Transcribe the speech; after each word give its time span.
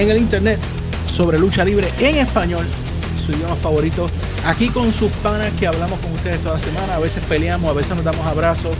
en 0.00 0.10
el 0.10 0.16
internet 0.16 0.58
sobre 1.14 1.38
lucha 1.38 1.62
libre 1.62 1.92
en 2.00 2.16
español, 2.16 2.66
su 3.24 3.32
idioma 3.32 3.54
favorito. 3.56 4.06
Aquí 4.46 4.70
con 4.70 4.92
sus 4.92 5.10
panas 5.22 5.52
que 5.58 5.66
hablamos 5.66 5.98
con 6.00 6.12
ustedes 6.12 6.40
toda 6.40 6.58
semana. 6.58 6.94
A 6.94 6.98
veces 6.98 7.22
peleamos, 7.28 7.70
a 7.70 7.74
veces 7.74 7.94
nos 7.94 8.04
damos 8.04 8.26
abrazos. 8.26 8.74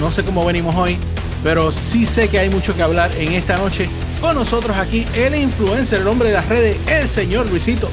No 0.00 0.10
sé 0.10 0.24
cómo 0.24 0.44
venimos 0.44 0.74
hoy, 0.74 0.96
pero 1.42 1.70
sí 1.70 2.06
sé 2.06 2.28
que 2.28 2.38
hay 2.38 2.48
mucho 2.48 2.74
que 2.74 2.82
hablar 2.82 3.10
en 3.16 3.32
esta 3.32 3.58
noche. 3.58 3.88
Con 4.20 4.36
nosotros 4.36 4.76
aquí 4.76 5.06
el 5.14 5.34
influencer, 5.34 6.00
el 6.00 6.08
hombre 6.08 6.28
de 6.28 6.34
las 6.34 6.48
redes, 6.48 6.76
el 6.86 7.08
señor 7.08 7.48
Luisito. 7.50 7.90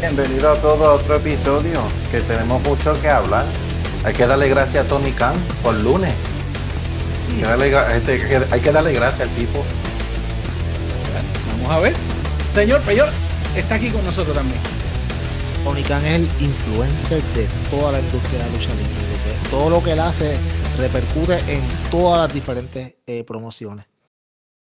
Bienvenido 0.00 0.50
a 0.50 0.56
todo 0.56 0.94
otro 0.94 1.14
episodio, 1.14 1.80
que 2.10 2.20
tenemos 2.22 2.60
mucho 2.62 3.00
que 3.00 3.08
hablar. 3.08 3.46
Hay 4.04 4.14
que 4.14 4.26
darle 4.26 4.48
gracias 4.48 4.84
a 4.84 4.88
Tony 4.88 5.12
Khan 5.12 5.36
por 5.62 5.74
lunes. 5.74 6.12
Hay 7.30 7.38
que 7.38 7.44
darle, 7.44 7.96
este, 7.96 8.46
hay 8.50 8.60
que 8.60 8.72
darle 8.72 8.92
gracias 8.94 9.28
al 9.28 9.34
tipo. 9.36 9.62
Vamos 11.62 11.76
a 11.76 11.80
ver. 11.80 11.94
Señor 12.52 12.82
Peyor 12.82 13.08
está 13.54 13.76
aquí 13.76 13.88
con 13.90 14.04
nosotros 14.04 14.34
también. 14.34 14.60
Tony 15.62 15.82
Khan 15.84 16.04
es 16.04 16.14
el 16.14 16.24
influencer 16.42 17.22
de 17.34 17.46
toda 17.70 17.92
la 17.92 18.00
industria 18.00 18.38
de 18.38 18.38
la 18.38 18.50
lucha 18.50 18.74
libre. 18.74 19.48
Todo 19.48 19.70
lo 19.70 19.82
que 19.82 19.92
él 19.92 20.00
hace 20.00 20.38
repercute 20.76 21.38
en 21.46 21.62
todas 21.88 22.26
las 22.26 22.34
diferentes 22.34 22.96
eh, 23.06 23.22
promociones. 23.22 23.86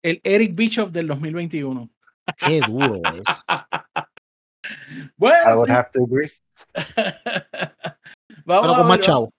El 0.03 0.21
Eric 0.23 0.55
Bischoff 0.55 0.91
del 0.91 1.07
2021. 1.07 1.89
Qué 2.37 2.61
duro 2.61 2.97
es. 3.15 3.47
bueno, 5.17 5.39
I 5.51 5.55
would 5.55 5.71
have 5.71 5.91
to 5.93 6.05
agree. 6.05 6.31
Vamos 8.45 8.77
con 8.77 8.87
más 8.87 9.01
chavo. 9.01 9.33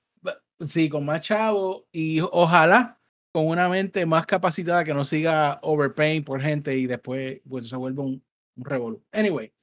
Sí, 0.68 0.90
con 0.90 1.06
más 1.06 1.22
chavo 1.22 1.86
y 1.92 2.22
ojalá 2.22 3.00
con 3.32 3.48
una 3.48 3.70
mente 3.70 4.06
más 4.06 4.26
capacitada 4.26 4.84
que 4.84 4.94
no 4.94 5.06
siga 5.06 5.60
overpaying 5.64 6.24
por 6.24 6.42
gente 6.42 6.76
y 6.78 6.88
después 6.88 7.42
pues, 7.48 7.70
se 7.70 7.76
vuelva 7.76 8.04
un, 8.04 8.24
un 8.56 9.04
Anyway, 9.12 9.54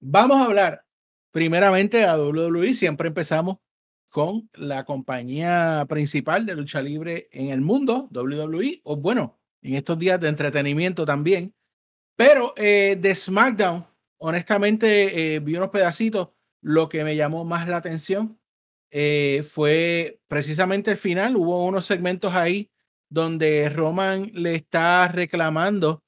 vamos 0.00 0.36
a 0.38 0.44
hablar 0.44 0.84
primeramente 1.30 2.04
a 2.04 2.16
WWE. 2.16 2.74
Siempre 2.74 3.08
empezamos 3.08 3.58
con 4.08 4.48
la 4.54 4.84
compañía 4.84 5.84
principal 5.88 6.46
de 6.46 6.54
lucha 6.54 6.82
libre 6.82 7.28
en 7.32 7.50
el 7.50 7.60
mundo, 7.60 8.08
WWE, 8.12 8.80
o 8.84 8.96
bueno, 8.96 9.38
en 9.62 9.74
estos 9.74 9.98
días 9.98 10.20
de 10.20 10.28
entretenimiento 10.28 11.04
también. 11.04 11.54
Pero 12.16 12.54
eh, 12.56 12.96
de 12.98 13.14
SmackDown, 13.14 13.86
honestamente, 14.18 15.34
eh, 15.34 15.40
vi 15.40 15.56
unos 15.56 15.68
pedacitos 15.68 16.30
lo 16.62 16.88
que 16.88 17.04
me 17.04 17.16
llamó 17.16 17.44
más 17.44 17.68
la 17.68 17.76
atención 17.76 18.38
eh, 18.90 19.44
fue 19.48 20.20
precisamente 20.28 20.92
el 20.92 20.96
final. 20.96 21.36
Hubo 21.36 21.64
unos 21.64 21.86
segmentos 21.86 22.34
ahí 22.34 22.70
donde 23.08 23.68
Roman 23.70 24.30
le 24.34 24.54
está 24.56 25.08
reclamando 25.08 26.02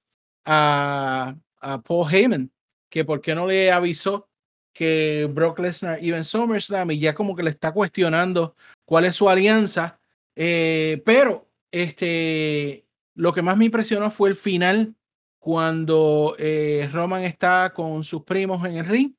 a, 0.45 1.37
a 1.61 1.83
Paul 1.83 2.13
Heyman 2.13 2.51
que 2.89 3.05
por 3.05 3.21
qué 3.21 3.35
no 3.35 3.47
le 3.47 3.71
avisó 3.71 4.29
que 4.73 5.29
Brock 5.33 5.59
Lesnar 5.59 6.03
iba 6.03 6.17
en 6.17 6.25
SummerSlam 6.25 6.91
y 6.93 6.99
ya 6.99 7.15
como 7.15 7.35
que 7.35 7.43
le 7.43 7.51
está 7.51 7.73
cuestionando 7.73 8.55
cuál 8.85 9.05
es 9.07 9.17
su 9.17 9.29
alianza. 9.29 9.99
Eh, 10.37 11.03
pero 11.05 11.49
este, 11.73 12.87
lo 13.15 13.33
que 13.33 13.43
más 13.43 13.57
me 13.57 13.65
impresionó 13.65 14.11
fue 14.11 14.29
el 14.29 14.37
final 14.37 14.95
cuando 15.41 16.37
eh, 16.39 16.89
Roman 16.93 17.25
está 17.25 17.73
con 17.75 18.05
sus 18.05 18.23
primos 18.23 18.65
en 18.67 18.77
el 18.77 18.87
ring 18.87 19.13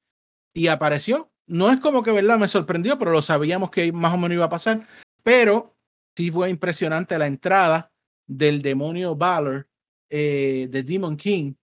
y 0.53 0.67
apareció. 0.67 1.29
No 1.49 1.71
es 1.71 1.79
como 1.79 2.03
que, 2.03 2.11
¿verdad? 2.11 2.37
Me 2.37 2.47
sorprendió, 2.47 2.99
pero 2.99 3.11
lo 3.11 3.23
sabíamos 3.23 3.71
que 3.71 3.91
más 3.91 4.13
o 4.13 4.17
menos 4.17 4.35
iba 4.35 4.45
a 4.45 4.49
pasar. 4.49 4.87
Pero 5.23 5.75
sí 6.15 6.31
fue 6.31 6.49
impresionante 6.49 7.17
la 7.17 7.25
entrada 7.25 7.91
del 8.27 8.61
demonio 8.61 9.15
Valor, 9.15 9.67
eh, 10.09 10.67
de 10.69 10.83
Demon 10.83 11.17
King, 11.17 11.53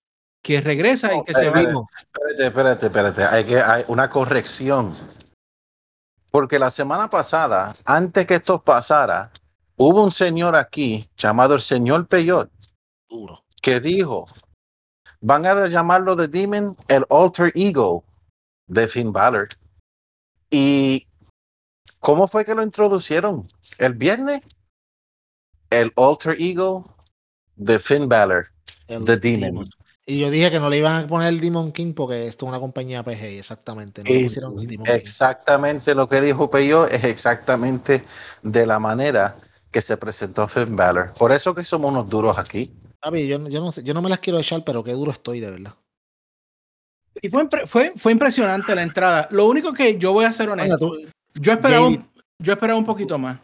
que 0.42 0.60
regresa 0.60 1.14
y 1.14 1.22
que 1.24 1.34
se 1.34 1.50
va. 1.50 1.60
Espérate, 1.60 2.46
espérate, 2.46 2.86
espérate. 2.86 3.24
Hay, 3.24 3.44
que, 3.44 3.58
hay 3.58 3.84
una 3.86 4.10
corrección. 4.10 4.92
Porque 6.32 6.58
la 6.58 6.70
semana 6.70 7.08
pasada, 7.08 7.74
antes 7.84 8.26
que 8.26 8.34
esto 8.34 8.60
pasara, 8.60 9.30
hubo 9.76 10.02
un 10.02 10.10
señor 10.10 10.56
aquí 10.56 11.08
llamado 11.16 11.54
el 11.54 11.60
señor 11.60 12.08
Peyot, 12.08 12.50
que 13.62 13.80
dijo, 13.80 14.26
van 15.20 15.46
a 15.46 15.68
llamarlo 15.68 16.16
de 16.16 16.26
Demon 16.26 16.76
el 16.88 17.04
alter 17.08 17.52
ego 17.54 18.04
de 18.66 18.88
Finn 18.88 19.12
Balor. 19.12 19.48
¿Y 20.50 21.06
cómo 22.00 22.28
fue 22.28 22.44
que 22.44 22.54
lo 22.54 22.62
introducieron? 22.62 23.46
¿El 23.78 23.94
viernes? 23.94 24.42
El 25.70 25.92
alter 25.96 26.36
ego 26.40 26.96
de 27.56 27.78
Finn 27.78 28.08
Balor, 28.08 28.46
de 28.88 29.16
Demon. 29.16 29.68
Y 30.08 30.20
yo 30.20 30.30
dije 30.30 30.52
que 30.52 30.60
no 30.60 30.70
le 30.70 30.78
iban 30.78 31.04
a 31.04 31.08
poner 31.08 31.28
el 31.28 31.40
Demon 31.40 31.72
King 31.72 31.92
porque 31.92 32.28
esto 32.28 32.46
es 32.46 32.50
una 32.50 32.60
compañía 32.60 33.02
PG, 33.02 33.38
exactamente. 33.38 34.02
exactamente 34.86 35.96
lo 35.96 36.08
que 36.08 36.20
dijo 36.20 36.48
Peyo 36.48 36.86
es 36.86 37.02
exactamente 37.02 38.00
de 38.44 38.66
la 38.66 38.78
manera 38.78 39.34
que 39.72 39.82
se 39.82 39.96
presentó 39.96 40.46
Finn 40.46 40.76
Balor. 40.76 41.12
Por 41.18 41.32
eso 41.32 41.56
que 41.56 41.64
somos 41.64 41.90
unos 41.90 42.08
duros 42.08 42.38
aquí. 42.38 42.72
yo, 43.02 43.48
yo, 43.48 43.60
no 43.60 43.72
sé, 43.72 43.82
yo 43.82 43.94
no 43.94 44.02
me 44.02 44.08
las 44.08 44.20
quiero 44.20 44.38
echar, 44.38 44.62
pero 44.62 44.84
qué 44.84 44.92
duro 44.92 45.10
estoy, 45.10 45.40
de 45.40 45.50
verdad. 45.50 45.74
Y 47.22 47.28
fue, 47.28 47.48
fue, 47.66 47.92
fue 47.96 48.12
impresionante 48.12 48.74
la 48.74 48.82
entrada. 48.82 49.28
Lo 49.30 49.46
único 49.46 49.72
que 49.72 49.98
yo 49.98 50.12
voy 50.12 50.24
a 50.24 50.32
ser 50.32 50.48
honesto, 50.48 50.92
yo, 51.34 51.52
esperaba 51.52 51.86
un, 51.86 52.08
yo 52.38 52.52
esperaba 52.52 52.78
un 52.78 52.84
poquito 52.84 53.18
más. 53.18 53.38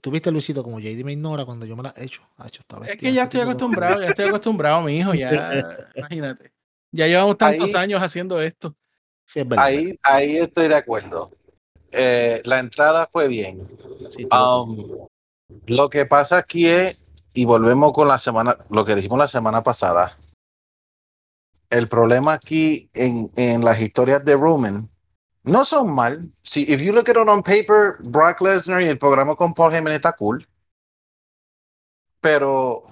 Tuviste, 0.00 0.30
Luisito, 0.30 0.62
como 0.64 0.80
JD 0.80 1.04
me 1.04 1.12
ignora 1.12 1.44
cuando 1.44 1.66
yo 1.66 1.76
me 1.76 1.82
la 1.82 1.94
he 1.96 2.04
hecho. 2.04 2.22
hecho 2.46 2.62
es 2.86 2.96
que 2.96 3.12
ya 3.12 3.24
estoy 3.24 3.40
acostumbrado, 3.40 4.00
ya 4.00 4.08
estoy 4.08 4.26
acostumbrado, 4.26 4.82
mi 4.82 4.96
hijo, 4.96 5.12
ya, 5.12 5.76
imagínate. 5.94 6.52
Ya 6.90 7.06
llevamos 7.06 7.36
tantos 7.36 7.74
años 7.74 8.02
haciendo 8.02 8.40
esto. 8.40 8.74
ahí, 9.56 9.94
ahí 10.02 10.36
estoy 10.36 10.68
de 10.68 10.74
acuerdo. 10.74 11.30
Eh, 11.92 12.40
la 12.44 12.58
entrada 12.58 13.08
fue 13.12 13.28
bien. 13.28 13.68
Um, 14.32 15.06
lo 15.66 15.88
que 15.90 16.06
pasa 16.06 16.38
aquí 16.38 16.66
es, 16.66 17.04
y 17.34 17.44
volvemos 17.44 17.92
con 17.92 18.08
la 18.08 18.18
semana, 18.18 18.56
lo 18.70 18.84
que 18.84 18.94
dijimos 18.94 19.18
la 19.18 19.28
semana 19.28 19.62
pasada, 19.62 20.12
el 21.70 21.88
problema 21.88 22.34
aquí 22.34 22.90
en, 22.94 23.30
en 23.36 23.64
las 23.64 23.80
historias 23.80 24.24
de 24.24 24.34
Roman 24.34 24.88
no 25.44 25.64
son 25.64 25.94
mal. 25.94 26.30
Si 26.42 26.62
if 26.62 26.82
you 26.82 26.92
look 26.92 27.08
at 27.08 27.16
it 27.16 27.28
on 27.28 27.42
paper, 27.42 27.96
Brock 28.00 28.40
Lesnar 28.40 28.82
y 28.82 28.88
el 28.88 28.98
programa 28.98 29.34
con 29.36 29.54
Paul 29.54 29.74
Heyman 29.74 29.92
está 29.92 30.12
cool. 30.12 30.46
Pero 32.20 32.84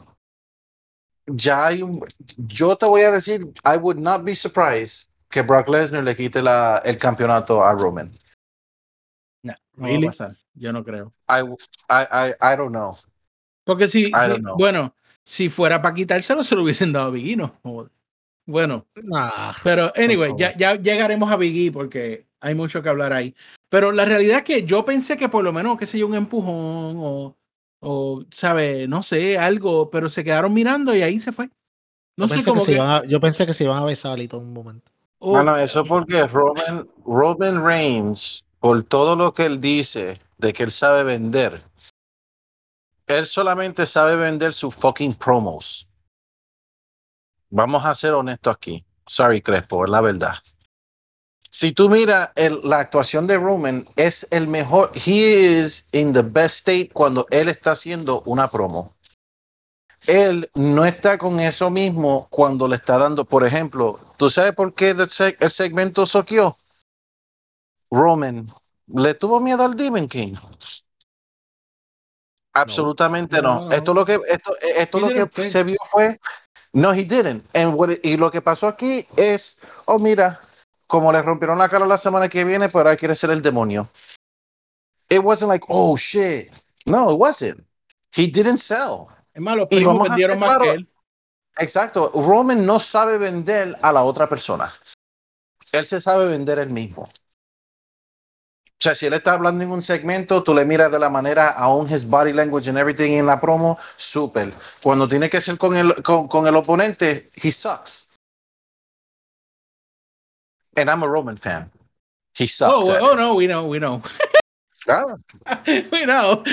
ya 1.26 1.66
hay 1.66 1.82
un. 1.82 2.02
Yo 2.36 2.76
te 2.76 2.86
voy 2.86 3.02
a 3.02 3.10
decir, 3.10 3.52
I 3.64 3.76
would 3.76 3.98
not 3.98 4.24
be 4.24 4.34
surprised 4.34 5.10
que 5.28 5.42
Brock 5.42 5.68
Lesnar 5.68 6.04
le 6.04 6.16
quite 6.16 6.40
la, 6.40 6.80
el 6.84 6.96
campeonato 6.96 7.62
a 7.62 7.72
Roman. 7.74 8.10
No, 9.42 9.54
no 9.76 9.88
va 9.88 9.98
a 9.98 10.00
pasar. 10.06 10.36
Yo 10.54 10.72
no 10.72 10.82
creo. 10.82 11.12
I, 11.28 11.42
I, 11.90 12.06
I, 12.10 12.34
I 12.40 12.56
don't 12.56 12.72
know. 12.72 12.96
Porque 13.64 13.86
si, 13.86 14.10
bueno, 14.56 14.94
si 15.24 15.50
fuera 15.50 15.82
para 15.82 15.94
quitárselo, 15.94 16.42
se 16.42 16.54
lo 16.54 16.62
hubiesen 16.62 16.92
dado 16.92 17.08
a 17.08 17.10
Biguino. 17.10 17.60
Bueno, 18.48 18.86
pero 19.62 19.92
anyway, 19.94 20.32
ya, 20.38 20.56
ya 20.56 20.74
llegaremos 20.76 21.30
a 21.30 21.36
Biggie 21.36 21.70
porque 21.70 22.26
hay 22.40 22.54
mucho 22.54 22.82
que 22.82 22.88
hablar 22.88 23.12
ahí. 23.12 23.34
Pero 23.68 23.92
la 23.92 24.06
realidad 24.06 24.38
es 24.38 24.44
que 24.44 24.64
yo 24.64 24.86
pensé 24.86 25.18
que 25.18 25.28
por 25.28 25.44
lo 25.44 25.52
menos, 25.52 25.76
qué 25.76 25.84
sé 25.84 25.98
yo, 25.98 26.06
un 26.06 26.14
empujón 26.14 26.96
o, 26.96 27.36
o 27.80 28.24
sabe, 28.30 28.88
no 28.88 29.02
sé, 29.02 29.36
algo, 29.36 29.90
pero 29.90 30.08
se 30.08 30.24
quedaron 30.24 30.54
mirando 30.54 30.96
y 30.96 31.02
ahí 31.02 31.20
se 31.20 31.30
fue. 31.30 31.50
No 32.16 32.26
yo 32.26 32.36
sé 32.36 32.42
cómo. 32.42 32.64
Que 32.64 32.80
yo 33.06 33.20
pensé 33.20 33.44
que 33.44 33.52
se 33.52 33.64
iban 33.64 33.82
a 33.82 33.84
besar 33.84 34.18
y 34.18 34.28
todo 34.28 34.40
un 34.40 34.54
momento. 34.54 34.90
bueno, 35.20 35.54
eso 35.54 35.84
porque 35.84 36.26
Roman, 36.26 36.88
Roman 37.04 37.62
Reigns, 37.62 38.42
por 38.60 38.82
todo 38.82 39.14
lo 39.14 39.34
que 39.34 39.44
él 39.44 39.60
dice 39.60 40.18
de 40.38 40.54
que 40.54 40.62
él 40.62 40.70
sabe 40.70 41.04
vender, 41.04 41.60
él 43.08 43.26
solamente 43.26 43.84
sabe 43.84 44.16
vender 44.16 44.54
sus 44.54 44.74
fucking 44.74 45.12
promos 45.12 45.87
vamos 47.50 47.84
a 47.84 47.94
ser 47.94 48.14
honestos 48.14 48.54
aquí. 48.54 48.84
Sorry, 49.06 49.40
Crespo, 49.40 49.84
es 49.84 49.90
la 49.90 50.00
verdad. 50.00 50.34
Si 51.50 51.72
tú 51.72 51.88
miras 51.88 52.30
la 52.64 52.80
actuación 52.80 53.26
de 53.26 53.38
Roman, 53.38 53.84
es 53.96 54.26
el 54.30 54.48
mejor. 54.48 54.90
He 54.94 55.60
is 55.60 55.88
in 55.92 56.12
the 56.12 56.22
best 56.22 56.58
state 56.58 56.90
cuando 56.92 57.26
él 57.30 57.48
está 57.48 57.72
haciendo 57.72 58.22
una 58.26 58.48
promo. 58.48 58.92
Él 60.06 60.50
no 60.54 60.84
está 60.84 61.18
con 61.18 61.40
eso 61.40 61.70
mismo 61.70 62.28
cuando 62.30 62.68
le 62.68 62.76
está 62.76 62.98
dando, 62.98 63.24
por 63.24 63.44
ejemplo, 63.44 63.98
¿tú 64.16 64.30
sabes 64.30 64.54
por 64.54 64.74
qué 64.74 64.90
el, 64.90 65.50
segmento 65.50 66.06
soqueó? 66.06 66.56
Roman 67.90 68.46
le 68.86 69.14
tuvo 69.14 69.40
miedo 69.40 69.64
al 69.64 69.76
Demon 69.76 70.06
King. 70.06 70.34
Absolutamente 72.52 73.40
no. 73.42 73.70
Esto 73.70 73.94
lo 73.94 74.04
que 74.04 74.20
esto, 74.28 74.52
esto 74.76 75.00
lo 75.00 75.08
que 75.08 75.48
se 75.48 75.62
vio 75.62 75.78
fue 75.90 76.18
no, 76.72 76.92
he 76.92 77.04
didn't. 77.04 77.44
y 78.02 78.16
lo 78.16 78.30
que 78.30 78.40
pasó 78.40 78.68
aquí 78.68 79.06
es, 79.16 79.58
oh, 79.86 79.98
mira, 79.98 80.40
como 80.86 81.12
le 81.12 81.22
rompieron 81.22 81.58
la 81.58 81.68
cara 81.68 81.86
la 81.86 81.98
semana 81.98 82.28
que 82.28 82.44
viene, 82.44 82.68
pero 82.68 82.80
ahora 82.80 82.96
quiere 82.96 83.14
ser 83.14 83.30
el 83.30 83.42
demonio. 83.42 83.88
It 85.10 85.20
wasn't 85.20 85.50
like, 85.50 85.64
oh, 85.68 85.96
shit, 85.96 86.50
No, 86.88 87.12
it 87.12 87.18
wasn't. 87.18 87.64
He 88.14 88.26
didn't 88.26 88.58
sell. 88.58 89.08
Es 89.34 89.84
vamos 89.84 90.06
a 90.06 90.10
vendieron 90.10 90.38
más 90.38 90.58
que 90.58 90.70
él. 90.70 90.88
Exacto. 91.58 92.10
Roman 92.14 92.64
no 92.64 92.80
sabe 92.80 93.18
vender 93.18 93.76
a 93.82 93.92
la 93.92 94.02
otra 94.02 94.28
persona. 94.28 94.68
Él 95.72 95.84
se 95.84 96.00
sabe 96.00 96.26
vender 96.28 96.58
él 96.58 96.70
mismo. 96.70 97.08
O 98.78 98.80
sea, 98.80 98.94
si 98.94 99.06
él 99.06 99.14
está 99.14 99.32
hablando 99.32 99.64
en 99.64 99.72
un 99.72 99.82
segmento, 99.82 100.44
tú 100.44 100.54
le 100.54 100.64
miras 100.64 100.92
de 100.92 101.00
la 101.00 101.10
manera, 101.10 101.48
aún 101.48 101.92
his 101.92 102.08
body 102.08 102.32
language 102.32 102.68
and 102.68 102.78
everything 102.78 103.10
en 103.10 103.26
la 103.26 103.40
promo, 103.40 103.76
súper. 103.96 104.52
Cuando 104.80 105.08
tiene 105.08 105.28
que 105.28 105.40
ser 105.40 105.58
con 105.58 105.76
el, 105.76 106.00
con, 106.04 106.28
con 106.28 106.46
el 106.46 106.54
oponente, 106.54 107.28
he 107.34 107.50
sucks. 107.50 108.16
And 110.76 110.88
I'm 110.88 111.02
a 111.02 111.08
Roman 111.08 111.36
fan. 111.36 111.72
He 112.38 112.46
sucks. 112.46 112.88
Oh, 112.88 112.98
oh 113.00 113.12
it. 113.14 113.16
no, 113.16 113.34
we 113.34 113.48
know, 113.48 113.64
we 113.66 113.80
know. 113.80 114.00
Claro. 114.84 115.16
we 115.66 116.06
know. 116.06 116.44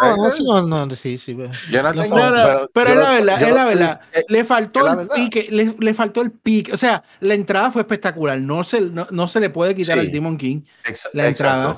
No, 0.00 0.16
no, 0.16 0.30
sí, 0.30 0.44
no, 0.44 0.62
no, 0.86 0.90
sí, 0.94 1.18
sí. 1.18 1.34
ve. 1.34 1.50
Yo 1.70 1.82
no 1.82 1.92
Lo 1.92 2.02
tengo, 2.02 2.16
No, 2.16 2.30
no, 2.30 2.68
pero 2.72 2.94
yo 2.94 3.00
es 3.00 3.04
la 3.04 3.10
verdad, 3.12 3.42
es 3.42 3.54
la 3.54 3.64
verdad. 3.64 4.00
Le 4.28 4.44
faltó 4.44 5.00
el 5.00 5.08
pique, 5.14 5.48
le, 5.50 5.74
le 5.78 5.94
faltó 5.94 6.22
el 6.22 6.30
pique. 6.32 6.72
O 6.72 6.76
sea, 6.76 7.02
la 7.20 7.34
entrada 7.34 7.70
fue 7.70 7.82
espectacular. 7.82 8.40
No 8.40 8.64
se, 8.64 8.80
no, 8.80 9.06
no 9.10 9.28
se 9.28 9.40
le 9.40 9.50
puede 9.50 9.74
quitar 9.74 9.98
Sí. 9.98 10.06
al 10.06 10.12
Demon 10.12 10.36
King. 10.38 10.62
exa- 10.84 11.10
la 11.12 11.26
entrada. 11.26 11.76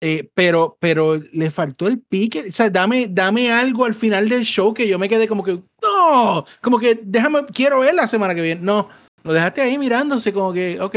Eh, 0.00 0.28
pero, 0.34 0.76
pero 0.80 1.16
le 1.32 1.50
faltó 1.50 1.86
el 1.86 1.98
pique. 2.00 2.44
O 2.48 2.52
sea, 2.52 2.68
dame, 2.68 3.06
dame 3.10 3.50
algo 3.50 3.86
al 3.86 3.94
final 3.94 4.28
del 4.28 4.44
show 4.44 4.74
que 4.74 4.86
yo 4.86 4.98
me 4.98 5.08
quedé 5.08 5.26
como 5.26 5.42
que, 5.42 5.62
no, 5.82 6.44
como 6.60 6.78
que 6.78 7.00
déjame, 7.02 7.46
quiero 7.46 7.80
ver 7.80 7.94
la 7.94 8.06
semana 8.06 8.34
que 8.34 8.42
viene. 8.42 8.60
No, 8.60 8.88
lo 9.22 9.32
dejaste 9.32 9.62
ahí 9.62 9.78
mirándose 9.78 10.32
como 10.32 10.52
que, 10.52 10.78
ok, 10.80 10.96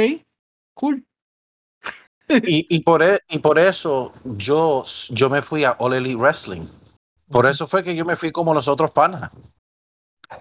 cool. 0.73 1.05
Y, 2.29 2.67
y, 2.75 2.81
por, 2.81 3.03
e- 3.03 3.19
y 3.29 3.39
por 3.39 3.57
eso 3.57 4.11
yo, 4.25 4.83
yo 5.09 5.29
me 5.29 5.41
fui 5.41 5.63
a 5.63 5.71
All 5.79 5.93
Elite 5.93 6.17
Wrestling. 6.17 6.65
Por 7.29 7.45
eso 7.45 7.67
fue 7.67 7.83
que 7.83 7.95
yo 7.95 8.05
me 8.05 8.15
fui 8.15 8.31
como 8.31 8.53
los 8.53 8.67
otros 8.67 8.91
panas. 8.91 9.31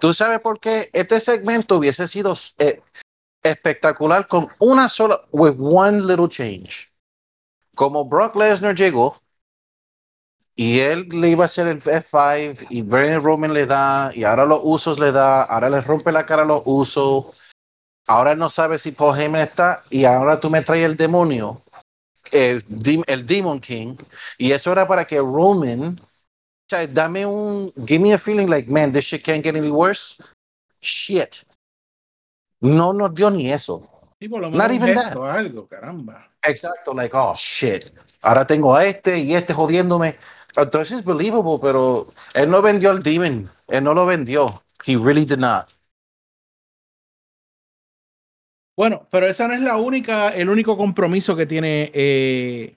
¿Tú 0.00 0.12
sabes 0.12 0.40
por 0.40 0.58
qué 0.58 0.90
este 0.92 1.20
segmento 1.20 1.76
hubiese 1.76 2.08
sido 2.08 2.34
eh, 2.58 2.80
espectacular 3.42 4.26
con 4.26 4.48
una 4.58 4.88
sola, 4.88 5.20
with 5.30 5.56
one 5.58 6.02
little 6.02 6.28
change? 6.28 6.88
Como 7.74 8.04
Brock 8.04 8.34
Lesnar 8.34 8.74
llegó 8.74 9.16
y 10.56 10.80
él 10.80 11.08
le 11.10 11.30
iba 11.30 11.44
a 11.44 11.46
hacer 11.46 11.68
el 11.68 11.80
F5 11.80 12.66
y 12.70 12.82
Braun 12.82 13.20
Roman 13.20 13.52
le 13.52 13.66
da 13.66 14.10
y 14.14 14.24
ahora 14.24 14.46
los 14.46 14.60
usos 14.62 14.98
le 14.98 15.12
da, 15.12 15.42
ahora 15.42 15.70
le 15.70 15.80
rompe 15.82 16.10
la 16.10 16.26
cara 16.26 16.42
a 16.42 16.46
los 16.46 16.62
usos. 16.64 17.52
Ahora 18.08 18.32
él 18.32 18.38
no 18.38 18.48
sabe 18.48 18.78
si 18.78 18.92
Paul 18.92 19.18
Heyman 19.18 19.42
está 19.42 19.82
y 19.90 20.04
ahora 20.04 20.40
tú 20.40 20.48
me 20.48 20.62
traes 20.62 20.84
el 20.84 20.96
demonio 20.96 21.60
el, 22.32 22.64
el 23.06 23.26
Demon 23.26 23.60
King 23.60 23.96
y 24.38 24.52
eso 24.52 24.72
era 24.72 24.86
para 24.86 25.04
que 25.04 25.18
Roman 25.18 25.98
o 25.98 26.68
sea, 26.68 26.86
dame 26.88 27.24
un 27.24 27.72
give 27.86 28.00
me 28.00 28.12
a 28.12 28.18
feeling 28.18 28.48
like 28.48 28.68
man 28.68 28.92
this 28.92 29.04
shit 29.04 29.22
can't 29.22 29.44
get 29.44 29.54
any 29.54 29.70
worse. 29.70 30.34
Shit. 30.80 31.44
No 32.60 32.92
nos 32.92 33.14
dio 33.14 33.30
ni 33.30 33.52
eso. 33.52 33.88
Sí, 34.20 34.28
por 34.28 34.40
lo 34.40 34.50
Not 34.50 34.70
menos 34.70 34.70
un 34.70 34.82
even 34.82 34.94
gesto, 34.94 35.24
algo, 35.24 35.68
caramba. 35.68 36.28
exacto 36.42 36.92
like 36.92 37.14
oh 37.16 37.34
shit. 37.36 37.92
Ahora 38.22 38.46
tengo 38.46 38.74
a 38.74 38.84
este 38.84 39.18
y 39.18 39.34
este 39.34 39.54
jodiéndome. 39.54 40.16
Entonces 40.56 40.98
es 40.98 41.04
believable 41.04 41.58
pero 41.62 42.06
él 42.34 42.50
no 42.50 42.60
vendió 42.62 42.90
al 42.90 43.02
Demon. 43.02 43.48
Él 43.68 43.84
no 43.84 43.94
lo 43.94 44.04
vendió. 44.06 44.62
He 44.84 44.96
really 44.96 45.24
did 45.24 45.38
not 45.38 45.68
Bueno, 48.76 49.06
pero 49.10 49.26
esa 49.26 49.48
no 49.48 49.54
es 49.54 49.62
la 49.62 49.76
única, 49.76 50.30
el 50.30 50.48
único 50.50 50.76
compromiso 50.76 51.34
que 51.34 51.46
tiene 51.46 51.90
eh, 51.94 52.76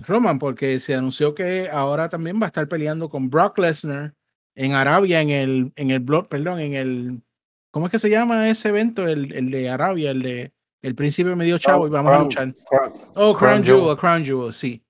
Roman, 0.00 0.38
porque 0.38 0.80
se 0.80 0.94
anunció 0.94 1.34
que 1.34 1.68
ahora 1.70 2.08
también 2.08 2.40
va 2.40 2.46
a 2.46 2.48
estar 2.48 2.68
peleando 2.68 3.08
con 3.08 3.30
Brock 3.30 3.58
Lesnar 3.58 4.14
en 4.56 4.72
Arabia, 4.74 5.20
en 5.20 5.30
el, 5.30 5.72
en 5.76 5.90
el 5.92 6.00
blog, 6.00 6.28
perdón, 6.28 6.58
en 6.60 6.74
el, 6.74 7.22
¿cómo 7.70 7.86
es 7.86 7.92
que 7.92 7.98
se 8.00 8.10
llama 8.10 8.48
ese 8.48 8.70
evento? 8.70 9.06
El, 9.06 9.32
el 9.32 9.50
de 9.50 9.70
Arabia, 9.70 10.10
el 10.10 10.22
de 10.22 10.52
el 10.82 10.94
príncipe 10.94 11.34
medio 11.34 11.58
chavo 11.58 11.86
y 11.86 11.90
vamos 11.90 12.12
a 12.12 12.14
Crown- 12.16 12.24
luchar. 12.24 12.48
Crown- 12.68 12.92
Oh, 13.16 13.34
Crown 13.34 13.36
Crown 13.36 13.62
Jewel. 13.64 13.80
Jewel, 13.80 13.96
Crown 13.96 14.24
Jewel, 14.24 14.52
sí. 14.52 14.82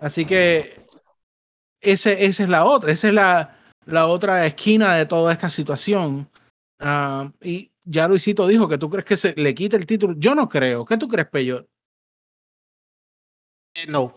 Así 0.00 0.24
que 0.26 0.76
ese, 1.82 2.24
esa 2.26 2.42
es 2.42 2.48
la 2.48 2.64
otra, 2.64 2.92
esa 2.92 3.08
es 3.08 3.14
la, 3.14 3.58
la 3.86 4.06
otra 4.06 4.46
esquina 4.46 4.94
de 4.94 5.06
toda 5.06 5.32
esta 5.32 5.48
situación. 5.50 6.28
Ah, 6.78 7.30
y 7.42 7.69
ya 7.90 8.06
Luisito 8.08 8.46
dijo 8.46 8.68
que 8.68 8.78
tú 8.78 8.88
crees 8.88 9.04
que 9.04 9.16
se 9.16 9.34
le 9.34 9.54
quite 9.54 9.76
el 9.76 9.86
título. 9.86 10.14
Yo 10.16 10.34
no 10.34 10.48
creo. 10.48 10.84
¿Qué 10.84 10.96
tú 10.96 11.08
crees, 11.08 11.28
Peyo? 11.28 11.66
Eh, 13.74 13.86
No. 13.88 14.16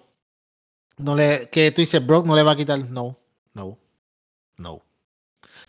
No 0.98 1.16
le, 1.16 1.50
que 1.50 1.72
tú 1.72 1.82
dices, 1.82 2.06
Brock 2.06 2.24
no 2.28 2.36
le 2.36 2.44
va 2.44 2.52
a 2.52 2.56
quitar. 2.56 2.78
No, 2.88 3.18
no, 3.54 3.80
no. 4.60 4.80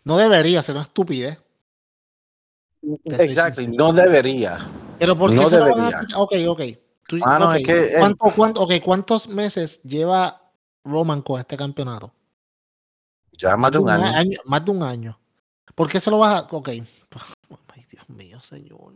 No 0.04 0.18
debería 0.18 0.60
ser 0.60 0.74
una 0.74 0.84
estupidez. 0.84 1.38
Sincero. 2.82 3.72
no 3.72 3.92
debería 3.94 4.58
Pero 4.98 5.16
¿por 5.16 5.30
qué 5.30 5.36
No 5.36 5.48
se 5.48 5.58
lo 5.58 5.62
van 5.62 5.70
a 5.70 5.74
debería. 5.76 6.00
quitar? 6.00 6.20
Ok, 6.20 6.32
ok. 6.48 6.60
Tú- 7.08 7.18
Ah, 7.24 7.38
no, 7.38 7.54
es 7.54 7.62
que 7.62 7.72
él- 7.72 7.98
¿Cuánto- 7.98 8.24
cuánto- 8.36 8.60
ok, 8.60 8.72
¿Cuántos 8.84 9.26
meses 9.28 9.82
lleva 9.82 10.52
Roman 10.84 11.22
con 11.22 11.40
este 11.40 11.56
campeonato? 11.56 12.12
ya 13.32 13.56
más 13.56 13.72
de 13.72 13.78
un 13.78 13.88
año 13.88 14.38
Más 14.44 14.62
de 14.64 14.70
un 14.70 14.82
año. 14.82 15.18
¿Por 15.74 15.88
qué 15.88 15.98
se 16.00 16.10
lo 16.10 16.18
vas 16.18 16.34
a.? 16.44 16.48
Ok. 16.50 16.68
Señor. 18.44 18.94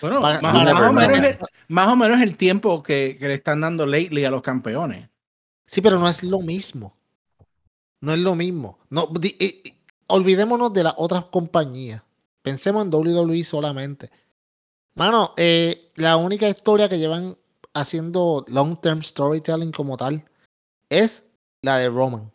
Bueno, 0.00 0.20
más, 0.20 0.40
o 0.42 0.92
menos 0.92 1.18
es, 1.18 1.38
más 1.68 1.88
o 1.88 1.96
menos 1.96 2.20
el 2.22 2.36
tiempo 2.36 2.82
que, 2.82 3.16
que 3.18 3.28
le 3.28 3.34
están 3.34 3.60
dando 3.60 3.86
lately 3.86 4.24
a 4.24 4.30
los 4.30 4.42
campeones. 4.42 5.08
Sí, 5.66 5.80
pero 5.80 5.98
no 5.98 6.08
es 6.08 6.22
lo 6.22 6.40
mismo. 6.40 6.96
No 8.00 8.12
es 8.12 8.18
lo 8.18 8.34
mismo. 8.34 8.78
No, 8.88 9.06
di- 9.06 9.36
olvidémonos 10.06 10.72
de 10.72 10.84
las 10.84 10.94
otras 10.96 11.24
compañías. 11.26 12.02
Pensemos 12.42 12.84
en 12.84 12.94
WWE 12.94 13.44
solamente. 13.44 14.10
Mano, 14.94 15.34
eh, 15.36 15.92
la 15.96 16.16
única 16.16 16.48
historia 16.48 16.88
que 16.88 16.98
llevan 16.98 17.36
haciendo 17.74 18.44
long 18.48 18.80
term 18.80 19.02
storytelling 19.02 19.72
como 19.72 19.96
tal 19.96 20.24
es 20.88 21.24
la 21.62 21.76
de 21.76 21.88
Roman. 21.88 22.30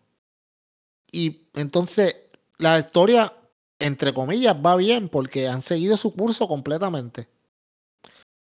Y 1.12 1.48
entonces 1.56 2.16
la 2.58 2.80
historia, 2.80 3.34
entre 3.80 4.14
comillas, 4.14 4.56
va 4.56 4.76
bien 4.76 5.10
porque 5.10 5.48
han 5.48 5.62
seguido 5.62 5.98
su 5.98 6.14
curso 6.14 6.48
completamente. 6.48 7.28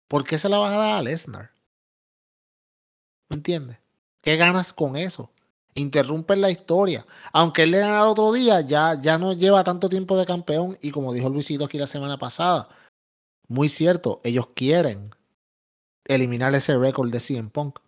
¿Por 0.08 0.24
qué 0.24 0.38
se 0.38 0.50
la 0.50 0.58
vas 0.58 0.74
a 0.74 0.77
dar 0.77 0.96
a 0.96 1.01
Lesnar? 1.01 1.51
¿Me 3.30 3.38
entiendes? 3.38 3.77
¿Qué 4.22 4.38
ganas 4.38 4.74
con 4.74 4.96
eso? 4.96 5.32
Interrumpen 5.74 6.42
la 6.42 6.51
historia. 6.51 7.06
Aunque 7.34 7.63
él 7.63 7.72
le 7.72 7.80
gana 7.80 8.01
el 8.01 8.08
otro 8.08 8.32
día, 8.32 8.62
ya, 8.62 9.00
ya 9.01 9.18
no 9.18 9.34
lleva 9.34 9.63
tanto 9.63 9.89
tiempo 9.89 10.18
de 10.18 10.25
campeón. 10.25 10.77
Y 10.82 10.92
como 10.92 11.12
dijo 11.12 11.30
Luisito 11.30 11.65
aquí 11.65 11.77
la 11.77 11.88
semana 11.88 12.18
pasada, 12.18 12.70
muy 13.48 13.68
cierto, 13.68 14.22
ellos 14.24 14.48
quieren 14.56 15.13
eliminar 16.06 16.54
ese 16.56 16.77
récord 16.77 17.12
de 17.12 17.20
CM 17.20 17.50
Punk 17.50 17.80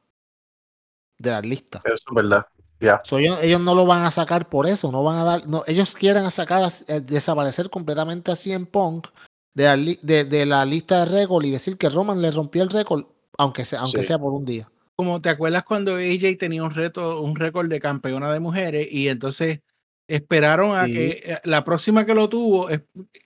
de 1.17 1.31
la 1.31 1.41
lista. 1.41 1.81
Eso 1.85 1.95
es 2.09 2.15
verdad. 2.15 2.45
Ya. 2.79 3.01
So, 3.03 3.17
ellos, 3.17 3.39
ellos 3.41 3.59
no 3.61 3.73
lo 3.73 3.85
van 3.85 4.03
a 4.05 4.11
sacar 4.11 4.49
por 4.49 4.67
eso, 4.67 4.91
no 4.91 5.03
van 5.03 5.17
a 5.17 5.23
dar, 5.23 5.47
no, 5.47 5.63
ellos 5.67 5.95
quieren 5.95 6.29
sacar, 6.29 6.63
a- 6.63 6.71
eh, 6.87 7.01
desaparecer 7.01 7.69
completamente 7.69 8.31
a 8.31 8.35
CM 8.35 8.65
Punk 8.67 9.07
de 9.55 9.63
la, 9.63 9.75
li- 9.75 9.99
de, 10.03 10.23
de 10.25 10.45
la 10.45 10.63
lista 10.65 10.99
de 10.99 11.05
récord 11.05 11.43
y 11.45 11.49
decir 11.51 11.77
que 11.77 11.89
Roman 11.89 12.21
le 12.21 12.29
rompió 12.31 12.61
el 12.61 12.69
récord, 12.69 13.05
aunque 13.37 13.65
sea, 13.65 13.79
aunque 13.79 14.01
Sí. 14.01 14.07
sea 14.07 14.19
por 14.19 14.31
un 14.33 14.45
día. 14.45 14.69
Como 14.95 15.19
te 15.21 15.29
acuerdas 15.29 15.63
cuando 15.63 15.95
AJ 15.95 16.37
tenía 16.39 16.63
un 16.63 16.71
reto, 16.73 17.21
un 17.21 17.35
récord 17.35 17.67
de 17.67 17.79
campeona 17.79 18.31
de 18.31 18.39
mujeres 18.39 18.87
y 18.91 19.09
entonces 19.09 19.59
esperaron 20.07 20.75
a 20.77 20.85
Sí. 20.85 20.93
que 20.93 21.21
eh, 21.25 21.39
la 21.45 21.65
próxima 21.65 22.05
que 22.05 22.13
lo 22.13 22.29
tuvo, 22.29 22.69
es- 22.69 22.81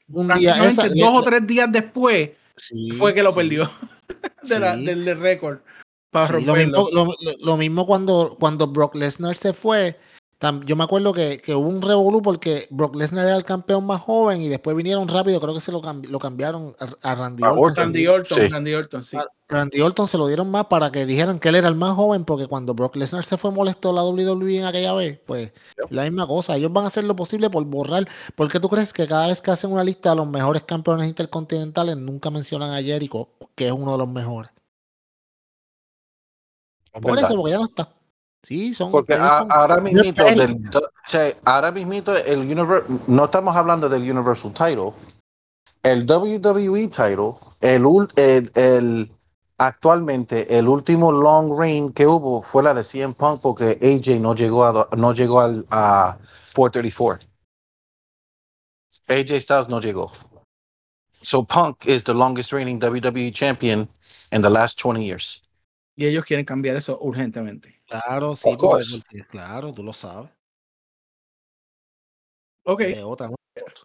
Un 0.07 0.27
día, 0.37 0.65
esa- 0.65 0.87
dos 0.87 1.09
o 1.13 1.21
tres 1.21 1.45
días 1.45 1.69
después, 1.71 2.31
sí, 2.55 2.91
fue 2.91 3.13
que 3.13 3.21
lo 3.23 3.31
sí. 3.31 3.37
perdió 3.39 3.69
de 4.43 4.59
la- 4.59 4.75
Sí. 4.75 4.85
del 4.85 5.03
del 5.05 5.19
récord 5.19 5.59
Sí, 6.39 6.45
lo, 6.45 6.55
mismo, 6.55 6.89
lo, 6.91 7.05
lo- 7.05 7.15
lo 7.39 7.57
mismo 7.57 7.85
cuando, 7.85 8.35
cuando 8.39 8.67
Brock 8.67 8.95
Lesnar 8.95 9.35
se 9.37 9.53
fue. 9.53 9.97
tam- 10.39 10.65
yo 10.65 10.75
me 10.75 10.83
acuerdo 10.83 11.13
que, 11.13 11.39
que 11.39 11.53
hubo 11.55 11.69
un 11.69 11.81
revolú 11.81 12.21
porque 12.21 12.67
Brock 12.71 12.95
Lesnar 12.95 13.27
era 13.27 13.35
el 13.37 13.45
campeón 13.45 13.85
más 13.85 14.01
joven 14.01 14.41
y 14.41 14.49
después 14.49 14.75
vinieron 14.75 15.07
rápido. 15.07 15.39
Creo 15.39 15.53
que 15.53 15.61
se 15.61 15.71
lo, 15.71 15.81
cambi- 15.81 16.07
lo 16.07 16.17
cambiaron 16.19 16.75
a, 16.79 17.11
a 17.11 17.15
Randy 17.15 17.43
A 17.43 17.51
Orton. 17.51 17.63
Orton. 17.63 17.83
Randy 17.83 18.07
Orton, 18.07 18.37
Sí. 18.39 18.47
Randy 18.49 18.73
Orton, 18.73 19.03
sí. 19.03 19.17
Randy 19.47 19.81
Orton 19.81 20.07
se 20.07 20.17
lo 20.17 20.27
dieron 20.27 20.49
más 20.49 20.65
para 20.67 20.91
que 20.91 21.05
dijeran 21.05 21.37
que 21.37 21.49
él 21.49 21.55
era 21.55 21.67
el 21.67 21.75
más 21.75 21.93
joven 21.93 22.23
porque 22.25 22.47
cuando 22.47 22.73
Brock 22.73 22.95
Lesnar 22.95 23.23
se 23.25 23.37
fue 23.37 23.51
molestó 23.51 23.91
la 23.93 24.01
WWE 24.03 24.59
en 24.59 24.65
aquella 24.65 24.93
vez, 24.93 25.19
pues 25.25 25.51
la 25.89 26.03
misma 26.03 26.25
cosa. 26.25 26.55
Ellos 26.57 26.71
van 26.73 26.85
a 26.85 26.87
hacer 26.87 27.03
lo 27.03 27.15
posible 27.15 27.49
por 27.49 27.63
borrar. 27.65 28.07
¿Por 28.35 28.49
qué 28.51 28.59
tú 28.59 28.67
crees 28.69 28.91
que 28.93 29.07
cada 29.07 29.27
vez 29.27 29.41
que 29.41 29.51
hacen 29.51 29.71
una 29.71 29.83
lista 29.83 30.09
de 30.11 30.15
los 30.17 30.27
mejores 30.27 30.63
campeones 30.63 31.07
intercontinentales 31.07 31.97
nunca 31.97 32.29
mencionan 32.31 32.71
a 32.73 32.81
Jericho, 32.81 33.29
que 33.55 33.67
es 33.67 33.73
uno 33.73 33.91
de 33.91 33.97
los 33.97 34.07
mejores? 34.07 34.51
Es 36.93 37.01
Por 37.01 37.11
verdad. 37.11 37.29
eso, 37.29 37.35
porque 37.37 37.51
ya 37.51 37.57
no 37.57 37.65
está. 37.65 37.89
Sí, 38.43 38.73
son. 38.73 38.91
Porque 38.91 39.13
ellos 39.13 39.25
a- 39.29 39.39
son- 39.39 39.51
ahora 39.51 39.77
mismo 39.81 40.01
ellos- 40.01 40.15
del, 40.15 40.69
o 40.75 40.81
sea, 41.05 41.31
ahora 41.45 41.71
mismito 41.71 42.15
el 42.15 42.39
univer- 42.49 42.83
no 43.07 43.25
estamos 43.25 43.55
hablando 43.55 43.87
del 43.87 44.01
Universal 44.09 44.51
Title, 44.53 44.91
el 45.83 46.05
WWE 46.05 46.87
Title, 46.87 47.33
el, 47.61 47.83
ul- 47.83 48.11
el, 48.19 48.51
el 48.55 49.11
actualmente 49.59 50.57
el 50.57 50.67
último 50.67 51.11
long 51.11 51.55
reign 51.59 51.93
que 51.93 52.07
hubo 52.07 52.41
fue 52.41 52.63
la 52.63 52.73
de 52.73 52.83
CM 52.83 53.13
Punk 53.13 53.41
porque 53.41 53.77
AJ 53.81 54.19
no 54.19 54.33
llegó 54.33 54.65
a, 54.65 54.87
no 54.97 55.13
llegó 55.13 55.39
al, 55.41 55.65
a 55.69 56.17
434. 56.55 57.27
AJ 59.07 59.39
Styles 59.41 59.67
no 59.69 59.79
llegó. 59.79 60.11
So 61.21 61.43
Punk 61.43 61.85
is 61.85 62.03
the 62.03 62.13
longest 62.13 62.51
reigning 62.51 62.79
WWE 62.79 63.31
champion 63.31 63.87
in 64.31 64.41
the 64.41 64.49
last 64.49 64.79
20 64.79 65.03
years. 65.05 65.43
Y 65.95 66.05
ellos 66.05 66.25
quieren 66.25 66.45
cambiar 66.45 66.75
eso 66.77 66.97
urgentemente. 67.01 67.81
Claro, 67.85 68.35
sí, 68.35 68.49
claro, 69.29 69.73
tú 69.73 69.83
lo 69.83 69.93
sabes. 69.93 70.31
Ok, 72.63 72.81
De 72.81 73.03
otra, 73.03 73.27
¿no? 73.27 73.35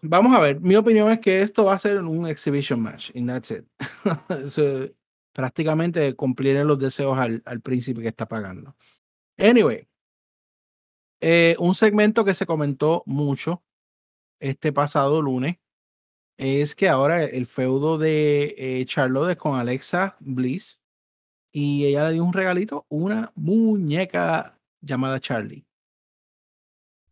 vamos 0.03 0.35
a 0.35 0.41
ver. 0.41 0.61
Mi 0.61 0.77
opinión 0.77 1.11
es 1.11 1.21
que 1.21 1.41
esto 1.41 1.65
va 1.65 1.75
a 1.75 1.79
ser 1.79 1.99
un 1.99 2.27
exhibition 2.27 2.81
match. 2.81 3.11
And 3.17 3.29
that's 3.29 3.51
it. 3.51 3.65
Eso, 4.45 4.89
prácticamente 5.33 6.15
cumplir 6.15 6.57
los 6.65 6.79
deseos 6.79 7.19
al, 7.19 7.43
al 7.45 7.61
príncipe 7.61 8.03
que 8.03 8.09
está 8.09 8.27
pagando. 8.27 8.75
Anyway, 9.39 9.87
eh, 11.21 11.57
un 11.59 11.75
segmento 11.75 12.25
que 12.25 12.35
se 12.35 12.47
comentó 12.47 13.03
mucho 13.07 13.63
este 14.39 14.73
pasado 14.73 15.21
lunes 15.23 15.57
es 16.39 16.75
que 16.75 16.89
ahora 16.89 17.25
el 17.25 17.47
feudo 17.47 17.99
de 17.99 18.55
eh, 18.59 18.85
Charlotte 18.85 19.31
es 19.31 19.37
con 19.37 19.59
Alexa 19.59 20.17
Bliss 20.21 20.83
y 21.59 21.87
ella 21.87 22.09
le 22.09 22.13
dio 22.13 22.23
un 22.23 22.35
regalito, 22.35 22.85
una 22.91 23.33
muñeca 23.35 24.59
llamada 24.83 25.19
Charlie. 25.21 25.65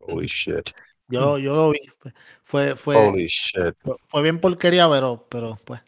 Holy 0.01 0.27
shit. 0.27 0.71
Yo, 1.09 1.39
yo 1.39 1.55
lo 1.55 1.71
vi. 1.71 1.81
Fue, 2.43 2.77
fue, 2.77 2.95
Holy 2.95 3.25
shit. 3.25 3.75
fue, 3.79 3.95
fue 4.05 4.23
bien 4.23 4.41
porquería, 4.41 4.87
pero, 4.91 5.27
pero 5.31 5.59
pues, 5.65 5.81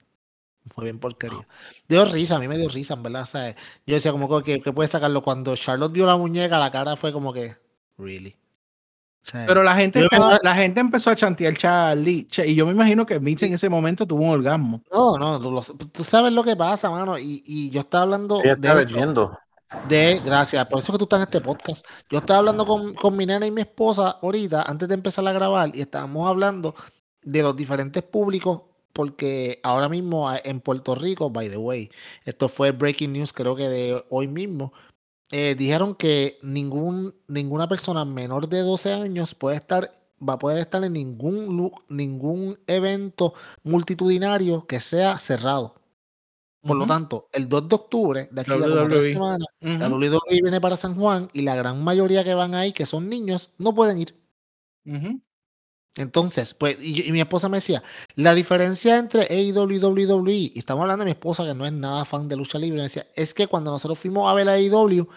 fue 0.69 0.85
bien 0.85 0.99
porquería. 0.99 1.47
Dio 1.87 2.07
risa, 2.07 2.37
a 2.37 2.39
mí 2.39 2.49
me 2.49 2.57
dio 2.57 2.71
risa, 2.71 2.95
en 2.95 3.03
verdad. 3.03 3.25
o 3.25 3.27
sea, 3.27 3.55
yo 3.87 3.95
decía 3.95 4.11
como 4.11 4.43
que, 4.43 4.63
que 4.63 4.73
puede 4.73 4.89
sacarlo. 4.89 5.23
Cuando 5.23 5.55
Charlotte 5.55 5.93
vio 5.93 6.07
la 6.07 6.17
muñeca, 6.17 6.59
la 6.59 6.71
cara 6.71 6.97
fue 6.97 7.13
como 7.13 7.35
que, 7.35 7.57
really. 7.99 8.37
Pero 9.33 9.63
la 9.63 9.75
gente, 9.75 10.03
estaba- 10.05 10.39
la 10.43 10.55
gente 10.55 10.81
empezó 10.81 11.11
a 11.11 11.17
chantear 11.17 11.55
Charlie. 11.57 12.27
Cha- 12.29 12.47
Y 12.47 12.55
yo 12.55 12.65
me 12.67 12.73
imagino 12.73 13.05
que 13.07 13.19
Vince 13.19 13.47
en 13.47 13.55
ese 13.55 13.69
momento 13.69 14.07
tuvo 14.07 14.23
un 14.25 14.31
orgasmo. 14.31 14.83
no, 14.93 15.17
no, 15.19 15.41
tú, 15.41 15.51
lo- 15.51 15.63
tú 15.89 16.05
sabes 16.05 16.33
lo 16.33 16.45
que 16.45 16.55
pasa, 16.57 16.91
mano. 16.91 17.19
Y, 17.19 17.43
y 17.45 17.71
yo 17.71 17.81
estaba 17.81 18.03
hablando 18.05 18.41
Ella 18.41 18.55
de 18.57 18.69
está 18.69 18.75
vendiendo. 18.75 19.33
de, 19.89 20.21
gracias, 20.25 20.65
por 20.69 20.79
eso 20.79 20.93
que 20.93 20.99
tú 20.99 21.05
estás 21.05 21.19
en 21.19 21.25
este 21.25 21.41
podcast. 21.41 21.85
Yo 22.11 22.19
estaba 22.19 22.39
hablando 22.39 22.65
con, 22.65 22.95
con 22.95 23.17
mi 23.17 23.27
nena 23.27 23.47
y 23.47 23.51
mi 23.51 23.63
esposa 23.63 24.19
ahorita, 24.23 24.63
antes 24.63 24.89
de 24.89 24.95
empezar 24.95 25.27
a 25.27 25.33
grabar, 25.33 25.71
y 25.75 25.81
estábamos 25.81 26.29
hablando 26.29 26.75
de 27.23 27.43
los 27.43 27.57
diferentes 27.57 28.03
públicos, 28.05 28.63
porque 28.93 29.59
ahora 29.65 29.89
mismo 29.89 30.29
a- 30.29 30.39
en 30.43 30.61
Puerto 30.61 30.95
Rico, 30.95 31.29
by 31.31 31.51
the 31.51 31.57
way, 31.57 31.91
esto 32.25 32.49
fue 32.49 32.71
breaking 32.71 33.13
news, 33.13 33.33
creo 33.33 33.57
que 33.57 33.69
de 33.69 34.05
hoy 34.09 34.29
mismo, 34.29 34.73
eh, 35.33 35.55
dijeron 35.57 35.95
que 35.95 36.39
ningún, 36.43 37.15
ninguna 37.29 37.69
persona 37.69 38.05
menor 38.05 38.49
de 38.49 38.61
12 38.61 38.93
años 38.93 39.35
puede 39.35 39.57
estar, 39.57 39.91
va 40.27 40.35
a 40.35 40.39
poder 40.39 40.59
estar 40.59 40.83
en 40.85 40.93
ningún, 40.95 41.73
ningún 41.89 42.59
evento 42.67 43.35
multitudinario 43.65 44.67
que 44.67 44.81
sea 44.81 45.19
cerrado. 45.19 45.75
Por 46.65 46.77
lo 46.77 46.87
tanto, 46.87 47.29
el 47.33 47.49
2 47.49 47.69
de 47.69 47.75
octubre, 47.77 48.29
de 48.33 48.41
aquí 48.41 48.63
a 48.63 48.69
como 48.69 48.89
tres 48.89 49.05
WWE. 49.05 49.13
semanas, 49.13 49.49
la 49.79 49.89
Ujú, 49.89 49.91
WWE 49.91 50.43
viene 50.43 50.61
para 50.61 50.77
San 50.77 50.97
Juan 50.97 51.29
y 51.33 51.43
la 51.43 51.55
gran 51.57 51.83
mayoría 51.85 52.25
que 52.25 52.35
van 52.35 52.55
ahí, 52.55 52.73
que 52.73 52.87
son 52.87 53.09
niños, 53.09 53.53
no 53.59 53.75
pueden 53.75 53.99
ir. 53.99 54.17
ujú. 54.87 55.21
Entonces, 55.97 56.53
pues, 56.55 56.77
y, 56.81 57.09
y 57.09 57.13
mi 57.13 57.21
esposa 57.21 57.49
me 57.49 57.57
decía, 57.57 57.83
la 58.15 58.35
diferencia 58.35 58.99
entre 58.99 59.23
AEW 59.23 59.71
y 59.71 60.07
WWE, 60.07 60.33
y 60.33 60.53
estamos 60.57 60.83
hablando 60.83 61.05
de 61.05 61.07
mi 61.07 61.13
esposa 61.13 61.45
que 61.45 61.55
no 61.55 61.65
es 61.65 61.73
nada 61.73 62.05
fan 62.05 62.29
de 62.29 62.37
lucha 62.37 62.59
libre, 62.59 62.77
me 62.77 62.83
decía, 62.85 63.07
es 63.15 63.33
que 63.33 63.47
cuando 63.47 63.71
nosotros 63.71 63.99
fuimos 63.99 64.31
a 64.31 64.35
ver 64.35 64.49
a 64.49 64.53
AEW, 64.53 65.09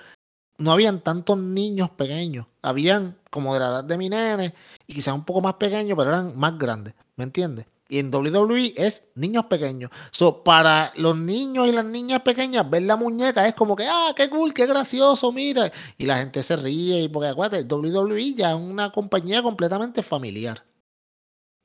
no 0.57 0.71
habían 0.71 1.01
tantos 1.01 1.37
niños 1.37 1.89
pequeños, 1.91 2.45
habían 2.61 3.17
como 3.29 3.53
de 3.53 3.59
la 3.59 3.67
edad 3.67 3.83
de 3.83 3.97
mi 3.97 4.09
nene, 4.09 4.53
y 4.87 4.93
quizás 4.93 5.13
un 5.13 5.25
poco 5.25 5.41
más 5.41 5.55
pequeños, 5.55 5.97
pero 5.97 6.11
eran 6.11 6.37
más 6.37 6.57
grandes, 6.57 6.93
¿me 7.17 7.25
entiendes? 7.25 7.65
Y 7.91 7.97
en 7.97 8.13
WWE 8.13 8.75
es 8.77 9.03
niños 9.15 9.45
pequeños. 9.45 9.89
So, 10.11 10.43
para 10.43 10.93
los 10.95 11.17
niños 11.17 11.67
y 11.67 11.71
las 11.71 11.85
niñas 11.85 12.21
pequeñas, 12.21 12.69
ver 12.69 12.83
la 12.83 12.95
muñeca 12.95 13.47
es 13.47 13.55
como 13.55 13.75
que, 13.75 13.87
ah, 13.87 14.13
qué 14.15 14.29
cool, 14.29 14.53
qué 14.53 14.67
gracioso, 14.67 15.31
mira. 15.31 15.71
Y 15.97 16.05
la 16.05 16.17
gente 16.17 16.43
se 16.43 16.55
ríe, 16.55 17.01
y 17.01 17.09
porque 17.09 17.29
acuérdate, 17.29 17.63
WWE 17.63 18.35
ya 18.35 18.51
es 18.51 18.57
una 18.57 18.91
compañía 18.91 19.41
completamente 19.41 20.03
familiar. 20.03 20.68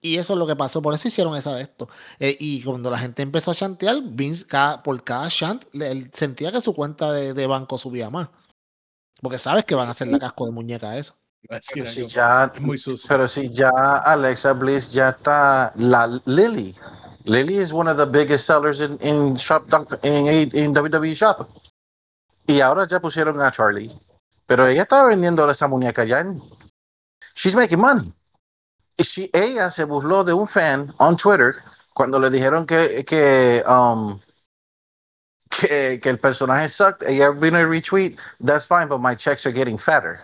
Y 0.05 0.19
eso 0.19 0.35
es 0.35 0.39
lo 0.39 0.47
que 0.47 0.55
pasó, 0.55 0.83
por 0.83 0.93
eso 0.93 1.09
hicieron 1.09 1.35
esa 1.35 1.55
de 1.55 1.63
esto. 1.63 1.89
Eh, 2.19 2.37
y 2.39 2.63
cuando 2.63 2.91
la 2.91 2.99
gente 2.99 3.23
empezó 3.23 3.53
a 3.53 3.55
chantear, 3.55 4.03
Vince 4.03 4.45
cada- 4.47 4.83
por 4.83 5.03
cada 5.03 5.31
chant, 5.31 5.65
le- 5.73 5.91
él 5.91 6.11
sentía 6.13 6.53
que 6.53 6.61
su 6.61 6.75
cuenta 6.75 7.11
de, 7.11 7.33
de 7.33 7.47
banco 7.47 7.79
subía 7.79 8.11
más. 8.11 8.29
Porque 9.23 9.39
sabes 9.39 9.65
que 9.65 9.75
van 9.75 9.89
a 9.89 9.93
hacer 9.93 10.09
la 10.09 10.19
casco 10.19 10.45
de 10.45 10.53
muñeca 10.53 10.99
eso. 10.99 11.15
Pero 11.49 11.87
si 11.87 12.07
ya, 12.07 12.53
es 12.55 12.61
muy 12.61 12.77
sucio. 12.77 13.09
pero 13.09 13.27
si 13.27 13.49
ya 13.49 13.71
Alexa 14.05 14.53
Bliss 14.53 14.93
ya 14.93 15.09
está 15.11 15.73
la 15.77 16.07
Lily. 16.27 16.75
Lily 17.25 17.57
is 17.57 17.73
one 17.73 17.91
of 17.91 17.97
the 17.97 18.05
biggest 18.05 18.45
sellers 18.47 18.83
in, 18.83 18.99
in 19.01 19.37
shop 19.37 19.63
in, 20.03 20.27
in 20.53 20.75
WWE 20.75 21.15
shop. 21.15 21.49
Y 22.47 22.61
ahora 22.61 22.87
ya 22.87 23.01
pusieron 23.01 23.41
a 23.41 23.51
Charlie. 23.51 23.91
Pero 24.47 24.67
ella 24.67 24.83
estaba 24.83 25.09
vendiendo 25.09 25.51
esa 25.51 25.67
muñeca 25.67 26.05
ya. 26.05 26.21
en- 26.21 26.39
She's 27.35 27.57
making 27.57 27.81
money. 27.81 28.05
Y 28.97 29.05
si 29.05 29.31
ella 29.33 29.71
se 29.71 29.85
burló 29.85 30.25
de 30.25 30.33
un 30.33 30.47
fan 30.47 30.93
on 30.99 31.17
Twitter 31.17 31.55
cuando 31.95 32.19
le 32.19 32.31
dijeron 32.31 32.67
que, 32.67 33.05
que, 33.05 33.63
um, 33.67 34.19
que, 35.51 36.01
que 36.01 36.11
el 36.11 36.19
personaje 36.19 36.69
sucked, 36.69 37.07
ella 37.09 37.31
vino 37.31 37.59
a 37.59 37.65
retweet, 37.65 38.17
that's 38.45 38.67
fine, 38.67 38.89
but 38.89 38.99
my 38.99 39.15
checks 39.15 39.47
are 39.47 39.53
getting 39.53 39.79
fatter. 39.79 40.19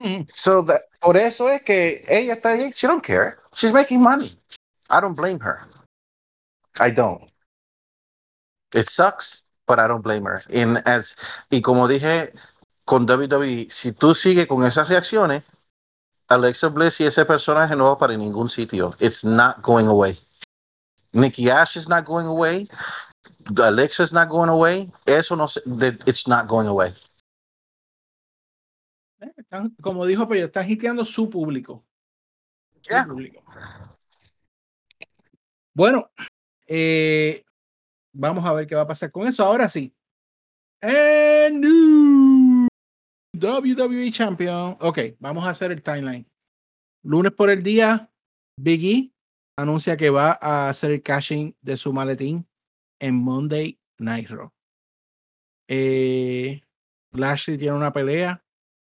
Ujú. 0.00 0.26
So 0.28 0.62
that, 0.62 0.80
por 1.00 1.16
eso 1.16 1.48
es 1.48 1.62
que 1.62 2.04
ella 2.08 2.34
está 2.34 2.50
ahí. 2.50 2.72
She 2.72 2.86
don't 2.86 3.02
care. 3.02 3.36
She's 3.54 3.72
making 3.72 4.00
money. 4.00 4.30
I 4.90 5.00
don't 5.00 5.16
blame 5.16 5.40
her. 5.40 5.60
I 6.78 6.90
don't. 6.90 7.28
It 8.74 8.88
sucks, 8.88 9.44
but 9.66 9.78
I 9.78 9.88
don't 9.88 10.02
blame 10.02 10.24
her. 10.24 10.42
In 10.50 10.78
as 10.86 11.16
y 11.50 11.60
como 11.60 11.88
dije 11.88 12.32
con 12.84 13.06
WWE, 13.06 13.68
si 13.70 13.92
tú 13.92 14.14
sigues 14.14 14.46
con 14.46 14.64
esas 14.64 14.88
reacciones, 14.88 15.42
Alexa 16.28 16.68
Bliss 16.68 17.00
y 17.00 17.04
ese 17.04 17.24
personaje 17.24 17.74
no 17.74 17.84
va 17.86 17.98
para 17.98 18.16
ningún 18.16 18.48
sitio. 18.48 18.94
It's 19.00 19.24
not 19.24 19.62
going 19.62 19.86
away. 19.86 20.16
Nikki 21.12 21.48
Ash 21.48 21.76
is 21.76 21.88
not 21.88 22.04
going 22.04 22.26
away. 22.26 22.68
Alexa 23.56 24.02
is 24.02 24.12
not 24.12 24.28
going 24.28 24.50
away. 24.50 24.86
Eso 25.06 25.34
no 25.36 25.48
se, 25.48 25.60
it's 26.06 26.28
not 26.28 26.46
going 26.46 26.68
away. 26.68 26.92
Están- 29.36 29.74
como 29.82 30.04
dijo, 30.04 30.28
pero 30.28 30.46
están 30.46 30.68
hiteando 30.70 31.04
su 31.04 31.28
público. 31.30 31.84
Su 32.82 32.90
Yeah. 32.90 33.06
público. 33.06 33.42
Bueno, 35.74 36.10
eh, 36.66 37.44
vamos 38.12 38.44
a 38.44 38.52
ver 38.52 38.66
qué 38.66 38.74
va 38.74 38.82
a 38.82 38.86
pasar 38.86 39.10
con 39.10 39.26
eso. 39.26 39.42
Ahora 39.44 39.68
sí. 39.68 39.94
El 40.80 41.60
new 41.60 42.57
WWE 43.38 44.10
Champion. 44.10 44.76
Ok, 44.80 44.98
vamos 45.18 45.46
a 45.46 45.50
hacer 45.50 45.72
el 45.72 45.82
timeline. 45.82 46.26
Lunes 47.02 47.32
por 47.32 47.50
el 47.50 47.62
día, 47.62 48.10
Big 48.56 48.84
E 48.84 49.12
anuncia 49.56 49.96
que 49.96 50.10
va 50.10 50.38
a 50.40 50.68
hacer 50.68 50.92
el 50.92 51.02
cashing 51.02 51.56
de 51.60 51.76
su 51.76 51.92
maletín 51.92 52.46
en 53.00 53.16
Monday 53.16 53.78
Night 53.98 54.28
Raw. 54.30 54.52
Eh, 55.68 56.62
Lashley 57.12 57.58
tiene 57.58 57.76
una 57.76 57.92
pelea 57.92 58.44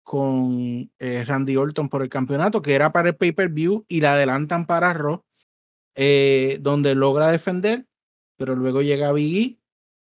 con 0.03 0.91
eh, 0.99 1.23
Randy 1.25 1.57
Orton 1.57 1.89
por 1.89 2.01
el 2.01 2.09
campeonato, 2.09 2.61
que 2.61 2.73
era 2.75 2.91
para 2.91 3.09
el 3.09 3.15
pay-per-view, 3.15 3.85
y 3.87 4.01
la 4.01 4.13
adelantan 4.13 4.65
para 4.65 4.93
Raw, 4.93 5.23
eh, 5.95 6.57
donde 6.61 6.95
logra 6.95 7.31
defender, 7.31 7.87
pero 8.37 8.55
luego 8.55 8.81
llega 8.81 9.13
Biggie, 9.13 9.59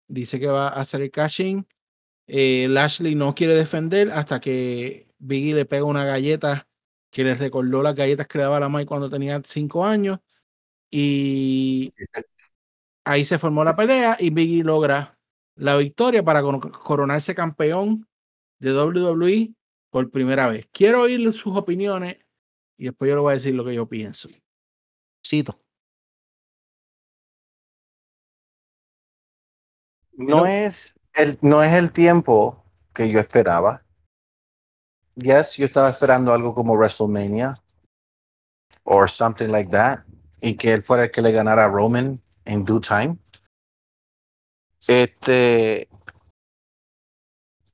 dice 0.07 0.39
que 0.39 0.47
va 0.47 0.69
a 0.69 0.81
hacer 0.81 1.01
el 1.01 1.11
cashing. 1.11 1.67
Eh, 2.29 2.67
Lashley 2.69 3.15
no 3.15 3.35
quiere 3.35 3.55
defender 3.55 4.11
hasta 4.11 4.39
que 4.41 5.07
Biggie 5.19 5.55
le 5.55 5.65
pega 5.65 5.85
una 5.85 6.05
galleta 6.05 6.67
que 7.11 7.23
le 7.23 7.35
recordó 7.35 7.83
las 7.83 7.95
galletas 7.95 8.27
que 8.27 8.37
le 8.39 8.45
daba 8.45 8.59
la 8.61 8.69
Mai 8.69 8.85
cuando 8.85 9.09
tenía 9.09 9.41
cinco 9.45 9.85
años. 9.85 10.19
Y 10.91 11.93
ahí 13.05 13.25
se 13.25 13.39
formó 13.39 13.63
la 13.63 13.75
pelea 13.75 14.17
y 14.19 14.29
Biggie 14.29 14.63
logra 14.63 15.17
la 15.55 15.77
victoria 15.77 16.23
para 16.23 16.41
coro- 16.41 16.59
coronarse 16.71 17.35
campeón 17.35 18.07
de 18.59 18.73
WWE 18.73 19.53
por 19.89 20.09
primera 20.11 20.47
vez. 20.49 20.67
Quiero 20.71 21.01
oír 21.03 21.31
sus 21.33 21.55
opiniones 21.57 22.17
y 22.77 22.85
después 22.85 23.09
yo 23.09 23.15
le 23.15 23.21
voy 23.21 23.31
a 23.31 23.35
decir 23.35 23.55
lo 23.55 23.65
que 23.65 23.75
yo 23.75 23.87
pienso. 23.87 24.29
Cito. 25.25 25.59
No 30.17 30.45
es 30.45 30.93
no 31.41 31.63
es 31.63 31.73
el 31.73 31.91
tiempo 31.91 32.63
que 32.93 33.09
yo 33.09 33.19
esperaba. 33.19 33.83
Yes, 35.15 35.57
yo 35.57 35.65
estaba 35.65 35.89
esperando 35.89 36.33
algo 36.33 36.53
como 36.53 36.75
WrestleMania 36.75 37.61
or 38.83 39.09
something 39.09 39.49
like 39.49 39.69
that 39.71 39.99
y 40.41 40.55
que 40.55 40.73
él 40.73 40.83
fuera 40.83 41.03
el 41.03 41.11
que 41.11 41.21
le 41.21 41.31
ganara 41.31 41.65
a 41.65 41.69
Roman 41.69 42.21
in 42.45 42.63
due 42.63 42.79
time. 42.79 43.17
Este, 44.87 45.89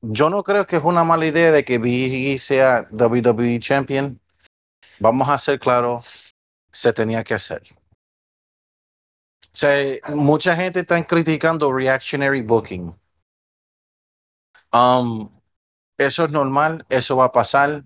yo 0.01 0.29
no 0.29 0.43
creo 0.43 0.65
que 0.65 0.77
es 0.77 0.83
una 0.83 1.03
mala 1.03 1.25
idea 1.25 1.51
de 1.51 1.63
que 1.63 1.77
Big 1.77 2.33
E 2.33 2.37
sea 2.37 2.87
WWE 2.91 3.59
Champion. 3.59 4.19
Vamos 4.99 5.29
a 5.29 5.37
ser 5.37 5.59
claros, 5.59 6.31
se 6.71 6.93
tenía 6.93 7.23
que 7.23 7.35
hacer. 7.35 7.61
O 9.55 9.57
sea, 9.57 9.99
mucha 10.09 10.55
gente 10.55 10.81
está 10.81 11.01
criticando 11.05 11.71
reactionary 11.71 12.41
booking. 12.41 12.93
Um, 14.75 15.29
eso 15.97 16.25
es 16.25 16.31
normal, 16.31 16.85
eso 16.89 17.15
va 17.15 17.25
a 17.25 17.31
pasar. 17.31 17.85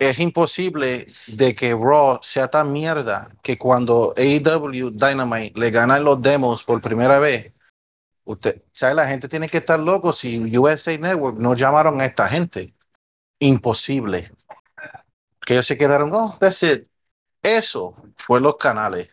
Es 0.00 0.18
imposible 0.18 1.06
de 1.28 1.54
que 1.54 1.72
Raw 1.74 2.18
sea 2.22 2.48
tan 2.48 2.72
mierda 2.72 3.28
que 3.42 3.58
cuando 3.58 4.12
AEW 4.16 4.90
Dynamite 4.90 5.58
le 5.58 5.70
ganan 5.70 6.04
los 6.04 6.20
demos 6.20 6.64
por 6.64 6.80
primera 6.80 7.18
vez, 7.18 7.52
usted, 8.24 8.60
¿sabe? 8.72 8.94
La 8.94 9.08
gente 9.08 9.28
tiene 9.28 9.48
que 9.48 9.58
estar 9.58 9.78
loco 9.78 10.12
si 10.12 10.56
USA 10.56 10.96
Network 10.98 11.36
no 11.38 11.54
llamaron 11.54 12.00
a 12.00 12.06
esta 12.06 12.28
gente. 12.28 12.74
Imposible. 13.38 14.30
Que 15.46 15.54
ellos 15.54 15.66
se 15.66 15.78
quedaron, 15.78 16.10
oh, 16.12 16.36
that's 16.40 16.62
it. 16.64 16.88
Eso 17.42 17.94
fue 18.16 18.40
los 18.40 18.56
canales. 18.56 19.10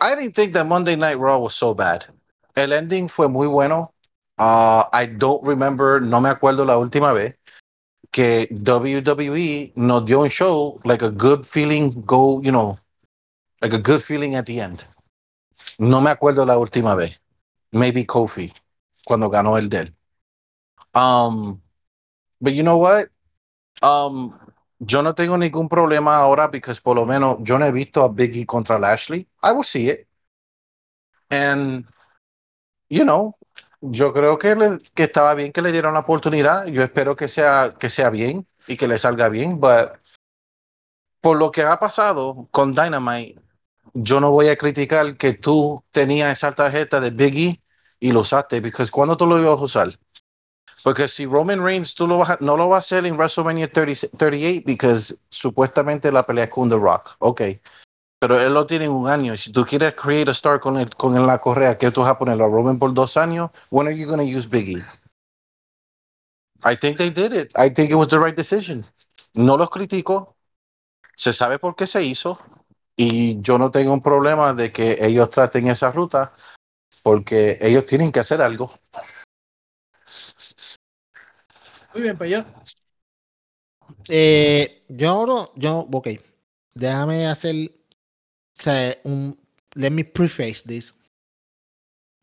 I 0.00 0.16
didn't 0.16 0.34
think 0.34 0.52
that 0.54 0.66
Monday 0.66 0.96
Night 0.96 1.18
Raw 1.18 1.38
was 1.38 1.54
so 1.54 1.74
bad. 1.74 2.04
El 2.56 2.72
ending 2.72 3.08
fue 3.08 3.28
muy 3.28 3.46
bueno. 3.46 3.93
Uh, 4.36 4.84
I 4.92 5.06
don't 5.06 5.46
remember, 5.46 6.00
no 6.00 6.20
me 6.20 6.28
acuerdo 6.28 6.64
la 6.64 6.76
última 6.76 7.12
vez 7.12 7.36
que 8.10 8.48
WWE 8.50 9.72
nos 9.76 10.04
dio 10.04 10.22
un 10.22 10.28
show 10.28 10.80
like 10.84 11.02
a 11.02 11.10
good 11.10 11.44
feeling 11.44 11.90
go, 12.04 12.40
you 12.42 12.50
know, 12.50 12.78
like 13.60 13.74
a 13.74 13.78
good 13.78 14.00
feeling 14.00 14.34
at 14.34 14.46
the 14.46 14.60
end. 14.60 14.84
No 15.78 16.00
me 16.00 16.10
acuerdo 16.10 16.46
la 16.46 16.58
última 16.58 16.94
vez. 16.96 17.20
Maybe 17.72 18.04
Kofi 18.04 18.52
cuando 19.04 19.28
ganó 19.30 19.58
el 19.58 19.68
del. 19.68 19.92
Um, 20.94 21.60
but 22.40 22.54
you 22.54 22.62
know 22.62 22.78
what? 22.78 23.08
Um, 23.82 24.38
yo 24.78 25.02
no 25.02 25.14
tengo 25.14 25.36
ningún 25.36 25.68
problema 25.68 26.16
ahora 26.16 26.50
porque 26.50 26.72
por 26.82 26.96
lo 26.96 27.06
menos 27.06 27.38
yo 27.42 27.58
no 27.58 27.66
he 27.66 27.72
visto 27.72 28.04
a 28.04 28.08
Biggie 28.08 28.46
contra 28.46 28.78
Lashley. 28.78 29.26
I 29.42 29.52
will 29.52 29.64
see 29.64 29.88
it. 29.88 30.06
And, 31.30 31.84
you 32.88 33.04
know, 33.04 33.36
yo 33.90 34.12
creo 34.12 34.38
que, 34.38 34.54
le, 34.56 34.78
que 34.94 35.04
estaba 35.04 35.34
bien 35.34 35.52
que 35.52 35.62
le 35.62 35.72
dieran 35.72 35.94
la 35.94 36.00
oportunidad. 36.00 36.66
Yo 36.66 36.82
espero 36.82 37.16
que 37.16 37.28
sea, 37.28 37.74
que 37.78 37.90
sea 37.90 38.10
bien 38.10 38.46
y 38.66 38.76
que 38.76 38.88
le 38.88 38.98
salga 38.98 39.28
bien. 39.28 39.60
Por 41.20 41.38
lo 41.38 41.50
que 41.50 41.62
ha 41.62 41.78
pasado 41.78 42.48
con 42.50 42.74
Dynamite, 42.74 43.40
yo 43.94 44.20
no 44.20 44.30
voy 44.30 44.48
a 44.48 44.56
criticar 44.56 45.16
que 45.16 45.34
tú 45.34 45.82
tenías 45.90 46.32
esa 46.32 46.52
tarjeta 46.52 47.00
de 47.00 47.10
Biggie 47.10 47.60
y 48.00 48.12
lo 48.12 48.20
usaste, 48.20 48.60
porque 48.60 48.90
cuando 48.90 49.16
tú 49.16 49.26
lo 49.26 49.40
ibas 49.40 49.58
a 49.58 49.64
usar? 49.64 49.88
Porque 50.82 51.08
si 51.08 51.24
Roman 51.24 51.64
Reigns 51.64 51.94
tú 51.94 52.06
lo 52.06 52.18
vas 52.18 52.30
a, 52.30 52.38
no 52.40 52.56
lo 52.56 52.68
vas 52.68 52.76
a 52.76 52.96
hacer 52.96 53.06
en 53.06 53.16
WrestleMania 53.16 53.70
30, 53.70 54.08
38 54.18 54.62
porque 54.66 55.00
supuestamente 55.30 56.12
la 56.12 56.22
pelea 56.22 56.44
es 56.44 56.50
con 56.50 56.68
The 56.68 56.76
Rock. 56.76 57.16
Ok. 57.20 57.42
Pero 58.26 58.40
él 58.40 58.54
lo 58.54 58.64
tiene 58.64 58.86
en 58.86 58.90
un 58.90 59.06
año. 59.06 59.36
Si 59.36 59.52
tú 59.52 59.66
quieres 59.66 59.92
create 59.92 60.30
a 60.30 60.32
star 60.32 60.58
con, 60.58 60.78
el, 60.78 60.88
con 60.94 61.26
la 61.26 61.38
correa, 61.38 61.76
¿qué 61.76 61.90
tú 61.90 62.00
vas 62.00 62.08
a 62.08 62.18
ponerlo 62.18 62.46
a 62.46 62.48
Roman 62.48 62.78
por 62.78 62.94
dos 62.94 63.18
años? 63.18 63.50
When 63.70 63.86
are 63.86 63.94
you 63.94 64.06
going 64.06 64.16
to 64.16 64.24
use 64.24 64.48
Biggie? 64.48 64.82
I 66.64 66.74
think 66.74 66.96
they 66.96 67.10
did 67.10 67.34
it. 67.34 67.52
I 67.54 67.68
think 67.68 67.90
it 67.90 67.96
was 67.96 68.08
the 68.08 68.18
right 68.18 68.34
decision. 68.34 68.82
No 69.34 69.58
los 69.58 69.68
critico. 69.68 70.36
Se 71.14 71.34
sabe 71.34 71.58
por 71.58 71.76
qué 71.76 71.86
se 71.86 72.02
hizo. 72.02 72.38
Y 72.96 73.42
yo 73.42 73.58
no 73.58 73.70
tengo 73.70 73.92
un 73.92 74.00
problema 74.00 74.54
de 74.54 74.72
que 74.72 74.96
ellos 75.04 75.28
traten 75.28 75.68
esa 75.68 75.90
ruta 75.90 76.32
porque 77.02 77.58
ellos 77.60 77.84
tienen 77.84 78.10
que 78.10 78.20
hacer 78.20 78.40
algo. 78.40 78.72
Muy 81.92 82.02
bien, 82.02 82.16
pues 82.16 82.30
yo. 82.30 82.42
Eh, 84.08 84.86
yo 84.88 85.10
ahora, 85.10 85.50
yo, 85.56 85.86
ok, 85.92 86.08
déjame 86.72 87.26
hacer, 87.26 87.83
sea, 88.62 88.96
un, 89.04 89.38
let 89.74 89.90
me 89.90 90.04
preface 90.04 90.62
this. 90.66 90.94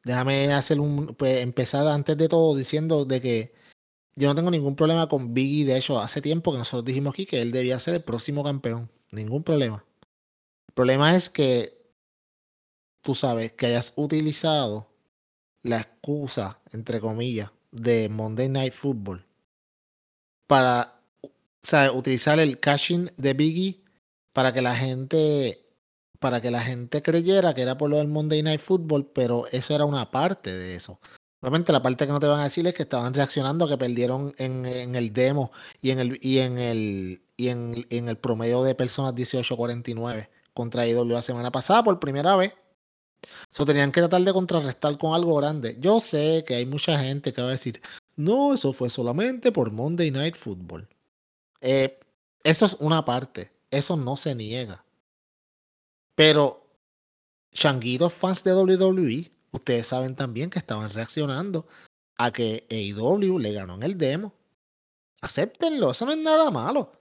Déjame 0.03 0.51
hacer 0.53 0.79
un, 0.79 1.07
pues 1.15 1.37
empezar 1.41 1.87
antes 1.87 2.17
de 2.17 2.27
todo 2.27 2.55
diciendo 2.55 3.05
de 3.05 3.21
que 3.21 3.53
yo 4.15 4.27
no 4.27 4.35
tengo 4.35 4.51
ningún 4.51 4.75
problema 4.75 5.07
con 5.07 5.33
Biggie. 5.33 5.65
De 5.65 5.77
hecho, 5.77 5.99
hace 5.99 6.21
tiempo 6.21 6.51
que 6.51 6.57
nosotros 6.57 6.85
dijimos 6.85 7.13
aquí 7.13 7.25
que 7.25 7.41
él 7.41 7.51
debía 7.51 7.79
ser 7.79 7.95
el 7.95 8.03
próximo 8.03 8.43
campeón. 8.43 8.89
Ningún 9.11 9.43
problema. 9.43 9.85
El 10.67 10.73
problema 10.73 11.15
es 11.15 11.29
que 11.29 11.81
tú 13.01 13.15
sabes 13.15 13.53
que 13.53 13.67
hayas 13.67 13.93
utilizado 13.95 14.87
la 15.63 15.77
excusa, 15.77 16.59
entre 16.71 16.99
comillas, 16.99 17.51
de 17.71 18.09
Monday 18.09 18.49
Night 18.49 18.73
Football 18.73 19.25
para 20.47 20.99
¿sabes? 21.61 21.91
utilizar 21.93 22.39
el 22.39 22.59
caching 22.59 23.07
de 23.17 23.33
Biggie 23.33 23.83
para 24.33 24.51
que 24.53 24.61
la 24.61 24.75
gente 24.75 25.65
para 26.21 26.39
que 26.39 26.51
la 26.51 26.61
gente 26.61 27.01
creyera 27.01 27.55
que 27.55 27.63
era 27.63 27.77
por 27.77 27.89
lo 27.89 27.97
del 27.97 28.07
Monday 28.07 28.43
Night 28.43 28.61
Football, 28.61 29.07
pero 29.07 29.47
eso 29.51 29.73
era 29.73 29.85
una 29.85 30.11
parte 30.11 30.55
de 30.55 30.75
eso. 30.75 30.99
Obviamente 31.41 31.73
la 31.73 31.81
parte 31.81 32.05
que 32.05 32.11
no 32.11 32.19
te 32.19 32.27
van 32.27 32.41
a 32.41 32.43
decir 32.43 32.65
es 32.67 32.75
que 32.75 32.83
estaban 32.83 33.15
reaccionando, 33.15 33.67
que 33.67 33.75
perdieron 33.75 34.31
en, 34.37 34.65
el 34.95 35.11
demo 35.13 35.51
y 35.81 35.89
en 35.89 35.99
el 35.99 36.19
y 36.21 36.37
en 36.37 36.59
el 36.59 37.23
y 37.37 37.47
en, 37.49 38.07
el 38.07 38.17
promedio 38.17 38.61
de 38.61 38.75
personas 38.75 39.15
18-49 39.15 40.29
contra 40.53 40.87
IW 40.87 41.05
la 41.05 41.23
semana 41.23 41.51
pasada 41.51 41.83
por 41.83 41.99
primera 41.99 42.35
vez. 42.35 42.53
Eso 43.51 43.65
tenían 43.65 43.91
que 43.91 44.01
tratar 44.01 44.21
de 44.21 44.31
contrarrestar 44.33 44.99
con 44.99 45.15
algo 45.15 45.35
grande. 45.37 45.77
Yo 45.79 46.01
sé 46.01 46.43
que 46.47 46.53
hay 46.53 46.67
mucha 46.67 46.99
gente 46.99 47.33
que 47.33 47.41
va 47.41 47.47
a 47.47 47.51
decir, 47.51 47.81
no, 48.15 48.53
eso 48.53 48.73
fue 48.73 48.91
solamente 48.91 49.51
por 49.51 49.71
Monday 49.71 50.11
Night 50.11 50.35
Football. 50.35 50.87
Eh, 51.61 51.99
eso 52.43 52.67
es 52.67 52.77
una 52.79 53.05
parte, 53.05 53.51
eso 53.71 53.97
no 53.97 54.17
se 54.17 54.35
niega. 54.35 54.85
Pero, 56.23 56.67
changuitos 57.51 58.13
fans 58.13 58.43
de 58.43 58.53
WWE, 58.53 59.31
ustedes 59.49 59.87
saben 59.87 60.15
también 60.15 60.51
que 60.51 60.59
estaban 60.59 60.91
reaccionando 60.91 61.65
a 62.15 62.31
que 62.31 62.67
AEW 62.69 63.39
le 63.39 63.53
ganó 63.53 63.73
en 63.73 63.81
el 63.81 63.97
demo. 63.97 64.31
Acéptenlo, 65.19 65.89
eso 65.89 66.05
no 66.05 66.11
es 66.11 66.19
nada 66.19 66.51
malo. 66.51 66.91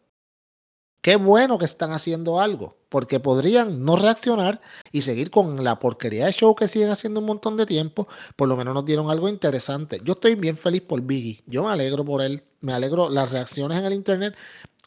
Qué 1.02 1.16
bueno 1.16 1.58
que 1.58 1.66
están 1.66 1.92
haciendo 1.92 2.40
algo, 2.40 2.78
porque 2.88 3.20
podrían 3.20 3.84
no 3.84 3.96
reaccionar 3.96 4.62
y 4.90 5.02
seguir 5.02 5.30
con 5.30 5.62
la 5.64 5.78
porquería 5.78 6.24
de 6.24 6.32
show 6.32 6.54
que 6.54 6.66
siguen 6.66 6.88
haciendo 6.88 7.20
un 7.20 7.26
montón 7.26 7.58
de 7.58 7.66
tiempo. 7.66 8.08
Por 8.36 8.48
lo 8.48 8.56
menos 8.56 8.72
nos 8.72 8.86
dieron 8.86 9.10
algo 9.10 9.28
interesante. 9.28 10.00
Yo 10.02 10.14
estoy 10.14 10.34
bien 10.34 10.56
feliz 10.56 10.80
por 10.80 11.02
Biggie. 11.02 11.42
Yo 11.44 11.64
me 11.64 11.68
alegro 11.68 12.06
por 12.06 12.22
él. 12.22 12.42
Me 12.62 12.72
alegro 12.72 13.10
las 13.10 13.30
reacciones 13.30 13.80
en 13.80 13.84
el 13.84 13.92
internet. 13.92 14.34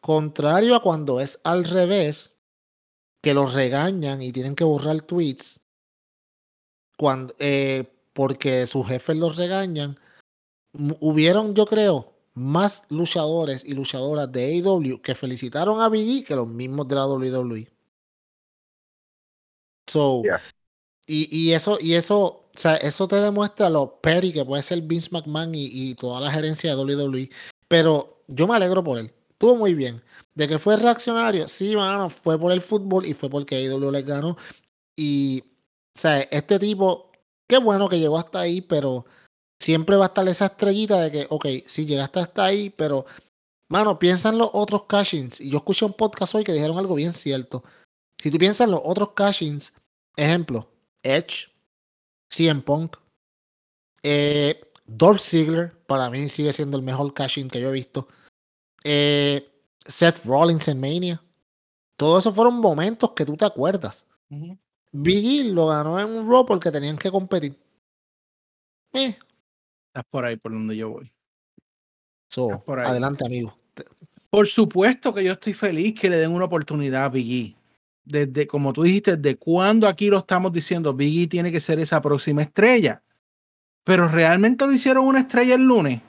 Contrario 0.01 0.75
a 0.75 0.81
cuando 0.81 1.19
es 1.19 1.39
al 1.43 1.65
revés, 1.65 2.32
que 3.23 3.33
los 3.33 3.53
regañan 3.53 4.21
y 4.21 4.33
tienen 4.33 4.53
que 4.53 4.65
borrar 4.65 5.01
tweets. 5.01 5.61
Cuando, 6.97 7.33
eh, 7.39 7.85
porque 8.11 8.67
sus 8.67 8.85
jefes 8.85 9.15
los 9.15 9.37
regañan. 9.37 9.97
Hubieron, 10.99 11.55
yo 11.55 11.65
creo, 11.65 12.13
más 12.33 12.83
luchadores 12.89 13.63
y 13.63 13.73
luchadoras 13.75 14.29
de 14.29 14.57
AEW 14.57 15.01
que 15.01 15.15
felicitaron 15.15 15.79
a 15.79 15.87
Biggie 15.87 16.25
que 16.25 16.35
los 16.35 16.47
mismos 16.49 16.85
de 16.89 16.95
la 16.95 17.07
WWE. 17.07 17.71
So, 19.87 20.21
Yeah. 20.25 20.41
y, 21.07 21.29
y 21.35 21.53
eso, 21.53 21.77
y 21.79 21.93
eso, 21.93 22.19
o 22.25 22.51
sea, 22.53 22.75
eso 22.75 23.07
te 23.07 23.15
demuestra 23.15 23.69
lo 23.69 24.01
petty 24.01 24.33
que 24.33 24.43
puede 24.43 24.63
ser 24.63 24.81
Vince 24.81 25.09
McMahon 25.11 25.55
y, 25.55 25.67
y 25.71 25.95
toda 25.95 26.19
la 26.19 26.29
gerencia 26.31 26.75
de 26.75 26.83
WWE. 26.83 27.29
Pero 27.69 28.21
yo 28.27 28.47
me 28.47 28.55
alegro 28.57 28.83
por 28.83 28.97
él. 28.97 29.13
Estuvo 29.29 29.55
muy 29.55 29.73
bien. 29.73 30.01
De 30.35 30.47
que 30.47 30.57
fue 30.57 30.77
reaccionario, 30.77 31.47
sí, 31.47 31.75
mano, 31.75 32.09
fue 32.09 32.39
por 32.39 32.51
el 32.51 32.61
fútbol 32.61 33.05
y 33.05 33.13
fue 33.13 33.29
porque 33.29 33.55
AEW 33.55 33.91
les 33.91 34.05
ganó. 34.05 34.35
Y, 34.95 35.43
o 35.95 35.99
sea, 35.99 36.21
este 36.21 36.57
tipo, 36.57 37.11
qué 37.47 37.57
bueno 37.57 37.87
que 37.87 37.99
llegó 37.99 38.17
hasta 38.17 38.39
ahí, 38.39 38.61
pero 38.61 39.05
siempre 39.59 39.95
va 39.95 40.05
a 40.05 40.07
estar 40.07 40.27
esa 40.27 40.47
estrellita 40.47 40.99
de 41.01 41.11
que, 41.11 41.27
ok, 41.29 41.45
sí, 41.67 41.85
llegaste 41.85 42.19
hasta 42.19 42.45
ahí, 42.45 42.69
pero, 42.71 43.05
mano, 43.69 43.99
piensa 43.99 44.29
en 44.29 44.39
los 44.39 44.49
otros 44.53 44.85
cashings. 44.85 45.39
Y 45.39 45.49
yo 45.49 45.57
escuché 45.57 45.85
un 45.85 45.93
podcast 45.93 46.33
hoy 46.35 46.43
que 46.43 46.53
dijeron 46.53 46.77
algo 46.79 46.95
bien 46.95 47.13
cierto. 47.13 47.63
Si 48.17 48.31
tú 48.31 48.37
piensas 48.37 48.65
en 48.65 48.71
los 48.71 48.81
otros 48.83 49.11
cashings, 49.11 49.73
ejemplo, 50.15 50.67
Edge, 51.03 51.51
CM 52.29 52.61
Punk, 52.61 52.97
eh, 54.01 54.59
Dolph 54.85 55.19
Ziggler, 55.19 55.71
para 55.85 56.09
mí 56.09 56.27
sigue 56.27 56.51
siendo 56.53 56.77
el 56.77 56.83
mejor 56.83 57.13
cashing 57.13 57.49
que 57.49 57.61
yo 57.61 57.69
he 57.69 57.73
visto. 57.73 58.07
Eh, 58.83 59.52
Seth 59.85 60.23
Rollins 60.25 60.67
en 60.67 60.79
Mania. 60.79 61.21
Todo 61.97 62.19
eso 62.19 62.33
fueron 62.33 62.55
momentos 62.55 63.11
que 63.11 63.25
tú 63.25 63.35
te 63.37 63.45
acuerdas. 63.45 64.05
Biggie 64.91 65.43
lo 65.45 65.67
ganó 65.67 65.99
en 65.99 66.09
un 66.09 66.29
Raw 66.29 66.45
porque 66.45 66.71
tenían 66.71 66.97
que 66.97 67.11
competir. 67.11 67.55
Eh, 68.93 69.17
Estás 69.87 70.05
por 70.09 70.25
ahí 70.25 70.37
por 70.37 70.51
donde 70.51 70.75
yo 70.75 70.89
voy. 70.89 71.11
so, 72.29 72.63
por 72.65 72.79
ahí. 72.79 72.87
adelante, 72.87 73.25
amigo. 73.25 73.55
Por 74.29 74.47
supuesto 74.47 75.13
que 75.13 75.23
yo 75.23 75.33
estoy 75.33 75.53
feliz 75.53 75.99
que 75.99 76.09
le 76.09 76.17
den 76.17 76.31
una 76.31 76.45
oportunidad 76.45 77.05
a 77.05 77.09
Biggie. 77.09 77.55
Desde, 78.03 78.47
como 78.47 78.73
tú 78.73 78.83
dijiste, 78.83 79.15
desde 79.15 79.37
cuándo 79.37 79.87
aquí 79.87 80.09
lo 80.09 80.17
estamos 80.17 80.51
diciendo, 80.51 80.93
Biggie 80.93 81.27
tiene 81.27 81.51
que 81.51 81.59
ser 81.59 81.79
esa 81.79 82.01
próxima 82.01 82.41
estrella. 82.41 83.03
Pero 83.83 84.07
realmente 84.07 84.65
lo 84.65 84.73
hicieron 84.73 85.05
una 85.05 85.19
estrella 85.19 85.55
el 85.55 85.61
lunes. 85.61 86.01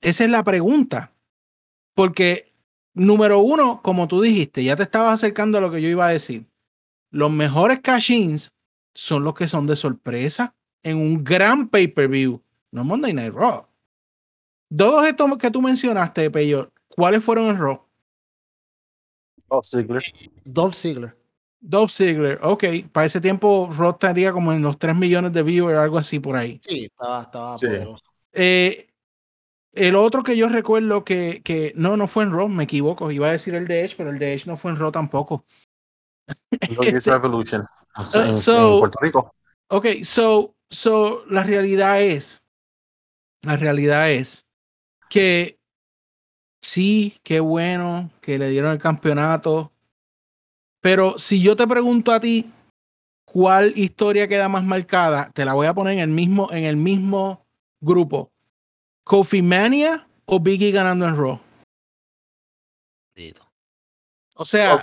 Esa 0.00 0.24
es 0.24 0.30
la 0.30 0.44
pregunta. 0.44 1.12
Porque, 1.94 2.52
número 2.94 3.40
uno, 3.40 3.82
como 3.82 4.08
tú 4.08 4.20
dijiste, 4.20 4.64
ya 4.64 4.76
te 4.76 4.82
estabas 4.84 5.14
acercando 5.14 5.58
a 5.58 5.60
lo 5.60 5.70
que 5.70 5.82
yo 5.82 5.88
iba 5.88 6.06
a 6.06 6.10
decir. 6.12 6.46
Los 7.10 7.30
mejores 7.30 7.80
cash-ins 7.80 8.52
son 8.94 9.24
los 9.24 9.34
que 9.34 9.48
son 9.48 9.66
de 9.66 9.76
sorpresa 9.76 10.54
en 10.82 10.96
un 10.96 11.22
gran 11.22 11.68
pay-per-view, 11.68 12.42
no 12.72 12.84
Monday 12.84 13.12
Night 13.12 13.34
Raw. 13.34 13.66
Todos 14.74 15.06
estos 15.06 15.36
que 15.36 15.50
tú 15.50 15.60
mencionaste, 15.60 16.30
Peyo, 16.30 16.72
¿cuáles 16.88 17.22
fueron 17.22 17.50
en 17.50 17.58
Raw? 17.58 17.86
Oh, 19.48 19.62
Ziggler. 19.62 20.02
Dolph 20.44 20.74
Ziggler. 20.74 21.14
Dolph 21.60 21.92
Ziggler, 21.92 22.40
ok. 22.42 22.64
Para 22.90 23.06
ese 23.06 23.20
tiempo 23.20 23.70
Raw 23.76 23.90
estaría 23.90 24.32
como 24.32 24.52
en 24.52 24.62
los 24.62 24.78
3 24.78 24.96
millones 24.96 25.32
de 25.32 25.42
viewers, 25.42 25.78
algo 25.78 25.98
así 25.98 26.18
por 26.18 26.36
ahí. 26.36 26.58
Sí, 26.66 26.84
estaba, 26.86 27.22
estaba 27.22 27.58
Sí. 27.58 27.66
poderoso. 27.66 28.04
Eh, 28.32 28.88
el 29.72 29.96
otro 29.96 30.22
que 30.22 30.36
yo 30.36 30.48
recuerdo 30.48 31.04
que, 31.04 31.40
que 31.42 31.72
no, 31.76 31.96
no 31.96 32.06
fue 32.08 32.24
en 32.24 32.32
Raw, 32.32 32.48
me 32.48 32.64
equivoco. 32.64 33.10
Iba 33.10 33.28
a 33.28 33.32
decir 33.32 33.54
el 33.54 33.66
de 33.66 33.84
Edge, 33.84 33.94
pero 33.96 34.10
el 34.10 34.18
de 34.18 34.34
Edge 34.34 34.46
no 34.46 34.56
fue 34.56 34.70
en 34.70 34.78
Raw 34.78 34.92
tampoco. 34.92 35.44
Este- 36.60 37.10
Revolution. 37.10 37.64
En, 38.14 38.22
en 38.28 38.34
so- 38.34 38.78
Puerto 38.78 38.98
Rico. 39.00 39.34
Ok, 39.68 39.86
so, 40.04 40.54
so 40.70 41.24
la 41.26 41.42
realidad 41.44 42.02
es, 42.02 42.42
la 43.42 43.56
realidad 43.56 44.10
es 44.10 44.46
que 45.08 45.58
sí, 46.60 47.18
qué 47.22 47.40
bueno 47.40 48.10
que 48.20 48.38
le 48.38 48.48
dieron 48.50 48.72
el 48.72 48.78
campeonato, 48.78 49.72
pero 50.80 51.18
si 51.18 51.40
yo 51.42 51.56
te 51.56 51.66
pregunto 51.66 52.12
a 52.12 52.20
ti 52.20 52.50
cuál 53.24 53.72
historia 53.76 54.28
queda 54.28 54.48
más 54.48 54.64
marcada, 54.64 55.30
te 55.32 55.44
la 55.44 55.54
voy 55.54 55.66
a 55.66 55.74
poner 55.74 55.94
en 55.94 56.00
el 56.00 56.10
mismo, 56.10 56.52
en 56.52 56.64
el 56.64 56.76
mismo 56.76 57.46
grupo. 57.80 58.31
Kofi 59.04 59.42
Mania 59.42 60.06
o 60.26 60.38
Biggie 60.40 60.70
ganando 60.70 61.06
en 61.06 61.16
Raw. 61.16 61.40
O 64.36 64.44
sea, 64.44 64.82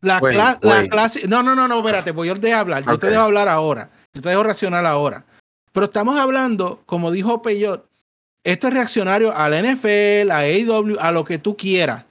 la, 0.00 0.18
Wait, 0.20 0.36
cla- 0.36 0.58
la 0.62 0.78
wait. 0.80 0.90
clase. 0.90 1.26
No, 1.28 1.42
no, 1.42 1.54
no, 1.54 1.68
no, 1.68 1.78
espérate, 1.78 2.12
pues 2.12 2.28
yo 2.28 2.34
te 2.34 2.48
dejo 2.48 2.58
hablar. 2.58 2.82
Yo 2.84 2.98
te 2.98 3.08
dejo 3.10 3.22
hablar 3.22 3.48
ahora. 3.48 3.90
Yo 4.12 4.20
te 4.22 4.28
dejo 4.28 4.42
reaccionar 4.42 4.84
ahora. 4.84 5.24
Pero 5.72 5.86
estamos 5.86 6.16
hablando, 6.16 6.82
como 6.86 7.10
dijo 7.10 7.40
Peyot, 7.42 7.88
esto 8.44 8.68
es 8.68 8.74
reaccionario 8.74 9.34
al 9.36 9.52
NFL, 9.54 10.30
a 10.30 10.38
AEW, 10.38 10.98
a 11.00 11.12
lo 11.12 11.24
que 11.24 11.38
tú 11.38 11.56
quieras. 11.56 12.04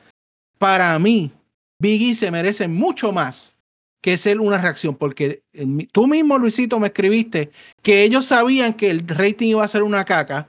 Para 0.58 0.98
mí, 1.00 1.32
Biggie 1.80 2.16
se 2.16 2.32
merece 2.32 2.68
mucho 2.68 3.12
más 3.12 3.56
que 4.02 4.16
ser 4.16 4.40
una 4.40 4.58
reacción, 4.60 4.96
porque 4.96 5.42
eh, 5.54 5.88
tú 5.92 6.08
mismo, 6.08 6.38
Luisito, 6.38 6.80
me 6.80 6.88
escribiste 6.88 7.52
que 7.82 8.04
ellos 8.04 8.26
sabían 8.26 8.74
que 8.74 8.90
el 8.90 9.06
rating 9.08 9.48
iba 9.50 9.64
a 9.64 9.68
ser 9.68 9.84
una 9.84 10.06
caca. 10.06 10.48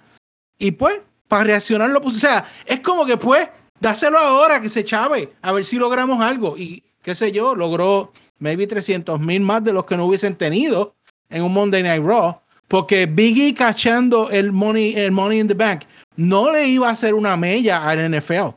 Y 0.58 0.72
pues, 0.72 1.00
para 1.28 1.44
reaccionar 1.44 1.90
lo 1.90 2.00
puse. 2.00 2.16
O 2.16 2.20
sea, 2.20 2.50
es 2.66 2.80
como 2.80 3.06
que 3.06 3.16
pues, 3.16 3.48
dáselo 3.80 4.18
ahora 4.18 4.60
que 4.60 4.68
se 4.68 4.84
chave, 4.84 5.32
a 5.40 5.52
ver 5.52 5.64
si 5.64 5.76
logramos 5.76 6.20
algo. 6.20 6.56
Y 6.56 6.82
qué 7.02 7.14
sé 7.14 7.32
yo, 7.32 7.54
logró 7.54 8.12
maybe 8.38 8.66
300 8.66 9.20
mil 9.20 9.40
más 9.40 9.62
de 9.64 9.72
los 9.72 9.84
que 9.84 9.96
no 9.96 10.04
hubiesen 10.04 10.36
tenido 10.36 10.96
en 11.28 11.42
un 11.42 11.52
Monday 11.52 11.82
Night 11.82 12.04
Raw. 12.04 12.40
Porque 12.66 13.06
Biggie 13.06 13.54
cachando 13.54 14.28
el 14.30 14.52
money, 14.52 14.94
el 14.94 15.12
money 15.12 15.40
in 15.40 15.48
the 15.48 15.54
bank 15.54 15.84
no 16.16 16.50
le 16.50 16.66
iba 16.66 16.88
a 16.88 16.92
hacer 16.92 17.14
una 17.14 17.36
mella 17.36 17.88
al 17.88 18.10
NFL. 18.10 18.54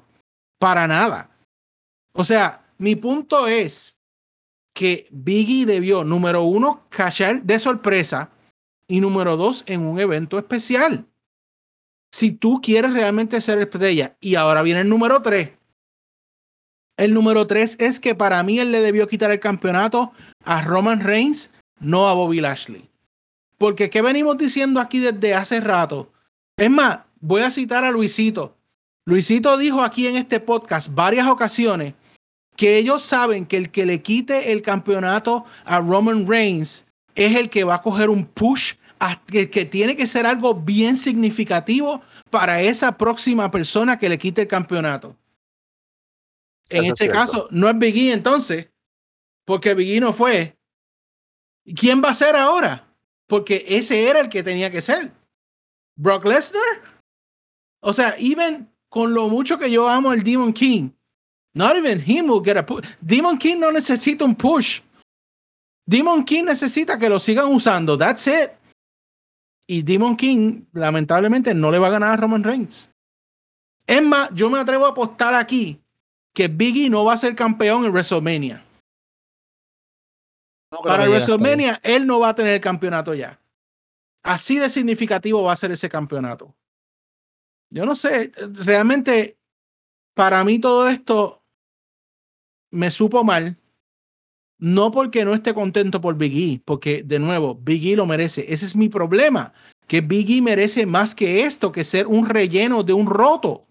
Para 0.59 0.87
nada. 0.87 1.29
O 2.13 2.23
sea, 2.23 2.65
mi 2.77 2.95
punto 2.95 3.47
es 3.47 3.95
que 4.73 5.07
Biggie 5.11 5.65
debió, 5.65 6.03
número 6.03 6.43
uno, 6.43 6.85
cachar 6.89 7.43
de 7.43 7.59
sorpresa 7.59 8.31
y 8.87 8.99
número 8.99 9.37
dos, 9.37 9.63
en 9.67 9.85
un 9.85 9.99
evento 9.99 10.37
especial. 10.37 11.05
Si 12.11 12.31
tú 12.31 12.59
quieres 12.61 12.93
realmente 12.93 13.39
ser 13.41 13.59
estrella, 13.61 14.17
y 14.19 14.35
ahora 14.35 14.61
viene 14.61 14.81
el 14.81 14.89
número 14.89 15.21
tres. 15.21 15.51
El 16.97 17.13
número 17.13 17.47
tres 17.47 17.77
es 17.79 17.99
que 17.99 18.15
para 18.15 18.43
mí 18.43 18.59
él 18.59 18.71
le 18.71 18.81
debió 18.81 19.07
quitar 19.07 19.31
el 19.31 19.39
campeonato 19.39 20.11
a 20.43 20.61
Roman 20.61 20.99
Reigns, 20.99 21.49
no 21.79 22.07
a 22.07 22.13
Bobby 22.13 22.41
Lashley. 22.41 22.89
Porque 23.57 23.89
¿qué 23.89 24.01
venimos 24.01 24.37
diciendo 24.37 24.79
aquí 24.79 24.99
desde 24.99 25.33
hace 25.33 25.59
rato? 25.59 26.11
Es 26.57 26.69
más, 26.69 26.99
voy 27.19 27.41
a 27.41 27.51
citar 27.51 27.83
a 27.83 27.91
Luisito. 27.91 28.55
Luisito 29.05 29.57
dijo 29.57 29.81
aquí 29.81 30.05
en 30.05 30.17
este 30.17 30.39
podcast 30.39 30.93
varias 30.93 31.27
ocasiones 31.27 31.95
que 32.55 32.77
ellos 32.77 33.03
saben 33.03 33.45
que 33.45 33.57
el 33.57 33.71
que 33.71 33.85
le 33.85 34.01
quite 34.01 34.51
el 34.51 34.61
campeonato 34.61 35.45
a 35.65 35.79
Roman 35.79 36.27
Reigns 36.27 36.85
es 37.15 37.35
el 37.35 37.49
que 37.49 37.63
va 37.63 37.75
a 37.75 37.81
coger 37.81 38.09
un 38.09 38.25
push 38.25 38.73
que, 39.25 39.49
que 39.49 39.65
tiene 39.65 39.95
que 39.95 40.07
ser 40.07 40.25
algo 40.25 40.53
bien 40.53 40.97
significativo 40.97 42.01
para 42.29 42.61
esa 42.61 42.97
próxima 42.97 43.49
persona 43.49 43.97
que 43.97 44.09
le 44.09 44.17
quite 44.17 44.41
el 44.41 44.47
campeonato. 44.47 45.17
En 46.69 46.85
Eso 46.85 46.93
este 46.93 47.09
caso, 47.09 47.47
no 47.51 47.69
es 47.69 47.77
Biggie 47.77 48.13
entonces, 48.13 48.69
porque 49.45 49.73
Biggie 49.73 49.99
no 49.99 50.13
fue. 50.13 50.57
¿Y 51.65 51.73
¿Quién 51.73 52.01
va 52.03 52.09
a 52.09 52.13
ser 52.13 52.35
ahora? 52.35 52.87
Porque 53.27 53.65
ese 53.67 54.07
era 54.07 54.21
el 54.21 54.29
que 54.29 54.43
tenía 54.43 54.71
que 54.71 54.81
ser. 54.81 55.11
Brock 55.97 56.25
Lesnar. 56.25 56.81
O 57.81 57.93
sea, 57.93 58.15
even 58.17 58.71
con 58.89 59.13
lo 59.13 59.27
mucho 59.27 59.57
que 59.57 59.69
yo 59.69 59.87
amo 59.87 60.11
al 60.11 60.23
Demon 60.23 60.53
King, 60.53 60.91
not 61.53 61.75
even 61.75 61.99
him 61.99 62.29
will 62.29 62.43
get 62.43 62.57
a 62.57 62.65
push. 62.65 62.85
Demon 63.01 63.37
King 63.37 63.57
no 63.59 63.71
necesita 63.71 64.23
un 64.23 64.35
push. 64.35 64.81
Demon 65.85 66.23
King 66.23 66.45
necesita 66.45 66.97
que 66.97 67.09
lo 67.09 67.19
sigan 67.19 67.47
usando. 67.47 67.97
That's 67.97 68.27
it. 68.27 68.51
Y 69.71 69.83
Demon 69.83 70.17
King, 70.17 70.65
lamentablemente, 70.73 71.53
no 71.53 71.71
le 71.71 71.79
va 71.79 71.87
a 71.87 71.91
ganar 71.91 72.11
a 72.11 72.17
Roman 72.17 72.43
Reigns. 72.43 72.89
Es 73.87 74.03
más, 74.03 74.29
yo 74.33 74.49
me 74.49 74.59
atrevo 74.59 74.85
a 74.85 74.89
apostar 74.89 75.33
aquí 75.33 75.81
que 76.33 76.49
Biggie 76.49 76.89
no 76.89 77.05
va 77.05 77.13
a 77.13 77.17
ser 77.17 77.37
campeón 77.37 77.85
en 77.85 77.93
WrestleMania. 77.93 78.61
No 80.73 80.79
Para. 80.79 81.07
WrestleMania, 81.07 81.79
él 81.83 82.05
no 82.05 82.19
va 82.19 82.27
a 82.27 82.35
tener 82.35 82.55
el 82.55 82.59
campeonato 82.59 83.13
ya. 83.13 83.39
Así 84.23 84.59
de 84.59 84.69
significativo 84.69 85.41
va 85.41 85.53
a 85.53 85.55
ser 85.55 85.71
ese 85.71 85.87
campeonato. 85.87 86.53
Yo 87.69 87.85
no 87.85 87.95
sé, 87.95 88.33
realmente, 88.51 89.39
para 90.13 90.43
mí 90.43 90.59
todo 90.59 90.89
esto 90.89 91.41
me 92.71 92.91
supo 92.91 93.23
mal. 93.23 93.55
No 94.61 94.91
porque 94.91 95.25
no 95.25 95.33
esté 95.33 95.55
contento 95.55 95.99
por 96.01 96.15
Big 96.15 96.37
E, 96.37 96.61
porque 96.63 97.01
de 97.01 97.17
nuevo, 97.17 97.55
Big 97.55 97.87
E 97.87 97.95
lo 97.95 98.05
merece. 98.05 98.45
Ese 98.53 98.67
es 98.67 98.75
mi 98.75 98.89
problema, 98.89 99.53
que 99.87 100.01
Big 100.01 100.29
E 100.29 100.41
merece 100.41 100.85
más 100.85 101.15
que 101.15 101.41
esto, 101.41 101.71
que 101.71 101.83
ser 101.83 102.05
un 102.05 102.29
relleno 102.29 102.83
de 102.83 102.93
un 102.93 103.07
roto. 103.07 103.65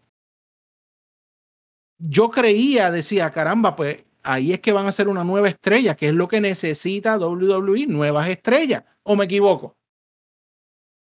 Yo 1.99 2.31
creía, 2.31 2.91
decía, 2.91 3.31
caramba, 3.31 3.77
pues 3.77 4.05
ahí 4.25 4.53
es 4.53 4.59
que 4.59 4.73
van 4.73 4.89
a 4.89 4.93
ser 4.93 5.07
una 5.07 5.23
nueva 5.23 5.49
estrella, 5.49 5.95
que 5.95 6.09
es 6.09 6.15
lo 6.15 6.27
que 6.27 6.41
necesita 6.41 7.19
WWE, 7.19 7.87
nuevas 7.87 8.29
estrellas. 8.29 8.83
¿O 9.05 9.15
me 9.15 9.27
equivoco? 9.27 9.77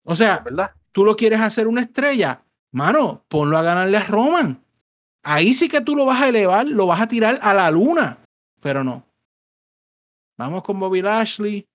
O 0.05 0.14
sea, 0.14 0.42
¿Verdad? 0.44 0.74
tú 0.92 1.03
lo 1.03 1.16
quieres 1.16 1.40
hacer 1.40 1.66
una 1.66 1.81
estrella, 1.81 2.44
mano, 2.72 3.24
ponlo 3.29 3.57
a 3.57 3.62
ganarle 3.62 3.96
a 3.96 4.05
Roman. 4.05 4.62
Ahí 5.22 5.55
sí 5.55 5.66
que 5.66 5.81
tú 5.81 5.96
lo 5.96 6.05
vas 6.05 6.22
a 6.22 6.29
elevar, 6.29 6.66
lo 6.66 6.85
vas 6.85 7.01
a 7.01 7.09
tirar 7.09 7.38
a 7.40 7.55
la 7.55 7.70
luna, 7.70 8.18
pero 8.61 8.85
no. 8.85 9.07
Vamos 10.38 10.62
con 10.62 10.79
Bobby 10.81 11.03
Lashley. 11.03 11.68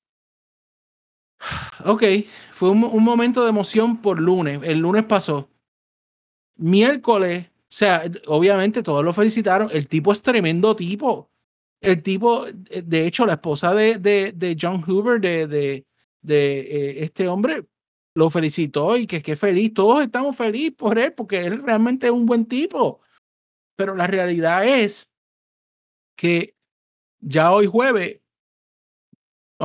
Ok, 1.86 2.04
fue 2.52 2.70
un, 2.70 3.04
momento 3.04 3.44
de 3.44 3.50
emoción 3.50 4.02
por 4.02 4.18
lunes. 4.18 4.62
El 4.64 4.80
lunes 4.80 5.04
pasó. 5.04 5.50
Miércoles, 6.56 7.48
o 7.48 7.52
sea, 7.68 8.04
obviamente 8.28 8.82
todos 8.82 9.04
lo 9.04 9.12
felicitaron. 9.12 9.70
El 9.72 9.88
tipo 9.90 10.14
es 10.14 10.22
tremendo 10.22 10.74
tipo. 10.76 11.30
El 11.82 12.02
tipo, 12.02 12.48
eh, 12.48 12.82
de 12.82 13.06
hecho, 13.06 13.26
la 13.26 13.34
esposa 13.34 13.76
de, 13.76 13.98
de, 13.98 14.32
de 14.32 14.56
John 14.60 14.82
Hoover, 14.82 15.20
de, 15.20 15.48
de, 15.48 15.86
eh, 16.60 17.04
este 17.04 17.28
hombre, 17.28 17.66
lo 18.16 18.30
felicitó 18.30 18.96
y 18.96 19.06
que 19.06 19.22
qué 19.22 19.36
feliz. 19.36 19.74
Todos 19.74 20.04
estamos 20.04 20.38
felices 20.38 20.74
por 20.78 20.98
él 20.98 21.14
porque 21.14 21.46
él 21.46 21.62
realmente 21.64 22.08
es 22.08 22.14
un 22.14 22.26
buen 22.26 22.46
tipo. 22.46 23.02
Pero 23.76 23.96
la 23.96 24.08
realidad 24.08 24.66
es 24.66 25.10
que 26.16 26.56
ya 27.20 27.52
hoy 27.52 27.66
jueves, 27.66 28.23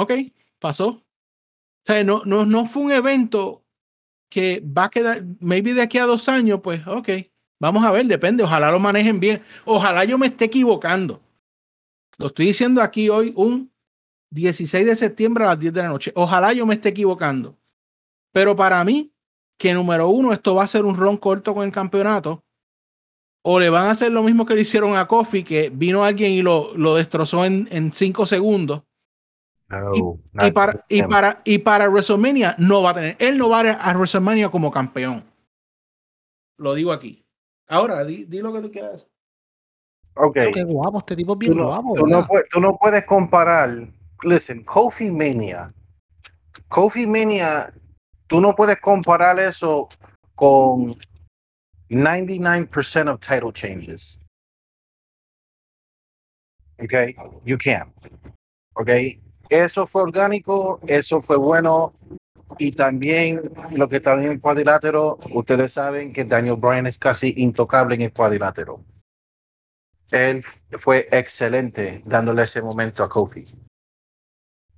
ok, 0.01 0.13
pasó. 0.59 0.89
O 0.89 1.03
sea, 1.87 2.05
no, 2.05 2.23
no, 2.25 2.45
no 2.45 2.67
fue 2.67 2.83
un 2.85 2.93
evento 2.93 3.65
que 4.29 4.61
va 4.61 4.85
a 4.85 4.91
quedar, 4.91 5.25
maybe 5.41 5.75
de 5.75 5.83
aquí 5.83 5.99
a 5.99 6.05
dos 6.05 6.29
años, 6.29 6.61
pues, 6.63 6.87
ok, 6.87 7.09
vamos 7.61 7.85
a 7.85 7.91
ver, 7.91 8.07
depende, 8.07 8.43
ojalá 8.43 8.71
lo 8.71 8.79
manejen 8.79 9.21
bien. 9.21 9.43
Ojalá 9.65 10.05
yo 10.05 10.19
me 10.19 10.27
esté 10.27 10.47
equivocando. 10.47 11.23
Lo 12.19 12.27
estoy 12.27 12.47
diciendo 12.47 12.83
aquí 12.83 13.09
hoy, 13.09 13.33
un 13.37 13.73
16 14.31 14.87
de 14.87 14.97
septiembre 14.97 15.45
a 15.45 15.49
las 15.49 15.61
10 15.61 15.73
de 15.73 15.83
la 15.83 15.89
noche. 15.89 16.13
Ojalá 16.15 16.53
yo 16.53 16.67
me 16.67 16.75
esté 16.75 16.91
equivocando. 16.91 17.57
Pero 18.33 18.55
para 18.57 18.83
mí, 18.85 19.13
que 19.57 19.73
número 19.73 20.09
uno, 20.09 20.33
esto 20.33 20.55
va 20.55 20.65
a 20.65 20.69
ser 20.69 20.85
un 20.85 20.97
ron 20.97 21.17
corto 21.17 21.55
con 21.55 21.65
el 21.65 21.73
campeonato. 21.73 22.45
O 23.43 23.59
le 23.59 23.71
van 23.71 23.87
a 23.87 23.91
hacer 23.93 24.13
lo 24.13 24.23
mismo 24.23 24.45
que 24.45 24.55
le 24.55 24.63
hicieron 24.63 24.97
a 24.97 25.07
Kofi, 25.07 25.43
que 25.43 25.71
vino 25.71 26.05
alguien 26.05 26.33
y 26.33 26.43
lo, 26.43 26.77
lo 26.77 26.97
destrozó 26.97 27.45
en, 27.45 27.69
en 27.71 27.93
cinco 27.93 28.27
segundos. 28.27 28.83
No, 29.69 30.19
Y 30.47 30.51
para, 30.51 30.85
y, 30.89 31.03
para, 31.03 31.43
y 31.45 31.59
para 31.59 31.89
WrestleMania 31.89 32.55
no 32.59 32.83
va 32.83 32.91
a 32.91 32.95
tener. 32.95 33.17
Él 33.19 33.37
no 33.37 33.51
va 33.51 33.61
a 33.61 33.65
ir 33.65 33.77
a 33.79 33.93
WrestleMania 33.95 34.51
como 34.51 34.71
campeón. 34.71 35.25
Lo 36.57 36.75
digo 36.75 36.91
aquí. 36.91 37.25
Ahora, 37.67 38.03
di, 38.05 38.25
di 38.25 38.39
lo 38.41 38.53
que 38.53 38.63
tú 38.63 38.71
quieras. 38.71 39.11
Ok. 40.15 40.35
Pero 40.35 40.53
qué 40.53 40.65
guapo, 40.65 40.99
este 40.99 41.17
tipo 41.17 41.35
es 41.35 41.39
bien 41.39 41.53
Tú 41.53 41.59
no, 41.59 41.67
guapo. 41.67 41.95
tú 41.95 42.07
no 42.07 42.27
puedes, 42.27 42.49
tú 42.49 42.61
no 42.61 42.77
puedes 42.79 43.05
comparar. 43.05 43.89
Listen, 44.23 44.65
Kofi 44.65 45.11
Mania. 45.11 45.73
Kofi 46.69 47.07
Mania, 47.07 47.73
tú 48.27 48.41
no 48.41 48.55
puedes 48.55 48.77
comparar 48.81 49.39
eso 49.39 49.89
con 50.35 50.97
99% 51.91 53.09
of 53.09 53.21
title 53.21 53.53
changes. 53.53 54.19
Okay, 56.83 57.15
you 57.45 57.59
can't. 57.59 57.93
Okay, 58.81 59.21
eso 59.51 59.87
fue 59.87 60.03
orgánico, 60.03 60.81
eso 60.87 61.21
fue 61.21 61.37
bueno. 61.37 61.93
Y 62.59 62.73
también 62.73 63.43
lo 63.77 63.89
que 63.89 63.97
está 63.97 64.15
en 64.15 64.31
el 64.31 64.41
cuadrilátero, 64.41 65.19
ustedes 65.33 65.73
saben 65.75 66.13
que 66.13 66.25
Daniel 66.25 66.57
Bryan 66.57 66.87
es 66.87 66.99
casi 66.99 67.35
intocable 67.37 67.95
en 67.95 68.03
el 68.03 68.13
cuadrilátero. 68.13 68.83
Él 70.11 70.43
fue 70.81 71.07
excelente 71.13 72.03
dándole 72.07 72.43
ese 72.43 72.63
momento 72.63 73.05
a 73.05 73.09
Kofi. 73.09 73.45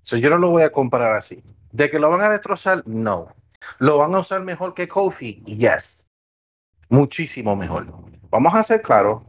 So, 0.02 0.16
yo 0.16 0.30
no 0.30 0.38
lo 0.38 0.50
voy 0.50 0.62
a 0.62 0.72
comparar 0.72 1.14
así. 1.14 1.42
¿De 1.72 1.90
que 1.90 2.00
lo 2.00 2.10
van 2.10 2.22
a 2.22 2.30
destrozar? 2.30 2.82
No. 2.86 3.34
¿Lo 3.78 3.98
van 3.98 4.14
a 4.14 4.18
usar 4.18 4.42
mejor 4.42 4.74
que 4.74 4.88
Kofi? 4.88 5.42
Yes. 5.44 6.06
Muchísimo 6.88 7.54
mejor. 7.54 7.86
Vamos 8.30 8.54
a 8.54 8.62
ser 8.62 8.82
claros. 8.82 9.22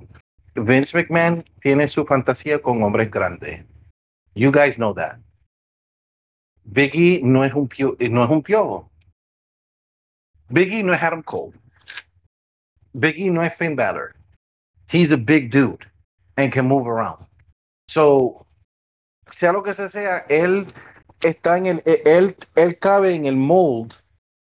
Vince 0.55 0.97
McMahon 0.97 1.45
tiene 1.61 1.87
su 1.87 2.05
fantasía 2.05 2.59
con 2.59 2.81
hombres 2.81 3.11
grandes. 3.11 3.63
You 4.33 4.51
guys 4.51 4.77
know 4.77 4.93
that. 4.95 5.19
Biggie 6.71 7.21
no 7.23 7.43
es 7.43 7.53
un, 7.53 7.67
pio- 7.67 7.97
no 8.09 8.23
es 8.23 8.29
un 8.29 8.41
piojo. 8.41 8.89
Biggie 10.49 10.83
no 10.83 10.93
es 10.93 11.01
Adam 11.01 11.21
Cole. 11.23 11.53
Biggie 12.93 13.29
no 13.31 13.41
es 13.43 13.53
Finn 13.55 13.75
Balor. 13.75 14.15
He's 14.89 15.11
a 15.11 15.17
big 15.17 15.51
dude 15.51 15.85
and 16.37 16.51
can 16.51 16.67
move 16.67 16.87
around. 16.87 17.25
So, 17.87 18.45
sea 19.27 19.51
lo 19.51 19.63
que 19.63 19.73
se 19.73 19.87
sea, 19.89 20.19
él 20.29 20.65
está 21.21 21.57
en 21.57 21.65
el, 21.67 21.83
él, 22.05 22.35
él 22.55 22.79
cabe 22.79 23.15
en 23.15 23.25
el 23.25 23.35
mold 23.37 23.93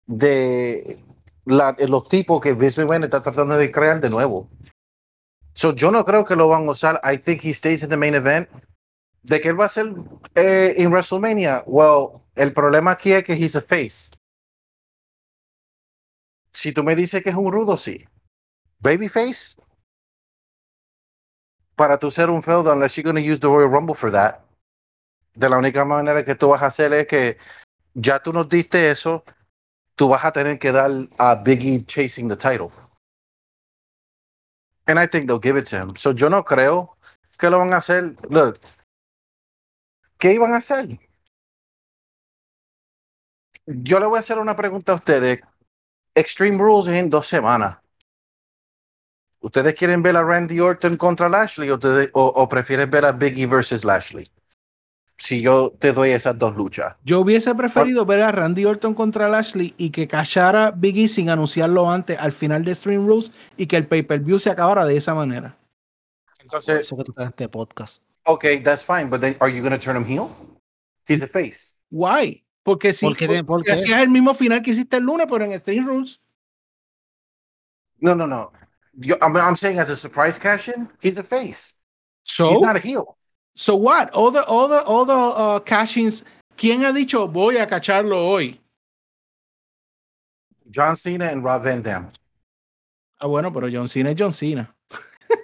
de 0.07 0.96
la, 1.44 1.74
los 1.88 2.09
tipos 2.09 2.40
que 2.40 2.52
Vince 2.52 2.81
McMahon 2.81 3.04
está 3.04 3.22
tratando 3.22 3.57
de 3.57 3.70
crear 3.70 4.00
de 4.00 4.11
nuevo. 4.11 4.48
So, 5.54 5.74
yo 5.74 5.90
no 5.90 6.04
creo 6.04 6.24
que 6.24 6.37
lo 6.37 6.48
van 6.48 6.66
a 6.68 6.70
usar. 6.70 7.00
I 7.04 7.16
think 7.16 7.42
he 7.42 7.52
stays 7.52 7.83
in 7.83 7.90
the 7.90 7.96
main 7.96 8.14
event. 8.14 8.48
De 9.28 9.40
que 9.40 9.48
él 9.48 9.60
va 9.60 9.66
a 9.66 9.68
ser 9.68 9.86
eh, 10.34 10.74
en 10.78 10.90
WrestleMania. 10.90 11.62
Well, 11.66 12.22
el 12.34 12.52
problema 12.52 12.92
aquí 12.92 13.12
es 13.12 13.24
que 13.24 13.34
he's 13.34 13.56
a 13.56 13.60
face. 13.60 14.10
Si 16.52 16.72
tú 16.72 16.82
me 16.82 16.96
dices 16.96 17.22
que 17.22 17.30
es 17.30 17.36
un 17.36 17.52
rudo, 17.52 17.76
sí. 17.76 18.04
Babyface. 18.80 19.56
Para 21.76 21.98
tú 21.98 22.10
ser 22.10 22.30
un 22.30 22.42
feudo, 22.42 22.72
unless 22.72 22.96
you're 22.96 23.04
going 23.04 23.22
to 23.22 23.22
use 23.22 23.38
the 23.38 23.46
Royal 23.46 23.68
Rumble 23.68 23.94
for 23.94 24.10
that. 24.10 24.40
De 25.34 25.48
la 25.48 25.58
única 25.58 25.84
manera 25.84 26.24
que 26.24 26.34
tú 26.34 26.48
vas 26.48 26.62
a 26.62 26.66
hacer 26.66 26.92
es 26.92 27.06
que 27.06 27.38
ya 27.94 28.18
tú 28.20 28.32
nos 28.32 28.48
diste 28.48 28.90
eso, 28.90 29.24
tú 29.94 30.08
vas 30.08 30.24
a 30.24 30.32
tener 30.32 30.58
que 30.58 30.72
dar 30.72 30.90
a 31.18 31.36
Biggie 31.36 31.84
chasing 31.86 32.28
the 32.28 32.36
title. 32.36 32.70
And 34.86 34.98
I 34.98 35.06
think 35.06 35.26
they'll 35.26 35.38
give 35.38 35.56
it 35.58 35.66
to 35.66 35.76
him. 35.76 35.94
So 35.96 36.12
yo 36.12 36.28
no 36.28 36.42
creo 36.44 36.96
que 37.38 37.50
lo 37.50 37.58
van 37.58 37.72
a 37.72 37.76
hacer. 37.76 38.16
Look, 38.30 38.58
¿qué 40.18 40.33
iban 40.35 40.52
a 40.54 40.59
hacer? 40.59 40.87
Yo 43.66 44.00
le 44.00 44.07
voy 44.07 44.16
a 44.16 44.20
hacer 44.20 44.38
una 44.38 44.57
pregunta 44.57 44.92
a 44.92 44.96
ustedes. 44.96 45.40
Extreme 46.14 46.59
Rules 46.59 46.88
es 46.88 46.96
en 46.96 47.11
dos 47.11 47.26
semanas. 47.26 47.78
¿Ustedes 49.40 49.74
quieren 49.74 50.02
ver 50.02 50.16
a 50.16 50.24
Randy 50.24 50.59
Orton 50.59 50.96
contra 50.96 51.28
Lashley 51.28 51.70
o, 51.70 51.74
ustedes- 51.74 52.11
o, 52.12 52.26
o 52.26 52.48
prefieren 52.48 52.90
ver 52.90 53.04
a 53.04 53.12
Biggie 53.12 53.46
versus 53.46 53.85
Lashley? 53.85 54.28
Si 55.16 55.40
yo 55.40 55.72
te 55.78 55.92
doy 55.92 56.11
esas 56.11 56.38
dos 56.38 56.57
luchas. 56.57 56.96
Yo 57.04 57.20
hubiese 57.20 57.54
preferido 57.54 58.07
ver 58.07 58.22
a 58.22 58.33
Randy 58.33 58.64
Orton 58.64 58.94
contra 58.94 59.28
Lashley 59.28 59.74
y 59.76 59.90
que 59.90 60.07
cachara 60.09 60.70
Biggie 60.70 61.09
sin 61.09 61.28
anunciarlo 61.28 61.90
antes 61.90 62.18
al 62.18 62.33
final 62.33 62.64
de 62.64 62.74
Stream 62.74 63.07
Rules 63.07 63.33
y 63.57 63.66
que 63.66 63.76
el 63.76 63.87
pay-per-view 63.87 64.38
se 64.38 64.50
acabara 64.50 64.85
de 64.85 64.96
esa 64.96 65.14
manera. 65.14 65.59
Por 66.37 66.42
Entonces, 66.42 66.81
eso 66.83 66.96
que 66.96 67.04
tú 67.04 67.12
estás 67.12 67.24
en 67.26 67.31
este 67.31 67.48
podcast. 67.48 68.02
Okay, 68.28 68.58
that's 68.58 68.84
fine, 68.84 69.08
but 69.10 69.20
then 69.20 69.34
are 69.40 69.48
you 69.48 69.60
going 69.62 69.72
to 69.72 69.78
turn 69.78 69.96
him 69.96 70.04
heel? 70.04 70.30
He's 71.06 71.22
a 71.22 71.26
face. 71.26 71.74
Why? 71.90 72.42
Porque 72.64 72.92
si 72.92 73.06
¿Por 73.06 73.16
qué 73.16 73.26
de- 73.28 73.42
por 73.44 73.58
porque 73.60 73.70
qué? 73.70 73.72
hacías 73.72 74.00
el 74.02 74.08
mismo 74.10 74.34
final 74.34 74.62
que 74.62 74.70
hiciste 74.72 74.96
el 74.98 75.04
lunes, 75.04 75.26
pero 75.28 75.44
en 75.44 75.58
Stream 75.60 75.86
Rules. 75.86 76.20
No, 78.00 78.14
no, 78.14 78.26
no. 78.26 78.52
Yo, 79.00 79.16
I'm, 79.22 79.34
I'm 79.36 79.56
saying 79.56 79.78
as 79.78 79.90
a 79.90 79.96
surprise 79.96 80.38
cash 80.38 80.68
in, 80.68 80.88
he's 81.02 81.18
a 81.18 81.22
face. 81.24 81.74
So, 82.24 82.48
He's 82.50 82.60
not 82.60 82.76
a 82.76 82.78
heel. 82.78 83.16
so 83.56 83.74
what? 83.74 84.10
All 84.12 84.30
the, 84.30 84.44
all 84.46 84.68
the, 84.68 84.82
all 84.84 85.04
the 85.06 85.12
uh, 85.14 85.60
cash-ins, 85.60 86.24
¿quién 86.56 86.84
ha 86.84 86.92
dicho 86.92 87.26
voy 87.26 87.56
a 87.56 87.66
cacharlo 87.66 88.28
hoy? 88.28 88.60
John 90.70 90.94
Cena 90.96 91.26
and 91.30 91.42
Rob 91.42 91.64
Van 91.64 91.80
Dam. 91.82 92.10
Ah, 93.20 93.26
bueno, 93.26 93.50
pero 93.52 93.68
John 93.72 93.88
Cena 93.88 94.10
es 94.10 94.16
John 94.18 94.32
Cena. 94.32 94.74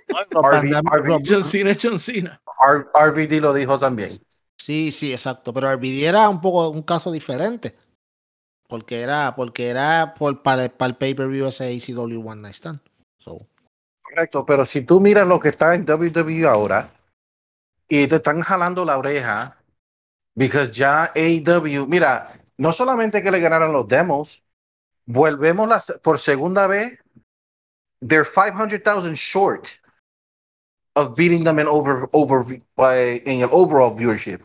RV 0.09 1.23
John 1.27 1.45
Cena 1.45 1.77
John 1.81 1.99
Cena. 1.99 2.41
R- 2.67 2.87
RVD 3.11 3.41
lo 3.41 3.53
dijo 3.53 3.79
también. 3.79 4.11
Sí, 4.57 4.93
sí, 4.93 5.13
exacto. 5.13 5.53
Pero 5.53 5.71
RVD 5.73 6.05
era 6.07 6.29
un 6.29 6.41
poco 6.41 6.69
un 6.71 6.83
caso 6.83 7.11
diferente. 7.13 7.77
Porque 8.67 9.03
era, 9.03 9.35
porque 9.37 9.69
era 9.69 10.15
por, 10.15 10.43
para, 10.43 10.65
el- 10.65 10.71
para 10.71 10.91
el 10.91 10.97
pay-per-view 10.97 11.47
ese 11.47 11.65
ACW 11.67 12.27
One 12.27 12.43
Night 12.43 12.55
Stand. 12.55 12.81
So, 13.19 13.47
Correcto, 14.03 14.47
pero 14.47 14.65
si 14.65 14.81
tú 14.83 15.01
miras 15.01 15.27
lo 15.27 15.41
que 15.41 15.49
está 15.49 15.75
en 15.75 15.85
WWE 15.85 16.47
ahora 16.47 16.89
y 17.89 18.07
te 18.07 18.17
están 18.17 18.41
jalando 18.41 18.85
la 18.85 18.97
oreja, 18.97 19.59
because 20.35 20.73
ya 20.73 21.11
AEW, 21.15 21.87
mira, 21.89 22.29
no 22.57 22.73
solamente 22.73 23.23
que 23.23 23.31
le 23.31 23.41
ganaron 23.41 23.73
los 23.73 23.89
demos, 23.89 24.45
volvemos 25.07 25.69
la 25.69 25.83
por 26.03 26.19
segunda 26.19 26.67
vez, 26.67 26.99
they're 28.05 28.25
500,000 28.25 29.17
short 29.17 29.81
of 30.97 31.17
beating 31.17 31.43
them 31.45 31.59
in 31.59 31.67
over 31.67 32.09
over 32.13 32.45
uh, 32.79 33.19
in 33.27 33.43
el 33.43 33.49
overall 33.53 33.97
viewership. 33.97 34.41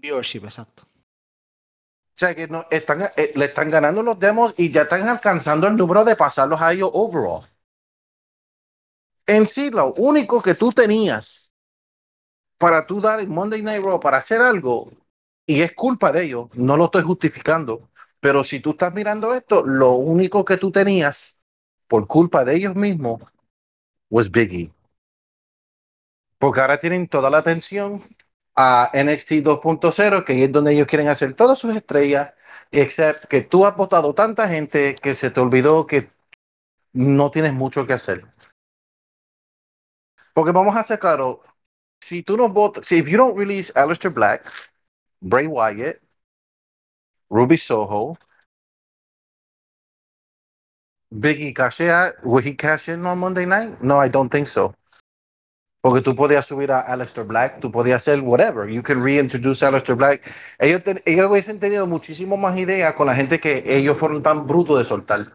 viewership, 0.00 0.44
exacto. 0.44 0.84
O 0.84 2.14
sea 2.14 2.34
que 2.34 2.46
no, 2.46 2.64
están, 2.70 3.02
eh, 3.16 3.32
le 3.34 3.46
están 3.46 3.70
ganando 3.70 4.02
los 4.02 4.18
demos 4.18 4.54
y 4.56 4.70
ya 4.70 4.82
están 4.82 5.08
alcanzando 5.08 5.66
el 5.66 5.76
número 5.76 6.04
de 6.04 6.14
pasarlos 6.14 6.60
a 6.60 6.72
ellos 6.72 6.90
overall. 6.92 7.42
En 9.26 9.46
sí, 9.46 9.70
lo 9.70 9.92
único 9.94 10.42
que 10.42 10.54
tú 10.54 10.72
tenías 10.72 11.52
para 12.58 12.86
tú 12.86 13.00
dar 13.00 13.18
el 13.18 13.28
Monday 13.28 13.62
Night 13.62 13.82
Raw 13.82 13.98
para 13.98 14.18
hacer 14.18 14.40
algo, 14.40 14.88
y 15.46 15.62
es 15.62 15.72
culpa 15.74 16.12
de 16.12 16.24
ellos, 16.24 16.46
no 16.54 16.76
lo 16.76 16.84
estoy 16.84 17.02
justificando, 17.02 17.90
pero 18.20 18.44
si 18.44 18.60
tú 18.60 18.70
estás 18.70 18.94
mirando 18.94 19.34
esto, 19.34 19.64
lo 19.64 19.92
único 19.92 20.44
que 20.44 20.58
tú 20.58 20.70
tenías 20.70 21.41
por 21.92 22.06
culpa 22.06 22.42
de 22.42 22.56
ellos 22.56 22.74
mismos 22.74 23.20
was 24.08 24.30
Biggie. 24.30 24.72
Porque 26.38 26.62
ahora 26.62 26.78
tienen 26.78 27.06
toda 27.06 27.28
la 27.28 27.36
atención 27.36 28.00
a 28.56 28.90
NXT 28.94 29.44
2.0, 29.44 30.24
que 30.24 30.42
es 30.42 30.50
donde 30.50 30.72
ellos 30.72 30.86
quieren 30.86 31.08
hacer 31.08 31.34
todas 31.34 31.58
sus 31.58 31.76
estrellas, 31.76 32.32
excepto 32.70 33.28
que 33.28 33.42
tú 33.42 33.66
has 33.66 33.76
votado 33.76 34.14
tanta 34.14 34.48
gente 34.48 34.94
que 35.02 35.14
se 35.14 35.30
te 35.30 35.40
olvidó 35.40 35.86
que 35.86 36.08
no 36.94 37.30
tienes 37.30 37.52
mucho 37.52 37.86
que 37.86 37.92
hacer. 37.92 38.24
Porque 40.32 40.52
vamos 40.52 40.74
a 40.74 40.84
ser 40.84 40.98
claros, 40.98 41.40
si 42.00 42.22
tú 42.22 42.38
no 42.38 42.48
votas, 42.48 42.86
si 42.86 43.00
if 43.00 43.06
you 43.06 43.18
don't 43.18 43.36
release 43.36 43.70
Aleister 43.76 44.10
Black, 44.10 44.50
Bray 45.20 45.46
Wyatt, 45.46 46.00
Ruby 47.28 47.58
Soho, 47.58 48.16
Biggie 51.12 51.52
Cashea, 51.52 52.12
will 52.24 52.42
he 52.42 52.54
cash 52.54 52.88
in 52.88 53.04
on 53.06 53.18
Monday 53.18 53.44
night? 53.46 53.80
No, 53.82 53.98
I 53.98 54.08
don't 54.08 54.30
think 54.30 54.46
so. 54.46 54.74
Porque 55.82 56.00
tú 56.00 56.14
podías 56.14 56.46
subir 56.46 56.70
a 56.70 56.80
Aleister 56.80 57.24
Black, 57.24 57.58
tú 57.60 57.70
podías 57.72 57.96
hacer 57.96 58.20
whatever. 58.20 58.68
You 58.70 58.82
can 58.82 59.02
reintroduce 59.02 59.64
Aleister 59.66 59.96
Black. 59.96 60.22
Ellos, 60.58 60.82
ten- 60.84 61.02
ellos 61.06 61.28
hubiesen 61.28 61.58
tenido 61.58 61.86
muchísimo 61.86 62.36
más 62.36 62.56
ideas 62.56 62.94
con 62.94 63.08
la 63.08 63.14
gente 63.16 63.40
que 63.40 63.62
ellos 63.66 63.98
fueron 63.98 64.22
tan 64.22 64.46
brutos 64.46 64.78
de 64.78 64.84
soltar. 64.84 65.26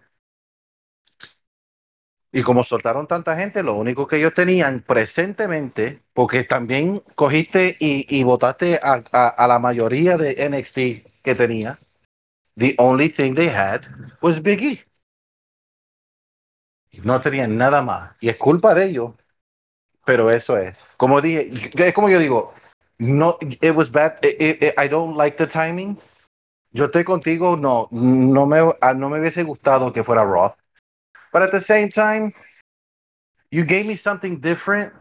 Y 2.32 2.44
como 2.44 2.64
soltaron 2.64 3.08
tanta 3.08 3.36
gente, 3.36 3.62
lo 3.64 3.76
único 3.76 4.08
que 4.08 4.18
ellos 4.18 4.34
tenían 4.34 4.80
presentemente, 4.80 6.00
porque 6.14 6.44
también 6.44 7.02
cogiste 7.16 7.76
y, 7.80 8.06
y 8.10 8.24
votaste 8.24 8.80
a, 8.82 9.02
a- 9.12 9.28
a 9.28 9.48
la 9.48 9.60
mayoría 9.60 10.18
de 10.18 10.46
NXT 10.46 10.78
que 11.24 11.36
tenía, 11.36 11.78
the 12.58 12.74
only 12.80 13.10
thing 13.10 13.34
they 13.36 13.50
had 13.50 13.82
was 14.22 14.42
Big 14.42 14.62
E. 14.62 14.80
No 17.04 17.22
tenían 17.22 17.56
nada 17.58 17.82
más. 17.82 18.16
Y 18.20 18.30
es 18.30 18.38
culpa 18.38 18.74
de 18.74 18.86
ellos. 18.86 19.14
Pero 20.06 20.32
eso 20.32 20.58
es. 20.58 20.76
Como 20.98 21.22
dije, 21.22 21.52
es 21.76 21.94
como 21.94 22.10
yo 22.10 22.20
digo, 22.20 22.54
No, 23.00 23.38
it 23.42 23.76
was 23.76 23.92
bad. 23.92 24.20
I 24.24 24.88
don't 24.88 25.16
like 25.16 25.38
the 25.38 25.48
timing. 25.48 25.98
Yo 26.72 26.86
estoy 26.86 27.04
contigo, 27.04 27.56
no, 27.56 27.88
no 27.92 28.46
me, 28.46 28.60
ah, 28.82 28.94
no 28.94 29.10
me 29.10 29.20
hubiese 29.20 29.44
gustado 29.44 29.94
que 29.94 30.04
fuera 30.04 30.24
Raw. 30.24 30.54
But 31.32 31.44
at 31.44 31.52
the 31.52 31.60
same 31.60 31.90
time, 31.90 32.34
you 33.52 33.64
gave 33.64 33.86
me 33.86 33.96
something 33.96 34.40
different. 34.40 34.94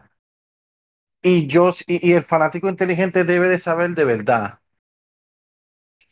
Y 1.23 1.47
yo, 1.47 1.69
y, 1.87 2.09
y 2.09 2.13
el 2.13 2.23
fanático 2.23 2.69
inteligente 2.69 3.23
debe 3.23 3.49
de 3.49 3.57
saber 3.57 3.91
de 3.91 4.05
verdad. 4.05 4.59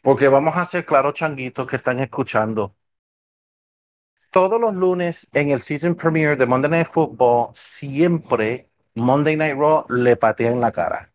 Porque 0.02 0.30
vamos 0.30 0.56
a 0.56 0.66
ser 0.66 0.86
claros, 0.86 1.16
changuitos 1.16 1.68
que 1.68 1.76
están 1.76 2.00
escuchando. 2.00 2.76
Todos 4.36 4.60
los 4.60 4.76
lunes 4.76 5.30
en 5.32 5.48
el 5.48 5.62
season 5.62 5.96
premiere 5.96 6.36
de 6.36 6.46
Monday 6.46 6.70
Night 6.70 6.88
Football, 6.92 7.52
siempre 7.54 8.68
Monday 8.94 9.38
Night 9.38 9.56
Raw 9.56 9.86
le 9.88 10.18
patea 10.18 10.52
en 10.52 10.60
la 10.60 10.74
cara. 10.74 11.10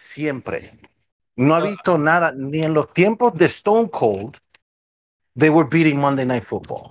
Siempre. 0.00 0.80
No 1.36 1.54
ha 1.54 1.60
visto 1.60 1.98
nada, 1.98 2.32
ni 2.34 2.62
en 2.62 2.72
los 2.72 2.90
tiempos 2.94 3.34
de 3.34 3.44
Stone 3.44 3.90
Cold, 3.90 4.38
they 5.38 5.50
were 5.50 5.68
beating 5.70 6.00
Monday 6.00 6.24
Night 6.24 6.42
Football. 6.42 6.88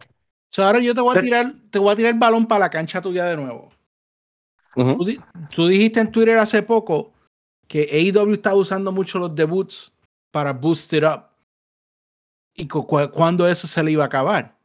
So, 0.52 0.64
ahora 0.64 0.78
yo 0.80 0.94
te 0.94 1.02
voy 1.02 1.18
a 1.18 1.20
That's- 1.20 1.26
tirar, 1.26 1.56
te 1.72 1.80
voy 1.80 1.92
a 1.92 1.96
tirar 1.96 2.14
el 2.14 2.20
balón 2.20 2.46
para 2.48 2.60
la 2.60 2.70
cancha 2.70 3.02
tuya 3.02 3.26
de 3.26 3.36
nuevo. 3.36 3.72
Tú, 4.76 5.04
di- 5.06 5.20
tú 5.56 5.66
dijiste 5.68 6.02
en 6.02 6.12
Twitter 6.12 6.38
hace 6.38 6.62
poco 6.62 7.14
que 7.68 7.90
AEW 7.92 8.34
está 8.36 8.54
usando 8.54 8.92
mucho 8.92 9.18
los 9.18 9.34
debuts 9.34 9.92
para 10.30 10.54
boost 10.54 10.94
it 10.94 11.04
up. 11.04 11.24
Y 12.54 12.68
cu 12.68 12.86
cu- 12.86 13.10
cuándo 13.12 13.48
eso 13.48 13.66
se 13.66 13.82
le 13.82 13.90
iba 13.90 14.04
a 14.04 14.08
acabar. 14.08 14.56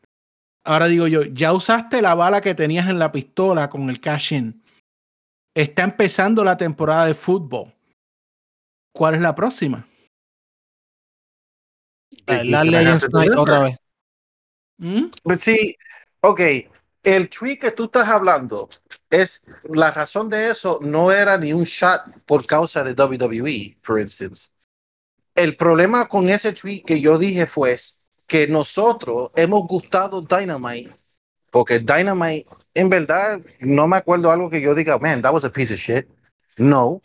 Ahora 0.65 0.87
digo 0.87 1.07
yo, 1.07 1.25
ya 1.25 1.53
usaste 1.53 2.01
la 2.01 2.15
bala 2.15 2.41
que 2.41 2.55
tenías 2.55 2.89
en 2.89 2.99
la 2.99 3.13
pistola 3.13 3.69
con 3.69 3.91
el 3.91 4.01
cash 4.01 4.33
in. 4.33 4.63
Está 5.55 5.85
empezando 5.85 6.43
la 6.43 6.57
temporada 6.57 7.07
de 7.07 7.15
fútbol. 7.15 7.73
¿Cuál 8.93 9.17
es 9.17 9.21
la 9.21 9.35
próxima? 9.35 9.87
La 12.27 12.65
Legends 12.65 13.09
Night 13.13 13.33
otra 13.37 13.61
vez. 13.61 13.77
¿Mm? 14.79 15.11
But 15.23 15.39
sí, 15.39 15.77
ok, 16.21 16.41
el 17.03 17.29
tweet 17.29 17.59
que 17.59 17.71
tú 17.71 17.85
estás 17.85 18.09
hablando 18.09 18.69
es 19.11 19.43
la 19.65 19.91
razón 19.91 20.29
de 20.29 20.51
eso 20.51 20.79
no 20.83 21.13
era 21.13 21.37
ni 21.37 21.53
un 21.53 21.65
shot 21.65 22.01
por 22.27 22.47
causa 22.47 22.83
de 22.83 22.95
WWE, 22.95 23.77
for 23.83 24.01
instance. 24.01 24.49
El 25.35 25.57
problema 25.57 26.07
con 26.07 26.29
ese 26.29 26.53
tweet 26.53 26.83
que 26.87 27.01
yo 27.01 27.19
dije 27.19 27.47
fue 27.47 27.77
que 28.27 28.47
nosotros 28.47 29.31
hemos 29.37 29.67
gustado 29.67 30.23
Dynamite 30.23 30.91
porque 31.55 31.79
Dynamite, 31.79 32.45
en 32.75 32.89
verdad, 32.89 33.41
no 33.61 33.87
me 33.87 33.99
acuerdo 33.99 34.29
algo 34.33 34.51
que 34.51 34.61
yo 34.61 34.75
diga, 34.75 34.99
man, 34.99 35.23
that 35.23 35.33
was 35.33 35.45
a 35.45 35.53
piece 35.53 35.73
of 35.73 35.79
shit. 35.79 36.05
No. 36.59 37.01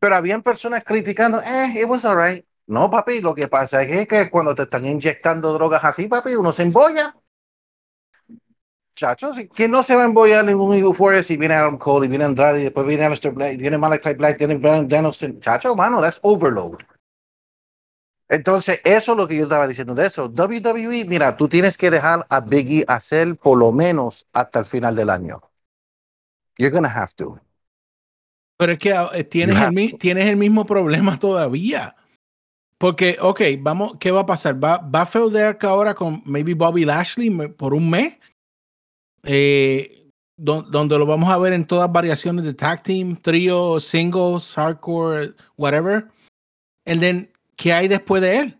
Pero 0.00 0.16
habían 0.16 0.42
personas 0.42 0.82
criticando, 0.82 1.40
eh, 1.40 1.80
it 1.80 1.88
was 1.88 2.04
alright. 2.04 2.44
No, 2.66 2.90
papi, 2.90 3.20
lo 3.20 3.36
que 3.36 3.46
pasa 3.46 3.82
es 3.82 4.08
que 4.08 4.28
cuando 4.30 4.52
te 4.56 4.62
están 4.62 4.84
inyectando 4.84 5.52
drogas 5.52 5.84
así, 5.84 6.08
papi, 6.08 6.34
uno 6.34 6.52
se 6.52 6.64
embolla. 6.64 7.14
Chachos, 8.96 9.36
¿quién 9.54 9.70
no 9.70 9.84
se 9.84 9.94
va 9.94 10.02
a 10.02 10.06
embollar 10.06 10.52
un 10.52 10.74
Euphoria 10.74 11.22
si 11.22 11.36
viene 11.36 11.54
Adam 11.54 11.78
Cole 11.78 12.06
y 12.06 12.08
viene 12.08 12.24
Andrade 12.24 12.62
y 12.62 12.64
después 12.64 12.84
viene 12.84 13.08
Mr. 13.08 13.30
Black, 13.30 13.58
viene 13.58 13.78
Malachi 13.78 14.14
Black, 14.14 14.38
viene 14.38 14.56
Brian 14.56 14.88
Danielson? 14.88 15.38
Chacho, 15.38 15.76
mano, 15.76 16.00
that's 16.00 16.18
overload. 16.22 16.82
Entonces, 18.28 18.80
eso 18.84 19.12
es 19.12 19.18
lo 19.18 19.28
que 19.28 19.36
yo 19.36 19.42
estaba 19.42 19.68
diciendo 19.68 19.94
de 19.94 20.06
eso. 20.06 20.28
WWE, 20.28 21.04
mira, 21.04 21.36
tú 21.36 21.48
tienes 21.48 21.76
que 21.76 21.90
dejar 21.90 22.26
a 22.30 22.40
Biggie 22.40 22.84
hacer 22.88 23.36
por 23.36 23.58
lo 23.58 23.72
menos 23.72 24.26
hasta 24.32 24.60
el 24.60 24.64
final 24.64 24.96
del 24.96 25.10
año. 25.10 25.40
You're 26.56 26.74
gonna 26.74 26.88
have 26.88 27.12
to. 27.16 27.38
Pero 28.56 28.72
es 28.72 28.78
que 28.78 28.92
ah, 28.92 29.10
eh, 29.12 29.24
tienes, 29.24 29.60
el, 29.60 29.98
tienes 29.98 30.36
mismo 30.36 30.64
problema 30.64 31.18
todavía. 31.18 31.96
Porque, 32.78 33.16
ok, 33.20 33.40
vamos, 33.60 33.92
¿qué 34.00 34.10
va 34.10 34.20
a 34.20 34.26
pasar? 34.26 34.62
¿Va, 34.62 34.78
va 34.78 35.02
a 35.02 35.06
feudear 35.06 35.58
que 35.58 35.66
ahora 35.66 35.94
con 35.94 36.22
maybe 36.24 36.54
Bobby 36.54 36.84
Lashley 36.84 37.30
por 37.48 37.74
un 37.74 37.90
mes? 37.90 38.18
Eh, 39.24 40.08
don- 40.36 40.70
donde 40.70 40.98
lo 40.98 41.06
vamos 41.06 41.30
a 41.30 41.38
ver 41.38 41.52
en 41.52 41.66
todas 41.66 41.90
variaciones 41.92 42.44
de 42.44 42.54
tag 42.54 42.82
team, 42.82 43.16
trío, 43.16 43.78
singles, 43.78 44.54
hardcore, 44.54 45.34
whatever. 45.56 46.08
And 46.84 47.00
then, 47.00 47.31
¿qué 47.62 47.72
hay 47.72 47.88
después 47.88 48.20
de 48.22 48.38
él? 48.38 48.58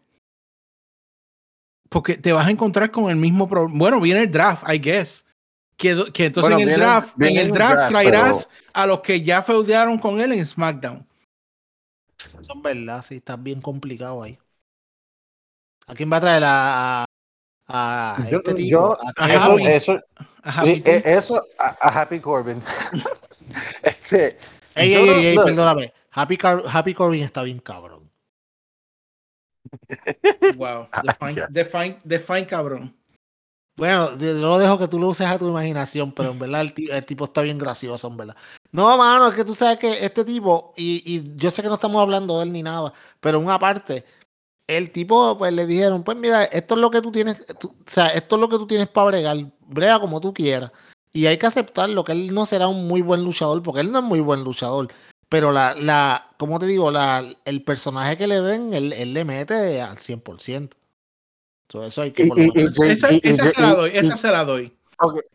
Porque 1.89 2.17
te 2.17 2.33
vas 2.33 2.47
a 2.47 2.51
encontrar 2.51 2.91
con 2.91 3.11
el 3.11 3.17
mismo 3.17 3.49
problema. 3.49 3.79
Bueno, 3.79 4.01
viene 4.01 4.21
el 4.23 4.31
draft, 4.31 4.65
I 4.73 4.79
guess. 4.79 5.27
Que, 5.77 6.11
que 6.13 6.27
entonces 6.27 6.51
Bueno, 6.51 6.57
en 6.57 6.61
el 6.63 6.67
viene- 6.69 6.85
draft, 6.85 7.21
en 7.23 7.37
el 7.37 7.51
draft 7.53 7.73
draft, 7.73 7.91
traerás 7.91 8.49
a 8.73 8.87
los 8.87 9.01
que 9.01 9.23
ya 9.23 9.43
feudearon 9.43 9.99
con 9.99 10.21
él 10.21 10.33
en 10.33 10.47
SmackDown. 10.47 11.07
Eso 12.19 12.39
es 12.55 12.63
verdad, 12.63 13.05
sí, 13.07 13.17
está 13.17 13.37
bien 13.37 13.61
complicado 13.61 14.23
ahí. 14.23 14.39
¿A 15.89 15.95
quién 15.95 16.11
va 16.13 16.19
a 16.19 16.21
traer 16.21 16.45
a, 16.45 17.05
a, 17.67 18.17
a 18.17 18.29
Yo- 18.31 18.37
este 18.39 18.55
tipo? 18.55 18.69
yo- 18.71 18.99
¿A 19.19 19.27
quién? 19.27 19.67
Eso, 19.67 19.93
eso, 19.97 20.01
Ajá, 20.43 20.63
sí, 20.63 20.83
eh, 20.87 21.03
eso, 21.05 21.43
a, 21.59 21.89
a 21.89 22.01
Happy 22.03 22.21
Corbin. 22.21 22.61
Este, 23.83 24.39
Ey, 24.77 24.93
ey, 24.95 25.05
no- 25.07 25.13
ey, 25.13 25.37
perdóname. 25.37 25.93
Happy, 26.13 26.37
Car- 26.39 26.63
Happy 26.67 26.95
Corbin 26.95 27.23
está 27.23 27.43
bien 27.43 27.59
cabrón. 27.59 28.02
Wow. 30.57 30.89
Ah, 30.93 31.03
Define, 31.03 31.35
ya. 31.35 31.47
define, 31.49 32.01
define 32.05 32.47
cabrón. 32.47 32.95
Bueno, 33.77 34.11
yo 34.19 34.35
lo 34.35 34.59
dejo 34.59 34.79
que 34.79 34.87
tú 34.87 34.99
lo 34.99 35.09
uses 35.09 35.27
a 35.27 35.39
tu 35.39 35.49
imaginación, 35.49 36.13
pero 36.13 36.31
en 36.33 36.39
verdad 36.39 36.61
el, 36.61 36.91
el 36.91 37.05
tipo 37.07 37.25
está 37.25 37.41
bien 37.41 37.57
gracioso, 37.59 38.07
en 38.09 38.17
verdad. 38.19 38.37
No, 38.71 38.97
mano, 38.99 39.29
es 39.29 39.35
que 39.35 39.45
tú 39.45 39.55
sabes 39.55 39.79
que 39.79 40.05
este 40.05 40.25
tipo, 40.25 40.75
y, 40.77 41.03
y 41.07 41.37
yo 41.37 41.51
sé 41.51 41.63
que 41.63 41.69
no 41.69 41.75
estamos 41.77 42.01
hablando 42.03 42.37
de 42.39 42.45
él 42.45 42.53
ni 42.53 42.63
nada, 42.63 42.93
pero 43.21 43.41
una 43.41 43.59
parte, 43.59 44.05
el 44.67 44.93
tipo, 44.93 45.37
pues 45.39 45.53
le 45.55 45.67
dijeron, 45.67 46.03
pues 46.05 46.19
mira, 46.19 46.45
esto 46.45 46.75
es 46.75 46.81
lo 46.81 46.91
que 46.91 47.01
tú 47.01 47.11
tienes, 47.11 47.45
tú- 47.59 47.69
o 47.69 47.91
sea, 47.91 48.09
esto 48.09 48.37
es 48.37 48.41
lo 48.41 48.49
que 48.51 48.57
tú 48.59 48.67
tienes 48.67 48.89
para 48.89 49.07
bregar, 49.07 49.39
brega 49.67 49.99
como 49.99 50.21
tú 50.21 50.35
quieras. 50.35 50.71
Y 51.15 51.27
hay 51.27 51.39
que 51.39 51.47
aceptarlo, 51.47 52.05
que 52.05 52.13
él 52.13 52.35
no 52.35 52.45
será 52.47 52.69
un 52.69 52.87
muy 52.87 53.01
buen 53.01 53.23
luchador, 53.25 53.63
porque 53.63 53.81
él 53.81 53.91
no 53.91 53.99
es 54.01 54.05
muy 54.05 54.21
buen 54.21 54.45
luchador. 54.45 54.89
Pero 55.33 55.51
la, 55.51 55.75
la, 55.75 56.29
como 56.37 56.59
te 56.59 56.67
digo, 56.67 56.91
la, 56.91 57.25
el 57.47 57.65
personaje 57.65 58.19
que 58.19 58.27
le 58.27 58.43
den, 58.43 58.75
él, 58.75 58.93
él 58.93 59.15
le 59.15 59.25
mete 59.25 59.81
al 59.81 59.97
100%. 59.97 60.77
So, 61.71 61.83
eso 61.83 62.03
hay 62.03 62.13
que 62.13 62.27
por 62.27 62.39
y- 62.39 62.53
y- 62.55 62.91
Esa, 62.91 63.09
se 63.49 63.61
la 63.63 63.75
doy, 63.75 63.91
y- 63.95 63.97
esa 63.97 64.17
se 64.19 64.29
la 64.29 64.45
doy. 64.45 64.77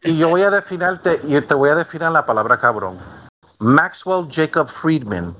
Y 0.03 0.19
yo 0.19 0.29
voy 0.29 0.41
a 0.43 0.51
definirte, 0.51 1.19
y 1.23 1.41
te 1.41 1.53
voy 1.55 1.71
a 1.71 1.75
definir 1.75 2.09
la 2.11 2.23
palabra 2.27 2.59
cabrón. 2.59 2.99
Maxwell 3.59 4.27
Jacob 4.31 4.67
Friedman 4.69 5.33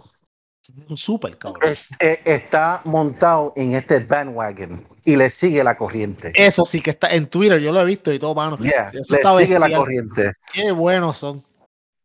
un 0.89 0.97
super 0.97 1.37
cabrón. 1.37 1.61
eh, 1.71 1.77
eh, 1.99 2.19
está 2.25 2.81
montado 2.83 3.53
en 3.55 3.75
este 3.75 3.99
bandwagon 3.99 4.83
y 5.05 5.15
le 5.15 5.29
sigue 5.29 5.63
la 5.63 5.77
corriente. 5.77 6.33
Eso 6.35 6.65
sí 6.65 6.81
que 6.81 6.89
está 6.89 7.09
en 7.13 7.29
Twitter, 7.29 7.59
yo 7.61 7.71
lo 7.71 7.79
he 7.81 7.85
visto 7.85 8.11
y 8.11 8.19
todo, 8.19 8.35
mano. 8.35 8.57
Yeah, 8.57 8.91
le 8.91 9.45
sigue 9.45 9.59
la 9.59 9.71
corriente. 9.71 10.33
Qué 10.51 10.71
buenos 10.71 11.19
son. 11.19 11.45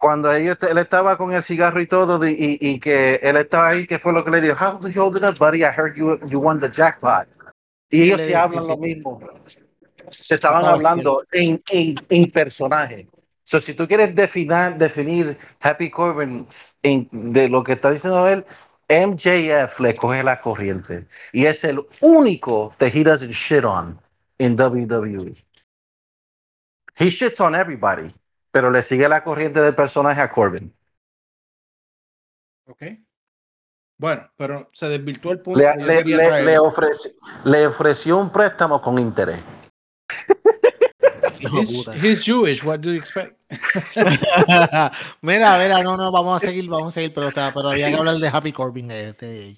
Cuando 0.03 0.35
ellos, 0.35 0.59
él 0.69 0.79
estaba 0.79 1.17
con 1.17 1.33
el 1.33 1.45
cigarro 1.45 1.81
y 1.81 1.87
todo, 1.87 2.19
de- 2.19 2.33
y, 2.33 2.59
y 2.61 2.81
que 2.81 3.21
él 3.23 3.37
estaba 3.37 3.69
ahí, 3.69 3.87
que 3.87 4.01
fue 4.01 4.13
lo 4.13 4.25
que 4.25 4.33
le 4.33 4.41
dijo, 4.41 4.57
How 4.61 4.89
you 4.89 5.01
holding 5.01 5.23
up, 5.25 5.39
buddy? 5.39 5.63
I 5.63 5.69
heard 5.71 5.95
you, 5.95 6.19
you 6.29 6.41
won 6.41 6.59
the 6.59 6.69
jackpot. 6.69 7.29
Y 7.89 8.03
ellos 8.03 8.21
se 8.21 8.35
hablan 8.35 8.67
lo 8.67 8.77
mismo. 8.79 9.21
Se 10.11 10.35
estaban 10.35 10.65
hablando 10.65 11.23
en, 11.31 11.63
en, 11.71 11.95
en 12.11 12.31
personaje. 12.33 13.07
So, 13.45 13.61
si 13.61 13.75
tú 13.75 13.87
quieres 13.87 14.13
definir, 14.17 14.75
definir 14.77 15.39
Happy 15.61 15.89
Corbin 15.89 16.49
en, 16.83 17.09
de 17.33 17.49
lo 17.49 17.63
que 17.63 17.75
está 17.75 17.93
diciendo 17.93 18.27
él, 18.27 18.45
MJF 18.89 19.79
le 19.79 19.95
coge 19.95 20.25
la 20.25 20.41
corriente. 20.41 21.07
Y 21.33 21.47
es 21.47 21.63
el 21.63 21.81
único 22.01 22.75
that 22.79 22.91
he 22.93 23.05
doesn't 23.05 23.31
shit 23.31 23.65
on 23.65 24.01
in 24.39 24.57
WWE. 24.57 25.33
He 26.99 27.07
shits 27.07 27.41
on 27.41 27.55
everybody, 27.55 28.11
pero 28.53 28.71
le 28.71 28.83
sigue 28.83 29.09
la 29.09 29.25
corriente 29.25 29.61
del 29.61 29.75
personaje 29.75 30.21
a 30.21 30.31
Corbin. 30.31 30.73
Ok. 32.67 32.83
Bueno, 33.99 34.31
pero 34.37 34.71
se 34.73 34.89
desvirtuó 34.89 35.33
el 35.33 35.41
punto. 35.41 35.59
Le, 35.61 35.75
le, 35.85 36.05
le, 36.05 36.43
le 36.45 36.59
ofreció, 36.59 37.11
le 37.45 37.67
ofreció 37.67 38.19
un 38.19 38.31
préstamo 38.31 38.81
con 38.81 38.99
interés. 38.99 39.43
He's, 41.41 41.89
he's 42.01 42.25
Jewish, 42.25 42.63
what 42.63 42.79
do 42.79 42.91
you 42.93 42.97
expect? 43.01 43.37
mira, 45.23 45.59
mira, 45.59 45.83
no, 45.83 45.97
no, 45.97 46.13
vamos 46.13 46.41
a 46.41 46.47
seguir, 46.47 46.69
vamos 46.69 46.93
a 46.93 46.95
seguir, 46.95 47.13
pero, 47.13 47.29
está- 47.29 47.53
pero 47.53 47.71
había 47.71 47.89
que 47.89 47.97
hablar 47.97 48.17
de 48.19 48.29
Happy 48.29 48.53
Corbin. 48.53 48.91
Este, 48.93 49.57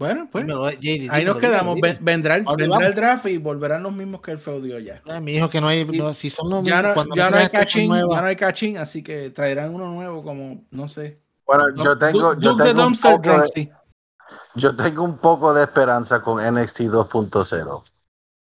Bueno, 0.00 0.30
pues 0.32 0.46
dímelo, 0.46 0.70
JD, 0.70 1.08
ahí 1.10 1.24
nos 1.26 1.38
quedamos. 1.38 1.78
Vendrá, 2.00 2.36
el, 2.36 2.44
¿Dónde 2.44 2.62
vendrá 2.66 2.86
el 2.86 2.94
draft 2.94 3.26
y 3.26 3.36
volverán 3.36 3.82
los 3.82 3.92
mismos 3.92 4.22
que 4.22 4.30
el 4.30 4.38
feudio 4.38 4.78
ya. 4.78 5.02
Ay, 5.04 5.20
mi 5.20 5.32
hijo, 5.34 5.50
que 5.50 5.60
no 5.60 5.68
hay, 5.68 5.84
no, 5.84 6.14
si 6.14 6.30
son 6.30 6.48
los 6.48 6.64
Ya 6.64 6.80
mismos, 6.82 7.06
no, 7.06 7.14
ya 7.14 7.28
no 7.30 7.36
hay 7.36 7.48
cachín, 7.50 7.92
ya 7.92 8.00
no 8.22 8.26
hay 8.26 8.36
cachín, 8.36 8.78
así 8.78 9.02
que 9.02 9.28
traerán 9.28 9.74
uno 9.74 9.88
nuevo 9.88 10.22
como, 10.22 10.64
no 10.70 10.88
sé. 10.88 11.20
Bueno, 11.46 11.68
No, 11.76 11.84
yo 11.84 11.98
tengo, 11.98 12.34
Du- 12.34 12.40
yo 12.40 12.50
Duke 12.52 12.62
the 12.62 12.68
tengo 12.70 12.86
un 12.86 12.98
poco 12.98 13.38
de, 13.42 13.70
yo 14.54 14.74
tengo 14.74 15.02
un 15.04 15.18
poco 15.18 15.52
de 15.52 15.64
esperanza 15.64 16.22
con 16.22 16.42
NXT 16.42 16.80
2.0. 16.88 17.84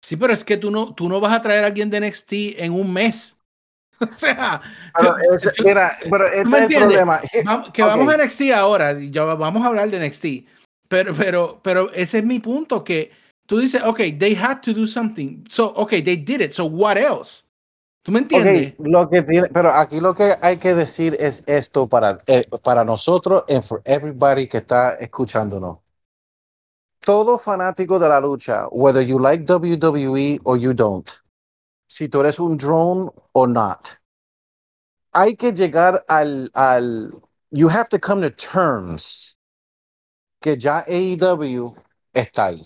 Sí, 0.01 0.15
pero 0.15 0.31
es 0.31 0.45
que 0.45 0.55
tú 0.55 0.71
no, 0.71 0.93
tú 0.95 1.09
no 1.09 1.19
vas 1.19 1.33
a 1.35 1.41
traer 1.41 1.65
a 1.65 1.67
alguien 1.67 1.89
de 1.89 1.97
NXT 1.97 2.31
en 2.57 2.71
un 2.71 2.93
mes. 2.93 3.35
O 3.99 4.13
sea, 4.13 4.61
Pero, 4.95 5.17
ese- 5.33 5.51
mira, 5.61 5.91
pero 6.09 6.25
este 6.25 6.47
me 6.47 6.59
es 6.59 6.71
el 6.71 6.77
problema. 6.77 7.19
Va- 7.45 7.69
que 7.73 7.83
Ok. 7.83 7.89
vamos 7.89 8.07
a 8.13 8.15
NXT 8.15 8.41
ahora, 8.55 8.93
y 8.97 9.11
ya 9.11 9.25
vamos 9.25 9.61
a 9.61 9.67
hablar 9.67 9.89
de 9.91 9.97
NXT. 9.97 10.47
Pero, 10.89 11.13
pero, 11.15 11.59
pero 11.61 11.93
ese 11.93 12.17
es 12.17 12.25
mi 12.25 12.39
punto, 12.39 12.83
que 12.83 13.11
tú 13.45 13.59
dices, 13.59 13.81
ok, 13.83 13.99
they 14.17 14.35
had 14.35 14.61
to 14.61 14.73
do 14.73 14.85
something. 14.85 15.45
So, 15.49 15.67
ok, 15.67 15.91
they 16.03 16.17
did 16.17 16.41
it. 16.41 16.51
So, 16.53 16.65
what 16.65 16.97
else? 16.97 17.45
¿Tú 18.03 18.11
me 18.11 18.19
entiendes? 18.19 18.73
Ok, 18.73 18.87
lo 18.87 19.09
que 19.09 19.21
tiene, 19.21 19.47
pero 19.49 19.71
aquí 19.71 19.99
lo 19.99 20.13
que 20.15 20.33
hay 20.41 20.57
que 20.57 20.73
decir 20.73 21.15
es 21.19 21.43
esto 21.47 21.87
para, 21.87 22.17
eh, 22.27 22.43
para 22.63 22.83
nosotros 22.83 23.43
and 23.49 23.63
for 23.63 23.81
everybody 23.85 24.47
que 24.47 24.57
está 24.57 24.93
escuchándonos. 24.95 25.77
Todo 27.01 27.37
fanático 27.37 27.99
de 27.99 28.09
la 28.09 28.19
lucha, 28.19 28.67
whether 28.71 29.01
you 29.05 29.19
like 29.19 29.45
WWE 29.45 30.39
or 30.43 30.57
you 30.57 30.73
don't, 30.73 31.09
si 31.87 32.09
tú 32.09 32.21
eres 32.21 32.39
un 32.39 32.57
drone 32.57 33.09
o 33.33 33.47
not, 33.47 33.99
hay 35.13 35.35
que 35.35 35.53
llegar 35.53 36.03
al, 36.07 36.49
al, 36.55 37.11
you 37.51 37.69
have 37.69 37.89
to 37.89 37.99
come 37.99 38.21
to 38.21 38.29
terms 38.31 39.37
que 40.39 40.57
ya 40.57 40.83
AEW 40.87 41.75
está 42.13 42.47
ahí. 42.47 42.63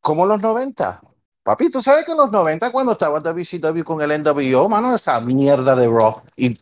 Como 0.00 0.26
los 0.26 0.40
90. 0.42 1.00
Papi, 1.42 1.70
tú 1.70 1.80
sabes 1.80 2.04
que 2.04 2.12
en 2.12 2.18
los 2.18 2.32
90 2.32 2.72
cuando 2.72 2.92
estaba 2.92 3.20
WCW 3.20 3.84
con 3.84 4.00
el 4.02 4.22
NWO, 4.22 4.68
mano, 4.68 4.94
esa 4.94 5.20
mierda 5.20 5.76
de 5.76 5.86
Raw. 5.86 6.22
Y, 6.36 6.58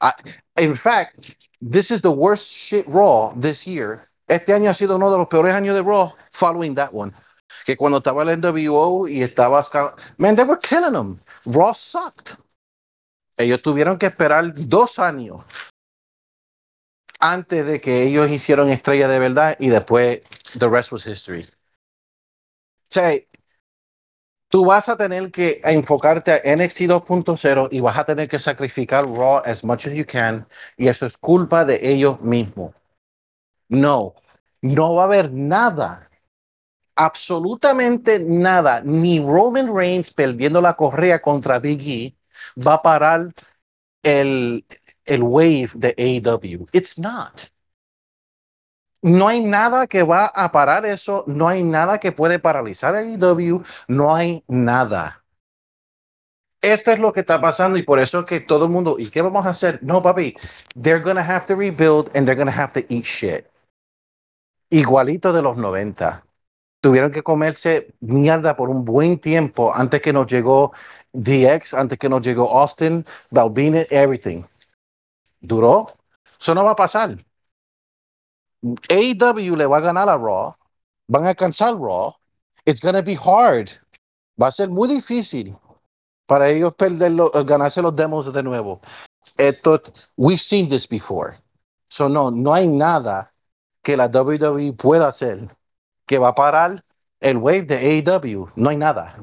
ah, 0.00 0.14
in 0.56 0.74
fact, 0.74 1.36
this 1.60 1.90
is 1.90 2.02
the 2.02 2.08
worst 2.08 2.50
shit 2.52 2.84
Raw 2.88 3.32
this 3.40 3.64
year. 3.64 4.08
Este 4.26 4.52
año 4.52 4.70
ha 4.70 4.74
sido 4.74 4.96
uno 4.96 5.10
de 5.10 5.18
los 5.18 5.28
peores 5.28 5.54
años 5.54 5.76
de 5.76 5.82
Raw 5.82 6.12
following 6.32 6.74
that 6.74 6.90
one. 6.92 7.12
Que 7.64 7.76
cuando 7.76 7.98
estaba 7.98 8.22
el 8.24 8.40
NWO 8.40 9.06
y 9.08 9.22
estaba... 9.22 9.64
Man, 10.16 10.34
they 10.36 10.44
were 10.44 10.58
killing 10.60 10.92
them. 10.92 11.18
Raw 11.46 11.72
sucked. 11.74 12.36
Ellos 13.36 13.62
tuvieron 13.62 13.98
que 13.98 14.06
esperar 14.06 14.52
dos 14.54 14.98
años 14.98 15.42
antes 17.18 17.66
de 17.66 17.80
que 17.80 18.04
ellos 18.04 18.30
hicieron 18.30 18.68
estrella 18.70 19.08
de 19.08 19.18
verdad 19.18 19.56
y 19.58 19.68
después 19.68 20.20
the 20.58 20.68
rest 20.68 20.92
was 20.92 21.06
history. 21.06 21.46
O 22.90 23.28
tú 24.48 24.64
vas 24.64 24.88
a 24.88 24.96
tener 24.96 25.30
que 25.30 25.60
enfocarte 25.64 26.32
a 26.32 26.40
NXT 26.56 26.82
2.0 26.82 27.68
y 27.70 27.80
vas 27.80 27.98
a 27.98 28.04
tener 28.04 28.28
que 28.28 28.38
sacrificar 28.38 29.06
Raw 29.06 29.42
as 29.44 29.64
much 29.64 29.86
as 29.86 29.92
you 29.92 30.06
can 30.06 30.46
y 30.76 30.88
eso 30.88 31.06
es 31.06 31.16
culpa 31.16 31.64
de 31.64 31.78
ellos 31.82 32.20
mismos. 32.20 32.74
No, 33.68 34.14
no 34.62 34.94
va 34.94 35.02
a 35.02 35.06
haber 35.06 35.30
nada, 35.30 36.10
absolutamente 36.96 38.18
nada, 38.18 38.80
ni 38.82 39.20
Roman 39.20 39.74
Reigns 39.74 40.10
perdiendo 40.12 40.60
la 40.60 40.74
correa 40.74 41.20
contra 41.20 41.58
Big 41.58 41.82
E 41.82 42.16
va 42.56 42.74
a 42.74 42.82
parar 42.82 43.34
el, 44.02 44.64
el 45.08 45.22
wave 45.22 45.70
de 45.74 45.94
AEW. 45.96 46.66
It's 46.72 46.98
not. 46.98 47.50
No 49.02 49.28
hay 49.28 49.44
nada 49.44 49.86
que 49.86 50.02
va 50.02 50.26
a 50.26 50.50
parar 50.50 50.84
eso, 50.84 51.24
no 51.26 51.48
hay 51.48 51.62
nada 51.62 51.98
que 51.98 52.12
puede 52.12 52.38
paralizar 52.38 52.94
AEW, 52.94 53.62
no 53.88 54.14
hay 54.14 54.44
nada. 54.48 55.24
Esto 56.60 56.90
es 56.90 56.98
lo 56.98 57.12
que 57.12 57.20
está 57.20 57.40
pasando 57.40 57.78
y 57.78 57.84
por 57.84 58.00
eso 58.00 58.20
es 58.20 58.26
que 58.26 58.40
todo 58.40 58.64
el 58.64 58.72
mundo, 58.72 58.96
¿y 58.98 59.10
qué 59.10 59.22
vamos 59.22 59.46
a 59.46 59.50
hacer? 59.50 59.78
No, 59.82 60.02
papi, 60.02 60.34
they're 60.74 61.00
gonna 61.00 61.22
have 61.22 61.46
to 61.46 61.54
rebuild 61.54 62.10
and 62.16 62.26
they're 62.26 62.34
gonna 62.34 62.50
have 62.50 62.72
to 62.72 62.80
eat 62.92 63.04
shit. 63.04 63.46
Igualito 64.70 65.32
de 65.32 65.42
los 65.42 65.56
90. 65.56 66.24
Tuvieron 66.80 67.12
que 67.12 67.22
comerse 67.22 67.94
mierda 68.00 68.56
por 68.56 68.68
un 68.68 68.84
buen 68.84 69.18
tiempo 69.18 69.72
antes 69.74 70.00
que 70.00 70.12
nos 70.12 70.26
llegó 70.26 70.72
DX, 71.12 71.74
antes 71.74 71.98
que 71.98 72.08
nos 72.08 72.22
llegó 72.22 72.58
Austin, 72.58 73.04
Balvin, 73.30 73.76
everything. 73.90 74.42
Duró. 75.40 75.86
Eso 76.40 76.54
no 76.54 76.64
va 76.64 76.72
a 76.72 76.76
pasar. 76.76 77.16
AEW 78.88 79.56
le 79.56 79.66
va 79.66 79.78
a 79.78 79.80
ganar 79.80 80.08
a 80.08 80.16
Raw, 80.16 80.54
van 81.08 81.24
a 81.24 81.28
alcanzar 81.30 81.76
Raw. 81.76 82.12
It's 82.64 82.80
gonna 82.80 83.02
be 83.02 83.14
hard. 83.14 83.70
Va 84.40 84.48
a 84.48 84.52
ser 84.52 84.68
muy 84.68 84.88
difícil 84.88 85.56
para 86.26 86.48
ellos 86.48 86.74
perderlo, 86.74 87.30
eh, 87.34 87.44
ganarse 87.44 87.82
los 87.82 87.96
demos 87.96 88.32
de 88.32 88.42
nuevo. 88.42 88.80
Esto, 89.36 89.80
we've 90.16 90.40
seen 90.40 90.68
this 90.68 90.86
before. 90.86 91.36
So 91.88 92.08
no, 92.08 92.30
no 92.30 92.52
hay 92.52 92.66
nada 92.66 93.30
que 93.82 93.96
la 93.96 94.06
WWE 94.08 94.72
pueda 94.74 95.08
hacer 95.08 95.38
que 96.06 96.18
va 96.18 96.28
a 96.28 96.34
parar 96.34 96.84
el 97.20 97.38
wave 97.38 97.62
de 97.62 97.76
AEW. 97.76 98.48
No 98.56 98.70
hay 98.70 98.76
nada. 98.76 99.14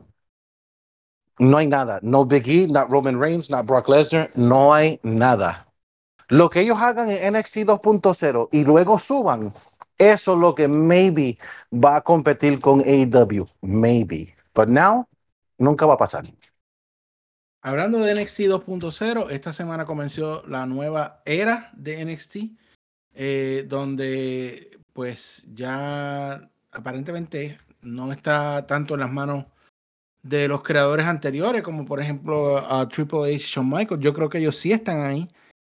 No 1.37 1.57
hay 1.57 1.67
nada. 1.67 1.99
No 2.01 2.25
Big 2.25 2.47
E, 2.47 2.67
not 2.67 2.89
Roman 2.89 3.19
Reigns, 3.19 3.49
not 3.49 3.65
Brock 3.65 3.87
Lesnar. 3.87 4.29
No 4.35 4.73
hay 4.73 4.99
nada. 5.03 5.64
Lo 6.29 6.49
que 6.49 6.61
ellos 6.61 6.77
hagan 6.79 7.09
en 7.09 7.33
NXT 7.33 7.57
2.0 7.57 8.49
y 8.51 8.65
luego 8.65 8.97
suban, 8.97 9.53
eso 9.97 10.33
es 10.33 10.39
lo 10.39 10.55
que 10.55 10.67
maybe 10.67 11.37
va 11.71 11.97
a 11.97 12.01
competir 12.01 12.59
con 12.59 12.81
AEW. 12.81 13.47
Maybe. 13.61 14.35
But 14.53 14.67
now, 14.67 15.07
nunca 15.57 15.85
va 15.85 15.93
a 15.93 15.97
pasar. 15.97 16.25
Hablando 17.61 17.99
de 17.99 18.13
NXT 18.13 18.41
2.0, 18.41 19.31
esta 19.31 19.51
semana 19.51 19.85
comenzó 19.85 20.43
la 20.47 20.65
nueva 20.67 21.21
era 21.25 21.71
de 21.73 22.05
NXT, 22.05 22.35
eh, 23.13 23.65
donde 23.67 24.79
pues 24.93 25.45
ya 25.53 26.47
aparentemente 26.71 27.59
no 27.81 28.11
está 28.11 28.67
tanto 28.67 28.93
en 28.93 28.99
las 28.99 29.11
manos 29.11 29.45
de 30.21 30.47
los 30.47 30.63
creadores 30.63 31.05
anteriores, 31.07 31.63
como 31.63 31.85
por 31.85 31.99
ejemplo 31.99 32.57
a 32.57 32.87
Triple 32.87 33.21
H 33.21 33.33
y 33.33 33.37
Shawn 33.37 33.69
Michaels. 33.69 34.03
Yo 34.03 34.13
creo 34.13 34.29
que 34.29 34.37
ellos 34.39 34.57
sí 34.57 34.71
están 34.71 35.01
ahí, 35.01 35.27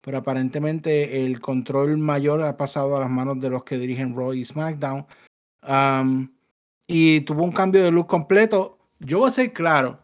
pero 0.07 0.19
aparentemente 0.19 1.25
el 1.25 1.41
control 1.41 1.97
mayor 1.97 2.41
ha 2.41 2.55
pasado 2.55 2.95
a 2.95 3.01
las 3.01 3.09
manos 3.09 3.41
de 3.41 3.49
los 3.49 3.65
que 3.65 3.77
dirigen 3.77 4.15
Raw 4.15 4.33
y 4.33 4.45
SmackDown. 4.45 5.05
Y 6.87 7.19
tuvo 7.21 7.43
un 7.43 7.51
cambio 7.51 7.83
de 7.83 7.91
look 7.91 8.07
completo. 8.07 8.77
Yo 8.99 9.19
voy 9.19 9.27
a 9.27 9.31
ser 9.31 9.51
claro, 9.51 9.99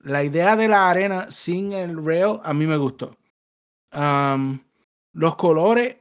la 0.00 0.22
idea 0.22 0.56
de 0.56 0.68
la 0.68 0.90
arena 0.90 1.30
sin 1.30 1.72
el 1.72 2.04
rail 2.04 2.38
a 2.44 2.52
mí 2.52 2.66
me 2.66 2.76
gustó. 2.76 3.16
Um, 3.94 4.60
los 5.14 5.36
colores, 5.36 5.96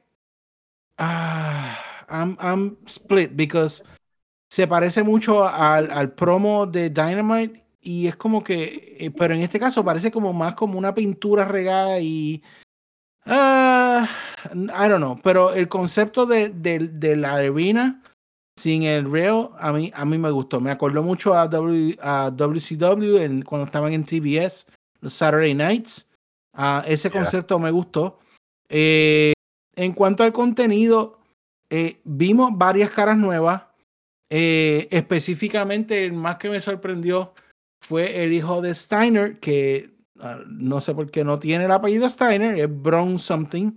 ah, 0.98 1.78
I'm, 2.10 2.36
I'm 2.42 2.78
split 2.88 3.32
because 3.38 3.86
se 4.50 4.68
parece 4.68 5.02
mucho 5.02 5.48
al, 5.48 5.92
al 5.92 6.12
promo 6.12 6.66
de 6.66 6.90
Dynamite 6.90 7.64
y 7.80 8.08
es 8.08 8.18
como 8.18 8.44
que, 8.44 8.98
eh, 9.00 9.12
pero 9.12 9.34
en 9.34 9.44
este 9.44 9.62
caso 9.62 9.86
parece 9.86 10.12
como 10.12 10.34
más 10.34 10.56
como 10.56 10.78
una 10.78 10.94
pintura 10.94 11.46
regada 11.46 12.02
y 12.02 12.44
ah, 13.26 14.08
I 14.54 14.88
don't 14.88 14.98
know, 14.98 15.20
pero 15.22 15.54
el 15.54 15.68
concepto 15.68 16.26
de, 16.26 16.50
de, 16.50 16.80
de 16.80 17.16
la 17.16 17.36
arena 17.36 18.02
sin 18.58 18.84
el 18.84 19.12
rail 19.12 19.50
a 19.60 19.72
mí, 19.74 19.92
a 19.94 20.06
mí 20.06 20.18
me 20.18 20.32
gustó. 20.32 20.60
Me 20.60 20.72
acordó 20.72 21.04
mucho 21.04 21.34
a, 21.34 21.48
w, 21.48 21.98
a 22.02 22.32
WCW 22.32 23.18
en, 23.18 23.42
cuando 23.42 23.66
estaban 23.66 23.94
en 23.94 24.06
TBS, 24.06 24.68
los 25.02 25.14
Saturday 25.14 25.54
Nights. 25.54 26.08
Ah, 26.54 26.84
ese 26.88 27.10
Yeah. 27.10 27.20
concepto 27.22 27.60
me 27.60 27.72
gustó. 27.72 28.20
Eh, 28.70 29.34
en 29.76 29.94
cuanto 29.94 30.24
al 30.24 30.32
contenido, 30.32 31.20
eh, 31.70 32.00
vimos 32.06 32.52
varias 32.54 32.92
caras 32.92 33.18
nuevas. 33.18 33.64
Eh, 34.30 34.88
específicamente, 34.90 36.06
el 36.06 36.14
más 36.14 36.38
que 36.38 36.50
me 36.50 36.62
sorprendió 36.62 37.34
fue 37.82 38.24
el 38.24 38.32
hijo 38.34 38.62
de 38.62 38.74
Steiner, 38.74 39.40
que 39.40 39.92
no 40.48 40.82
sé 40.82 40.94
por 40.96 41.10
qué 41.12 41.24
no 41.24 41.40
tiene 41.40 41.66
el 41.66 41.72
apellido 41.72 42.10
Steiner, 42.10 42.58
es 42.58 42.82
Bron 42.82 43.18
something. 43.18 43.72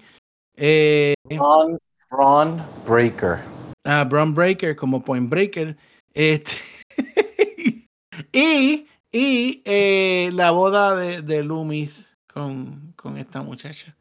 Eh, 0.55 1.14
Ron, 1.30 1.78
Ron 2.11 2.62
Breaker. 2.86 3.39
a 3.84 4.05
Braun 4.05 4.34
Breaker 4.34 4.76
como 4.76 5.03
Point 5.03 5.28
Breaker. 5.28 5.76
Este, 6.12 6.53
y 8.32 8.86
y 9.11 9.62
eh, 9.64 10.30
la 10.34 10.51
boda 10.51 10.95
de, 10.95 11.22
de 11.22 11.43
Loomis 11.43 12.16
con, 12.32 12.93
con 12.97 13.16
esta 13.16 13.43
muchacha. 13.43 13.97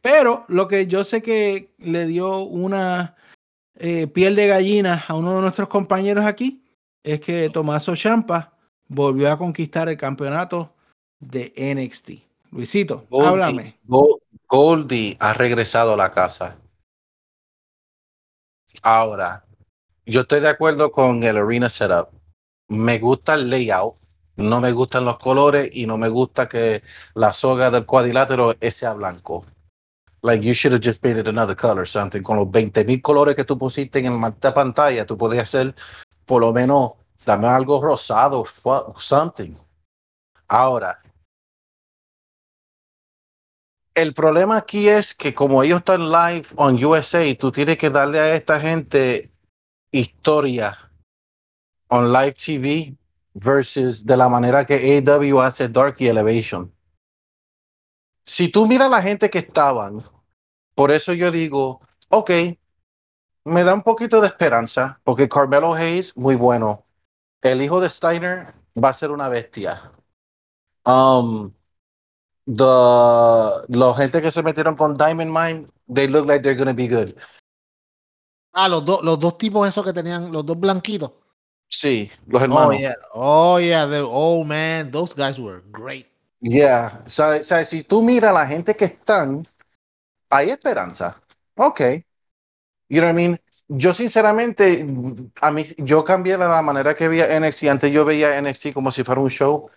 Pero 0.00 0.44
lo 0.48 0.68
que 0.68 0.86
yo 0.86 1.04
sé 1.04 1.22
que 1.22 1.74
le 1.78 2.06
dio 2.06 2.40
una 2.40 3.16
eh, 3.76 4.06
piel 4.06 4.36
de 4.36 4.46
gallina 4.46 5.04
a 5.06 5.14
uno 5.14 5.34
de 5.34 5.40
nuestros 5.42 5.68
compañeros 5.68 6.24
aquí 6.24 6.62
es 7.02 7.20
que 7.20 7.50
Tomaso 7.50 7.96
Champa 7.96 8.56
volvió 8.86 9.30
a 9.32 9.38
conquistar 9.38 9.88
el 9.88 9.96
campeonato 9.96 10.74
de 11.22 11.52
NXT. 11.56 12.10
Luisito, 12.50 13.06
Goldie, 13.08 13.28
háblame. 13.28 13.78
Go- 13.84 14.20
Goldie 14.48 15.16
ha 15.20 15.32
regresado 15.32 15.94
a 15.94 15.96
la 15.96 16.10
casa. 16.10 16.58
Ahora, 18.82 19.44
yo 20.06 20.22
estoy 20.22 20.40
de 20.40 20.48
acuerdo 20.48 20.90
con 20.92 21.22
el 21.22 21.36
arena 21.38 21.68
setup. 21.68 22.08
Me 22.68 22.98
gusta 22.98 23.34
el 23.34 23.48
layout, 23.50 23.96
no 24.36 24.60
me 24.60 24.72
gustan 24.72 25.04
los 25.04 25.18
colores 25.18 25.70
y 25.72 25.86
no 25.86 25.98
me 25.98 26.08
gusta 26.08 26.48
que 26.48 26.82
la 27.14 27.32
soga 27.32 27.70
del 27.70 27.86
cuadrilátero 27.86 28.54
sea 28.70 28.94
blanco. 28.94 29.44
Like 30.22 30.44
you 30.44 30.54
should 30.54 30.72
have 30.72 30.82
just 30.84 31.02
painted 31.02 31.26
another 31.28 31.56
color, 31.56 31.86
something. 31.86 32.22
Con 32.22 32.36
los 32.38 32.50
20 32.50 32.84
mil 32.84 33.02
colores 33.02 33.34
que 33.34 33.44
tú 33.44 33.58
pusiste 33.58 33.98
en 33.98 34.20
la 34.20 34.54
pantalla, 34.54 35.04
tú 35.06 35.16
podías 35.16 35.44
hacer 35.44 35.74
por 36.24 36.40
lo 36.40 36.52
menos, 36.52 36.92
dame 37.26 37.48
algo 37.48 37.82
rosado, 37.82 38.44
something. 38.96 39.54
Ahora, 40.48 41.02
El 43.94 44.14
problema 44.14 44.56
aquí 44.56 44.88
es 44.88 45.14
que 45.14 45.34
como 45.34 45.62
ellos 45.62 45.80
están 45.80 46.10
live 46.10 46.46
on 46.56 46.82
USA, 46.82 47.22
tú 47.38 47.52
tienes 47.52 47.76
que 47.76 47.90
darle 47.90 48.20
a 48.20 48.34
esta 48.34 48.58
gente 48.58 49.30
historia 49.90 50.76
on 51.88 52.10
live 52.10 52.32
TV 52.32 52.96
versus 53.34 54.06
de 54.06 54.16
la 54.16 54.28
manera 54.28 54.64
que 54.64 55.02
AW 55.06 55.40
hace 55.40 55.68
Dark 55.68 55.96
y 55.98 56.08
Elevation. 56.08 56.72
Si 58.24 58.48
tú 58.48 58.66
miras 58.66 58.90
la 58.90 59.02
gente 59.02 59.28
que 59.28 59.40
estaban, 59.40 59.98
por 60.74 60.90
eso 60.90 61.12
yo 61.12 61.30
digo, 61.30 61.80
ok, 62.08 62.30
me 63.44 63.64
da 63.64 63.74
un 63.74 63.82
poquito 63.82 64.20
de 64.20 64.28
esperanza, 64.28 65.00
porque 65.04 65.28
Carmelo 65.28 65.74
Hayes, 65.74 66.16
muy 66.16 66.36
bueno. 66.36 66.86
El 67.42 67.60
hijo 67.60 67.80
de 67.80 67.90
Steiner 67.90 68.54
va 68.82 68.90
a 68.90 68.94
ser 68.94 69.10
una 69.10 69.28
bestia. 69.28 69.92
Um, 70.86 71.52
the, 72.46 73.66
la 73.68 73.94
gente 73.94 74.20
que 74.20 74.30
se 74.30 74.42
metieron 74.42 74.76
con 74.76 74.94
Diamond 74.94 75.30
Mine, 75.30 75.66
they 75.92 76.08
look 76.08 76.26
like 76.26 76.42
they're 76.42 76.56
gonna 76.56 76.72
be 76.72 76.88
good. 76.88 77.14
Ah, 78.52 78.68
los, 78.68 78.84
dos 78.84 79.02
los 79.02 79.18
dos 79.18 79.38
tipos 79.38 79.66
esos 79.66 79.84
que 79.84 79.92
tenían, 79.92 80.30
los 80.30 80.44
dos 80.44 80.58
blanquitos. 80.58 81.12
Sí, 81.68 82.10
los 82.26 82.42
hermanos. 82.42 82.74
Oh, 82.74 82.78
yeah. 82.78 82.96
Oh, 83.14 83.58
yeah. 83.58 83.86
the- 83.86 84.06
oh, 84.06 84.44
man. 84.44 84.90
Those 84.90 85.14
guys 85.14 85.38
were 85.38 85.62
great. 85.70 86.06
Yeah, 86.40 87.02
o 87.06 87.08
sea, 87.08 87.64
si 87.64 87.82
tú 87.84 88.02
miras 88.02 88.34
la 88.34 88.46
gente 88.46 88.74
que 88.74 88.84
están, 88.86 89.46
hay 90.28 90.50
esperanza. 90.50 91.16
Ok. 91.56 91.80
You 92.88 93.00
know 93.00 93.06
what 93.06 93.10
I 93.10 93.28
mean? 93.28 93.40
Yo 93.68 93.94
sinceramente, 93.94 94.84
a 95.40 95.50
mí, 95.50 95.62
yo 95.78 96.04
cambié 96.04 96.36
la 96.36 96.60
manera 96.60 96.94
que 96.94 97.08
veía 97.08 97.38
NXT. 97.40 97.64
Antes 97.68 97.92
yo 97.92 98.04
veía 98.04 98.38
NXT 98.42 98.74
como 98.74 98.90
si 98.90 99.04
fuera 99.04 99.20
un 99.20 99.30
show. 99.30 99.70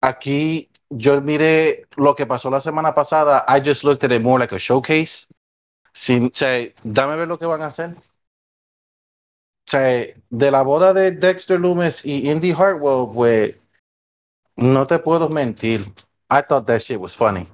Aquí 0.00 0.70
yo 0.90 1.20
miré 1.20 1.86
lo 1.96 2.14
que 2.14 2.26
pasó 2.26 2.50
la 2.50 2.60
semana 2.60 2.94
pasada. 2.94 3.44
I 3.48 3.60
just 3.60 3.84
looked 3.84 4.04
at 4.04 4.12
it 4.12 4.22
more 4.22 4.38
like 4.38 4.54
a 4.54 4.58
showcase. 4.58 5.26
Sin, 5.92 6.26
o 6.26 6.30
sea, 6.32 6.68
dame 6.84 7.16
ver 7.16 7.28
lo 7.28 7.38
que 7.38 7.46
van 7.46 7.62
a 7.62 7.66
hacer. 7.66 7.90
O 7.90 9.70
sea, 9.70 10.06
de 10.30 10.50
la 10.50 10.62
boda 10.62 10.92
de 10.92 11.10
Dexter 11.10 11.58
Loomis 11.58 12.04
y 12.04 12.30
Indy 12.30 12.52
Hartwell, 12.52 13.08
pues, 13.12 13.68
no 14.56 14.86
te 14.86 14.98
puedo 14.98 15.28
mentir. 15.28 15.80
I 16.30 16.42
thought 16.42 16.66
that 16.66 16.80
shit 16.80 17.00
was 17.00 17.16
funny. 17.16 17.48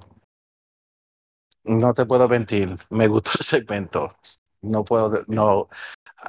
No 1.63 1.93
te 1.93 2.05
puedo 2.05 2.27
mentir. 2.27 2.77
Me 2.89 3.07
gustó 3.07 3.31
el 3.39 3.45
segmento. 3.45 4.15
No 4.61 4.83
puedo, 4.83 5.11
no, 5.27 5.69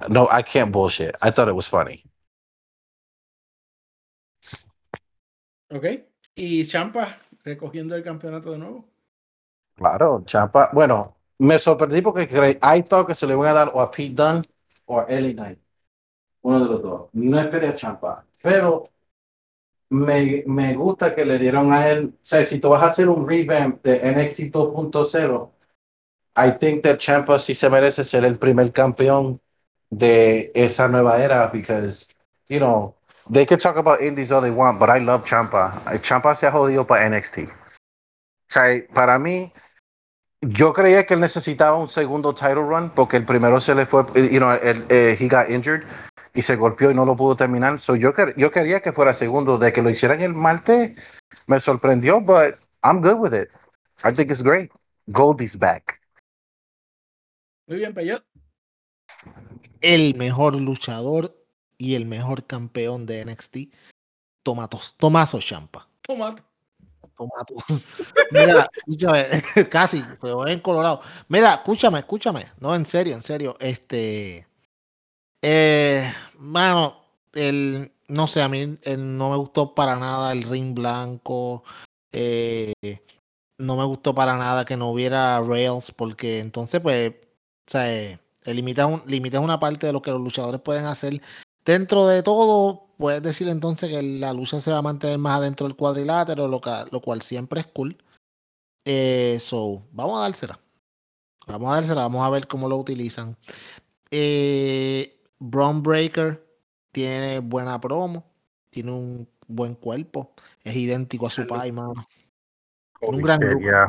no, 0.08 0.28
I 0.30 0.42
can't 0.42 0.72
bullshit. 0.72 1.14
I 1.22 1.30
thought 1.30 1.48
it 1.48 1.54
was 1.54 1.68
funny. 1.68 2.04
Ok. 5.70 6.13
Y 6.34 6.66
Champa 6.66 7.16
recogiendo 7.44 7.94
el 7.94 8.02
campeonato 8.02 8.52
de 8.52 8.58
nuevo. 8.58 8.88
Claro, 9.76 10.22
Champa. 10.24 10.70
Bueno, 10.72 11.16
me 11.38 11.58
sorprendí 11.58 12.00
porque 12.00 12.26
creí, 12.26 12.58
I 12.62 12.82
thought 12.82 13.06
que 13.06 13.14
se 13.14 13.26
le 13.26 13.34
iban 13.34 13.48
a 13.48 13.52
dar 13.52 13.70
o 13.74 13.80
a 13.80 13.90
Pete 13.90 14.14
Dunne 14.14 14.42
o 14.86 15.00
a 15.00 15.04
Ellie 15.04 15.34
Knight. 15.34 15.58
Uno 16.42 16.62
de 16.62 16.70
los 16.70 16.82
dos. 16.82 17.08
No 17.12 17.40
esperé 17.40 17.68
a 17.68 17.74
Champa. 17.74 18.24
Pero 18.42 18.88
me, 19.90 20.44
me 20.46 20.74
gusta 20.74 21.14
que 21.14 21.24
le 21.24 21.38
dieron 21.38 21.72
a 21.72 21.88
él. 21.88 22.12
O 22.14 22.18
sea, 22.22 22.44
si 22.44 22.58
tú 22.58 22.68
vas 22.68 22.82
a 22.82 22.86
hacer 22.86 23.08
un 23.08 23.28
revamp 23.28 23.82
de 23.82 24.00
NXT 24.12 24.50
2.0, 24.50 25.50
I 26.36 26.50
think 26.58 26.82
that 26.84 26.98
Champa 26.98 27.38
sí 27.38 27.54
se 27.54 27.70
merece 27.70 28.04
ser 28.04 28.24
el 28.24 28.38
primer 28.38 28.72
campeón 28.72 29.40
de 29.90 30.50
esa 30.54 30.88
nueva 30.88 31.22
era 31.22 31.48
because, 31.52 32.08
you 32.48 32.58
know, 32.58 32.94
they 33.30 33.46
can 33.46 33.58
talk 33.58 33.76
about 33.76 34.00
indies 34.00 34.32
all 34.32 34.40
they 34.40 34.50
want, 34.50 34.78
but 34.78 34.90
I 34.90 34.98
love 34.98 35.24
Champa. 35.24 35.72
Champa 36.02 36.34
se 36.34 36.46
ha 36.46 36.52
jodido 36.52 36.86
para 36.86 37.08
NXT. 37.08 37.48
O 37.48 37.50
sea, 38.48 38.86
para 38.92 39.18
mí, 39.18 39.52
yo 40.40 40.72
creía 40.72 41.06
que 41.06 41.14
él 41.14 41.20
necesitaba 41.20 41.76
un 41.76 41.88
segundo 41.88 42.34
title 42.34 42.66
run 42.66 42.90
porque 42.90 43.16
el 43.16 43.24
primero 43.24 43.60
se 43.60 43.74
le 43.74 43.86
fue, 43.86 44.04
you 44.30 44.38
know, 44.38 44.52
el, 44.52 44.84
eh, 44.90 45.16
he 45.18 45.28
got 45.28 45.48
injured 45.48 45.82
y 46.34 46.42
se 46.42 46.56
golpeó 46.56 46.90
y 46.90 46.94
no 46.94 47.04
lo 47.04 47.16
pudo 47.16 47.36
terminar. 47.36 47.80
So 47.80 47.96
yo, 47.96 48.12
yo 48.36 48.50
quería 48.50 48.80
que 48.80 48.92
fuera 48.92 49.14
segundo. 49.14 49.58
De 49.58 49.72
que 49.72 49.82
lo 49.82 49.90
hicieran 49.90 50.20
el 50.20 50.34
martes, 50.34 51.20
me 51.46 51.58
sorprendió, 51.58 52.20
but 52.20 52.56
I'm 52.82 53.00
good 53.00 53.18
with 53.18 53.32
it. 53.32 53.48
I 54.04 54.12
think 54.12 54.30
it's 54.30 54.42
great. 54.42 54.70
Goldie's 55.06 55.58
back. 55.58 56.00
Muy 57.66 57.78
bien, 57.78 57.94
Peyot. 57.94 58.22
El 59.80 60.14
mejor 60.16 60.54
luchador 60.56 61.34
y 61.78 61.94
el 61.94 62.06
mejor 62.06 62.44
campeón 62.46 63.06
de 63.06 63.20
NXT, 63.24 63.56
Tomatos, 64.42 64.94
Tomaso 64.98 65.40
Champa. 65.40 65.88
Tomate. 66.02 66.42
Tomato. 67.16 67.54
Mira, 68.30 68.68
escúchame, 68.74 69.26
casi, 69.70 70.02
pero 70.20 70.46
en 70.48 70.60
Colorado. 70.60 71.00
Mira, 71.28 71.54
escúchame, 71.54 72.00
escúchame. 72.00 72.46
No, 72.60 72.74
en 72.74 72.84
serio, 72.86 73.14
en 73.14 73.22
serio. 73.22 73.56
Este. 73.60 74.46
Eh, 75.42 76.12
mano, 76.38 76.96
el, 77.32 77.92
no 78.08 78.26
sé, 78.26 78.42
a 78.42 78.48
mí 78.48 78.78
el- 78.82 79.16
no 79.16 79.30
me 79.30 79.36
gustó 79.36 79.74
para 79.74 79.96
nada 79.96 80.32
el 80.32 80.42
ring 80.42 80.74
blanco. 80.74 81.62
eh, 82.12 82.72
no 83.58 83.76
me 83.76 83.84
gustó 83.84 84.14
para 84.14 84.36
nada 84.36 84.64
que 84.64 84.76
no 84.76 84.90
hubiera 84.90 85.40
rails, 85.40 85.92
porque 85.92 86.40
entonces, 86.40 86.80
pues, 86.80 87.10
o 87.12 87.70
sea, 87.70 87.92
eh, 87.92 88.18
limitas 88.46 88.86
un, 88.88 89.02
limitas 89.06 89.40
una 89.40 89.60
parte 89.60 89.86
de 89.86 89.92
lo 89.92 90.02
que 90.02 90.10
los 90.10 90.20
luchadores 90.20 90.60
pueden 90.60 90.86
hacer. 90.86 91.20
Dentro 91.64 92.06
de 92.06 92.22
todo, 92.22 92.88
puedes 92.98 93.22
decir 93.22 93.48
entonces 93.48 93.88
que 93.90 94.02
la 94.02 94.32
lucha 94.32 94.60
se 94.60 94.70
va 94.70 94.78
a 94.78 94.82
mantener 94.82 95.18
más 95.18 95.38
adentro 95.38 95.66
del 95.66 95.76
cuadrilátero, 95.76 96.46
lo, 96.48 96.60
ca- 96.60 96.86
lo 96.90 97.00
cual 97.00 97.22
siempre 97.22 97.60
es 97.60 97.66
cool. 97.68 97.96
Eh, 98.84 99.38
so, 99.40 99.82
vamos 99.92 100.18
a 100.18 100.22
dársela. 100.22 100.60
Vamos 101.46 101.70
a 101.70 101.74
dársela, 101.76 102.02
vamos 102.02 102.24
a 102.24 102.30
ver 102.30 102.46
cómo 102.46 102.68
lo 102.68 102.76
utilizan. 102.76 103.36
Eh, 104.10 105.20
Braun 105.38 105.82
Breaker 105.82 106.44
tiene 106.92 107.40
buena 107.40 107.80
promo, 107.80 108.24
tiene 108.70 108.92
un 108.92 109.28
buen 109.46 109.74
cuerpo, 109.74 110.32
es 110.62 110.76
idéntico 110.76 111.26
a 111.26 111.30
su 111.30 111.46
pai, 111.46 111.72
mano. 111.72 111.94
Tiene 113.00 113.16
un 113.16 113.22
gran. 113.22 113.40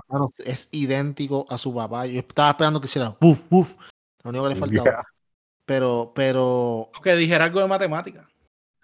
Mano, 0.07 0.30
es 0.45 0.67
idéntico 0.71 1.45
a 1.49 1.57
su 1.57 1.73
papá. 1.73 2.05
Yo 2.05 2.19
estaba 2.19 2.49
esperando 2.49 2.82
que 2.82 2.88
hiciera 2.88 3.15
uf, 3.21 3.47
uf. 3.51 3.78
Lo 4.23 4.30
único 4.32 4.43
que 4.45 4.49
le 4.49 4.55
faltaba. 4.59 5.05
Pero, 5.66 6.11
pero, 6.13 6.91
Que 7.03 7.16
dijera 7.16 7.45
algo 7.45 7.59
de 7.59 7.68
matemática. 7.68 8.30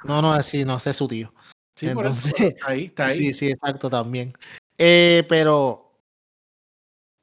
no, 0.03 0.21
no, 0.21 0.41
sí, 0.41 0.65
no, 0.65 0.77
ese 0.77 0.89
es 0.91 0.95
su 0.95 1.07
tío. 1.07 1.33
Sí, 1.75 1.87
por 1.89 2.05
eso. 2.07 2.29
Entonces- 2.29 2.33
pero 2.37 2.49
Está 2.49 2.67
ahí, 2.69 2.85
está 2.85 3.05
ahí. 3.07 3.17
Sí, 3.17 3.33
sí, 3.33 3.49
exacto, 3.51 3.89
también. 3.89 4.33
Eh, 4.77 5.23
pero 5.29 5.91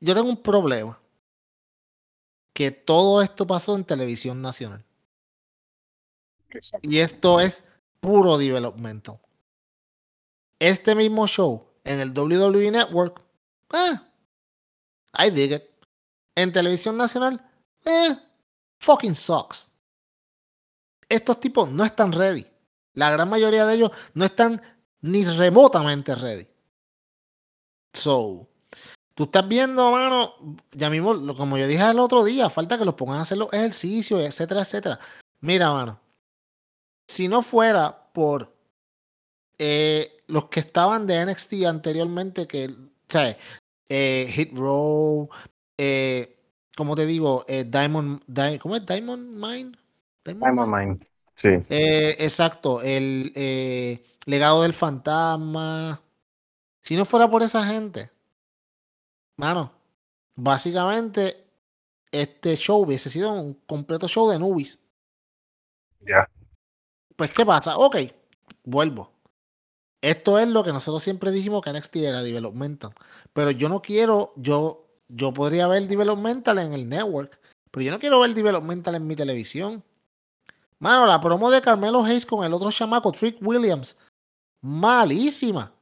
yo 0.00 0.14
tengo 0.14 0.28
un 0.28 0.42
problema. 0.42 1.00
Que 2.52 2.70
todo 2.72 3.22
esto 3.22 3.46
pasó 3.46 3.76
en 3.76 3.84
televisión 3.84 4.42
nacional. 4.42 4.84
Y 6.82 6.98
esto 6.98 7.40
es 7.40 7.62
puro 8.00 8.36
developmental. 8.38 9.20
Este 10.58 10.94
mismo 10.94 11.26
show 11.28 11.68
en 11.84 12.00
el 12.00 12.12
WWE 12.12 12.70
Network, 12.72 13.20
eh, 13.72 13.98
I 15.26 15.30
dig 15.30 15.52
it. 15.52 15.62
En 16.34 16.52
televisión 16.52 16.96
nacional, 16.96 17.44
eh, 17.84 18.16
fucking 18.78 19.14
sucks. 19.14 19.68
Estos 21.08 21.40
tipos 21.40 21.70
no 21.70 21.84
están 21.84 22.12
ready. 22.12 22.46
La 22.94 23.10
gran 23.10 23.28
mayoría 23.28 23.66
de 23.66 23.74
ellos 23.74 23.90
no 24.14 24.24
están 24.24 24.60
ni 25.00 25.24
remotamente 25.24 26.14
ready. 26.14 26.46
So, 27.92 28.46
tú 29.14 29.24
estás 29.24 29.46
viendo, 29.48 29.90
mano, 29.90 30.34
ya 30.72 30.90
mismo, 30.90 31.34
como 31.36 31.56
yo 31.58 31.66
dije 31.66 31.88
el 31.90 31.98
otro 31.98 32.24
día, 32.24 32.50
falta 32.50 32.78
que 32.78 32.84
los 32.84 32.94
pongan 32.94 33.18
a 33.18 33.22
hacer 33.22 33.38
los 33.38 33.52
ejercicios, 33.52 34.20
etcétera, 34.20 34.62
etcétera. 34.62 34.98
Mira, 35.40 35.72
mano, 35.72 36.00
si 37.08 37.28
no 37.28 37.42
fuera 37.42 38.10
por 38.12 38.54
eh, 39.58 40.22
los 40.26 40.46
que 40.48 40.60
estaban 40.60 41.06
de 41.06 41.24
NXT 41.24 41.64
anteriormente, 41.66 42.46
que, 42.46 42.74
¿sabes? 43.08 43.36
Eh, 43.88 44.30
Hit 44.32 44.56
Row, 44.56 45.28
eh, 45.78 46.37
como 46.78 46.94
te 46.94 47.06
digo, 47.06 47.44
eh, 47.48 47.64
Diamond, 47.64 48.22
Di- 48.28 48.60
¿cómo 48.60 48.76
es? 48.76 48.86
Diamond 48.86 49.30
Mine. 49.34 49.72
Diamond 50.24 50.72
Mine. 50.72 50.98
Sí. 51.34 51.48
Eh, 51.68 52.14
exacto, 52.20 52.80
el 52.82 53.32
eh, 53.34 54.06
legado 54.26 54.62
del 54.62 54.72
fantasma. 54.72 56.00
Si 56.80 56.96
no 56.96 57.04
fuera 57.04 57.28
por 57.28 57.42
esa 57.42 57.66
gente, 57.66 58.12
mano, 59.36 59.72
básicamente 60.36 61.44
este 62.12 62.56
show 62.56 62.82
hubiese 62.84 63.10
sido 63.10 63.32
un 63.32 63.54
completo 63.66 64.06
show 64.06 64.30
de 64.30 64.38
nubis. 64.38 64.78
Ya. 66.06 66.30
Pues, 67.16 67.32
¿qué 67.32 67.44
pasa? 67.44 67.76
Ok, 67.76 67.96
vuelvo. 68.62 69.10
Esto 70.00 70.38
es 70.38 70.46
lo 70.46 70.62
que 70.62 70.72
nosotros 70.72 71.02
siempre 71.02 71.32
dijimos 71.32 71.60
que 71.60 71.70
NXT 71.70 71.96
era 71.96 72.22
developmental. 72.22 72.92
Pero 73.32 73.50
yo 73.50 73.68
no 73.68 73.82
quiero, 73.82 74.32
yo, 74.36 74.87
yo 75.08 75.32
podría 75.32 75.66
ver 75.66 75.86
developmental 75.88 76.58
en 76.58 76.72
el 76.72 76.88
network, 76.88 77.40
pero 77.70 77.84
yo 77.84 77.90
no 77.92 77.98
quiero 77.98 78.20
ver 78.20 78.34
developmental 78.34 78.94
en 78.94 79.06
mi 79.06 79.16
televisión. 79.16 79.82
Mano, 80.78 81.06
la 81.06 81.20
promo 81.20 81.50
de 81.50 81.60
Carmelo 81.60 82.04
Hayes 82.04 82.24
con 82.26 82.44
el 82.44 82.52
otro 82.52 82.70
chamaco, 82.70 83.10
Trick 83.12 83.38
Williams, 83.40 83.96
malísima. 84.62 85.72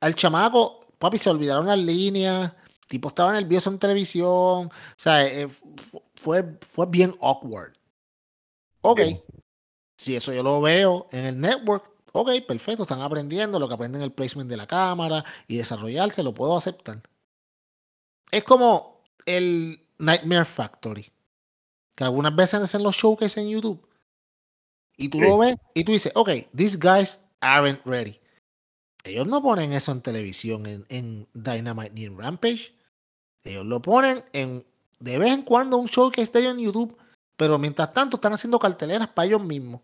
Al 0.00 0.14
chamaco, 0.14 0.80
papi, 0.98 1.18
se 1.18 1.30
olvidaron 1.30 1.66
las 1.66 1.78
líneas. 1.78 2.52
tipo 2.88 3.08
estaba 3.08 3.32
nervioso 3.32 3.70
en 3.70 3.78
televisión. 3.78 4.26
O 4.66 4.70
sea, 4.96 5.24
eh, 5.26 5.48
fu- 5.48 6.02
fue, 6.16 6.58
fue 6.60 6.86
bien 6.86 7.14
awkward. 7.20 7.72
Ok. 8.82 9.00
Sí. 9.00 9.22
Si 9.96 10.16
eso 10.16 10.32
yo 10.32 10.42
lo 10.42 10.60
veo 10.60 11.06
en 11.12 11.24
el 11.26 11.40
network, 11.40 11.90
ok, 12.12 12.30
perfecto. 12.48 12.82
Están 12.84 13.02
aprendiendo 13.02 13.58
lo 13.58 13.68
que 13.68 13.74
aprenden 13.74 14.02
el 14.02 14.12
placement 14.12 14.48
de 14.50 14.56
la 14.56 14.66
cámara 14.66 15.24
y 15.46 15.56
desarrollarse, 15.58 16.22
lo 16.22 16.32
puedo 16.34 16.56
aceptar. 16.56 17.02
Es 18.30 18.44
como 18.44 19.02
el 19.26 19.86
Nightmare 19.98 20.44
Factory. 20.44 21.10
Que 21.94 22.04
algunas 22.04 22.34
veces 22.34 22.60
hacen 22.60 22.82
los 22.82 22.96
showcases 22.96 23.38
en 23.38 23.50
YouTube. 23.50 23.86
Y 24.96 25.08
tú 25.08 25.18
Sí. 25.18 25.24
lo 25.24 25.38
ves 25.38 25.56
y 25.74 25.84
tú 25.84 25.92
dices, 25.92 26.12
ok, 26.14 26.30
these 26.54 26.76
guys 26.76 27.20
aren't 27.40 27.84
ready. 27.86 28.20
Ellos 29.04 29.26
no 29.26 29.42
ponen 29.42 29.72
eso 29.72 29.92
en 29.92 30.02
televisión, 30.02 30.66
en, 30.66 30.84
en 30.88 31.26
Dynamite 31.32 31.90
ni 31.92 32.04
en 32.04 32.18
Rampage. 32.18 32.74
Ellos 33.44 33.64
lo 33.64 33.80
ponen 33.80 34.24
en 34.32 34.64
de 34.98 35.16
vez 35.18 35.32
en 35.32 35.42
cuando 35.42 35.78
un 35.78 35.86
showcase 35.86 36.30
de 36.30 36.40
ellos 36.40 36.52
en 36.52 36.60
YouTube. 36.60 36.96
Pero 37.36 37.58
mientras 37.58 37.92
tanto 37.94 38.18
están 38.18 38.34
haciendo 38.34 38.58
carteleras 38.58 39.08
para 39.08 39.26
ellos 39.26 39.42
mismos. 39.42 39.80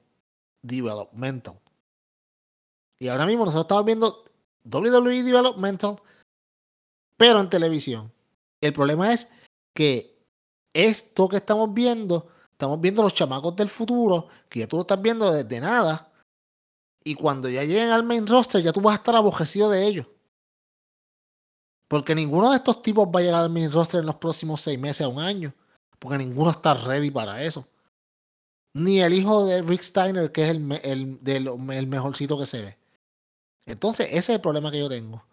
Developmental. 0.60 1.58
Y 2.98 3.08
ahora 3.08 3.24
mismo 3.26 3.44
nosotros 3.44 3.64
estamos 3.64 3.84
viendo 3.86 4.24
WWE 4.64 5.22
Developmental, 5.22 5.96
pero 7.16 7.40
en 7.40 7.48
televisión. 7.48 8.12
El 8.60 8.72
problema 8.72 9.12
es 9.12 9.28
que 9.74 10.16
esto 10.72 11.28
que 11.28 11.36
estamos 11.36 11.72
viendo, 11.72 12.28
estamos 12.52 12.80
viendo 12.80 13.02
los 13.02 13.14
chamacos 13.14 13.54
del 13.56 13.68
futuro, 13.68 14.28
que 14.48 14.60
ya 14.60 14.68
tú 14.68 14.76
lo 14.76 14.82
estás 14.82 15.00
viendo 15.00 15.30
desde 15.32 15.60
nada. 15.60 16.12
Y 17.04 17.14
cuando 17.14 17.48
ya 17.48 17.62
lleguen 17.62 17.90
al 17.90 18.02
main 18.02 18.26
roster, 18.26 18.62
ya 18.62 18.72
tú 18.72 18.80
vas 18.80 18.94
a 18.94 18.96
estar 18.98 19.14
abojecido 19.14 19.70
de 19.70 19.86
ellos. 19.86 20.06
Porque 21.88 22.14
ninguno 22.14 22.50
de 22.50 22.56
estos 22.56 22.82
tipos 22.82 23.06
va 23.06 23.20
a 23.20 23.22
llegar 23.22 23.42
al 23.42 23.50
main 23.50 23.70
roster 23.70 24.00
en 24.00 24.06
los 24.06 24.16
próximos 24.16 24.60
seis 24.60 24.78
meses 24.78 25.02
a 25.02 25.08
un 25.08 25.20
año. 25.20 25.54
Porque 25.98 26.18
ninguno 26.18 26.50
está 26.50 26.74
ready 26.74 27.10
para 27.10 27.42
eso. 27.42 27.66
Ni 28.74 29.00
el 29.00 29.14
hijo 29.14 29.46
de 29.46 29.62
Rick 29.62 29.82
Steiner, 29.82 30.32
que 30.32 30.44
es 30.44 30.50
el, 30.50 30.72
el, 30.82 31.18
del- 31.22 31.48
el 31.70 31.86
mejorcito 31.86 32.38
que 32.38 32.46
se 32.46 32.60
ve. 32.62 32.78
Entonces, 33.66 34.08
ese 34.08 34.18
es 34.18 34.28
el 34.30 34.40
problema 34.40 34.70
que 34.70 34.80
yo 34.80 34.88
tengo. 34.88 35.24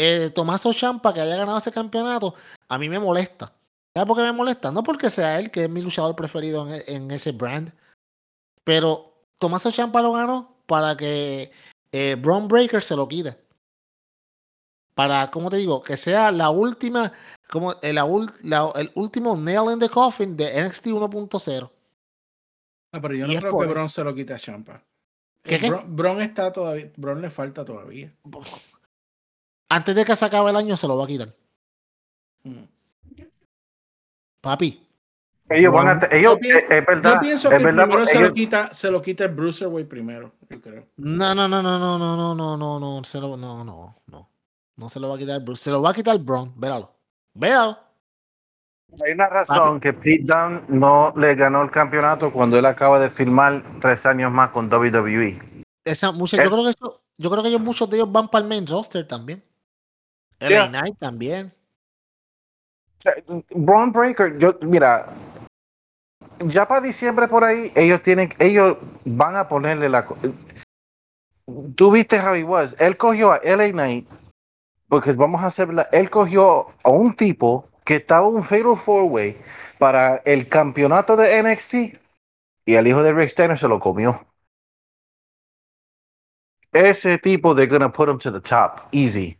Eh, 0.00 0.30
Tomaso 0.30 0.72
Champa, 0.72 1.12
que 1.12 1.20
haya 1.20 1.36
ganado 1.36 1.58
ese 1.58 1.72
campeonato, 1.72 2.34
a 2.68 2.78
mí 2.78 2.88
me 2.88 2.98
molesta. 3.00 3.52
¿Sabes 3.94 4.06
por 4.06 4.16
qué 4.16 4.22
me 4.22 4.30
molesta? 4.32 4.70
No 4.70 4.82
porque 4.84 5.10
sea 5.10 5.40
él, 5.40 5.50
que 5.50 5.64
es 5.64 5.70
mi 5.70 5.82
luchador 5.82 6.14
preferido 6.14 6.68
en, 6.72 6.82
en 6.86 7.10
ese 7.10 7.32
brand. 7.32 7.72
Pero 8.62 9.12
Tomaso 9.38 9.72
Champa 9.72 10.00
lo 10.00 10.12
ganó 10.12 10.54
para 10.66 10.96
que 10.96 11.50
eh, 11.90 12.14
Braun 12.16 12.46
Breaker 12.46 12.82
se 12.82 12.94
lo 12.94 13.08
quite. 13.08 13.36
Para, 14.94 15.30
¿cómo 15.30 15.50
te 15.50 15.56
digo? 15.56 15.82
Que 15.82 15.96
sea 15.96 16.30
la 16.32 16.50
última, 16.50 17.12
como 17.50 17.74
el, 17.82 17.94
la 17.96 18.04
ul- 18.06 18.32
la- 18.42 18.70
el 18.76 18.90
último 18.94 19.36
nail 19.36 19.72
in 19.72 19.78
the 19.80 19.88
coffin 19.88 20.36
de 20.36 20.60
NXT 20.62 20.86
1.0. 20.86 21.70
Ah, 22.92 23.00
pero 23.00 23.14
yo 23.14 23.26
no 23.26 23.32
creo 23.40 23.50
que. 23.50 23.56
Bron 23.74 23.88
se 23.90 24.04
lo 24.04 24.14
quite 24.14 24.32
a 24.34 24.38
Champa. 24.38 24.82
¿Qué, 25.42 25.56
Eh, 25.56 25.58
qué? 25.60 25.70
Está 26.24 26.52
todavía. 26.52 26.90
Bron 26.96 27.20
le 27.22 27.30
falta 27.30 27.64
todavía. 27.64 28.12
Antes 29.68 29.94
de 29.94 30.04
que 30.04 30.16
se 30.16 30.24
acabe 30.24 30.50
el 30.50 30.56
año 30.56 30.76
se 30.76 30.86
lo 30.88 30.96
va 30.96 31.04
a 31.04 31.06
quitar. 31.06 31.34
Mm. 32.44 32.64
Papi, 34.40 34.84
Ellos 35.50 35.72
van 35.72 35.88
a. 35.88 35.94
Bron- 35.94 36.08
te- 36.08 36.18
Ellos, 36.18 36.34
Yo 36.34 36.40
pienso- 36.40 36.58
eh, 36.58 36.78
es 36.78 36.86
verdad. 36.86 37.14
Yo 37.14 37.20
pienso 37.20 37.50
es 37.50 37.58
que 37.58 37.64
verdad, 37.64 37.84
primero 37.86 38.06
se 38.06 38.20
lo 38.20 38.32
quita, 38.34 38.74
se 38.74 38.90
lo 38.90 39.02
quita 39.02 39.24
el 39.24 39.34
Bruiserweight 39.34 39.88
primero, 39.88 40.32
yo 40.48 40.60
creo. 40.60 40.86
No, 40.96 41.34
no, 41.34 41.48
no, 41.48 41.62
no, 41.62 41.78
no, 41.78 41.98
no, 41.98 42.16
no, 42.16 42.34
no, 42.34 42.56
no, 42.56 42.78
no, 42.80 43.04
se 43.04 43.18
lo, 43.20 43.36
no, 43.36 43.64
no, 43.64 43.96
no. 44.06 44.30
No 44.76 44.88
se 44.88 45.00
lo 45.00 45.08
va 45.08 45.16
a 45.16 45.18
quitar 45.18 45.40
Bruce. 45.42 45.64
Se 45.64 45.70
lo 45.70 45.82
va 45.82 45.90
a 45.90 45.94
quitar 45.94 46.16
Braun. 46.18 46.52
Véralo. 46.56 46.94
Véralo. 47.34 47.76
Hay 49.04 49.12
una 49.12 49.28
razón 49.28 49.80
que 49.80 49.92
Pete 49.92 50.22
Dunne 50.24 50.62
no 50.68 51.12
le 51.16 51.34
ganó 51.34 51.62
el 51.62 51.70
campeonato 51.70 52.32
cuando 52.32 52.56
él 52.58 52.64
acaba 52.64 53.00
de 53.00 53.10
firmar 53.10 53.62
tres 53.80 54.06
años 54.06 54.30
más 54.30 54.50
con. 54.50 54.68
WWE. 54.68 55.36
Esa, 55.84 56.12
mucha- 56.12 56.36
yo, 56.42 56.48
creo 56.50 56.64
que 56.64 56.70
eso- 56.70 57.02
yo 57.16 57.30
creo 57.30 57.42
que 57.42 57.48
ellos, 57.48 57.60
muchos 57.60 57.90
de 57.90 57.96
ellos 57.96 58.12
van 58.12 58.28
para 58.28 58.42
el 58.44 58.48
main 58.48 58.66
roster 58.66 59.06
también. 59.08 59.42
LA 60.40 60.48
Yeah. 60.48 60.68
Knight 60.68 60.98
también. 60.98 61.52
Braun 63.54 63.92
Breaker, 63.92 64.38
yo, 64.38 64.58
mira, 64.62 65.06
ya 66.40 66.66
para 66.66 66.80
diciembre 66.80 67.28
por 67.28 67.44
ahí, 67.44 67.72
ellos 67.76 68.02
tienen, 68.02 68.30
ellos 68.38 68.76
van 69.04 69.36
a 69.36 69.48
ponerle 69.48 69.88
la. 69.88 70.06
Tú 71.76 71.90
viste 71.90 72.18
how 72.18 72.34
he 72.34 72.44
was. 72.44 72.76
Él 72.80 72.96
cogió 72.96 73.32
a 73.32 73.40
LA 73.42 73.70
Knight, 73.70 74.06
porque 74.88 75.12
vamos 75.12 75.42
a 75.42 75.46
hacerla. 75.46 75.88
Él 75.92 76.10
cogió 76.10 76.68
a 76.84 76.90
un 76.90 77.14
tipo 77.14 77.68
que 77.84 77.96
estaba 77.96 78.26
un 78.26 78.42
Fatal 78.42 78.76
Four 78.76 79.04
Way 79.04 79.36
para 79.78 80.16
el 80.26 80.48
campeonato 80.48 81.16
de 81.16 81.42
NXT 81.42 81.74
y 82.66 82.74
el 82.74 82.86
hijo 82.86 83.02
de 83.02 83.12
Rick 83.12 83.30
Steiner 83.30 83.58
se 83.58 83.68
lo 83.68 83.78
comió. 83.78 84.26
Ese 86.72 87.16
tipo, 87.16 87.54
they're 87.54 87.66
gonna 87.66 87.90
put 87.90 88.08
him 88.08 88.18
to 88.18 88.30
the 88.30 88.40
top, 88.40 88.80
easy. 88.92 89.37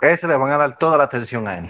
Ese 0.00 0.28
le 0.28 0.36
van 0.36 0.52
a 0.52 0.58
dar 0.58 0.78
toda 0.78 0.96
la 0.96 1.04
atención 1.04 1.46
a 1.48 1.58
él. 1.58 1.66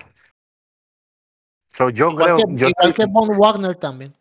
So, 1.68 1.90
yo 1.90 2.10
Igual, 2.10 2.24
creo, 2.24 2.36
que, 2.36 2.44
yo 2.54 2.68
igual 2.68 2.94
que 2.94 3.06
Von 3.06 3.30
Wagner 3.38 3.76
también. 3.76 4.14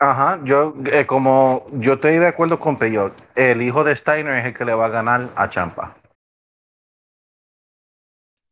Ajá, 0.00 0.40
yo 0.44 0.74
eh, 0.92 1.06
como 1.06 1.66
yo 1.72 1.94
estoy 1.94 2.18
de 2.18 2.28
acuerdo 2.28 2.60
con 2.60 2.78
Peyot, 2.78 3.12
el 3.36 3.62
hijo 3.62 3.82
de 3.82 3.96
Steiner 3.96 4.34
es 4.34 4.44
el 4.46 4.54
que 4.54 4.64
le 4.64 4.74
va 4.74 4.86
a 4.86 4.90
ganar 4.90 5.28
a 5.36 5.48
Champa. 5.48 5.94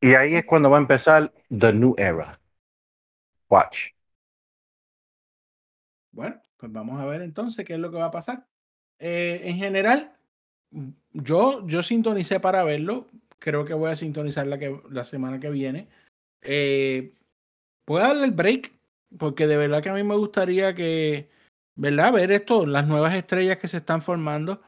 Y 0.00 0.14
ahí 0.14 0.34
es 0.34 0.44
cuando 0.44 0.70
va 0.70 0.78
a 0.78 0.80
empezar 0.80 1.32
the 1.56 1.72
new 1.72 1.94
era. 1.98 2.38
Watch. 3.48 3.90
Bueno, 6.10 6.40
pues 6.56 6.72
vamos 6.72 7.00
a 7.00 7.06
ver 7.06 7.22
entonces 7.22 7.64
qué 7.64 7.74
es 7.74 7.78
lo 7.78 7.90
que 7.90 7.98
va 7.98 8.06
a 8.06 8.10
pasar. 8.10 8.46
Eh, 8.98 9.42
en 9.44 9.56
general, 9.56 10.16
yo, 11.12 11.66
yo 11.66 11.82
sintonicé 11.82 12.40
para 12.40 12.64
verlo. 12.64 13.06
Creo 13.46 13.64
que 13.64 13.74
voy 13.74 13.92
a 13.92 13.94
sintonizar 13.94 14.44
la, 14.48 14.58
que, 14.58 14.76
la 14.90 15.04
semana 15.04 15.38
que 15.38 15.50
viene. 15.50 15.86
Eh, 16.42 17.14
voy 17.86 18.02
a 18.02 18.08
darle 18.08 18.24
el 18.24 18.32
break, 18.32 18.72
porque 19.16 19.46
de 19.46 19.56
verdad 19.56 19.80
que 19.84 19.88
a 19.88 19.94
mí 19.94 20.02
me 20.02 20.16
gustaría 20.16 20.74
que, 20.74 21.28
¿verdad? 21.76 22.12
Ver 22.12 22.32
esto, 22.32 22.66
las 22.66 22.88
nuevas 22.88 23.14
estrellas 23.14 23.58
que 23.58 23.68
se 23.68 23.76
están 23.76 24.02
formando. 24.02 24.62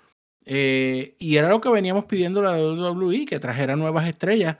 Eh, 0.44 1.16
y 1.18 1.38
era 1.38 1.48
lo 1.48 1.60
que 1.60 1.70
veníamos 1.70 2.04
pidiendo 2.04 2.40
la 2.40 2.52
WWE, 2.52 3.26
que 3.26 3.40
trajera 3.40 3.74
nuevas 3.74 4.06
estrellas. 4.06 4.58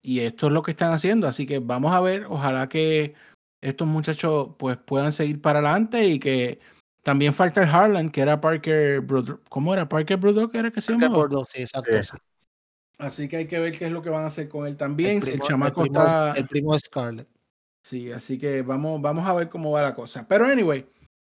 Y 0.00 0.20
esto 0.20 0.46
es 0.46 0.52
lo 0.52 0.62
que 0.62 0.70
están 0.70 0.92
haciendo. 0.92 1.26
Así 1.26 1.44
que 1.44 1.58
vamos 1.58 1.92
a 1.92 2.00
ver, 2.00 2.26
ojalá 2.28 2.68
que 2.68 3.14
estos 3.60 3.88
muchachos 3.88 4.50
pues 4.58 4.76
puedan 4.76 5.12
seguir 5.12 5.40
para 5.40 5.58
adelante 5.58 6.06
y 6.06 6.20
que 6.20 6.60
también 7.02 7.34
falta 7.34 7.64
el 7.64 7.68
Harlan, 7.68 8.10
que 8.10 8.20
era 8.20 8.40
Parker 8.40 9.02
Brood- 9.02 9.40
¿Cómo 9.48 9.74
era? 9.74 9.88
Parker 9.88 10.18
Brudok 10.18 10.54
era 10.54 10.70
que 10.70 10.80
se 10.80 10.92
Parker 10.92 11.08
llamaba. 11.08 11.24
Bordeaux, 11.24 11.48
sí, 11.50 11.62
exacto. 11.62 12.00
Sí. 12.00 12.16
Sí. 13.00 13.06
Así 13.06 13.28
que 13.28 13.36
hay 13.38 13.46
que 13.46 13.58
ver 13.58 13.76
qué 13.76 13.86
es 13.86 13.92
lo 13.92 14.02
que 14.02 14.10
van 14.10 14.24
a 14.24 14.26
hacer 14.26 14.48
con 14.48 14.66
él 14.66 14.76
también. 14.76 15.22
si 15.22 15.30
el 15.30 15.38
primo- 15.38 15.48
chamaco 15.48 15.82
primo, 15.82 16.00
está. 16.02 16.32
el 16.32 16.46
primo 16.46 16.72
de 16.74 16.78
Scarlett. 16.80 17.28
Sí, 17.82 18.12
así 18.12 18.38
que 18.38 18.62
vamos, 18.62 19.00
vamos 19.00 19.26
a 19.26 19.32
ver 19.34 19.48
cómo 19.48 19.70
va 19.70 19.82
la 19.82 19.94
cosa. 19.94 20.26
Pero 20.28 20.44
anyway, 20.44 20.86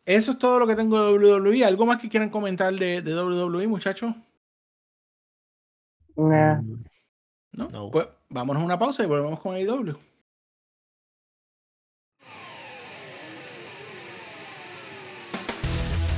eso 0.05 0.31
es 0.31 0.39
todo 0.39 0.59
lo 0.59 0.67
que 0.67 0.75
tengo 0.75 0.99
de 0.99 1.13
WWE. 1.17 1.63
¿Algo 1.65 1.85
más 1.85 2.01
que 2.01 2.09
quieran 2.09 2.29
comentar 2.29 2.73
de, 2.73 3.01
de 3.01 3.13
WWE, 3.15 3.67
muchachos? 3.67 4.13
¿No? 6.15 7.67
No. 7.71 7.91
Pues 7.91 8.07
vámonos 8.29 8.61
a 8.61 8.65
una 8.65 8.79
pausa 8.79 9.03
y 9.03 9.07
volvemos 9.07 9.39
con 9.39 9.55
E 9.55 9.61
AEW. 9.61 9.97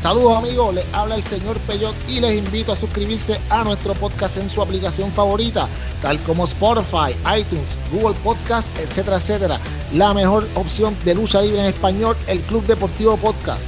Saludos 0.04 0.36
amigos, 0.36 0.76
les 0.76 0.86
habla 0.92 1.16
el 1.16 1.24
señor 1.24 1.58
Peyot 1.60 1.96
y 2.10 2.20
les 2.20 2.34
invito 2.34 2.74
a 2.74 2.76
suscribirse 2.76 3.40
a 3.50 3.64
nuestro 3.64 3.94
podcast 3.94 4.36
en 4.36 4.50
su 4.50 4.62
aplicación 4.62 5.10
favorita, 5.14 5.70
tal 6.02 6.20
como 6.24 6.44
Spotify, 6.44 7.16
iTunes, 7.40 7.78
Google 7.90 8.14
Podcast, 8.22 8.68
etcétera, 8.80 9.16
etcétera. 9.16 9.60
La 9.94 10.14
mejor 10.14 10.46
opción 10.56 10.94
de 11.06 11.16
lucha 11.16 11.42
libre 11.42 11.62
en 11.62 11.68
español, 11.68 12.18
el 12.28 12.42
Club 12.42 12.66
Deportivo 12.66 13.16
Podcast. 13.16 13.62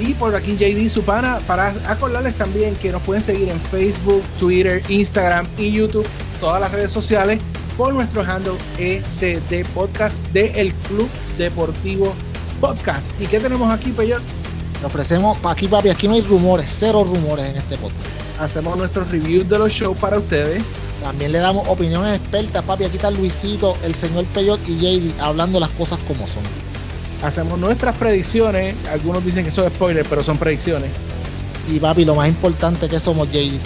Y 0.00 0.14
por 0.14 0.34
aquí 0.34 0.56
JD 0.56 0.88
Supana, 0.92 1.38
para 1.46 1.68
acordarles 1.86 2.36
también 2.36 2.74
que 2.74 2.90
nos 2.90 3.02
pueden 3.02 3.22
seguir 3.22 3.48
en 3.48 3.60
Facebook, 3.60 4.24
Twitter, 4.40 4.82
Instagram 4.88 5.46
y 5.58 5.70
YouTube, 5.70 6.08
todas 6.40 6.60
las 6.60 6.72
redes 6.72 6.90
sociales, 6.90 7.40
por 7.76 7.94
nuestro 7.94 8.22
handle 8.22 8.58
ECD 8.78 9.64
Podcast 9.72 10.16
de 10.32 10.60
El 10.60 10.74
Club 10.74 11.08
Deportivo 11.38 12.12
Podcast. 12.60 13.12
¿Y 13.20 13.26
qué 13.26 13.38
tenemos 13.38 13.70
aquí, 13.70 13.92
Peyot? 13.92 14.41
Le 14.82 14.86
ofrecemos, 14.86 15.38
aquí 15.44 15.68
papi, 15.68 15.90
aquí 15.90 16.08
no 16.08 16.14
hay 16.14 16.22
rumores, 16.22 16.66
cero 16.76 17.04
rumores 17.04 17.46
en 17.46 17.56
este 17.56 17.76
podcast. 17.76 18.04
Hacemos 18.40 18.76
nuestros 18.76 19.08
reviews 19.12 19.48
de 19.48 19.56
los 19.56 19.70
shows 19.70 19.96
para 19.96 20.18
ustedes. 20.18 20.60
También 21.04 21.30
le 21.30 21.38
damos 21.38 21.68
opiniones 21.68 22.14
expertas, 22.14 22.64
papi. 22.64 22.82
Aquí 22.82 22.96
está 22.96 23.12
Luisito, 23.12 23.76
el 23.84 23.94
señor 23.94 24.24
Peyot 24.34 24.58
y 24.68 24.78
JD 24.78 25.20
hablando 25.20 25.60
las 25.60 25.68
cosas 25.70 26.00
como 26.08 26.26
son. 26.26 26.42
Hacemos 27.22 27.60
nuestras 27.60 27.96
predicciones. 27.96 28.74
Algunos 28.90 29.24
dicen 29.24 29.44
que 29.44 29.52
son 29.52 29.70
spoilers, 29.70 30.08
pero 30.08 30.24
son 30.24 30.36
predicciones. 30.36 30.90
Y 31.70 31.78
papi, 31.78 32.04
lo 32.04 32.16
más 32.16 32.26
importante 32.26 32.88
que 32.88 32.98
somos 32.98 33.30
JD. 33.30 33.60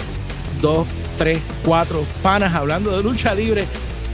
Dos, 0.61 0.85
tres, 1.17 1.39
cuatro 1.65 2.03
panas 2.21 2.53
hablando 2.53 2.95
de 2.95 3.01
lucha 3.01 3.33
libre 3.33 3.65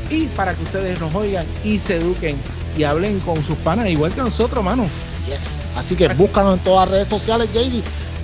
y 0.09 0.27
para 0.27 0.53
que 0.53 0.63
ustedes 0.63 1.01
nos 1.01 1.13
oigan 1.13 1.45
y 1.65 1.79
se 1.79 1.97
eduquen 1.97 2.37
y 2.77 2.83
hablen 2.85 3.19
con 3.19 3.43
sus 3.43 3.57
panas, 3.57 3.87
igual 3.87 4.13
que 4.13 4.21
nosotros, 4.21 4.63
mano. 4.63 4.87
Yes. 5.27 5.69
Así 5.75 5.95
que 5.95 6.05
Así- 6.07 6.21
búscanos 6.21 6.57
en 6.57 6.63
todas 6.63 6.87
las 6.89 6.91
redes 6.97 7.07
sociales, 7.07 7.49
JD. 7.53 7.83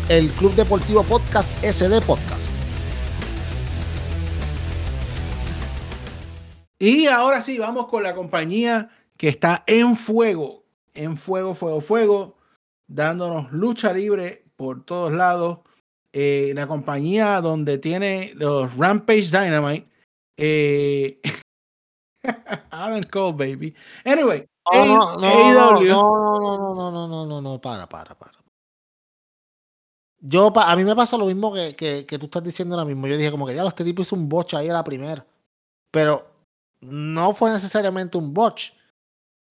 El 0.10 0.30
Club 0.32 0.54
Deportivo 0.56 1.04
Podcast, 1.04 1.52
SD 1.64 2.02
Podcast. 2.02 2.50
Y 6.80 7.08
ahora 7.08 7.42
sí, 7.42 7.58
vamos 7.58 7.88
con 7.88 8.04
la 8.04 8.16
compañía 8.16 8.90
que 9.18 9.28
está 9.30 9.64
en 9.68 9.96
fuego, 9.98 10.64
en 10.94 11.18
fuego, 11.18 11.54
fuego, 11.54 11.82
fuego, 11.82 12.38
dándonos 12.88 13.52
lucha 13.52 13.92
libre 13.94 14.44
por 14.56 14.84
todos 14.86 15.12
lados. 15.12 15.60
Eh, 16.14 16.54
la 16.56 16.68
compañía 16.68 17.40
donde 17.42 17.78
tiene 17.78 18.32
los 18.36 18.76
Rampage 18.78 19.30
Dynamite. 19.30 19.88
Eh, 20.38 21.20
Adam 22.72 23.04
Cole, 23.04 23.34
baby. 23.38 23.76
Anyway, 24.06 24.46
No, 24.72 24.86
no, 24.86 25.18
no, 25.18 25.82
no, 25.90 26.72
no, 26.76 26.92
no, 26.92 27.08
no, 27.08 27.26
no, 27.26 27.42
no, 27.42 27.62
para, 27.62 27.88
para, 27.88 28.16
para. 28.18 28.38
Yo, 30.22 30.52
pa- 30.52 30.70
a 30.72 30.76
mí 30.76 30.84
me 30.84 30.96
pasa 30.96 31.18
lo 31.18 31.26
mismo 31.26 31.54
que, 31.54 31.76
que, 31.76 32.06
que 32.06 32.20
tú 32.20 32.26
estás 32.26 32.44
diciendo 32.44 32.76
ahora 32.76 32.86
mismo. 32.86 33.08
Yo 33.08 33.18
dije 33.18 33.32
como 33.32 33.48
que 33.48 33.56
ya 33.56 33.66
este 33.66 33.84
tipo 33.86 34.02
hizo 34.02 34.16
un 34.16 34.28
botch 34.28 34.54
ahí 34.54 34.70
a 34.70 34.74
la 34.74 34.84
primera. 34.84 35.26
Pero 35.92 36.30
no 36.82 37.34
fue 37.34 37.52
necesariamente 37.52 38.18
un 38.18 38.34
botch. 38.34 38.72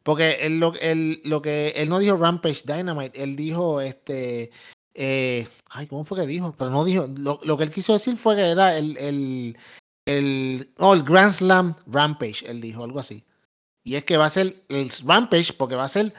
Porque 0.03 0.39
él, 0.47 0.61
lo, 0.61 0.75
él, 0.81 1.21
lo 1.25 1.43
que 1.43 1.71
él 1.77 1.89
no 1.89 1.99
dijo 1.99 2.17
Rampage 2.17 2.63
Dynamite, 2.65 3.23
él 3.23 3.35
dijo 3.37 3.81
este. 3.81 4.51
eh, 4.95 5.49
ay, 5.71 5.87
¿cómo 5.87 6.05
fue 6.05 6.21
que 6.21 6.27
dijo? 6.27 6.55
Pero 6.57 6.71
no 6.71 6.85
dijo. 6.85 7.07
Lo, 7.17 7.41
lo 7.43 7.57
que 7.57 7.65
él 7.65 7.71
quiso 7.71 7.95
decir 7.95 8.17
fue 8.17 8.37
que 8.37 8.43
era 8.51 8.77
el. 8.77 8.97
el, 8.99 9.57
el 10.07 10.71
oh, 10.79 10.95
el 10.95 11.03
Grand 11.03 11.33
Slam 11.33 11.77
Rampage, 11.87 12.45
él 12.47 12.61
dijo, 12.61 12.85
algo 12.85 13.01
así. 13.01 13.25
Y 13.89 13.97
es 13.97 14.05
que 14.05 14.16
va 14.18 14.26
a 14.26 14.30
ser 14.30 14.55
el 14.68 14.91
Rampage, 15.05 15.55
porque 15.55 15.74
va 15.74 15.84
a 15.84 15.89
ser. 15.89 16.12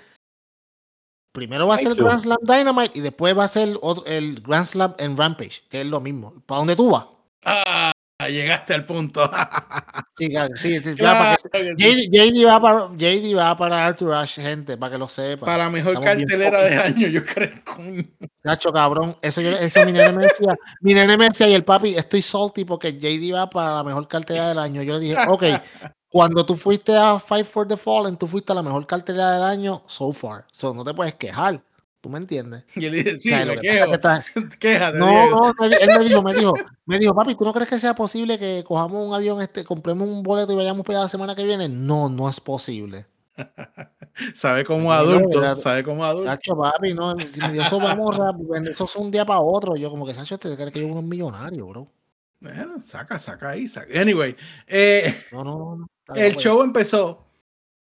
Primero 1.32 1.68
va 1.68 1.76
a 1.76 1.78
ser 1.78 1.92
el. 1.92 1.98
Grand 1.98 2.22
Slam 2.22 2.38
Dynamite 2.42 2.98
y 2.98 3.02
después 3.02 3.38
va 3.38 3.44
a 3.44 3.48
ser 3.48 3.78
otro- 3.82 4.06
el 4.08 4.42
Grand 4.42 4.66
Slam 4.66 4.96
en 4.98 5.16
Rampage, 5.16 5.62
que 5.70 5.82
es 5.82 5.86
lo 5.88 6.00
mismo. 6.02 6.42
¿Para 6.48 6.60
dónde 6.60 6.76
tú 6.76 6.90
vas? 6.90 7.06
Ah, 7.46 7.92
llegaste 8.28 8.74
al 8.74 8.86
punto. 8.86 9.30
Sí, 10.20 10.30
claro, 10.30 10.54
sí, 10.58 10.84
sí, 10.84 10.96
ya, 10.98 11.14
para 11.18 11.36
que- 11.38 11.50
Claro 11.50 11.66
que 11.78 11.82
sí. 11.82 12.10
JD, 12.10 12.42
JD 12.42 12.46
va 12.46 12.60
para, 12.60 12.90
JD 12.98 13.34
va 13.38 13.56
para 13.56 13.86
Arthur 13.86 14.14
Ashe, 14.16 14.42
gente, 14.42 14.76
para 14.76 14.92
que 14.92 14.98
lo 14.98 15.08
sepa. 15.08 15.46
Para 15.46 15.70
mejor 15.70 15.94
Estamos 15.94 16.10
cartelera 16.10 16.62
de 16.66 16.76
año, 16.76 17.08
yo 17.08 17.24
creo. 17.24 17.52
Nacho, 18.44 18.74
cabrón. 18.74 19.16
Eso, 19.22 19.40
yo, 19.40 19.52
eso 19.52 19.86
mi 19.86 19.94
nene 19.94 20.12
me 20.12 20.24
decía. 20.24 20.58
Mi 20.82 20.94
nene 20.94 21.16
me 21.18 21.30
decía 21.30 21.48
y 21.48 21.54
el 21.54 21.64
papi, 21.64 21.96
estoy 21.96 22.22
salty 22.22 22.66
porque 22.66 23.00
JD 23.00 23.34
va 23.34 23.50
para 23.50 23.76
la 23.76 23.84
mejor 23.86 24.10
cartera 24.10 24.50
del 24.50 24.60
año. 24.60 24.82
Yo 24.84 24.96
le 24.96 25.00
dije, 25.00 25.16
ok, 25.30 25.44
cuando 26.10 26.46
tú 26.46 26.56
fuiste 26.56 26.96
a 26.98 27.20
Fight 27.20 27.46
for 27.46 27.68
the 27.68 27.78
Fallen, 27.78 28.18
tú 28.18 28.28
fuiste 28.28 28.52
a 28.52 28.56
la 28.56 28.64
mejor 28.64 28.86
cartera 28.88 29.32
del 29.34 29.44
año 29.44 29.82
so 29.88 30.12
far. 30.12 30.46
So, 30.52 30.74
no 30.74 30.84
te 30.84 30.94
puedes 30.94 31.14
quejar. 31.16 31.62
¿Tú 32.02 32.10
me 32.10 32.18
entiendes? 32.18 32.64
Y 32.76 32.86
él 32.86 32.94
dice, 32.94 33.20
sí, 33.20 33.30
O 33.34 33.36
sea, 33.36 33.46
me 33.46 33.56
que 33.56 33.62
quejo. 33.62 33.94
está- 33.94 34.26
Quéjate, 34.60 34.98
No, 35.00 35.08
Diego. 35.08 35.54
no, 35.60 35.66
él 35.66 35.90
me 36.00 36.06
dijo, 36.06 36.24
me 36.24 36.34
dijo, 36.34 36.54
me 36.86 36.98
dijo, 36.98 37.14
papi, 37.14 37.36
¿tú 37.36 37.44
no 37.44 37.52
crees 37.54 37.68
que 37.70 37.78
sea 37.80 37.94
posible 37.94 38.40
que 38.40 38.64
cojamos 38.66 39.06
un 39.06 39.14
avión, 39.14 39.42
este, 39.42 39.66
compremos 39.66 40.08
un 40.08 40.24
boleto 40.24 40.54
y 40.54 40.56
vayamos 40.56 40.86
para 40.86 41.00
la 41.00 41.10
semana 41.10 41.36
que 41.36 41.44
viene? 41.44 41.68
No, 41.68 42.08
no 42.10 42.30
es 42.30 42.40
posible. 42.40 43.06
Sabe 44.34 44.66
como 44.66 44.92
adulto, 44.92 45.56
sabe 45.58 45.84
como 45.84 46.04
adulto. 46.04 46.28
Sacho, 46.30 46.58
papi, 46.58 46.94
no, 46.94 47.16
si 47.20 47.40
me 47.42 47.54
dio 47.54 47.62
eso 47.62 47.80
vamos 47.80 48.18
rápido, 48.18 48.54
eso 48.56 48.84
es 48.84 48.96
un 48.98 49.12
día 49.12 49.26
para 49.26 49.40
otro. 49.40 49.76
Yo 49.78 49.90
como 49.90 50.06
que, 50.06 50.14
Sacho, 50.14 50.38
te 50.38 50.54
crees 50.56 50.72
que 50.72 50.82
yo 50.82 50.88
uno 50.88 51.00
es 51.00 51.06
millonario, 51.06 51.68
bro. 51.68 51.88
Bueno, 52.40 52.82
saca, 52.84 53.20
saca 53.20 53.50
ahí, 53.50 53.68
saca. 53.68 54.00
Anyway, 54.00 54.36
eh, 54.68 55.14
No, 55.32 55.44
no, 55.44 55.76
no, 56.08 56.16
el 56.16 56.30
loco, 56.30 56.42
show 56.42 56.64
empezó 56.64 57.26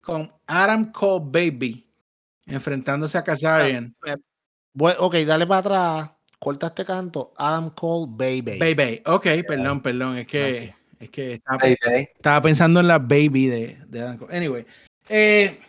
con 0.02 0.32
Adam 0.46 0.92
Cole 0.92 1.26
Baby 1.26 1.88
enfrentándose 2.46 3.18
a 3.18 3.24
Kazarian. 3.24 3.96
Bueno, 4.74 5.00
ok, 5.02 5.16
dale 5.18 5.48
para 5.48 5.60
atrás. 5.60 6.12
Corta 6.40 6.68
este 6.68 6.86
canto. 6.86 7.34
Adam 7.38 7.70
Cole, 7.72 8.08
baby. 8.10 8.58
Baby. 8.58 9.02
Ok, 9.06 9.28
perdón, 9.48 9.82
perdón. 9.82 10.18
Es 10.18 10.28
que, 10.28 10.40
Gracias. 10.40 10.76
es 11.00 11.10
que 11.10 11.34
estaba, 12.16 12.42
pensando 12.42 12.80
en 12.80 12.88
la 12.88 13.00
baby 13.00 13.48
de, 13.48 13.78
de 13.88 14.02
Adam 14.02 14.18
Cole. 14.18 14.36
Anyway, 14.36 14.66
eh, 15.10 15.60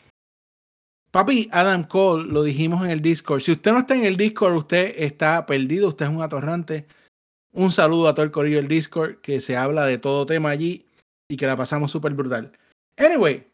papi, 1.11 1.49
Adam 1.53 1.85
Cole, 1.85 2.31
lo 2.33 2.43
dijimos 2.43 2.85
en 2.85 2.91
el 2.91 3.03
Discord. 3.03 3.41
Si 3.41 3.53
usted 3.53 3.71
no 3.73 3.81
está 3.81 3.95
en 3.95 4.07
el 4.07 4.17
Discord, 4.17 4.57
usted 4.57 4.95
está 4.97 5.45
perdido, 5.45 5.89
usted 5.89 6.07
es 6.07 6.13
un 6.13 6.23
atorrante. 6.23 6.87
Un 7.53 7.71
saludo 7.71 8.09
a 8.09 8.15
todo 8.15 8.25
el 8.25 8.31
corillo 8.31 8.57
del 8.57 8.69
Discord, 8.69 9.21
que 9.21 9.41
se 9.41 9.57
habla 9.57 9.85
de 9.85 9.99
todo 9.99 10.25
tema 10.25 10.49
allí 10.49 10.87
y 11.29 11.37
que 11.37 11.47
la 11.47 11.57
pasamos 11.57 11.91
súper 11.91 12.15
brutal. 12.15 12.53
Anyway, 12.97 13.47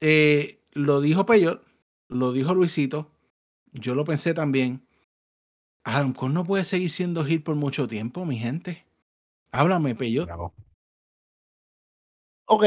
eh, 0.00 0.62
lo 0.72 1.00
dijo 1.00 1.26
Peyot, 1.26 1.64
lo 2.08 2.32
dijo 2.32 2.54
Luisito, 2.54 3.10
yo 3.72 3.94
lo 3.94 4.04
pensé 4.04 4.34
también. 4.34 4.86
Adam 5.84 6.12
Cole 6.12 6.34
no 6.34 6.44
puede 6.44 6.64
seguir 6.64 6.90
siendo 6.90 7.24
hit 7.24 7.44
por 7.44 7.56
mucho 7.56 7.88
tiempo, 7.88 8.24
mi 8.24 8.38
gente. 8.38 8.84
Háblame, 9.50 9.94
Peyot. 9.94 10.28
Ok. 12.46 12.64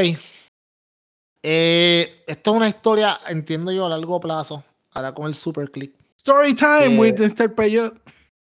Eh, 1.41 2.23
esto 2.27 2.51
es 2.51 2.57
una 2.57 2.67
historia, 2.67 3.19
entiendo 3.27 3.71
yo, 3.71 3.85
a 3.85 3.89
largo 3.89 4.19
plazo. 4.19 4.63
Ahora 4.91 5.13
con 5.13 5.27
el 5.27 5.35
super 5.35 5.69
click. 5.71 5.93
Story 6.17 6.53
time 6.53 6.99
with 6.99 7.19
Mr. 7.19 7.53
Peyot. 7.53 8.01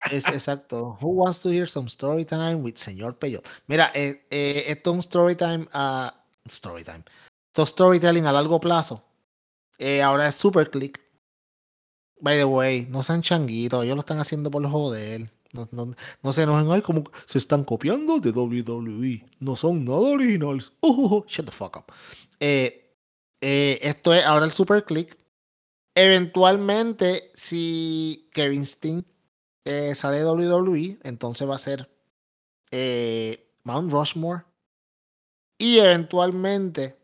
Es 0.09 0.27
exacto. 0.27 0.97
Who 1.01 1.09
wants 1.09 1.41
to 1.43 1.49
hear 1.49 1.67
some 1.67 1.87
story 1.87 2.25
time 2.25 2.55
with 2.55 2.75
señor 2.75 3.17
Peyot? 3.17 3.47
Mira, 3.67 3.91
eh, 3.93 4.25
eh, 4.31 4.65
esto 4.67 4.91
es 4.91 4.93
un 4.95 4.99
story 5.01 5.35
time. 5.35 5.67
ah, 5.73 6.13
story 6.45 6.83
time. 6.83 7.03
Esto 7.47 7.63
es 7.63 7.69
storytelling 7.69 8.25
a 8.25 8.31
largo 8.31 8.59
plazo. 8.59 9.03
Eh, 9.77 10.01
ahora 10.01 10.27
es 10.27 10.35
super 10.35 10.69
click. 10.69 10.99
By 12.19 12.37
the 12.37 12.45
way, 12.45 12.87
no 12.89 13.03
sean 13.03 13.21
changuitos. 13.21 13.83
Ellos 13.83 13.95
lo 13.95 14.01
están 14.01 14.19
haciendo 14.19 14.49
por 14.49 14.61
los 14.61 14.71
joder. 14.71 15.31
No, 15.53 15.67
no, 15.71 15.93
no 16.23 16.31
se 16.31 16.43
enojen. 16.43 16.71
Ay, 16.71 16.81
como 16.81 17.03
se 17.25 17.37
están 17.37 17.63
copiando 17.63 18.19
de 18.19 18.31
WWE. 18.31 19.25
No 19.39 19.55
son 19.55 19.83
nada 19.85 19.99
originales. 19.99 20.71
Uh, 20.81 21.23
shut 21.27 21.45
the 21.45 21.51
fuck 21.51 21.77
up. 21.77 21.91
Eh, 22.39 22.77
esto 23.41 24.13
es 24.13 24.23
ahora 24.25 24.45
el 24.45 24.51
super 24.51 24.83
click. 24.85 25.17
Eventualmente, 25.95 27.31
si 27.33 28.29
Kevin 28.33 28.65
Steen 28.65 29.05
eh, 29.65 29.93
sale 29.95 30.25
WWE, 30.25 30.99
entonces 31.03 31.47
va 31.47 31.55
a 31.55 31.59
ser 31.59 31.89
eh, 32.71 33.51
Mount 33.63 33.91
Rushmore. 33.91 34.43
Y 35.57 35.79
eventualmente 35.79 36.97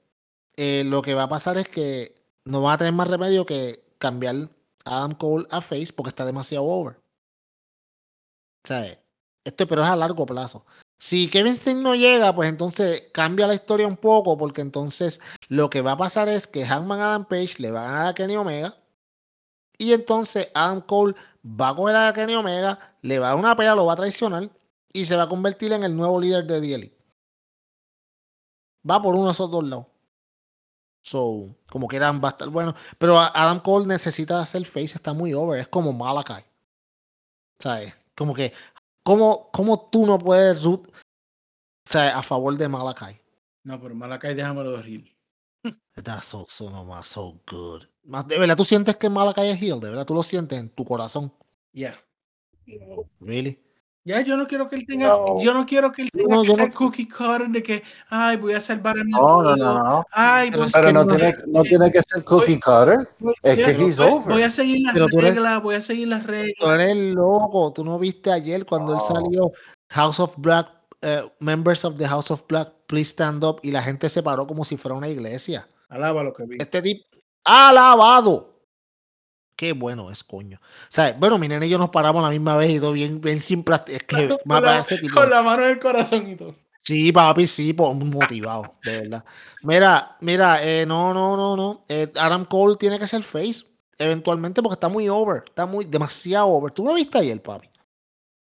eh, 0.56 0.84
lo 0.84 1.02
que 1.02 1.14
va 1.14 1.24
a 1.24 1.30
pasar 1.30 1.58
es 1.58 1.70
que 1.70 2.16
no 2.46 2.62
va 2.62 2.74
a 2.74 2.78
tener 2.78 2.94
más 2.94 3.08
remedio 3.08 3.46
que 3.46 3.84
cambiar 4.00 4.50
Adam 4.86 5.12
Cole 5.14 5.48
a 5.52 5.62
Face 5.62 5.94
porque 5.96 6.10
está 6.10 6.26
demasiado 6.26 6.66
over. 6.66 6.96
O 6.96 8.68
sea, 8.68 9.00
esto 9.44 9.68
pero 9.68 9.84
es 9.84 9.90
a 9.90 9.96
largo 9.96 10.26
plazo. 10.26 10.66
Si 11.00 11.30
Kevin 11.30 11.56
Steen 11.56 11.84
no 11.84 11.96
llega, 11.96 12.34
pues 12.34 12.50
entonces 12.50 13.10
cambia 13.14 13.46
la 13.46 13.54
historia 13.54 13.88
un 13.88 13.98
poco 13.98 14.38
porque 14.38 14.62
entonces 14.62 15.22
lo 15.48 15.70
que 15.70 15.82
va 15.82 15.92
a 15.92 15.98
pasar 15.98 16.28
es 16.28 16.48
que 16.48 16.66
Hangman 16.66 17.00
Adam 17.00 17.26
Page 17.26 17.56
le 17.60 17.72
va 17.72 17.82
a 17.82 17.92
ganar 17.92 18.08
a 18.08 18.14
Kenny 18.16 18.36
Omega 18.36 18.76
y 19.78 19.94
entonces 19.94 20.50
Adam 20.56 20.82
Cole 20.82 21.16
va 21.48 21.70
a 21.70 21.76
coger 21.76 21.96
a 21.96 22.14
Kenny 22.14 22.36
Omega, 22.36 22.78
le 23.02 23.20
va 23.20 23.28
a 23.28 23.30
dar 23.30 23.40
una 23.40 23.56
pelea, 23.56 23.76
lo 23.76 23.86
va 23.86 23.94
a 23.94 23.98
traicionar 23.98 24.50
y 24.92 25.06
se 25.06 25.16
va 25.16 25.24
a 25.24 25.30
convertir 25.30 25.72
en 25.72 25.84
el 25.84 25.96
nuevo 25.96 26.20
líder 26.20 26.46
de 26.46 26.58
Elite. 26.58 26.98
Va 28.90 29.02
por 29.02 29.16
uno 29.16 29.26
de 29.26 29.32
esos 29.32 29.50
dos 29.50 29.64
lados. 29.64 29.88
So, 31.04 31.56
como 31.70 31.88
quieran, 31.88 32.22
va 32.22 32.30
a 32.30 32.32
estar 32.32 32.50
bueno. 32.50 32.74
Pero 32.98 33.18
Adam 33.20 33.62
Cole 33.62 33.86
necesita 33.86 34.42
hacer 34.42 34.66
face, 34.66 34.96
está 34.96 35.14
muy 35.14 35.34
over. 35.34 35.60
Es 35.60 35.68
como 35.68 35.94
Malakai. 35.94 36.44
¿Sabes? 37.60 37.98
Como 38.16 38.34
que, 38.34 38.54
¿cómo, 39.04 39.50
cómo 39.52 39.90
tú 39.90 40.06
no 40.06 40.18
puedes 40.18 40.64
root 40.64 40.92
¿sabes? 41.86 42.14
a 42.14 42.22
favor 42.24 42.58
de 42.58 42.68
Malakai? 42.68 43.22
No, 43.64 43.80
pero 43.82 43.96
Malakai, 43.96 44.36
déjamelo 44.36 44.72
dormir. 44.72 45.18
That's 45.96 46.26
so, 46.26 46.46
so, 46.50 46.70
no 46.70 46.84
más, 46.84 47.08
so 47.08 47.42
good. 47.48 47.84
Más, 48.08 48.28
de 48.28 48.40
verdad, 48.40 48.56
tú 48.56 48.64
sientes 48.66 48.96
que 48.96 49.10
Malakai 49.10 49.50
es 49.50 49.62
heel, 49.62 49.80
de 49.80 49.90
verdad, 49.90 50.06
tú 50.06 50.14
lo 50.16 50.24
sientes 50.24 50.58
en 50.60 50.70
tu 50.70 50.86
corazón. 50.86 51.32
Ya. 51.74 51.94
Really? 53.20 53.62
Ya, 54.06 54.22
yo 54.22 54.38
no 54.38 54.48
quiero 54.48 54.70
que 54.70 54.78
él 54.78 54.86
tenga, 54.88 55.10
No. 55.10 55.38
yo 55.42 55.54
no 55.54 55.66
quiero 55.66 55.92
que 55.92 56.04
él 56.04 56.10
tenga 56.14 56.34
No, 56.38 56.42
que 56.44 56.56
ser 56.56 56.70
no- 56.70 56.74
cookie 56.76 57.10
cutter 57.10 57.50
de 57.50 57.62
que, 57.62 57.84
ay, 58.10 58.38
voy 58.38 58.54
a 58.54 58.62
salvar 58.62 58.98
a 58.98 59.04
mi 59.04 59.12
No, 59.12 59.42
no, 59.42 59.50
amigo. 59.50 59.66
no, 59.66 59.74
no. 59.84 60.06
Ay, 60.14 60.48
Pero 60.50 60.60
voy, 60.62 60.68
es 60.68 60.74
Pero 60.74 60.88
que 60.88 60.94
no 60.94 61.04
no- 61.04 61.16
tiene, 61.16 61.34
no 61.48 61.62
tiene 61.64 61.92
que 61.92 62.02
ser 62.02 62.24
cookie 62.24 62.58
cutter. 62.58 63.00
voy- 63.20 63.34
es 63.44 63.56
que 63.58 63.72
he's 63.86 63.98
voy- 63.98 64.08
over. 64.10 64.34
voy 64.36 64.44
a 64.44 64.50
seguir 64.52 64.80
las 64.86 64.94
Pero 64.94 65.08
tú 65.08 65.20
eres- 65.20 65.36
reglas, 65.36 65.62
voy 65.62 65.76
a 65.76 65.82
seguir 65.82 66.08
las 66.08 66.24
reglas. 66.26 66.54
Tú 66.58 66.68
eres 66.70 66.96
loco, 66.96 67.74
tú 67.74 67.84
no 67.84 68.00
viste 68.00 68.32
ayer 68.32 68.66
cuando 68.66 68.94
él 68.94 69.00
No. 69.00 69.06
salió 69.06 69.52
House 69.90 70.22
of 70.22 70.36
Black, 70.38 70.70
eh, 71.02 71.30
members 71.42 71.84
of 71.84 71.98
the 71.98 72.08
House 72.08 72.32
of 72.32 72.44
Black, 72.48 72.70
please 72.88 73.10
stand 73.12 73.44
up, 73.44 73.60
y 73.62 73.72
la 73.72 73.84
gente 73.84 74.08
se 74.08 74.24
paró 74.24 74.48
como 74.48 74.64
si 74.64 74.78
fuera 74.78 74.96
una 74.96 75.10
iglesia. 75.10 75.68
Alaba 75.90 76.24
lo 76.24 76.32
que 76.34 76.44
vi. 76.46 76.58
Este 76.62 76.82
tipo, 76.82 77.04
alabado. 77.48 78.62
Qué 79.56 79.74
bueno 79.74 80.12
es, 80.12 80.24
coño. 80.24 80.60
O 80.62 80.88
sea, 80.90 81.14
bueno, 81.14 81.40
mi 81.40 81.48
nene 81.48 81.66
y 81.66 81.70
yo 81.70 81.80
nos 81.80 81.90
paramos 81.90 82.20
a 82.20 82.28
la 82.28 82.30
misma 82.30 82.56
vez 82.58 82.70
y 82.70 82.80
todo 82.80 82.92
bien, 82.92 83.20
bien 83.20 83.42
sin 83.42 83.64
práctica. 83.64 83.98
Es 83.98 84.04
que 84.04 84.28
con, 84.28 84.38
más 84.46 84.62
la, 84.62 84.84
tipo. 84.84 85.20
con 85.20 85.30
la 85.30 85.42
mano 85.42 85.64
en 85.64 85.72
el 85.72 85.80
corazón 85.80 86.30
y 86.30 86.36
todo. 86.36 86.54
Sí, 86.80 87.12
papi, 87.12 87.48
sí, 87.48 87.74
motivado, 87.74 88.64
de 88.84 89.02
verdad. 89.02 89.26
Mira, 89.64 90.16
mira, 90.22 90.64
eh, 90.64 90.86
no, 90.86 91.14
no, 91.14 91.36
no, 91.36 91.58
no. 91.58 91.82
eh, 91.90 92.10
Adam 92.18 92.46
Cole 92.46 92.76
tiene 92.80 92.98
que 93.00 93.08
ser 93.08 93.24
face, 93.24 93.66
eventualmente, 93.98 94.62
porque 94.62 94.76
está 94.76 94.88
muy 94.88 95.10
over, 95.10 95.44
está 95.46 95.66
muy 95.66 95.86
demasiado 95.86 96.48
over. 96.48 96.72
¿Tú 96.72 96.86
no 96.86 96.94
viste 96.94 97.18
ayer, 97.18 97.42
papi? 97.42 97.68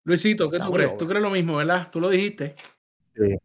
Luisito, 0.04 0.48
¿qué 0.48 0.56
Está 0.56 0.66
tú 0.68 0.72
crees? 0.72 0.88
over. 0.88 0.98
Tú 0.98 1.08
crees 1.08 1.22
lo 1.22 1.30
mismo, 1.30 1.56
¿verdad? 1.56 1.88
Tú 1.90 2.00
lo 2.00 2.08
dijiste. 2.08 2.54
Sí. 3.14 3.36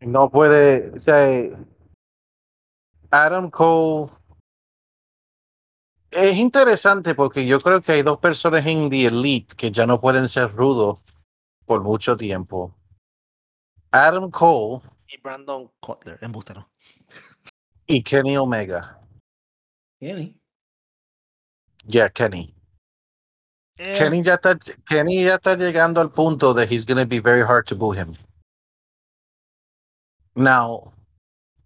No 0.00 0.30
puede, 0.30 0.92
o 0.94 0.98
sea, 0.98 1.28
eh, 1.30 1.56
Adam 3.10 3.50
Cole 3.50 4.12
es 6.10 6.36
interesante 6.36 7.14
porque 7.14 7.46
yo 7.46 7.60
creo 7.60 7.80
que 7.80 7.92
hay 7.92 8.02
dos 8.02 8.18
personas 8.18 8.66
en 8.66 8.90
The 8.90 9.06
Elite 9.06 9.54
que 9.56 9.70
ya 9.70 9.86
no 9.86 10.00
pueden 10.00 10.28
ser 10.28 10.52
rudos 10.54 11.00
por 11.66 11.82
mucho 11.82 12.16
tiempo. 12.16 12.74
Adam 13.92 14.30
Cole 14.30 14.82
Y 15.08 15.18
Brandon 15.18 15.70
Cutler, 15.80 16.18
embuste, 16.20 16.54
¿no? 16.54 16.70
y 17.86 18.02
Kenny 18.02 18.36
Omega. 18.36 19.00
Kenny. 19.98 20.36
Yeah, 21.86 22.08
Kenny. 22.08 22.54
Eh, 23.78 23.94
Kenny 23.98 24.22
ya 24.22 24.34
está, 24.34 24.56
Kenny 24.86 25.24
ya 25.24 25.34
está 25.34 25.56
llegando 25.56 26.00
al 26.00 26.12
punto 26.12 26.54
de 26.54 26.66
he's 26.66 26.86
gonna 26.86 27.04
be 27.04 27.18
very 27.18 27.42
hard 27.42 27.66
to 27.66 27.74
boo 27.74 27.92
him. 27.92 28.14
Now, 30.36 30.92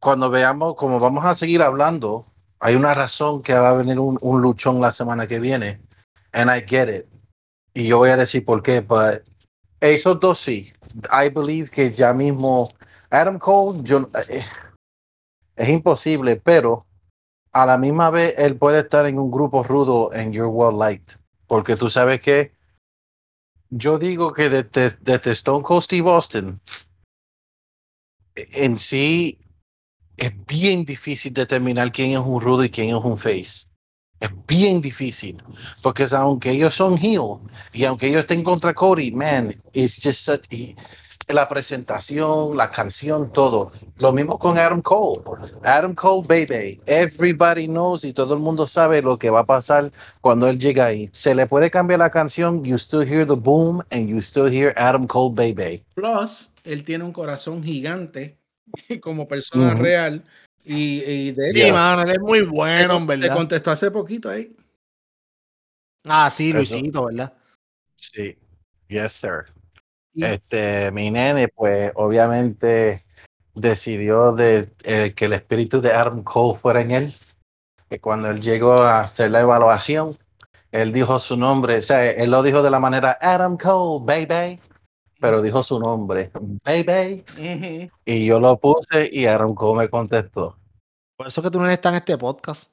cuando 0.00 0.30
veamos, 0.30 0.76
como 0.76 0.98
vamos 0.98 1.24
a 1.24 1.34
seguir 1.34 1.60
hablando, 1.60 2.24
hay 2.60 2.74
una 2.74 2.94
razón 2.94 3.42
que 3.42 3.52
va 3.54 3.70
a 3.70 3.74
venir 3.74 3.98
un, 3.98 4.42
luchón 4.42 4.80
la 4.80 4.90
semana 4.90 5.26
que 5.26 5.40
viene. 5.40 5.80
And 6.32 6.50
I 6.50 6.66
get 6.66 6.88
it. 6.88 7.06
Y 7.74 7.86
yo 7.86 7.98
voy 7.98 8.10
a 8.10 8.16
decir 8.16 8.44
por 8.44 8.62
qué, 8.62 8.80
but 8.80 9.22
esos 9.80 10.18
dos 10.20 10.38
sí. 10.38 10.72
I 11.10 11.28
believe 11.28 11.70
que 11.70 11.90
ya 11.90 12.12
mismo 12.12 12.72
Adam 13.10 13.38
Cole, 13.38 13.80
yo, 13.82 14.08
eh, 14.28 14.42
es 15.56 15.68
imposible, 15.68 16.36
pero 16.36 16.86
a 17.52 17.66
la 17.66 17.78
misma 17.78 18.10
vez 18.10 18.34
él 18.38 18.56
puede 18.56 18.80
estar 18.80 19.06
en 19.06 19.18
un 19.18 19.30
grupo 19.30 19.62
rudo 19.62 20.12
en 20.12 20.32
Your 20.32 20.46
World 20.46 20.78
Light. 20.78 21.12
Porque 21.46 21.76
tú 21.76 21.90
sabes 21.90 22.20
que 22.20 22.52
yo 23.70 23.98
digo 23.98 24.32
que 24.32 24.48
desde, 24.48 24.96
desde 25.00 25.30
Stone 25.32 25.62
Cold 25.62 25.82
Steve 25.82 26.10
Austin, 26.10 26.60
en 28.34 28.76
sí 28.76 29.38
es 30.16 30.32
bien 30.46 30.84
difícil 30.84 31.32
determinar 31.32 31.92
quién 31.92 32.12
es 32.12 32.18
un 32.18 32.40
rudo 32.40 32.64
y 32.64 32.70
quién 32.70 32.90
es 32.96 33.02
un 33.02 33.18
face. 33.18 33.66
Es 34.20 34.30
bien 34.46 34.80
difícil. 34.80 35.42
Porque 35.82 36.06
aunque 36.12 36.50
ellos 36.50 36.74
son 36.74 36.96
heel 36.96 37.38
y 37.72 37.84
aunque 37.84 38.08
ellos 38.08 38.20
estén 38.20 38.42
contra 38.42 38.72
Cody, 38.72 39.10
man, 39.10 39.52
it's 39.72 40.00
just 40.00 40.20
such, 40.20 40.46
y 40.50 40.74
la 41.28 41.48
presentación, 41.48 42.56
la 42.56 42.70
canción, 42.70 43.32
todo. 43.32 43.72
Lo 43.98 44.12
mismo 44.12 44.38
con 44.38 44.58
Adam 44.58 44.82
Cole. 44.82 45.22
Adam 45.64 45.94
Cole, 45.94 46.26
baby. 46.26 46.78
Everybody 46.86 47.66
knows 47.66 48.04
y 48.04 48.12
todo 48.12 48.34
el 48.34 48.40
mundo 48.40 48.66
sabe 48.66 49.02
lo 49.02 49.18
que 49.18 49.30
va 49.30 49.40
a 49.40 49.46
pasar 49.46 49.90
cuando 50.20 50.48
él 50.48 50.58
llega 50.58 50.86
ahí. 50.86 51.08
Se 51.12 51.34
le 51.34 51.46
puede 51.46 51.70
cambiar 51.70 52.00
la 52.00 52.10
canción, 52.10 52.62
you 52.64 52.76
still 52.76 53.06
hear 53.06 53.26
the 53.26 53.34
boom 53.34 53.82
and 53.90 54.08
you 54.08 54.18
still 54.20 54.50
hear 54.50 54.74
Adam 54.76 55.06
Cole, 55.06 55.34
baby. 55.34 55.82
Plus, 55.94 56.50
él 56.64 56.84
tiene 56.84 57.04
un 57.04 57.12
corazón 57.12 57.62
gigante 57.62 58.38
como 59.00 59.26
persona 59.28 59.74
real. 59.74 60.24
Y, 60.64 61.02
y 61.04 61.32
de 61.32 61.52
Sí, 61.52 61.62
hecho, 61.62 61.74
mano, 61.74 62.02
él 62.02 62.10
es 62.10 62.20
muy 62.20 62.42
bueno, 62.42 62.96
en 62.96 63.06
te 63.06 63.16
verdad. 63.16 63.36
contestó 63.36 63.70
hace 63.70 63.90
poquito 63.90 64.30
ahí. 64.30 64.56
Ah, 66.04 66.30
sí, 66.30 66.48
Eso. 66.50 66.56
Luisito, 66.58 67.06
¿verdad? 67.06 67.32
Sí. 67.96 68.36
Yes, 68.88 69.12
sir. 69.12 69.46
Este, 70.16 70.92
mi 70.92 71.10
nene, 71.10 71.48
pues 71.48 71.90
obviamente 71.96 73.04
decidió 73.54 74.32
de, 74.32 74.70
eh, 74.84 75.12
que 75.14 75.24
el 75.26 75.32
espíritu 75.32 75.80
de 75.80 75.92
Adam 75.92 76.22
Cole 76.22 76.58
fuera 76.58 76.80
en 76.80 76.90
él. 76.92 77.14
Que 77.90 78.00
cuando 78.00 78.30
él 78.30 78.40
llegó 78.40 78.74
a 78.74 79.00
hacer 79.00 79.30
la 79.30 79.40
evaluación, 79.40 80.16
él 80.72 80.92
dijo 80.92 81.18
su 81.18 81.36
nombre, 81.36 81.78
o 81.78 81.82
sea, 81.82 82.10
él 82.10 82.30
lo 82.30 82.42
dijo 82.42 82.62
de 82.62 82.70
la 82.70 82.80
manera 82.80 83.18
Adam 83.20 83.56
Cole, 83.56 84.04
baby, 84.04 84.60
pero 85.24 85.40
dijo 85.40 85.62
su 85.62 85.80
nombre, 85.80 86.30
baby, 86.66 87.24
Ujú. 87.32 87.90
y 88.04 88.26
yo 88.26 88.38
lo 88.38 88.60
puse 88.60 89.08
y 89.10 89.24
Adam 89.24 89.54
Cole 89.54 89.84
me 89.84 89.88
contestó. 89.88 90.58
Por 91.16 91.28
eso 91.28 91.40
que 91.42 91.50
tú 91.50 91.58
no 91.58 91.66
estás 91.66 91.92
en 91.92 91.96
este 91.96 92.18
podcast. 92.18 92.70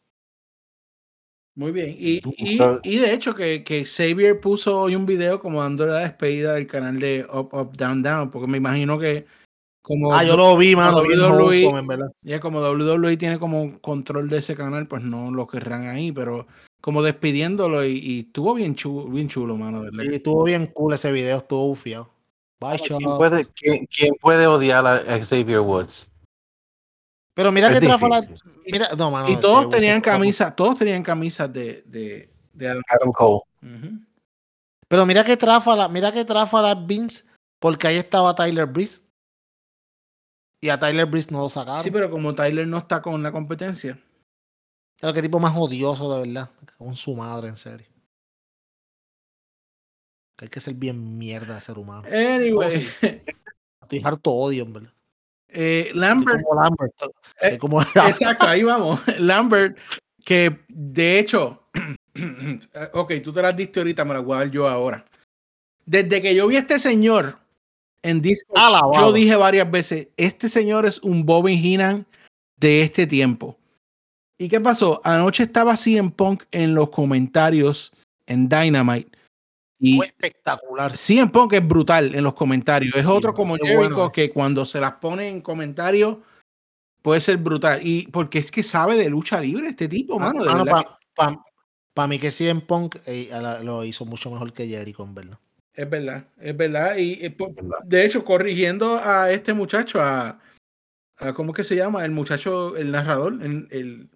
Muy 1.55 1.71
bien. 1.71 1.95
Y, 1.97 2.21
y, 2.83 2.97
de 2.97 3.13
hecho 3.13 3.33
que, 3.33 3.63
que 3.63 3.85
Xavier 3.85 4.41
puso 4.41 4.81
hoy 4.81 4.97
un 4.97 5.05
video 5.05 5.39
como 5.39 5.61
dando 5.61 5.85
la 5.85 5.99
despedida 5.99 6.55
del 6.55 6.67
canal 6.67 6.99
de 6.99 7.25
Up, 7.31 7.53
Up, 7.53 7.77
Down, 7.77 8.03
Down, 8.03 8.31
porque 8.31 8.47
me 8.47 8.57
imagino 8.57 8.99
que 8.99 9.25
como, 9.81 10.13
Ah, 10.13 10.25
yo 10.25 10.35
lo 10.35 10.57
vi, 10.57 10.75
mano, 10.75 10.97
WWE 10.97 11.31
wholesome, 11.31 11.79
en 11.79 11.87
verdad. 11.87 12.11
ya 12.21 12.41
como 12.41 12.59
WWE 12.59 13.15
tiene 13.15 13.39
como 13.39 13.79
control 13.79 14.27
de 14.27 14.39
ese 14.39 14.57
canal, 14.57 14.89
pues 14.89 15.03
no 15.03 15.31
lo 15.31 15.47
querrán 15.47 15.87
ahí, 15.87 16.11
pero 16.11 16.47
como 16.81 17.01
despidiéndolo 17.01 17.85
y, 17.85 17.97
y 17.97 18.19
estuvo 18.21 18.53
bien 18.55 18.75
chulo, 18.75 19.07
bien 19.09 19.29
chulo, 19.29 19.55
mano. 19.55 19.83
¿verdad? 19.83 20.03
Sí, 20.03 20.15
estuvo 20.15 20.43
bien 20.43 20.67
cool 20.67 20.93
ese 20.93 21.13
video, 21.13 21.37
estuvo 21.37 21.67
bufiado. 21.67 22.11
Bye, 22.61 22.79
¿Quién 22.79 22.99
puede, 23.17 23.45
quién- 23.55 23.87
quién 23.87 24.13
puede 24.21 24.45
odiar 24.45 24.85
a 24.85 24.99
Xavier 25.23 25.61
Woods? 25.61 26.11
Pero 27.33 27.51
mira 27.51 27.67
Es 27.67 27.73
que 27.73 27.79
trafa 27.87 28.07
la. 28.07 28.19
Mira, 28.71 28.89
no, 28.95 29.09
mano, 29.09 29.29
y 29.29 29.35
todos 29.37 29.67
tenían 29.69 29.99
camisas, 29.99 30.55
todos 30.55 30.77
tenían 30.77 31.01
camisas 31.01 31.51
de, 31.51 31.81
de, 31.87 32.31
de 32.53 32.67
Adam- 32.69 32.83
Adam 32.87 33.11
Cole. 33.11 33.41
Pero 34.87 35.05
mira 35.07 35.23
que 35.23 35.37
trafa 35.37 35.75
la, 35.75 35.87
mira 35.87 36.11
que 36.11 36.23
trafa 36.23 36.61
la 36.61 36.75
Vince, 36.75 37.23
porque 37.59 37.87
ahí 37.87 37.95
estaba 37.97 38.35
Tyler 38.35 38.67
Breeze. 38.67 39.01
Y 40.63 40.69
a 40.69 40.77
Tyler 40.79 41.07
Breeze 41.07 41.31
no 41.31 41.39
lo 41.39 41.49
sacaron. 41.49 41.79
Sí, 41.79 41.89
pero 41.89 42.11
como 42.11 42.35
Tyler 42.35 42.67
no 42.67 42.77
está 42.77 43.01
con 43.01 43.23
la 43.23 43.31
competencia. 43.31 43.99
Pero 44.99 45.13
qué 45.13 45.21
tipo 45.23 45.39
más 45.39 45.57
odioso, 45.57 46.13
de 46.13 46.27
verdad. 46.27 46.51
Con 46.77 46.95
su 46.95 47.15
madre, 47.15 47.47
en 47.47 47.57
serio. 47.57 47.87
Que 50.41 50.45
hay 50.45 50.49
que 50.49 50.59
ser 50.59 50.73
bien 50.73 51.19
mierda 51.19 51.53
de 51.53 51.61
ser 51.61 51.77
humano. 51.77 52.01
Anyway, 52.07 52.87
Estoy 53.83 54.01
harto 54.03 54.31
odio, 54.31 54.65
verdad. 54.65 54.91
eh, 55.49 55.83
Estoy 55.85 55.99
Lambert, 55.99 56.43
como 56.43 56.61
Lambert. 56.63 56.91
Estoy 56.93 57.11
Eh, 57.41 57.57
como 57.59 57.81
exacto, 58.07 58.47
ahí 58.47 58.63
vamos. 58.63 58.99
Lambert, 59.19 59.77
que 60.25 60.57
de 60.67 61.19
hecho, 61.19 61.67
ok, 62.93 63.13
tú 63.23 63.31
te 63.31 63.41
las 63.43 63.55
diste 63.55 63.81
ahorita, 63.81 64.03
me 64.03 64.15
las 64.15 64.23
voy 64.23 64.33
a 64.35 64.39
dar 64.39 64.49
yo 64.49 64.67
ahora. 64.67 65.05
Desde 65.85 66.23
que 66.23 66.33
yo 66.33 66.47
vi 66.47 66.55
a 66.55 66.59
este 66.61 66.79
señor 66.79 67.37
en 68.01 68.19
Discord, 68.23 68.57
Alabado. 68.59 68.93
yo 68.93 69.13
dije 69.13 69.35
varias 69.35 69.69
veces, 69.69 70.07
este 70.17 70.49
señor 70.49 70.87
es 70.87 70.97
un 71.03 71.23
Bobby 71.23 71.53
Heenan 71.55 72.07
de 72.57 72.81
este 72.81 73.05
tiempo. 73.05 73.59
¿Y 74.39 74.49
qué 74.49 74.59
pasó? 74.59 75.01
Anoche 75.03 75.43
estaba 75.43 75.77
CM 75.77 76.09
Punk 76.09 76.45
en 76.51 76.73
los 76.73 76.89
comentarios 76.89 77.91
en 78.25 78.49
Dynamite. 78.49 79.15
Y 79.83 79.97
Fue 79.97 80.05
espectacular. 80.05 80.95
CM 80.95 81.31
Punk 81.31 81.53
es 81.53 81.67
brutal 81.67 82.13
en 82.13 82.23
los 82.23 82.35
comentarios. 82.35 82.93
Es 82.95 83.01
Sí, 83.01 83.07
otro 83.11 83.33
como 83.33 83.55
Jericho 83.55 83.77
bueno, 83.79 84.11
que 84.11 84.29
cuando 84.29 84.63
se 84.65 84.79
las 84.79 84.93
pone 84.93 85.27
en 85.27 85.41
comentarios 85.41 86.17
puede 87.01 87.19
ser 87.19 87.37
brutal. 87.37 87.79
Y 87.81 88.05
porque 88.07 88.37
es 88.37 88.51
que 88.51 88.61
sabe 88.61 88.95
de 88.95 89.09
lucha 89.09 89.41
libre 89.41 89.69
este 89.69 89.87
tipo, 89.87 90.19
mano. 90.19 90.43
de 90.43 90.53
verdad 90.53 90.85
para 91.93 92.07
mí 92.07 92.19
que 92.19 92.29
CM 92.31 92.61
Punk 92.61 92.97
eh, 93.07 93.27
la- 93.31 93.61
lo 93.63 93.83
hizo 93.83 94.05
mucho 94.05 94.29
mejor 94.31 94.53
que 94.53 94.67
Jericho, 94.67 95.03
en 95.03 95.13
verdad. 95.15 95.39
es 95.73 95.89
verdad, 95.89 96.25
es 96.39 96.55
verdad. 96.55 96.95
Y 96.97 97.13
eh, 97.25 97.31
por- 97.31 97.53
de 97.83 98.05
hecho, 98.05 98.23
corrigiendo 98.23 98.95
a 99.03 99.31
este 99.31 99.53
muchacho, 99.53 99.99
a, 99.99 100.39
a 101.17 101.33
¿cómo 101.33 101.53
que 101.53 101.63
se 101.63 101.75
llama? 101.75 102.05
El 102.05 102.11
muchacho, 102.11 102.77
el 102.77 102.91
narrador, 102.91 103.33
el 103.71 104.09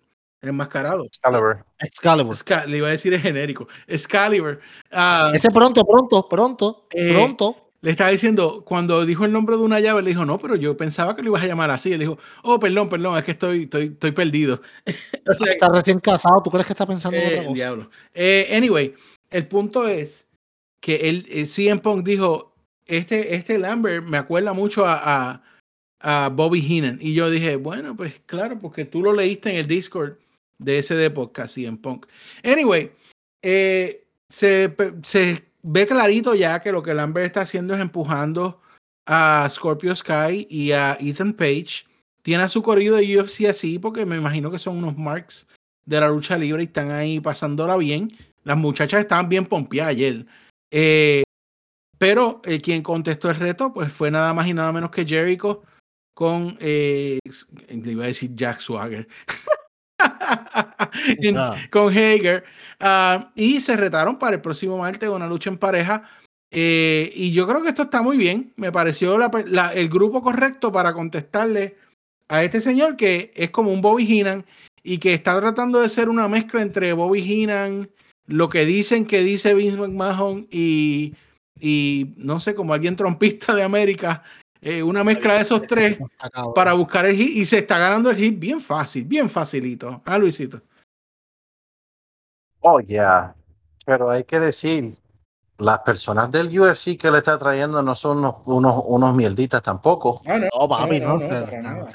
enmascarado. 0.50 1.06
Excalibur. 1.06 1.66
Excalibur. 1.80 2.36
Le 2.68 2.78
iba 2.78 2.88
a 2.88 2.92
decir 2.92 3.14
el 3.14 3.22
genérico. 3.22 3.68
Excalibur. 3.88 4.60
Ah, 4.92 5.32
Ese 5.34 5.50
pronto, 5.52 5.84
pronto, 5.86 6.28
pronto, 6.30 6.88
Eh, 6.92 7.14
pronto. 7.14 7.70
le 7.82 7.92
estaba 7.92 8.10
diciendo, 8.10 8.64
cuando 8.66 9.06
dijo 9.06 9.26
el 9.26 9.32
nombre 9.32 9.56
de 9.58 9.62
una 9.64 9.80
llave, 9.80 10.02
le 10.02 10.10
dijo, 10.10 10.26
no, 10.26 10.38
pero 10.40 10.56
yo 10.56 10.76
pensaba 10.76 11.16
que 11.16 11.22
lo 11.22 11.30
ibas 11.30 11.44
a 11.44 11.48
llamar 11.48 11.70
así. 11.72 11.94
Él 11.94 12.00
dijo, 12.00 12.18
oh, 12.44 12.60
perdón, 12.60 12.90
perdón, 12.90 13.18
es 13.18 13.24
que 13.24 13.32
estoy, 13.32 13.64
estoy, 13.64 13.86
estoy 13.88 14.12
perdido. 14.12 14.62
o 15.30 15.34
sea, 15.34 15.52
Está 15.54 15.70
recién 15.70 16.00
casado. 16.00 16.42
¿Tú 16.44 16.50
crees 16.50 16.66
que 16.66 16.74
está 16.74 16.86
pensando 16.88 17.18
en 17.18 17.26
otra 17.26 17.38
el 17.40 17.44
cosa? 17.46 17.54
diablo. 17.56 17.90
Eh, 18.14 18.50
anyway, 18.56 18.94
el 19.30 19.48
punto 19.48 19.88
es 19.88 20.28
que 20.80 20.96
él, 21.10 21.26
eh, 21.30 21.46
CM 21.46 21.80
Punk 21.82 22.06
dijo, 22.06 22.56
este, 22.86 23.36
este 23.36 23.58
Lambert 23.58 24.06
me 24.08 24.18
acuerda 24.18 24.54
mucho 24.54 24.86
a, 24.86 25.00
a, 25.32 25.42
a 26.26 26.30
Bobby 26.30 26.62
Heenan. 26.62 27.00
Y 27.02 27.14
yo 27.16 27.30
dije, 27.32 27.56
bueno, 27.56 27.96
pues 27.96 28.22
claro, 28.28 28.60
porque 28.60 28.86
tú 28.86 29.02
lo 29.02 29.12
leíste 29.14 29.50
en 29.50 29.56
el 29.58 29.66
Discord 29.68 30.14
de 30.58 30.80
ese 30.80 30.96
de 30.96 31.10
podcast, 31.10 31.56
CM 31.56 31.78
Punk. 31.78 32.08
Anyway, 32.44 32.92
eh, 33.42 34.06
se, 34.30 34.76
se 35.04 35.46
ve 35.64 35.88
clarito 35.88 36.36
ya 36.36 36.60
que 36.62 36.72
lo 36.72 36.84
que 36.84 36.94
Lambert 36.94 37.28
está 37.28 37.42
haciendo 37.42 37.76
es 37.76 37.82
empujando 37.82 38.62
a 39.06 39.48
Scorpio 39.50 39.96
Sky 39.96 40.48
y 40.50 40.72
a 40.72 40.98
Ethan 41.00 41.34
Page. 41.34 41.86
Tiene 42.22 42.44
a 42.44 42.50
su 42.50 42.64
corrido 42.64 42.96
de 42.96 43.20
UFC 43.20 43.46
así, 43.46 43.78
porque 43.78 44.06
me 44.06 44.18
imagino 44.18 44.50
que 44.50 44.60
son 44.60 44.78
unos 44.78 44.98
marks 44.98 45.48
de 45.86 46.00
la 46.00 46.10
lucha 46.10 46.38
libre 46.38 46.64
y 46.64 46.66
están 46.66 46.92
ahí 46.92 47.20
pasándola 47.20 47.78
bien. 47.78 48.10
Las 48.44 48.58
muchachas 48.58 49.02
estaban 49.02 49.30
bien 49.30 49.46
pompeadas 49.46 49.92
ayer. 49.92 50.26
Eh, 50.72 51.24
pero 51.98 52.42
eh, 52.44 52.60
quien 52.60 52.82
contestó 52.84 53.30
el 53.30 53.38
reto 53.38 53.74
pues 53.74 53.92
fue 53.92 54.12
nada 54.12 54.34
más 54.34 54.48
y 54.48 54.54
nada 54.54 54.72
menos 54.72 54.92
que 54.92 55.06
Jericho 55.06 55.64
con, 56.14 56.58
eh, 56.60 57.20
iba 57.70 58.06
a 58.06 58.08
decir 58.08 58.32
Jack 58.36 58.60
Swagger, 58.60 59.08
en- 61.20 61.38
Ah. 61.38 61.56
con 61.72 61.92
Hager, 61.92 62.44
ah, 62.80 63.32
y 63.36 63.60
se 63.62 63.76
retaron 63.78 64.18
para 64.18 64.36
el 64.36 64.42
próximo 64.42 64.78
martes 64.78 65.10
una 65.10 65.28
lucha 65.28 65.50
en 65.50 65.58
pareja. 65.58 66.10
eh, 66.58 67.12
y 67.16 67.34
yo 67.34 67.46
creo 67.48 67.62
que 67.64 67.70
esto 67.70 67.82
está 67.84 68.02
muy 68.02 68.16
bien. 68.18 68.54
Me 68.56 68.72
pareció 68.72 69.18
la 69.18 69.30
per- 69.30 69.50
la- 69.50 69.74
el 69.74 69.90
grupo 69.90 70.22
correcto 70.22 70.72
para 70.72 70.94
contestarle 70.94 71.76
a 72.30 72.44
este 72.44 72.62
señor 72.62 72.96
que 72.96 73.34
es 73.36 73.50
como 73.50 73.74
un 73.74 73.82
Bobby 73.82 74.06
Heenan 74.06 74.46
y 74.82 75.00
que 75.00 75.14
está 75.14 75.38
tratando 75.42 75.82
de 75.82 75.90
ser 75.90 76.08
una 76.08 76.30
mezcla 76.30 76.62
entre 76.62 76.94
Bobby 76.94 77.20
Heenan, 77.22 77.90
lo 78.28 78.48
que 78.48 78.64
dicen 78.66 79.06
que 79.06 79.22
dice 79.22 79.54
Vince 79.54 79.76
McMahon 79.78 80.48
y, 80.50 81.14
y 81.60 82.14
no 82.18 82.40
sé, 82.40 82.56
como 82.56 82.74
alguien 82.74 82.96
trompista 82.96 83.54
de 83.54 83.64
América, 83.64 84.24
eh, 84.66 84.82
una 84.82 85.04
mezcla 85.04 85.36
de 85.36 85.42
esos 85.42 85.62
tres 85.62 86.00
para 86.56 86.74
buscar 86.74 87.06
el 87.06 87.16
hit 87.16 87.38
y 87.38 87.46
se 87.46 87.60
está 87.60 87.78
ganando 87.78 88.10
el 88.10 88.18
hit 88.18 88.40
bien 88.40 88.60
fácil, 88.60 89.06
bien 89.06 89.30
facilito. 89.30 90.02
Ah, 90.04 90.18
Luisito. 90.18 90.60
Oh, 92.62 92.80
yeah. 92.80 93.36
Pero 93.86 94.10
hay 94.10 94.24
que 94.24 94.40
decir, 94.40 94.92
las 95.60 95.80
personas 95.84 96.32
del 96.32 96.48
UFC 96.48 96.98
que 96.98 97.12
le 97.12 97.20
está 97.20 97.38
trayendo 97.38 97.84
no 97.84 97.94
son 97.94 98.18
unos, 98.18 98.38
unos, 98.46 98.84
unos 98.88 99.16
mierditas 99.16 99.62
tampoco. 99.62 100.24
Ah, 100.26 100.40
no, 100.40 100.50
No, 100.60 100.68
papi, 100.68 101.00
no, 101.00 101.20
no. 101.20 101.88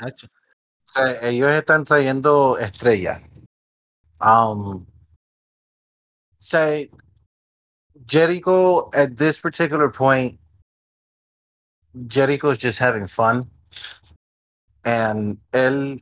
ellos 1.22 1.50
están 1.50 1.82
trayendo 1.82 2.56
estrellas. 2.56 3.20
Um, 4.20 4.86
say 6.38 6.88
Jericho 8.06 8.90
at 8.94 9.16
this 9.16 9.40
particular 9.40 9.90
point, 9.90 10.38
Jericho 12.08 12.50
is 12.50 12.58
just 12.58 12.78
having 12.78 13.06
fun, 13.06 13.42
and 14.84 15.38
él, 15.52 16.00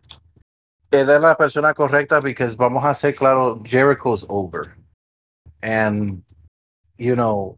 él 0.91 1.11
es 1.11 1.20
la 1.20 1.36
persona 1.36 1.74
correcta 1.74 2.20
because 2.22 2.57
vamos 2.57 2.84
a 2.84 2.95
ser 2.95 3.14
claro, 3.14 3.61
Jericho's 3.64 4.26
over, 4.28 4.76
and 5.62 6.22
you 6.97 7.14
know, 7.14 7.57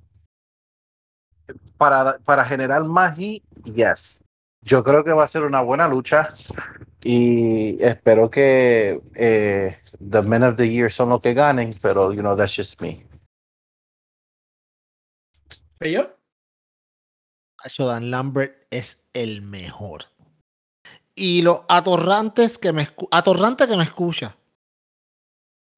para 1.79 2.19
para 2.25 2.45
generar 2.45 2.85
más 2.85 3.19
yes, 3.65 4.21
yo 4.63 4.83
creo 4.85 5.05
que 5.05 5.13
va 5.13 5.25
a 5.25 5.29
ser 5.29 5.43
una 5.43 5.63
buena 5.63 5.89
lucha 5.89 6.29
y 7.03 7.83
espero 7.83 8.31
que 8.31 9.01
eh, 9.15 9.77
the 10.01 10.23
men 10.23 10.43
of 10.43 10.57
the 10.57 10.69
year 10.69 10.91
son 10.91 11.09
los 11.09 11.23
que 11.23 11.35
ganen, 11.35 11.73
pero 11.81 12.13
you 12.13 12.21
know 12.21 12.37
that's 12.37 12.55
just 12.55 12.81
me. 12.81 13.05
¿Y 15.81 15.93
yo? 15.93 16.20
Dan 17.79 18.11
Lambert 18.11 18.67
es 18.71 18.99
el 19.13 19.43
mejor. 19.43 20.05
Y 21.15 21.43
los 21.43 21.61
atorrantes 21.69 22.59
que 22.59 22.73
me 22.73 22.89
atorrante 23.11 23.67
que 23.67 23.77
me 23.77 23.85
escucha. 23.85 24.37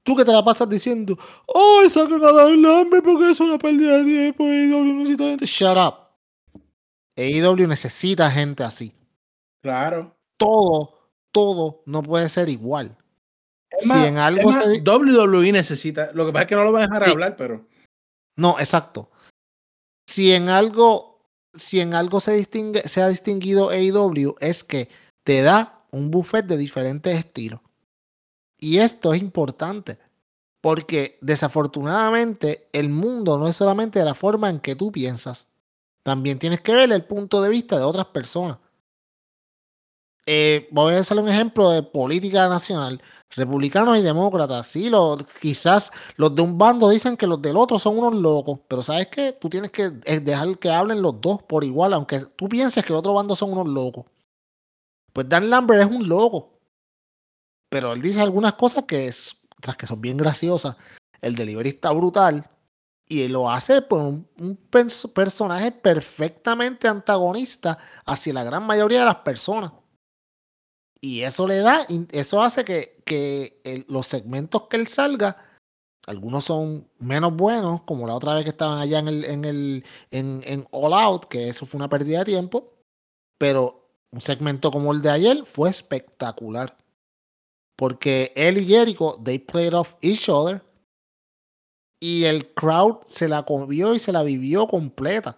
Tú 0.05 0.15
que 0.15 0.25
te 0.25 0.31
la 0.33 0.43
pasas 0.43 0.67
diciendo, 0.69 1.17
¡Ay, 1.53 1.89
saquen 1.89 2.23
a 2.23 2.31
Dan 2.31 2.61
Lambert 2.61 3.03
porque 3.03 3.31
es 3.31 3.39
una 3.39 3.57
pérdida 3.57 3.97
de 3.99 4.03
tiempo! 4.03 4.43
AEW 4.43 4.93
necesita 4.93 5.23
gente. 5.25 5.45
Shut 5.45 5.77
up. 5.77 5.95
AEW 7.15 7.67
necesita 7.67 8.31
gente 8.31 8.63
así. 8.63 8.93
Claro. 9.61 10.15
Todo, 10.37 11.09
todo 11.31 11.83
no 11.85 12.03
puede 12.03 12.27
ser 12.29 12.49
igual. 12.49 12.97
Es 13.71 13.87
Si 13.87 13.93
en 13.97 14.17
algo 14.17 14.49
es 14.49 14.55
más, 14.55 14.65
se 14.65 14.81
WWE 14.81 15.51
necesita. 15.51 16.11
Lo 16.13 16.25
que 16.25 16.33
pasa 16.33 16.43
es 16.43 16.49
que 16.49 16.55
no 16.55 16.63
lo 16.63 16.71
van 16.71 16.83
a 16.83 16.85
dejar 16.87 17.03
Sí. 17.03 17.11
hablar, 17.11 17.35
pero. 17.37 17.65
No, 18.35 18.59
exacto. 18.59 19.09
Si 20.07 20.33
en 20.33 20.49
algo, 20.49 21.12
si 21.53 21.79
en 21.79 21.93
algo 21.93 22.19
se 22.19 22.33
distingue, 22.33 22.87
se 22.87 23.01
ha 23.01 23.07
distinguido 23.07 23.69
AEW 23.69 24.35
es 24.39 24.63
que 24.63 24.89
te 25.23 25.41
da 25.41 25.85
un 25.91 26.11
buffet 26.11 26.45
de 26.45 26.57
diferentes 26.57 27.17
estilos. 27.17 27.61
Y 28.57 28.77
esto 28.77 29.13
es 29.13 29.21
importante. 29.21 29.99
Porque 30.61 31.17
desafortunadamente 31.19 32.69
el 32.71 32.87
mundo 32.87 33.37
no 33.37 33.47
es 33.47 33.55
solamente 33.57 33.99
de 33.99 34.05
la 34.05 34.13
forma 34.13 34.49
en 34.49 34.61
que 34.61 34.75
tú 34.75 34.91
piensas. 34.91 35.47
También 36.03 36.39
tienes 36.39 36.61
que 36.61 36.73
ver 36.73 36.91
el 36.91 37.05
punto 37.05 37.41
de 37.41 37.49
vista 37.49 37.77
de 37.77 37.83
otras 37.83 38.05
personas. 38.05 38.59
Eh, 40.25 40.69
voy 40.71 40.93
a 40.93 40.99
hacer 40.99 41.17
un 41.17 41.27
ejemplo 41.27 41.69
de 41.69 41.83
política 41.83 42.47
nacional. 42.47 43.01
Republicanos 43.35 43.97
y 43.97 44.01
demócratas. 44.01 44.67
Sí, 44.67 44.89
lo- 44.89 45.17
quizás 45.41 45.91
los 46.17 46.33
de 46.35 46.41
un 46.43 46.57
bando 46.57 46.89
dicen 46.89 47.17
que 47.17 47.27
los 47.27 47.41
del 47.41 47.57
otro 47.57 47.77
son 47.79 47.97
unos 47.97 48.13
locos, 48.15 48.59
pero 48.67 48.83
¿sabes 48.83 49.07
qué? 49.07 49.33
Tú 49.33 49.49
tienes 49.49 49.71
que 49.71 49.89
eh, 50.05 50.19
dejar 50.19 50.57
que 50.59 50.69
hablen 50.69 51.01
los 51.01 51.19
dos 51.19 51.41
por 51.43 51.63
igual, 51.63 51.93
aunque 51.93 52.21
tú 52.37 52.47
pienses 52.47 52.85
que 52.85 52.93
el 52.93 52.99
otro 52.99 53.13
bando 53.13 53.35
son 53.35 53.51
unos 53.51 53.67
locos. 53.67 54.05
Pues 55.11 55.27
Dan 55.27 55.49
Lambert 55.49 55.81
es 55.81 55.87
un 55.95 56.07
loco, 56.07 56.59
pero 57.69 57.93
él 57.93 58.01
dice 58.01 58.21
algunas 58.21 58.53
cosas 58.53 58.85
que, 58.85 59.11
tras 59.61 59.77
que 59.77 59.87
son 59.87 59.99
bien 59.99 60.17
graciosas. 60.17 60.75
El 61.21 61.35
delivery 61.35 61.69
está 61.69 61.91
brutal 61.91 62.49
y 63.07 63.27
lo 63.27 63.49
hace 63.49 63.81
por 63.81 63.99
un, 63.99 64.27
un 64.39 64.57
perso- 64.71 65.11
personaje 65.11 65.71
perfectamente 65.71 66.87
antagonista 66.87 67.77
hacia 68.05 68.33
la 68.33 68.43
gran 68.43 68.63
mayoría 68.65 68.99
de 68.99 69.05
las 69.05 69.17
personas. 69.17 69.71
Y 71.03 71.23
eso 71.23 71.45
le 71.47 71.57
da, 71.57 71.85
eso 72.13 72.41
hace 72.41 72.63
que, 72.63 73.01
que 73.03 73.59
el- 73.65 73.85
los 73.89 74.07
segmentos 74.07 74.69
que 74.69 74.77
él 74.77 74.87
salga, 74.87 75.35
algunos 76.07 76.45
son 76.45 76.87
menos 76.97 77.35
buenos, 77.35 77.81
como 77.81 78.07
la 78.07 78.15
otra 78.15 78.35
vez 78.35 78.45
que 78.45 78.51
estaban 78.51 78.79
allá 78.79 78.99
en 78.99 79.09
el, 79.09 79.25
en 79.25 79.43
el, 79.43 79.85
en, 80.11 80.39
en 80.45 80.65
All 80.71 80.93
Out, 80.93 81.25
que 81.25 81.49
eso 81.49 81.65
fue 81.65 81.77
una 81.79 81.89
pérdida 81.89 82.19
de 82.19 82.25
tiempo. 82.31 82.71
Pero 83.37 83.89
un 84.13 84.21
segmento 84.21 84.71
como 84.71 84.93
el 84.93 85.01
de 85.01 85.09
ayer 85.09 85.45
fue 85.45 85.69
espectacular. 85.69 86.77
Porque 87.75 88.31
él 88.37 88.59
y 88.59 88.65
Jericho, 88.65 89.19
they 89.25 89.39
played 89.39 89.73
off 89.73 89.95
each 90.01 90.29
other. 90.29 90.63
Y 91.99 92.23
el 92.23 92.53
crowd 92.53 92.99
se 93.07 93.27
la 93.27 93.43
comió 93.43 93.93
y 93.93 93.99
se 93.99 94.13
la 94.13 94.23
vivió 94.23 94.67
completa. 94.69 95.37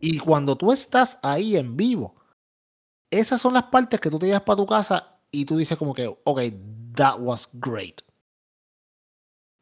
Y 0.00 0.18
cuando 0.18 0.56
tú 0.56 0.72
estás 0.72 1.20
ahí 1.22 1.56
en 1.56 1.76
vivo, 1.76 2.19
esas 3.10 3.40
son 3.40 3.54
las 3.54 3.64
partes 3.64 4.00
que 4.00 4.10
tú 4.10 4.18
te 4.18 4.26
llevas 4.26 4.42
para 4.42 4.56
tu 4.56 4.66
casa 4.66 5.18
y 5.30 5.44
tú 5.44 5.56
dices 5.56 5.76
como 5.76 5.94
que, 5.94 6.06
ok, 6.06 6.40
that 6.94 7.18
was 7.18 7.48
great. 7.52 8.00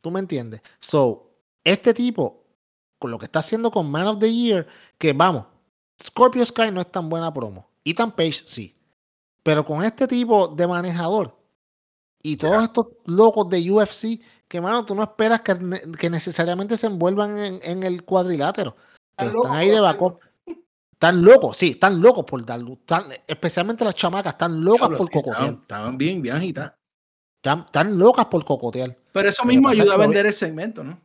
¿Tú 0.01 0.11
me 0.11 0.21
entiendes? 0.21 0.63
So, 0.81 1.31
este 1.65 1.93
tipo, 1.93 2.45
con 2.99 3.11
lo 3.11 3.19
que 3.19 3.27
está 3.27 3.41
haciendo 3.41 3.71
con 3.71 3.91
Man 3.91 4.07
of 4.07 4.19
the 4.19 4.33
Year, 4.33 4.67
que 4.97 5.13
vamos, 5.13 5.47
Scorpio 6.03 6.45
Sky 6.45 6.71
no 6.71 6.81
es 6.81 6.91
tan 6.91 7.09
buena 7.09 7.33
promo. 7.33 7.69
Ethan 7.85 8.13
Page 8.13 8.45
sí. 8.47 8.77
Pero 9.43 9.65
con 9.65 9.83
este 9.83 10.07
tipo 10.07 10.49
de 10.49 10.67
manejador 10.67 11.37
y 12.23 12.37
todos 12.37 12.63
estos 12.63 12.87
locos 13.07 13.49
de 13.49 13.71
UFC, 13.71 14.21
que 14.47 14.61
mano, 14.61 14.85
tú 14.85 14.95
no 14.95 15.03
esperas 15.03 15.43
que, 15.43 15.57
que 15.99 16.11
necesariamente 16.11 16.77
se 16.77 16.87
envuelvan 16.87 17.39
en, 17.39 17.61
en 17.63 17.83
el 17.83 18.05
cuadrilátero. 18.05 18.77
Pero 19.17 19.43
Están 19.43 19.57
ahí 19.57 19.71
de 19.71 19.81
backup. 19.81 20.21
Están 20.99 21.23
locos, 21.23 21.57
sí, 21.57 21.71
están 21.71 22.01
locos 22.03 22.25
por 22.25 22.45
dar 22.45 22.59
luz. 22.59 22.79
Están- 22.81 23.07
especialmente 23.25 23.85
las 23.85 23.95
chamacas, 23.95 24.33
están 24.33 24.65
locas 24.65 24.89
por 24.89 25.07
sí, 25.07 25.13
cocotear. 25.13 25.53
estaban, 25.53 25.97
bien, 25.97 26.21
bien 26.21 26.35
agitadas. 26.35 26.75
Están, 27.37 27.61
están 27.61 27.97
locas 27.97 28.25
por 28.27 28.45
cocotear. 28.45 28.97
Pero 29.13 29.29
eso 29.29 29.45
mismo 29.45 29.69
ayuda 29.69 29.93
a 29.93 29.95
hoy- 29.97 30.01
vender 30.01 30.27
el 30.27 30.33
segmento, 30.33 30.83
¿no? 30.83 31.01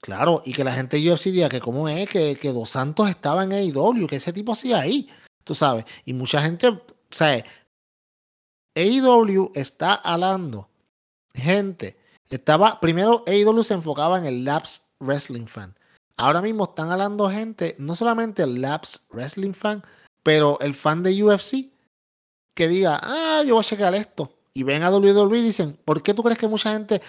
Claro, 0.00 0.42
y 0.44 0.52
que 0.52 0.64
la 0.64 0.72
gente 0.72 0.96
de 0.96 1.12
UFC 1.12 1.30
diga 1.30 1.48
que 1.48 1.60
cómo 1.60 1.88
es 1.88 2.08
que, 2.08 2.36
que 2.36 2.52
Dos 2.52 2.70
Santos 2.70 3.08
estaba 3.08 3.44
en 3.44 3.52
AEW, 3.52 4.06
que 4.08 4.16
ese 4.16 4.32
tipo 4.32 4.52
hacía 4.52 4.80
ahí, 4.80 5.08
tú 5.44 5.54
sabes. 5.54 5.84
Y 6.04 6.12
mucha 6.12 6.42
gente, 6.42 6.66
o 6.68 6.82
sea, 7.10 7.44
AEW 8.76 9.52
está 9.54 9.94
hablando, 9.94 10.68
gente, 11.34 11.96
estaba, 12.30 12.80
primero 12.80 13.22
AEW 13.26 13.62
se 13.64 13.74
enfocaba 13.74 14.18
en 14.18 14.26
el 14.26 14.44
Labs 14.44 14.82
Wrestling 15.00 15.46
Fan. 15.46 15.74
Ahora 16.18 16.42
mismo 16.42 16.64
están 16.64 16.90
hablando 16.90 17.30
gente, 17.30 17.76
no 17.78 17.94
solamente 17.96 18.42
el 18.42 18.60
Labs 18.60 19.02
Wrestling 19.10 19.52
Fan, 19.52 19.84
pero 20.22 20.58
el 20.60 20.74
fan 20.74 21.02
de 21.02 21.22
UFC 21.22 21.70
que 22.54 22.66
diga, 22.68 22.98
ah, 23.02 23.42
yo 23.46 23.54
voy 23.54 23.62
a 23.62 23.66
checar 23.66 23.94
esto. 23.94 24.32
Y 24.52 24.64
ven 24.64 24.82
a 24.82 24.90
WWE 24.90 25.38
y 25.38 25.42
dicen, 25.42 25.78
¿por 25.84 26.02
qué 26.02 26.12
tú 26.14 26.22
crees 26.24 26.38
que 26.38 26.48
mucha 26.48 26.72
gente 26.72 27.00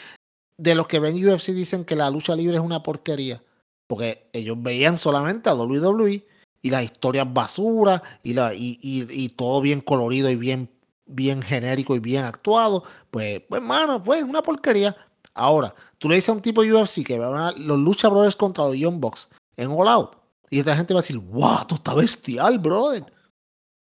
de 0.58 0.76
los 0.76 0.88
que 0.88 1.00
ven 1.00 1.16
UFC 1.16 1.48
dicen 1.54 1.84
que 1.86 1.96
la 1.96 2.10
lucha 2.12 2.36
libre 2.36 2.56
es 2.56 2.62
una 2.62 2.84
porquería? 2.84 3.42
Porque 3.88 4.30
ellos 4.34 4.56
veían 4.62 5.00
solamente 5.00 5.50
a 5.50 5.56
WWE 5.56 6.28
y 6.62 6.70
las 6.70 6.84
historias 6.84 7.26
basura 7.34 8.04
y, 8.22 8.34
la, 8.36 8.54
y, 8.54 8.78
y- 8.82 9.08
y 9.10 9.30
todo 9.30 9.60
bien 9.62 9.82
colorido 9.82 10.30
y 10.30 10.36
bien, 10.36 10.70
bien 11.08 11.42
genérico 11.42 11.96
y 11.96 12.00
bien 12.00 12.26
actuado. 12.26 12.84
Pues, 13.10 13.42
pues, 13.50 13.62
mano, 13.64 14.04
pues 14.04 14.24
una 14.24 14.44
porquería. 14.44 14.96
Ahora, 15.34 15.74
tú 16.00 16.10
le 16.10 16.16
dices 16.16 16.30
a 16.30 16.34
un 16.34 16.42
tipo 16.42 16.64
de 16.64 16.74
UFC 16.74 17.06
que 17.06 17.18
los 17.18 17.80
Lucha 17.80 18.10
Brothers 18.10 18.36
contra 18.36 18.66
los 18.66 18.76
Young 18.76 19.00
Bucks 19.00 19.30
en 19.56 19.70
All 19.70 19.88
Out 19.88 20.20
y 20.50 20.60
esta 20.60 20.76
gente 20.76 20.94
va 20.94 21.00
a 21.00 21.04
decir, 21.04 21.18
wow, 21.18 21.66
tú 21.68 21.76
está 21.76 21.94
bestial, 21.94 22.58
brother. 22.58 23.06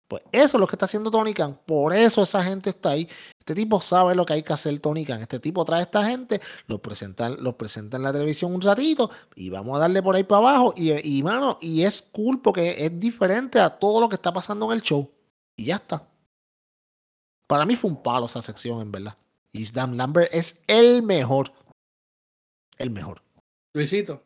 Pues 0.07 0.21
eso 0.31 0.57
es 0.57 0.59
lo 0.59 0.67
que 0.67 0.75
está 0.75 0.85
haciendo 0.85 1.09
Tony 1.09 1.33
Khan. 1.33 1.59
Por 1.65 1.93
eso 1.93 2.21
esa 2.21 2.43
gente 2.43 2.69
está 2.69 2.89
ahí. 2.89 3.09
Este 3.39 3.55
tipo 3.55 3.81
sabe 3.81 4.13
lo 4.13 4.25
que 4.25 4.33
hay 4.33 4.43
que 4.43 4.53
hacer 4.53 4.77
Tony 4.79 5.05
Khan. 5.05 5.21
Este 5.21 5.39
tipo 5.39 5.65
trae 5.65 5.79
a 5.79 5.83
esta 5.83 6.05
gente, 6.05 6.39
los 6.67 6.79
presenta, 6.81 7.29
los 7.29 7.55
presenta 7.55 7.97
en 7.97 8.03
la 8.03 8.13
televisión 8.13 8.53
un 8.53 8.61
ratito 8.61 9.09
y 9.35 9.49
vamos 9.49 9.75
a 9.75 9.79
darle 9.79 10.03
por 10.03 10.15
ahí 10.15 10.23
para 10.23 10.39
abajo. 10.39 10.73
Y, 10.77 10.91
y, 11.17 11.23
mano, 11.23 11.57
y 11.59 11.83
es 11.83 12.01
cool 12.01 12.41
porque 12.41 12.85
es 12.85 12.99
diferente 12.99 13.59
a 13.59 13.69
todo 13.71 13.99
lo 13.99 14.09
que 14.09 14.15
está 14.15 14.31
pasando 14.31 14.67
en 14.67 14.73
el 14.73 14.81
show. 14.83 15.09
Y 15.55 15.65
ya 15.65 15.75
está. 15.75 16.07
Para 17.47 17.65
mí 17.65 17.75
fue 17.75 17.89
un 17.89 18.01
palo 18.01 18.27
esa 18.27 18.41
sección, 18.41 18.81
en 18.81 18.91
verdad. 18.91 19.17
Y 19.51 19.69
Dan 19.71 19.97
Lambert 19.97 20.33
es 20.33 20.61
el 20.67 21.01
mejor. 21.01 21.51
El 22.77 22.89
mejor. 22.91 23.21
Luisito. 23.73 24.23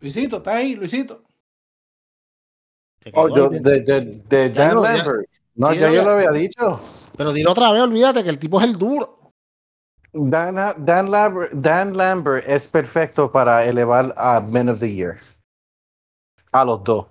Luisito, 0.00 0.36
¿está 0.38 0.56
ahí, 0.56 0.74
Luisito? 0.74 1.24
Oh, 3.14 3.28
yo, 3.34 3.48
de, 3.48 3.80
de, 3.80 4.00
de 4.28 4.50
Dan 4.50 4.74
no, 4.74 4.82
Lambert. 4.82 5.26
ya- 5.30 5.38
no, 5.54 5.70
sí, 5.72 5.78
ya 5.78 5.88
yo 5.88 5.94
ya. 5.94 6.02
lo 6.04 6.10
había 6.10 6.30
dicho. 6.30 6.80
Pero 7.16 7.32
dilo 7.32 7.50
otra 7.52 7.72
vez, 7.72 7.82
olvídate 7.82 8.22
que 8.22 8.30
el 8.30 8.38
tipo 8.38 8.60
es 8.60 8.66
el 8.66 8.78
duro. 8.78 9.32
Dan, 10.12 10.56
Dan, 10.84 11.10
Lambert, 11.10 11.52
Dan 11.52 11.96
Lambert 11.96 12.46
es 12.48 12.66
perfecto 12.66 13.30
para 13.30 13.64
elevar 13.64 14.14
a 14.16 14.40
Men 14.40 14.68
of 14.68 14.78
the 14.80 14.92
Year. 14.92 15.20
A 16.52 16.64
los 16.64 16.82
dos. 16.84 17.06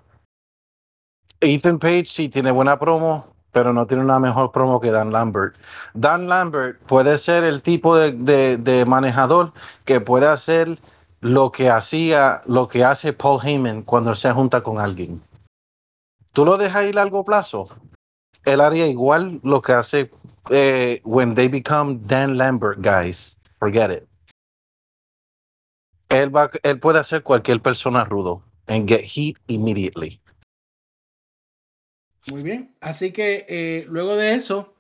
Ethan 1.40 1.78
Page 1.80 2.06
sí 2.06 2.30
tiene 2.30 2.52
buena 2.52 2.78
promo, 2.80 3.36
pero 3.58 3.74
no 3.74 3.88
tiene 3.88 4.04
una 4.04 4.20
mejor 4.20 4.52
promo 4.52 4.80
que 4.80 4.92
Dan 4.92 5.12
Lambert. 5.12 5.56
Dan 5.96 6.28
Lambert 6.28 6.78
puede 6.82 7.18
ser 7.18 7.44
el 7.44 7.64
tipo 7.64 7.98
de, 7.98 8.12
de- 8.58 8.86
manejador 8.86 9.52
que 9.84 10.00
puede 10.00 10.28
hacer 10.28 10.78
lo 11.22 11.50
que 11.52 11.72
hacía, 11.72 12.42
lo 12.46 12.68
que 12.68 12.84
hace 12.84 13.14
Paul 13.14 13.40
Heyman 13.44 13.82
cuando 13.82 14.14
se 14.14 14.32
junta 14.32 14.62
con 14.62 14.80
alguien. 14.80 15.20
Tú 16.34 16.46
lo 16.46 16.56
dejas 16.58 16.84
ir 16.86 17.00
a 17.00 17.02
largo 17.02 17.26
plazo. 17.26 17.68
Él 18.46 18.62
haría 18.62 18.86
igual 18.86 19.40
lo 19.44 19.60
que 19.64 19.74
hace 19.74 20.12
eh, 20.52 21.02
when 21.04 21.34
they 21.34 21.48
become 21.48 21.98
Dan 22.06 22.38
Lambert 22.38 22.78
guys. 22.82 23.40
Forget 23.58 23.90
it. 23.90 24.08
Él, 26.10 26.30
va, 26.30 26.52
él 26.62 26.80
puede 26.80 27.00
hacer 27.00 27.24
cualquier 27.24 27.60
persona 27.60 28.06
rudo 28.06 28.44
and 28.68 28.88
get 28.88 29.02
heat 29.04 29.36
immediately. 29.48 30.22
Muy 32.32 32.44
bien. 32.44 32.76
Así 32.82 33.12
que 33.12 33.46
eh, 33.48 33.86
luego 33.90 34.16
de 34.16 34.36
eso, 34.36 34.74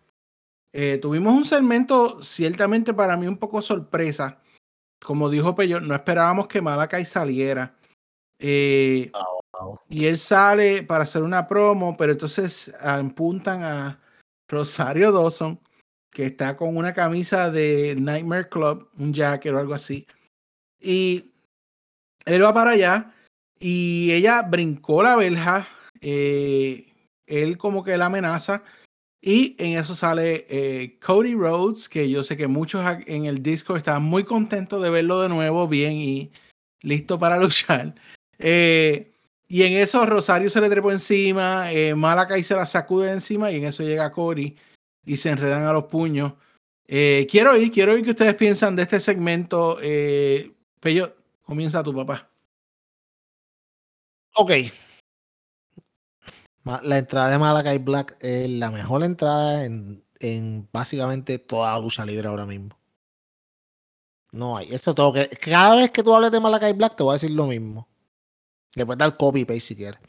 eh, 0.73 0.97
tuvimos 1.01 1.33
un 1.33 1.45
segmento 1.45 2.21
ciertamente 2.21 2.93
para 2.93 3.17
mí 3.17 3.27
un 3.27 3.37
poco 3.37 3.61
sorpresa. 3.61 4.41
Como 5.03 5.29
dijo 5.29 5.55
Peyo, 5.55 5.79
no 5.79 5.95
esperábamos 5.95 6.47
que 6.47 6.61
Malakai 6.61 7.05
saliera. 7.05 7.75
Eh, 8.39 9.11
y 9.89 10.05
él 10.05 10.17
sale 10.17 10.83
para 10.83 11.03
hacer 11.03 11.23
una 11.23 11.47
promo, 11.47 11.95
pero 11.97 12.11
entonces 12.11 12.73
apuntan 12.79 13.63
a 13.63 13.99
Rosario 14.47 15.11
Dawson, 15.11 15.59
que 16.11 16.25
está 16.25 16.55
con 16.55 16.75
una 16.77 16.93
camisa 16.93 17.49
de 17.49 17.95
Nightmare 17.97 18.49
Club, 18.49 18.89
un 18.97 19.13
jacket 19.13 19.53
o 19.53 19.59
algo 19.59 19.73
así. 19.73 20.05
Y 20.79 21.31
él 22.25 22.43
va 22.43 22.53
para 22.53 22.71
allá 22.71 23.13
y 23.59 24.11
ella 24.11 24.41
brincó 24.43 25.01
la 25.01 25.15
verja. 25.15 25.67
eh, 26.01 26.86
él 27.28 27.57
como 27.57 27.84
que 27.84 27.97
la 27.97 28.07
amenaza. 28.07 28.63
Y 29.21 29.55
en 29.59 29.78
eso 29.78 29.95
sale 29.95 30.45
eh, 30.49 30.99
Cody 30.99 31.34
Rhodes, 31.36 31.89
que 31.89 32.09
yo 32.09 32.23
sé 32.23 32.38
que 32.38 32.47
muchos 32.47 32.86
en 33.07 33.25
el 33.25 33.43
Discord 33.43 33.78
estaban 33.78 34.03
muy 34.03 34.23
contentos 34.23 34.82
de 34.82 34.89
verlo 34.89 35.21
de 35.21 35.30
nuevo, 35.30 35.67
bien 35.67 35.93
y 35.93 36.32
listo 36.82 37.19
para 37.19 37.38
luchar. 37.41 37.95
Eh, 38.39 39.11
y 39.47 39.63
en 39.63 39.73
eso 39.73 40.05
Rosario 40.05 40.49
se 40.49 40.61
le 40.61 40.69
trepó 40.69 40.91
encima, 40.91 41.71
eh, 41.71 41.95
Malakai 41.95 42.43
se 42.43 42.55
la 42.55 42.65
sacude 42.65 43.07
de 43.07 43.13
encima 43.13 43.51
y 43.51 43.57
en 43.57 43.65
eso 43.65 43.84
llega 43.84 44.11
Cody 44.11 44.55
y 45.05 45.17
se 45.17 45.30
enredan 45.30 45.63
a 45.63 45.73
los 45.73 45.86
puños. 45.86 46.34
Eh, 46.86 47.28
quiero 47.30 47.53
oír, 47.53 47.71
quiero 47.71 47.93
oír 47.93 48.03
que 48.03 48.11
ustedes 48.11 48.36
piensan 48.36 48.75
de 48.75 48.84
este 48.84 48.99
segmento. 48.99 49.78
Eh, 49.82 50.51
Pello, 50.80 51.15
comienza 51.43 51.84
tu 51.84 51.93
papá. 51.93 52.30
Ok. 54.36 54.51
La 56.84 56.97
entrada 56.97 57.30
de 57.30 57.38
Malakai 57.38 57.78
Black 57.78 58.18
es 58.20 58.49
la 58.49 58.72
mejor 58.72 59.03
entrada 59.03 59.63
en, 59.63 60.03
en 60.20 60.68
básicamente 60.72 61.39
toda 61.39 61.80
lucha 61.80 62.05
libre 62.05 62.28
ahora 62.28 62.45
mismo. 62.45 62.78
No 64.32 64.57
hay. 64.57 64.74
Eso 64.74 64.93
tengo 64.93 65.13
que. 65.13 65.28
Cada 65.30 65.76
vez 65.76 65.91
que 65.91 66.03
tú 66.03 66.13
hables 66.13 66.32
de 66.32 66.39
Malakai 66.39 66.74
Black, 66.74 66.95
te 66.95 67.03
voy 67.03 67.11
a 67.11 67.13
decir 67.13 67.32
lo 67.32 67.47
mismo. 67.47 67.88
Le 68.76 68.86
puedes 68.86 68.99
dar 68.99 69.18
copy 69.18 69.45
paste 69.45 69.61
si 69.61 69.76
quieres. 69.76 69.99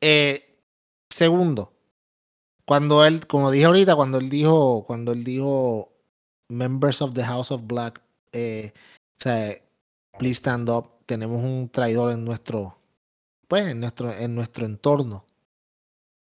Eh, 0.00 0.62
segundo, 1.10 1.72
cuando 2.64 3.04
él, 3.04 3.26
como 3.26 3.50
dije 3.50 3.64
ahorita, 3.64 3.96
cuando 3.96 4.18
él 4.18 4.30
dijo, 4.30 4.84
cuando 4.86 5.12
él 5.12 5.24
dijo 5.24 5.92
Members 6.48 7.02
of 7.02 7.12
the 7.14 7.24
House 7.24 7.50
of 7.50 7.62
Black, 7.66 8.00
eh, 8.32 8.72
o 8.74 9.22
sea, 9.22 9.56
please 10.18 10.36
stand 10.38 10.68
up. 10.70 10.90
Tenemos 11.06 11.42
un 11.42 11.68
traidor 11.70 12.12
en 12.12 12.24
nuestro, 12.24 12.78
pues, 13.48 13.66
en 13.66 13.80
nuestro, 13.80 14.12
en 14.12 14.34
nuestro 14.34 14.66
entorno. 14.66 15.24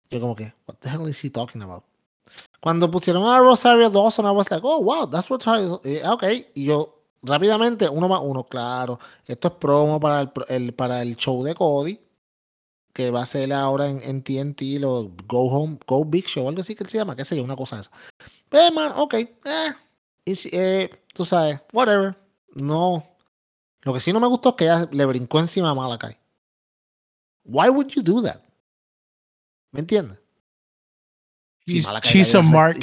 Yo 0.09 0.19
como 0.21 0.35
que, 0.35 0.53
what 0.67 0.75
the 0.79 0.89
hell 0.89 1.07
is 1.07 1.23
he 1.23 1.29
talking 1.29 1.61
about? 1.61 1.83
Cuando 2.61 2.89
pusieron 2.89 3.23
a 3.25 3.39
Rosario 3.39 3.89
Dawson, 3.89 4.25
I 4.25 4.31
was 4.31 4.49
like, 4.51 4.61
oh, 4.63 4.79
wow, 4.79 5.05
that's 5.05 5.27
Rosario 5.29 5.79
eh, 5.83 6.01
Ok, 6.05 6.23
y 6.55 6.65
yo 6.65 7.01
rápidamente, 7.21 7.87
uno 7.89 8.07
más 8.07 8.21
uno, 8.23 8.43
claro, 8.45 8.99
esto 9.25 9.47
es 9.49 9.53
promo 9.55 9.99
para 9.99 10.31
el, 10.49 10.73
para 10.73 11.01
el 11.01 11.15
show 11.15 11.43
de 11.43 11.53
Cody, 11.55 11.99
que 12.93 13.11
va 13.11 13.21
a 13.21 13.25
ser 13.25 13.51
ahora 13.53 13.87
en, 13.89 14.01
en 14.01 14.23
TNT, 14.23 14.79
lo 14.79 15.11
Go 15.27 15.49
Home, 15.51 15.77
Go 15.87 16.03
Big 16.05 16.25
Show, 16.25 16.47
algo 16.47 16.61
así 16.61 16.73
que 16.75 16.85
se 16.85 16.97
llama, 16.97 17.15
qué 17.15 17.23
sé 17.25 17.39
una 17.41 17.55
cosa 17.55 17.79
esa. 17.79 17.91
Pues, 18.49 18.71
man, 18.73 18.93
ok, 18.95 19.13
eh, 19.13 20.35
si- 20.35 20.49
eh, 20.51 20.89
tú 21.13 21.25
sabes, 21.25 21.59
whatever, 21.73 22.17
no. 22.55 23.03
Lo 23.81 23.93
que 23.93 23.99
sí 23.99 24.11
no 24.11 24.19
me 24.19 24.27
gustó 24.27 24.49
es 24.49 24.55
que 24.55 24.63
ella 24.65 24.87
le 24.91 25.05
brincó 25.05 25.39
encima 25.39 25.69
a 25.69 25.75
Malakai. 25.75 26.17
Why 27.45 27.69
would 27.69 27.87
you 27.89 28.01
do 28.01 28.21
that? 28.23 28.41
¿Me 29.71 29.81
entiendes? 29.81 30.19
She's, 31.65 31.85
a 32.35 32.39
en- 32.39 32.51
mark. 32.51 32.77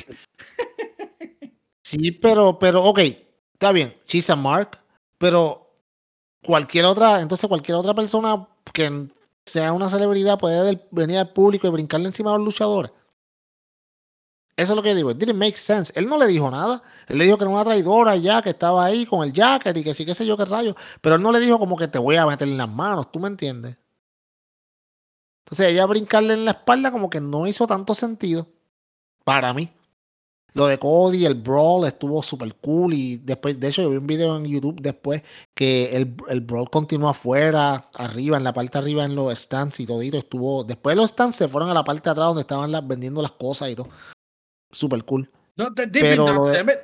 Sí, 1.82 2.10
pero, 2.12 2.58
pero, 2.58 2.82
ok, 2.84 2.98
está 3.52 3.72
bien, 3.72 3.94
she's 4.06 4.28
a 4.30 4.36
mark, 4.36 4.78
pero 5.18 5.70
cualquier 6.44 6.84
otra, 6.86 7.20
entonces 7.20 7.48
cualquier 7.48 7.76
otra 7.76 7.94
persona 7.94 8.46
que 8.72 9.08
sea 9.46 9.72
una 9.72 9.88
celebridad 9.88 10.38
puede 10.38 10.62
del- 10.64 10.82
venir 10.90 11.18
al 11.18 11.32
público 11.32 11.66
y 11.66 11.70
brincarle 11.70 12.06
encima 12.06 12.30
a 12.30 12.36
los 12.36 12.44
luchadores. 12.44 12.92
Eso 14.56 14.72
es 14.72 14.76
lo 14.76 14.82
que 14.82 14.94
digo, 14.94 15.10
it 15.10 15.16
didn't 15.18 15.36
make 15.38 15.56
sense. 15.56 15.92
Él 15.96 16.08
no 16.08 16.16
le 16.16 16.26
dijo 16.26 16.50
nada, 16.50 16.82
él 17.08 17.18
le 17.18 17.24
dijo 17.24 17.36
que 17.36 17.44
era 17.44 17.50
una 17.52 17.64
traidora 17.64 18.16
ya, 18.16 18.40
que 18.40 18.50
estaba 18.50 18.84
ahí 18.84 19.04
con 19.04 19.26
el 19.26 19.32
jacket 19.32 19.76
y 19.76 19.82
que 19.84 19.94
sí, 19.94 20.04
qué 20.06 20.14
sé 20.14 20.24
yo, 20.26 20.36
qué 20.36 20.44
rayo, 20.44 20.74
pero 21.00 21.16
él 21.16 21.22
no 21.22 21.32
le 21.32 21.40
dijo 21.40 21.58
como 21.58 21.76
que 21.76 21.88
te 21.88 21.98
voy 21.98 22.16
a 22.16 22.26
meter 22.26 22.46
en 22.48 22.56
las 22.58 22.68
manos, 22.68 23.10
¿tú 23.10 23.18
me 23.20 23.28
entiendes? 23.28 23.76
Entonces 25.54 25.72
ella 25.72 25.86
brincarle 25.86 26.34
en 26.34 26.44
la 26.44 26.50
espalda 26.50 26.90
como 26.90 27.08
que 27.08 27.20
no 27.20 27.46
hizo 27.46 27.64
tanto 27.68 27.94
sentido 27.94 28.48
para 29.22 29.54
mí. 29.54 29.70
Lo 30.52 30.66
de 30.66 30.80
Cody, 30.80 31.26
el 31.26 31.34
brawl 31.36 31.86
estuvo 31.86 32.24
súper 32.24 32.56
cool 32.56 32.92
y 32.92 33.18
después, 33.18 33.58
de 33.60 33.68
hecho, 33.68 33.82
yo 33.82 33.90
vi 33.90 33.98
un 33.98 34.06
video 34.06 34.36
en 34.36 34.46
YouTube 34.46 34.80
después 34.80 35.22
que 35.54 35.94
el, 35.96 36.16
el 36.28 36.40
brawl 36.40 36.70
continuó 36.70 37.08
afuera, 37.08 37.88
arriba, 37.94 38.36
en 38.36 38.42
la 38.42 38.52
parte 38.52 38.78
de 38.78 38.82
arriba 38.82 39.04
en 39.04 39.14
los 39.14 39.32
stands 39.38 39.78
y 39.78 39.86
todito 39.86 40.18
estuvo. 40.18 40.64
Después 40.64 40.96
los 40.96 41.10
stands 41.10 41.36
se 41.36 41.46
fueron 41.46 41.70
a 41.70 41.74
la 41.74 41.84
parte 41.84 42.02
de 42.02 42.10
atrás 42.10 42.26
donde 42.26 42.40
estaban 42.40 42.72
las, 42.72 42.84
vendiendo 42.84 43.22
las 43.22 43.32
cosas 43.32 43.70
y 43.70 43.76
todo. 43.76 43.88
Súper 44.72 45.04
cool. 45.04 45.30
No 45.54 45.72
te 45.72 45.86
Pero 45.86 46.46
de- 46.46 46.60
it. 46.60 46.78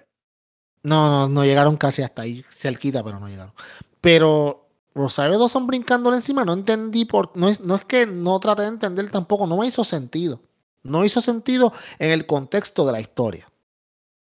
No, 0.84 1.08
no, 1.08 1.28
no 1.28 1.44
llegaron 1.44 1.76
casi 1.76 2.02
hasta 2.02 2.22
ahí, 2.22 2.44
cerquita, 2.48 3.02
pero 3.02 3.18
no 3.18 3.28
llegaron. 3.28 3.52
Pero 4.00 4.69
Rosario 5.00 5.38
Dawson 5.38 5.66
brincándole 5.66 6.16
encima, 6.16 6.44
no 6.44 6.52
entendí 6.52 7.06
por. 7.06 7.34
No 7.36 7.48
es, 7.48 7.60
no 7.60 7.74
es 7.74 7.84
que 7.84 8.06
no 8.06 8.38
traté 8.38 8.62
de 8.62 8.68
entender 8.68 9.10
tampoco, 9.10 9.46
no 9.46 9.56
me 9.56 9.66
hizo 9.66 9.82
sentido. 9.82 10.40
No 10.82 11.04
hizo 11.04 11.20
sentido 11.20 11.72
en 11.98 12.10
el 12.10 12.26
contexto 12.26 12.86
de 12.86 12.92
la 12.92 13.00
historia. 13.00 13.50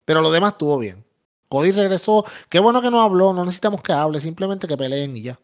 Pero 0.04 0.20
lo 0.20 0.30
demás 0.30 0.52
estuvo 0.52 0.78
bien. 0.78 1.04
Cody 1.48 1.72
regresó. 1.72 2.24
Qué 2.48 2.58
bueno 2.58 2.80
que 2.80 2.90
no 2.90 3.00
habló, 3.00 3.32
no 3.32 3.44
necesitamos 3.44 3.82
que 3.82 3.92
hable, 3.92 4.20
simplemente 4.20 4.66
que 4.66 4.76
peleen 4.76 5.16
y 5.16 5.22
ya. 5.22 5.38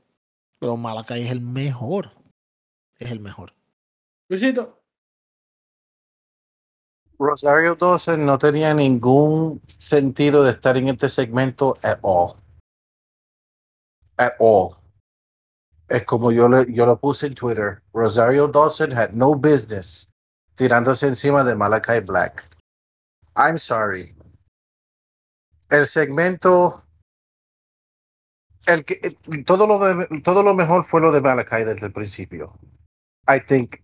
Pero 0.58 0.76
Malakai 0.76 1.22
es 1.22 1.30
el 1.30 1.40
mejor. 1.40 2.10
Es 2.96 3.10
el 3.10 3.20
mejor. 3.20 3.54
Luisito. 4.28 4.80
Rosario 7.18 7.74
Dawson 7.74 8.24
no 8.24 8.38
tenía 8.38 8.72
ningún 8.74 9.60
sentido 9.78 10.42
de 10.42 10.52
estar 10.52 10.76
en 10.76 10.88
este 10.88 11.08
segmento 11.08 11.76
at 11.82 11.98
all. 12.02 12.34
At 14.16 14.32
all. 14.38 14.78
Es 15.88 16.02
como 16.04 16.32
yo, 16.32 16.48
le, 16.48 16.66
yo 16.72 16.86
lo 16.86 16.98
puse 16.98 17.26
en 17.26 17.34
Twitter. 17.34 17.82
Rosario 17.92 18.48
Dawson 18.48 18.92
had 18.92 19.12
no 19.12 19.34
business 19.34 20.08
tirándose 20.54 21.06
encima 21.06 21.44
de 21.44 21.54
Malachi 21.54 22.00
Black. 22.00 22.44
I'm 23.36 23.58
sorry. 23.58 24.14
El 25.70 25.86
segmento 25.86 26.82
el 28.66 28.84
que, 28.84 29.00
eh, 29.02 29.16
todo, 29.44 29.66
lo 29.66 30.06
todo 30.22 30.42
lo 30.42 30.54
mejor 30.54 30.84
fue 30.84 31.00
lo 31.00 31.10
de 31.10 31.20
Malakai 31.22 31.64
desde 31.64 31.86
el 31.86 31.92
principio. 31.92 32.52
I 33.26 33.40
think 33.40 33.76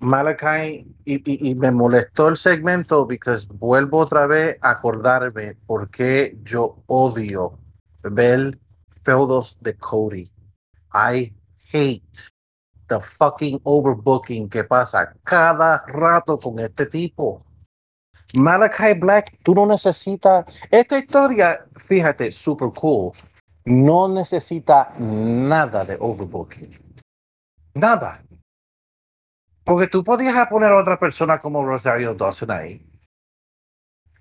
Malakai, 0.00 0.84
y, 1.04 1.14
y- 1.14 1.50
y 1.50 1.54
me 1.54 1.70
molestó 1.70 2.28
el 2.28 2.36
segmento 2.36 3.06
because 3.06 3.46
vuelvo 3.52 3.98
otra 3.98 4.26
vez 4.26 4.56
a 4.60 4.70
acordarme 4.70 5.54
por 5.66 5.88
qué 5.90 6.36
yo 6.42 6.82
odio 6.86 7.58
ver 8.02 8.58
feudos 9.04 9.56
de 9.60 9.76
Cody. 9.76 10.28
I 10.94 11.32
hate 11.72 12.30
the 12.88 13.00
fucking 13.00 13.60
overbooking 13.64 14.50
que 14.50 14.64
pasa 14.64 15.14
cada 15.24 15.84
rato 15.88 16.38
con 16.38 16.58
este 16.58 16.86
tipo. 16.86 17.44
Malachi 18.34 18.94
Black, 18.98 19.38
tú 19.42 19.54
no 19.54 19.66
necesitas. 19.66 20.44
Esta 20.70 20.98
historia, 20.98 21.66
fíjate, 21.76 22.32
super 22.32 22.70
cool. 22.78 23.12
No 23.64 24.08
necesita 24.08 24.92
nada 24.98 25.84
de 25.84 25.96
overbooking. 26.00 26.70
Nada. 27.74 28.22
Porque 29.64 29.86
tú 29.86 30.02
podías 30.02 30.46
poner 30.48 30.72
a 30.72 30.80
otra 30.80 30.98
persona 30.98 31.38
como 31.38 31.64
Rosario 31.64 32.14
Dawson 32.14 32.50
ahí. 32.50 32.91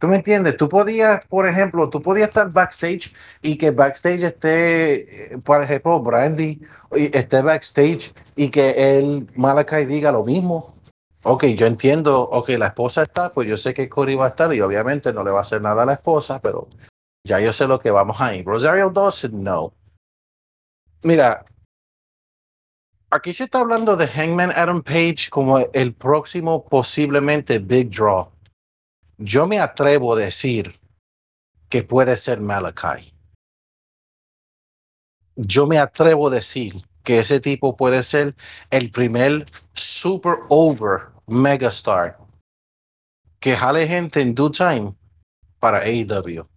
¿Tú 0.02 0.08
me 0.08 0.16
entiendes? 0.16 0.58
Tú 0.58 0.68
podías, 0.68 1.24
por 1.28 1.48
ejemplo, 1.48 1.88
tú 1.88 2.02
podías 2.02 2.30
estar 2.30 2.52
backstage 2.52 3.14
y 3.44 3.56
que 3.56 3.70
backstage 3.70 4.24
esté, 4.24 5.36
eh, 5.36 5.38
por 5.38 5.62
ejemplo, 5.62 6.00
Brandy 6.00 6.60
esté 6.90 7.44
backstage 7.44 8.12
y 8.36 8.50
que 8.50 8.98
el 8.98 9.30
Malachi 9.36 9.86
diga 9.86 10.12
lo 10.12 10.26
mismo. 10.26 10.74
Ok, 11.24 11.46
yo 11.56 11.68
entiendo, 11.68 12.24
ok, 12.24 12.50
la 12.58 12.68
esposa 12.68 13.04
está, 13.04 13.30
pues 13.30 13.48
yo 13.48 13.58
sé 13.58 13.76
que 13.76 13.90
Cody 13.90 14.16
va 14.16 14.26
a 14.26 14.30
estar 14.30 14.52
y 14.52 14.62
obviamente 14.62 15.14
no 15.14 15.24
le 15.24 15.30
va 15.30 15.38
a 15.38 15.42
hacer 15.44 15.62
nada 15.62 15.84
a 15.84 15.86
la 15.86 15.94
esposa, 15.94 16.42
pero 16.42 16.68
ya 17.24 17.40
yo 17.40 17.54
sé 17.54 17.68
lo 17.68 17.80
que 17.80 17.92
vamos 17.92 18.20
a 18.20 18.36
ir. 18.36 18.44
Rosario 18.44 18.90
Dawson, 18.90 19.44
no. 19.44 19.72
Mira, 21.04 21.46
aquí 23.12 23.36
se 23.36 23.44
está 23.44 23.60
hablando 23.60 23.96
de 23.96 24.08
Hangman 24.08 24.52
Adam 24.56 24.82
Page 24.82 25.30
como 25.30 25.60
el 25.60 25.94
próximo 25.94 26.66
posiblemente 26.66 27.60
Big 27.60 27.92
Draw. 27.92 28.31
Yo 29.24 29.46
me 29.46 29.60
atrevo 29.60 30.16
a 30.16 30.18
decir 30.18 30.80
que 31.70 31.84
puede 31.84 32.18
ser 32.18 32.42
Malachi. 32.42 33.14
Yo 35.36 35.68
me 35.68 35.78
atrevo 35.78 36.28
a 36.28 36.32
decir 36.32 36.74
que 37.04 37.20
ese 37.20 37.40
tipo 37.40 37.78
puede 37.78 38.02
ser 38.02 38.36
el 38.72 38.90
primer 38.90 39.46
super 39.74 40.34
over 40.50 41.10
megastar 41.28 42.18
que 43.40 43.56
jale 43.56 43.88
gente 43.88 44.22
en 44.22 44.34
due 44.34 44.50
time 44.50 44.96
para 45.60 45.84
AEW. 45.84 46.48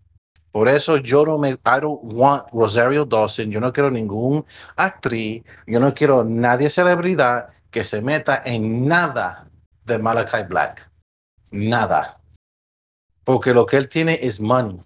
Por 0.50 0.66
eso 0.66 0.96
yo 0.96 1.26
no 1.26 1.36
me, 1.36 1.50
I 1.50 1.80
don't 1.82 2.00
want 2.14 2.48
Rosario 2.50 3.04
Dawson, 3.04 3.50
yo 3.50 3.60
no 3.60 3.74
quiero 3.74 3.90
ningún 3.90 4.42
actriz, 4.76 5.42
yo 5.66 5.80
no 5.80 5.92
quiero 5.92 6.24
nadie 6.24 6.70
celebridad 6.70 7.50
que 7.70 7.84
se 7.84 8.00
meta 8.00 8.42
en 8.46 8.88
nada 8.88 9.50
de 9.84 9.98
Malachi 9.98 10.48
Black. 10.48 10.90
Nada. 11.50 12.23
Porque 13.24 13.52
lo 13.54 13.66
que 13.66 13.76
él 13.76 13.88
tiene 13.88 14.18
es 14.22 14.40
money. 14.40 14.78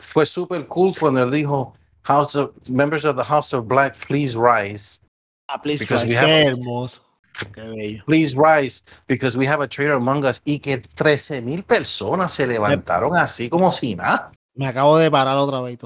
Fue 0.00 0.26
super 0.26 0.66
cool 0.68 0.94
cuando 0.98 1.22
él 1.22 1.30
dijo, 1.30 1.74
House 2.02 2.36
of, 2.36 2.50
members 2.68 3.04
of 3.04 3.16
the 3.16 3.24
House 3.24 3.54
of 3.54 3.66
Black, 3.66 3.96
please 4.06 4.36
rise. 4.36 5.00
Ah, 5.48 5.60
please, 5.60 5.80
Because 5.84 6.04
have- 6.04 6.26
qué 6.26 6.46
hermoso. 6.46 7.00
Qué 7.52 7.62
bello. 7.62 8.04
please 8.06 8.34
rise 8.36 8.82
because 9.08 9.36
we 9.36 9.44
have 9.44 9.60
a 9.60 9.66
traitor 9.66 9.94
among 9.96 10.24
us 10.24 10.40
y 10.44 10.60
que 10.60 10.78
13 10.78 11.42
mil 11.42 11.64
personas 11.64 12.32
se 12.32 12.46
levantaron 12.46 13.16
así 13.16 13.48
como 13.50 13.72
si 13.72 13.96
nada. 13.96 14.30
Me 14.54 14.68
acabo 14.68 14.96
de 14.98 15.10
parar 15.10 15.36
otra 15.38 15.60
vez. 15.60 15.78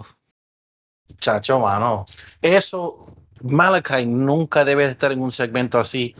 Chacho, 1.21 1.59
mano. 1.59 2.05
Eso, 2.43 3.07
Malachi 3.43 4.05
nunca 4.05 4.63
debe 4.65 4.85
de 4.85 4.93
estar 4.93 5.11
en 5.11 5.23
un 5.23 5.33
segmento 5.33 5.79
así 5.79 6.15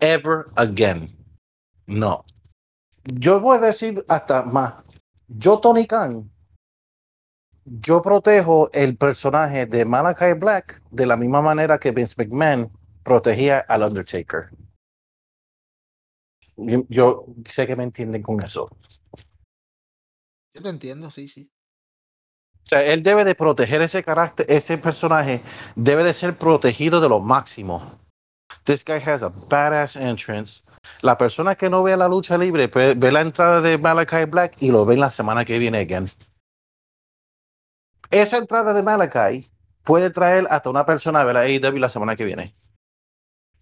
ever 0.00 0.44
again. 0.56 1.08
No. 1.86 2.24
Yo 3.14 3.40
voy 3.40 3.58
a 3.58 3.60
decir 3.60 4.04
hasta 4.08 4.42
más. 4.44 4.76
Yo, 5.28 5.58
Tony 5.58 5.86
Khan, 5.86 6.30
yo 7.64 8.02
protejo 8.02 8.70
el 8.72 8.96
personaje 8.96 9.66
de 9.66 9.84
Malachi 9.84 10.38
Black 10.38 10.82
de 10.90 11.06
la 11.06 11.16
misma 11.16 11.42
manera 11.42 11.78
que 11.78 11.92
Vince 11.92 12.14
McMahon 12.18 12.70
protegía 13.02 13.58
al 13.68 13.82
Undertaker. 13.82 14.50
Yo, 16.56 16.84
yo 16.88 17.26
sé 17.44 17.66
que 17.66 17.76
me 17.76 17.84
entienden 17.84 18.22
con 18.22 18.42
eso. 18.42 18.68
Yo 20.54 20.62
te 20.62 20.68
entiendo, 20.68 21.10
sí, 21.10 21.28
sí. 21.28 21.50
O 22.64 22.66
sea, 22.70 22.84
él 22.84 23.02
debe 23.02 23.24
de 23.24 23.34
proteger 23.34 23.82
ese 23.82 24.04
carácter, 24.04 24.46
ese 24.48 24.78
personaje 24.78 25.42
debe 25.74 26.04
de 26.04 26.12
ser 26.12 26.36
protegido 26.36 27.00
de 27.00 27.08
lo 27.08 27.20
máximo. 27.20 27.82
This 28.64 28.84
guy 28.84 29.00
has 29.04 29.22
a 29.22 29.30
badass 29.48 29.96
entrance. 29.96 30.62
La 31.02 31.16
persona 31.16 31.54
que 31.54 31.70
no 31.70 31.82
vea 31.82 31.96
la 31.96 32.08
lucha 32.08 32.36
libre 32.36 32.68
pues, 32.68 32.98
ve 32.98 33.10
la 33.10 33.22
entrada 33.22 33.60
de 33.60 33.78
Malachi 33.78 34.24
Black 34.26 34.56
y 34.60 34.70
lo 34.70 34.84
ve 34.84 34.96
la 34.96 35.10
semana 35.10 35.44
que 35.44 35.58
viene 35.58 35.78
again. 35.78 36.08
Esa 38.10 38.38
entrada 38.38 38.72
de 38.72 38.82
Malachi 38.82 39.46
puede 39.84 40.10
traer 40.10 40.46
hasta 40.50 40.68
una 40.68 40.84
persona 40.84 41.20
a 41.20 41.24
ver 41.24 41.34
la 41.34 41.40
AEW 41.42 41.78
la 41.78 41.88
semana 41.88 42.16
que 42.16 42.24
viene. 42.24 42.54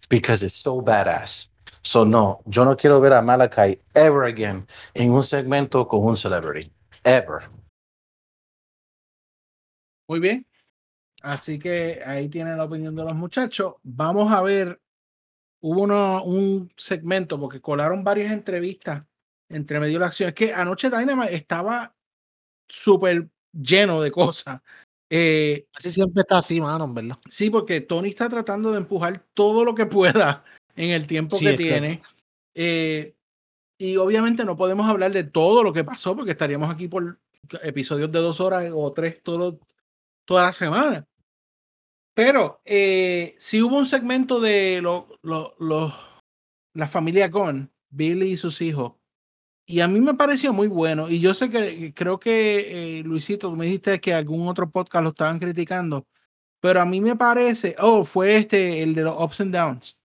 Because 0.09 0.43
it's 0.43 0.55
so 0.55 0.81
badass. 0.81 1.49
So 1.81 2.03
no, 2.03 2.41
yo 2.45 2.65
no 2.65 2.75
quiero 2.75 2.99
ver 2.99 3.13
a 3.13 3.21
Malachi 3.21 3.79
ever 3.93 4.23
again 4.23 4.67
en 4.95 5.11
un 5.11 5.23
segmento 5.23 5.87
con 5.87 6.03
un 6.03 6.17
celebrity. 6.17 6.71
Ever. 7.03 7.49
Muy 10.07 10.19
bien. 10.19 10.45
Así 11.21 11.59
que 11.59 12.01
ahí 12.05 12.27
tienen 12.29 12.57
la 12.57 12.65
opinión 12.65 12.95
de 12.95 13.03
los 13.03 13.15
muchachos. 13.15 13.75
Vamos 13.83 14.31
a 14.31 14.41
ver. 14.41 14.81
Hubo 15.61 15.83
uno- 15.83 16.23
un 16.23 16.71
segmento 16.77 17.39
porque 17.39 17.59
colaron 17.61 18.03
varias 18.03 18.31
entrevistas 18.31 19.03
entre 19.49 19.79
medio 19.79 19.93
de 19.93 19.99
la 19.99 20.05
acción. 20.07 20.29
Es 20.29 20.35
que 20.35 20.53
anoche 20.53 20.89
Dynamite 20.89 21.35
estaba 21.35 21.95
súper 22.67 23.27
lleno 23.51 24.01
de 24.01 24.11
cosas. 24.11 24.61
Eh, 25.09 25.67
Así 25.73 25.91
siempre 25.91 26.21
está 26.21 26.37
así, 26.37 26.61
mano, 26.61 26.93
verdad. 26.93 27.17
sí, 27.29 27.49
porque 27.49 27.81
Tony 27.81 28.09
está 28.09 28.29
tratando 28.29 28.71
de 28.71 28.77
empujar 28.77 29.25
todo 29.33 29.65
lo 29.65 29.73
que 29.73 29.87
pueda 29.87 30.43
en 30.75 30.91
el 30.91 31.07
tiempo 31.07 31.35
Sí, 31.37 31.45
que 31.45 31.51
es 31.51 31.57
que- 31.57 31.63
tiene. 31.63 32.01
Eh, 32.53 33.15
y 33.79 33.95
obviamente 33.97 34.45
no 34.45 34.55
podemos 34.55 34.87
hablar 34.87 35.11
de 35.11 35.23
todo 35.23 35.63
lo 35.63 35.73
que 35.73 35.83
pasó 35.83 36.15
porque 36.15 36.31
estaríamos 36.31 36.69
aquí 36.69 36.87
por 36.87 37.19
episodios 37.63 38.11
de 38.11 38.19
dos 38.19 38.39
horas 38.39 38.71
o 38.73 38.93
tres 38.93 39.21
todo, 39.23 39.59
toda 40.25 40.45
la 40.45 40.53
semana. 40.53 41.07
Pero 42.13 42.61
eh, 42.65 43.35
sí 43.39 43.61
hubo 43.63 43.77
un 43.77 43.85
segmento 43.87 44.39
de 44.39 44.79
lo, 44.81 45.07
lo- 45.23 45.55
lo- 45.59 45.93
la 46.73 46.87
familia 46.87 47.29
con 47.31 47.71
Billy 47.89 48.31
y 48.33 48.37
sus 48.37 48.61
hijos. 48.61 48.93
Y 49.65 49.81
a 49.81 49.87
mí 49.87 49.99
me 49.99 50.15
pareció 50.15 50.51
muy 50.53 50.67
bueno. 50.67 51.09
Y 51.09 51.19
yo 51.19 51.33
sé 51.33 51.49
que 51.49 51.93
creo 51.93 52.19
que 52.19 52.99
eh, 52.99 53.03
Luisito, 53.03 53.49
tú 53.49 53.55
me 53.55 53.65
dijiste 53.65 53.99
que 54.01 54.13
algún 54.13 54.47
otro 54.47 54.69
podcast 54.69 55.03
lo 55.03 55.09
estaban 55.09 55.37
criticando. 55.39 56.07
Pero 56.61 56.81
a 56.81 56.85
mí 56.85 56.99
me 57.01 57.15
parece, 57.15 57.75
oh, 57.79 58.03
fue 58.03 58.35
este, 58.37 58.81
el 58.83 58.93
de 58.95 59.03
los 59.03 59.15
ups 59.21 59.41
and 59.41 59.53
downs. 59.55 59.95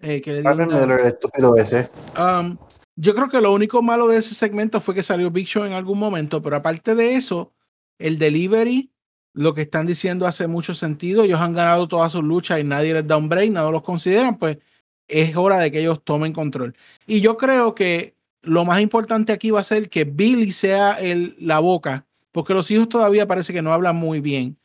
eh, 0.00 0.20
que 0.20 0.32
le 0.34 0.38
el 0.40 1.06
estúpido 1.06 1.56
ese. 1.56 1.88
Um, 2.18 2.58
yo 2.96 3.14
creo 3.14 3.28
que 3.30 3.40
lo 3.40 3.52
único 3.54 3.80
malo 3.82 4.06
de 4.08 4.18
ese 4.18 4.34
segmento 4.34 4.80
fue 4.80 4.94
que 4.94 5.02
salió 5.02 5.30
Big 5.30 5.46
Show 5.46 5.64
en 5.64 5.72
algún 5.72 5.98
momento, 5.98 6.42
pero 6.42 6.56
aparte 6.56 6.94
de 6.94 7.14
eso, 7.16 7.52
el 7.98 8.18
delivery, 8.18 8.90
lo 9.34 9.52
que 9.52 9.62
están 9.62 9.86
diciendo 9.86 10.26
hace 10.26 10.46
mucho 10.46 10.74
sentido. 10.74 11.24
Ellos 11.24 11.40
han 11.40 11.52
ganado 11.52 11.86
todas 11.88 12.12
sus 12.12 12.24
luchas 12.24 12.60
y 12.60 12.64
nadie 12.64 12.94
les 12.94 13.06
da 13.06 13.16
un 13.16 13.28
break, 13.28 13.50
nadie 13.50 13.72
los 13.72 13.82
consideran, 13.82 14.38
pues 14.38 14.58
es 15.06 15.36
hora 15.36 15.58
de 15.58 15.70
que 15.70 15.80
ellos 15.80 16.02
tomen 16.02 16.32
control. 16.32 16.74
Y 17.06 17.20
yo 17.20 17.36
creo 17.36 17.74
que 17.74 18.14
lo 18.42 18.64
más 18.64 18.80
importante 18.80 19.32
aquí 19.32 19.50
va 19.50 19.60
a 19.60 19.64
ser 19.64 19.90
que 19.90 20.04
Billy 20.04 20.52
sea 20.52 20.92
el, 20.94 21.36
la 21.38 21.58
boca, 21.58 22.06
porque 22.32 22.54
los 22.54 22.70
hijos 22.70 22.88
todavía 22.88 23.26
parece 23.26 23.52
que 23.52 23.62
no 23.62 23.72
hablan 23.72 23.96
muy 23.96 24.20
bien. 24.20 24.56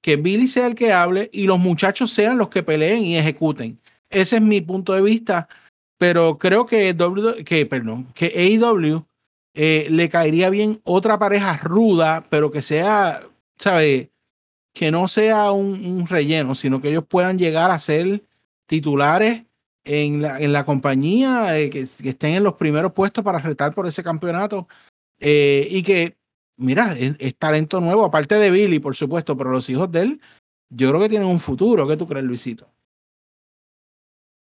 Que 0.00 0.16
Billy 0.16 0.46
sea 0.46 0.66
el 0.66 0.74
que 0.74 0.92
hable 0.92 1.28
y 1.32 1.46
los 1.46 1.58
muchachos 1.58 2.12
sean 2.12 2.38
los 2.38 2.48
que 2.48 2.62
peleen 2.62 3.04
y 3.04 3.16
ejecuten. 3.16 3.80
Ese 4.08 4.36
es 4.36 4.42
mi 4.42 4.60
punto 4.60 4.92
de 4.92 5.02
vista 5.02 5.48
pero 6.00 6.38
creo 6.38 6.64
que, 6.64 6.94
W, 6.94 7.44
que, 7.44 7.66
perdón, 7.66 8.06
que 8.14 8.32
AEW 8.34 9.04
eh, 9.52 9.86
le 9.90 10.08
caería 10.08 10.48
bien 10.48 10.80
otra 10.82 11.18
pareja 11.18 11.58
ruda, 11.58 12.24
pero 12.30 12.50
que 12.50 12.62
sea, 12.62 13.20
¿sabe? 13.60 14.10
Que 14.72 14.90
no 14.90 15.06
sea 15.08 15.52
un, 15.52 16.06
relleno, 16.06 16.54
sino 16.54 16.80
que 16.80 16.90
ellos 16.90 17.04
puedan 17.06 17.38
llegar 17.38 17.70
a 17.70 17.78
ser 17.78 18.24
titulares 18.66 19.44
en 19.84 20.22
la, 20.22 20.40
en 20.40 20.52
la 20.52 20.64
compañía, 20.64 21.58
eh, 21.58 21.70
que, 21.70 21.82
estén 21.82 22.34
en 22.34 22.42
los 22.42 22.54
primeros 22.54 22.92
puestos 22.92 23.22
para 23.22 23.38
retar 23.38 23.74
por 23.74 23.86
ese 23.86 24.02
campeonato 24.02 24.68
eh, 25.18 25.66
y 25.70 25.82
que, 25.82 26.16
mira, 26.56 26.96
es, 26.96 27.36
talento 27.36 27.80
nuevo, 27.80 28.04
aparte 28.04 28.36
de 28.36 28.50
Billy, 28.50 28.78
por 28.78 28.96
supuesto, 28.96 29.36
pero 29.36 29.50
los 29.50 29.68
hijos 29.68 29.90
de 29.92 30.02
él, 30.02 30.20
yo 30.70 30.88
creo 30.90 31.00
que 31.00 31.08
tienen 31.08 31.28
un 31.28 31.40
futuro. 31.40 31.86
¿Qué 31.86 31.96
tú 31.96 32.06
crees, 32.06 32.24
Luisito? 32.24 32.68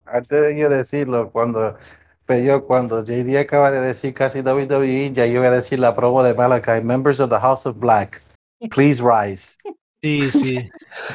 Antes 0.05 0.41
de 0.41 0.57
yo 0.57 0.69
decirlo, 0.69 1.31
cuando, 1.31 1.77
pero 2.25 2.43
yo, 2.43 2.65
cuando 2.65 3.03
JD 3.03 3.37
acaba 3.37 3.71
de 3.71 3.79
decir 3.79 4.13
casi 4.13 4.41
WWE, 4.41 5.13
ya 5.13 5.25
yo 5.27 5.39
voy 5.39 5.47
a 5.47 5.51
decir 5.51 5.79
la 5.79 5.95
promo 5.95 6.23
de 6.23 6.33
Malachi, 6.33 6.83
members 6.83 7.19
of 7.19 7.29
the 7.29 7.37
House 7.37 7.65
of 7.65 7.77
Black, 7.77 8.21
please 8.69 9.01
rise. 9.01 9.57
Sí, 10.01 10.29
sí. 10.31 10.69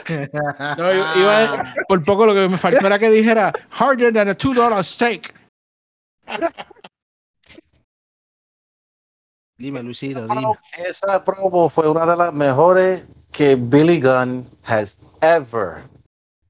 No, 0.79 0.93
iba 0.93 1.45
a- 1.45 1.75
por 1.89 2.03
poco 2.05 2.27
lo 2.27 2.35
que 2.35 2.49
me 2.49 2.59
faltó 2.59 2.87
era 2.87 2.99
que 2.99 3.11
dijera 3.11 3.53
harder 3.71 4.13
than 4.13 4.29
a 4.29 4.35
$2 4.35 4.85
steak. 4.85 5.35
Dime, 9.57 9.83
Luisito, 9.83 10.19
Esa 10.19 10.29
dime. 10.29 10.41
promo- 10.47 10.59
Esa 10.91 11.25
promo 11.25 11.69
fue 11.69 11.89
una 11.89 12.05
de 12.07 12.17
las 12.17 12.33
mejores 12.35 13.27
que 13.33 13.57
Billy 13.57 14.01
Gunn 14.01 14.45
has 14.67 15.19
ever 15.23 15.83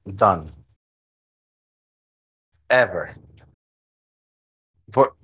done. 0.04 0.50
Ever. 2.68 3.14
Por- 4.90 5.14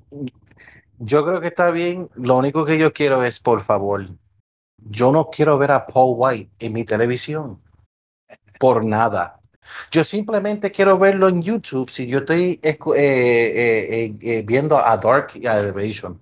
yo 0.98 1.24
creo 1.24 1.40
que 1.40 1.48
está 1.48 1.70
bien. 1.70 2.10
Lo 2.14 2.36
único 2.36 2.64
que 2.64 2.78
yo 2.78 2.92
quiero 2.92 3.24
es, 3.24 3.40
por 3.40 3.62
favor, 3.62 4.04
yo 4.88 5.12
no 5.12 5.30
quiero 5.30 5.58
ver 5.58 5.72
a 5.72 5.86
Paul 5.86 6.14
White 6.16 6.50
en 6.58 6.72
mi 6.72 6.84
televisión. 6.84 7.60
Por 8.58 8.84
nada. 8.84 9.40
Yo 9.90 10.04
simplemente 10.04 10.70
quiero 10.70 10.98
verlo 10.98 11.28
en 11.28 11.42
YouTube 11.42 11.90
si 11.90 12.06
yo 12.06 12.18
estoy 12.18 12.58
eh, 12.62 12.78
eh, 12.96 12.96
eh, 12.96 14.18
eh, 14.20 14.42
viendo 14.42 14.78
a 14.78 14.96
Dark 14.96 15.32
y 15.34 15.46
a 15.46 15.58
Elevation. 15.58 16.20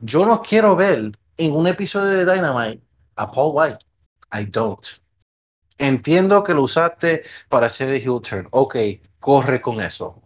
Yo 0.00 0.26
no 0.26 0.42
quiero 0.42 0.76
ver 0.76 1.12
en 1.38 1.52
un 1.52 1.66
episodio 1.66 2.12
de 2.12 2.34
Dynamite 2.34 2.82
a 3.16 3.30
Paul 3.30 3.52
White. 3.54 3.84
I 4.32 4.44
don't. 4.44 4.86
Entiendo 5.78 6.42
que 6.42 6.54
lo 6.54 6.62
usaste 6.62 7.22
para 7.48 7.66
hacer 7.66 7.88
el 7.88 8.02
heel 8.02 8.20
turn. 8.20 8.48
Ok, 8.50 8.76
corre 9.20 9.60
con 9.60 9.80
eso. 9.80 10.22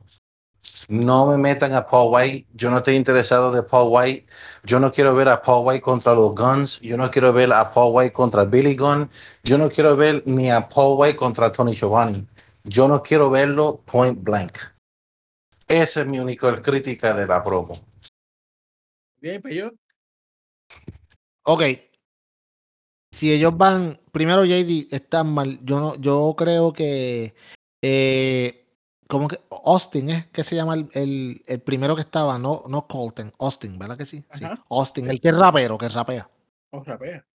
No 0.89 1.27
me 1.27 1.37
metan 1.37 1.73
a 1.75 1.87
Paul 1.87 2.13
White. 2.13 2.47
Yo 2.55 2.71
no 2.71 2.79
estoy 2.79 2.95
interesado 2.97 3.53
de 3.53 3.63
Paul 3.63 3.89
White. 3.91 4.27
Yo 4.65 4.81
no 4.81 4.91
quiero 4.91 5.15
ver 5.15 5.29
a 5.29 5.41
Paul 5.41 5.67
White 5.67 5.83
contra 5.83 6.15
los 6.15 6.35
Guns. 6.35 6.81
Yo 6.81 6.97
no 6.97 7.11
quiero 7.11 7.33
ver 7.33 7.53
a 7.53 7.71
Paul 7.73 7.93
White 7.95 8.13
contra 8.13 8.45
Billy 8.45 8.75
Gunn. 8.75 9.09
Yo 9.45 9.57
no 9.57 9.69
quiero 9.69 9.97
ver 9.97 10.23
ni 10.27 10.51
a 10.51 10.69
Paul 10.69 10.97
White 10.99 11.17
contra 11.17 11.53
Tony 11.53 11.75
Giovanni. 11.75 12.27
Yo 12.65 12.89
no 12.89 13.03
quiero 13.03 13.31
verlo 13.31 13.81
point 13.85 14.23
blank. 14.23 14.59
Esa 15.69 16.01
es 16.01 16.07
mi 16.07 16.19
única 16.19 16.53
crítica 16.61 17.15
de 17.15 17.27
la 17.27 17.43
promo. 17.43 17.77
Bien, 19.21 19.41
pues 19.41 19.55
yo. 19.55 19.71
Ok. 21.45 21.63
Si 23.13 23.33
ellos 23.33 23.57
van, 23.57 24.01
primero 24.13 24.45
JD 24.45 24.89
están 24.91 25.33
mal. 25.33 25.61
Yo 25.63 25.81
no, 25.81 25.95
yo 25.97 26.35
creo 26.37 26.73
que 26.73 27.35
eh, 27.83 28.60
como 29.11 29.27
que 29.27 29.41
Austin 29.65 30.09
es 30.11 30.27
que 30.27 30.45
se 30.45 30.55
llama 30.55 30.75
el, 30.75 30.89
el, 30.93 31.43
el 31.47 31.61
primero 31.61 31.97
que 31.97 32.03
estaba, 32.03 32.39
no, 32.39 32.63
no 32.69 32.87
Colton, 32.87 33.33
Austin, 33.41 33.77
¿verdad 33.77 33.99
que 33.99 34.07
sí? 34.07 34.25
Sí. 34.33 34.45
Austin, 34.71 35.11
el 35.11 35.21
que 35.21 35.29
es 35.29 35.37
rapero, 35.37 35.77
que 35.77 35.89
rapea. 35.89 36.31
Oh, 36.71 36.83
rapea. 36.85 37.27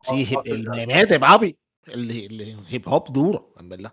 Sí, 0.00 0.32
Austin 0.32 0.54
el 0.54 0.68
me 0.68 0.86
mete, 0.86 1.18
papi. 1.18 1.56
El, 1.86 2.64
hip 2.70 2.86
hop 2.86 3.12
duro, 3.12 3.52
en 3.58 3.68
verdad. 3.68 3.92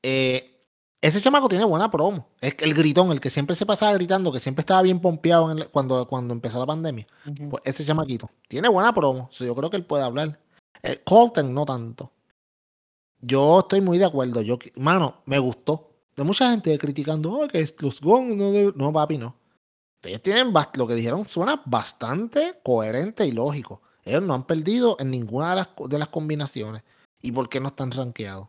Eh, 0.00 0.60
ese 1.00 1.20
chamaco 1.20 1.48
tiene 1.48 1.64
buena 1.64 1.90
promo. 1.90 2.28
Es 2.40 2.54
el 2.60 2.72
gritón, 2.72 3.10
el 3.10 3.20
que 3.20 3.30
siempre 3.30 3.56
se 3.56 3.66
pasaba 3.66 3.92
gritando, 3.94 4.30
que 4.30 4.38
siempre 4.38 4.60
estaba 4.60 4.82
bien 4.82 5.00
pompeado 5.00 5.50
en 5.50 5.64
cuando, 5.72 6.06
cuando 6.06 6.32
empezó 6.32 6.60
la 6.60 6.66
pandemia. 6.66 7.06
Pues 7.50 7.62
ese 7.64 7.84
chamaquito 7.84 8.30
tiene 8.46 8.68
buena 8.68 8.94
promo. 8.94 9.28
so 9.32 9.44
yo 9.44 9.56
creo 9.56 9.70
que 9.70 9.76
él 9.76 9.84
puede 9.84 10.04
hablar. 10.04 10.38
Eh, 10.84 11.00
Colton 11.04 11.52
no 11.52 11.64
tanto. 11.64 12.12
Yo 13.20 13.58
estoy 13.60 13.80
muy 13.80 13.98
de 13.98 14.04
acuerdo. 14.04 14.40
Yo, 14.42 14.56
mano, 14.76 15.22
me 15.26 15.40
gustó. 15.40 15.87
De 16.18 16.24
mucha 16.24 16.50
gente 16.50 16.76
criticando, 16.78 17.32
"Oh, 17.32 17.46
que 17.46 17.64
los 17.78 18.00
Gong 18.00 18.34
no 18.34 18.50
debe-". 18.50 18.72
No, 18.74 18.92
papi, 18.92 19.18
no. 19.18 19.36
Ellos 20.02 20.20
tienen 20.20 20.52
lo 20.74 20.86
que 20.88 20.96
dijeron 20.96 21.28
suena 21.28 21.62
bastante 21.64 22.58
coherente 22.64 23.24
y 23.24 23.30
lógico. 23.30 23.82
Ellos 24.04 24.22
no 24.24 24.34
han 24.34 24.44
perdido 24.44 24.96
en 24.98 25.12
ninguna 25.12 25.50
de 25.76 25.98
las, 25.98 26.08
combinaciones. 26.08 26.82
¿Y 27.22 27.30
por 27.30 27.48
qué 27.48 27.60
no 27.60 27.68
están 27.68 27.92
rankeados? 27.92 28.48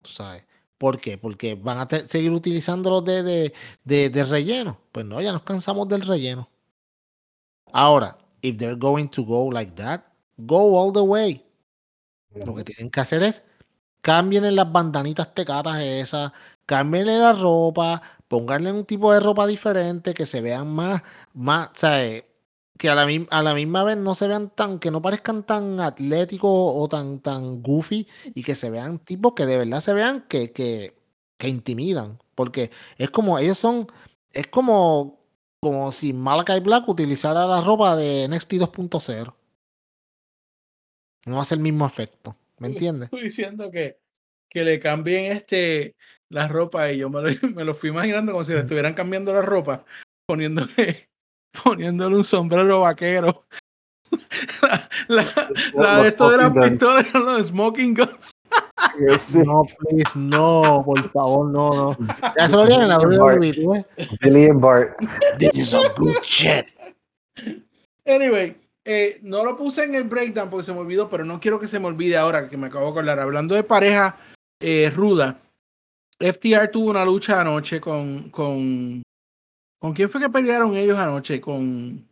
Tú 0.00 0.10
sabes. 0.10 0.46
¿Por 0.78 0.98
qué? 0.98 1.18
Porque 1.18 1.56
van 1.56 1.76
a 1.76 1.88
seguir 2.08 2.30
utilizándolos 2.30 3.04
de, 3.04 3.22
de, 3.22 3.52
de, 3.84 4.08
de 4.08 4.24
relleno. 4.24 4.78
Pues 4.92 5.04
no, 5.04 5.20
ya 5.20 5.32
nos 5.32 5.42
cansamos 5.42 5.86
del 5.88 6.02
relleno. 6.02 6.48
Ahora, 7.70 8.16
if 8.40 8.56
they're 8.56 8.78
going 8.78 9.08
to 9.08 9.22
go 9.24 9.50
like 9.52 9.72
that, 9.72 10.04
go 10.38 10.78
all 10.78 10.90
the 10.90 11.00
way. 11.00 11.44
Lo 12.34 12.54
que 12.54 12.64
tienen 12.64 12.90
que 12.90 13.00
hacer 13.00 13.22
es 13.22 13.42
cámbienle 14.06 14.52
las 14.52 14.70
bandanitas 14.70 15.34
tecatas 15.34 15.82
esas, 15.82 16.30
cámbienle 16.64 17.18
la 17.18 17.32
ropa, 17.32 18.00
pónganle 18.28 18.70
un 18.70 18.84
tipo 18.84 19.12
de 19.12 19.18
ropa 19.18 19.48
diferente, 19.48 20.14
que 20.14 20.26
se 20.26 20.40
vean 20.40 20.68
más, 20.72 21.02
más, 21.34 21.70
¿sabes? 21.74 22.22
Que 22.78 22.88
a 22.88 22.94
la, 22.94 23.54
misma 23.54 23.82
vez 23.82 23.96
no 23.96 24.14
se 24.14 24.28
vean 24.28 24.50
tan, 24.50 24.78
que 24.78 24.92
no 24.92 25.02
parezcan 25.02 25.42
tan 25.42 25.80
atléticos 25.80 26.50
o 26.52 26.88
tan, 26.88 27.18
tan 27.18 27.62
goofy 27.64 28.06
y 28.32 28.44
que 28.44 28.54
se 28.54 28.70
vean 28.70 29.00
tipos 29.00 29.32
que 29.34 29.44
de 29.44 29.56
verdad 29.58 29.80
se 29.80 29.92
vean 29.92 30.24
que, 30.28 30.52
que, 30.52 30.96
que 31.36 31.48
intimidan. 31.48 32.20
Porque 32.36 32.70
es 32.98 33.10
como, 33.10 33.40
ellos 33.40 33.58
son, 33.58 33.88
es 34.30 34.46
como, 34.46 35.18
como 35.58 35.90
si 35.90 36.12
Malachi 36.12 36.60
Black 36.60 36.88
utilizara 36.88 37.44
la 37.46 37.60
ropa 37.60 37.96
de 37.96 38.28
NXT 38.28 38.52
2.0. 38.52 39.34
No 41.26 41.40
hace 41.40 41.56
el 41.56 41.60
mismo 41.60 41.84
efecto. 41.86 42.36
¿Me 42.58 42.68
entiendes? 42.68 43.06
Estoy 43.06 43.22
diciendo 43.24 43.70
que, 43.70 43.98
que 44.48 44.64
le 44.64 44.78
cambien 44.80 45.32
este 45.32 45.96
la 46.28 46.48
ropa 46.48 46.90
y 46.90 46.98
yo 46.98 47.10
me 47.10 47.22
lo, 47.22 47.28
me 47.54 47.64
lo 47.64 47.74
fui 47.74 47.90
imaginando 47.90 48.32
como 48.32 48.44
si 48.44 48.52
le 48.52 48.60
estuvieran 48.60 48.94
cambiando 48.94 49.32
la 49.32 49.42
ropa, 49.42 49.84
poniéndole, 50.26 51.08
poniéndole 51.64 52.16
un 52.16 52.24
sombrero 52.24 52.82
vaquero. 52.82 53.46
La, 54.62 54.88
la, 55.08 55.50
la 55.74 56.02
de 56.02 56.08
esto 56.08 56.30
de 56.30 56.36
las 56.36 56.52
pistolas, 56.52 57.14
los 57.14 57.46
smoking 57.48 57.94
guns. 57.94 58.30
No, 59.44 59.64
please, 59.78 60.12
no, 60.14 60.82
por 60.84 61.10
favor, 61.10 61.50
no, 61.50 61.70
no. 61.70 61.96
Ya 62.38 62.48
se 62.48 62.56
lo 62.56 62.68
en 62.68 62.88
la 62.88 62.98
WWE, 62.98 63.84
ves. 63.96 64.08
Billy 64.20 64.46
and 64.46 64.60
Bart. 64.60 64.96
This 65.38 65.58
is 65.58 65.70
some 65.70 65.88
good 65.96 66.22
shit. 66.22 66.72
Anyway, 68.06 68.56
eh, 68.86 69.18
no 69.22 69.44
lo 69.44 69.56
puse 69.56 69.84
en 69.84 69.94
el 69.96 70.04
breakdown 70.04 70.48
porque 70.48 70.64
se 70.64 70.72
me 70.72 70.78
olvidó, 70.78 71.10
pero 71.10 71.24
no 71.24 71.38
quiero 71.40 71.58
que 71.60 71.66
se 71.68 71.78
me 71.78 71.86
olvide 71.86 72.16
ahora 72.16 72.48
que 72.48 72.56
me 72.56 72.68
acabo 72.68 72.86
de 72.86 72.90
acordar. 72.92 73.18
Hablando 73.20 73.54
de 73.54 73.64
pareja 73.64 74.16
eh, 74.60 74.90
ruda, 74.94 75.38
FTR 76.18 76.68
tuvo 76.70 76.90
una 76.90 77.04
lucha 77.04 77.40
anoche 77.40 77.80
con, 77.80 78.30
con. 78.30 79.02
¿Con 79.78 79.92
quién 79.92 80.08
fue 80.08 80.20
que 80.22 80.30
pelearon 80.30 80.74
ellos 80.76 80.98
anoche? 80.98 81.40
Con 81.40 82.06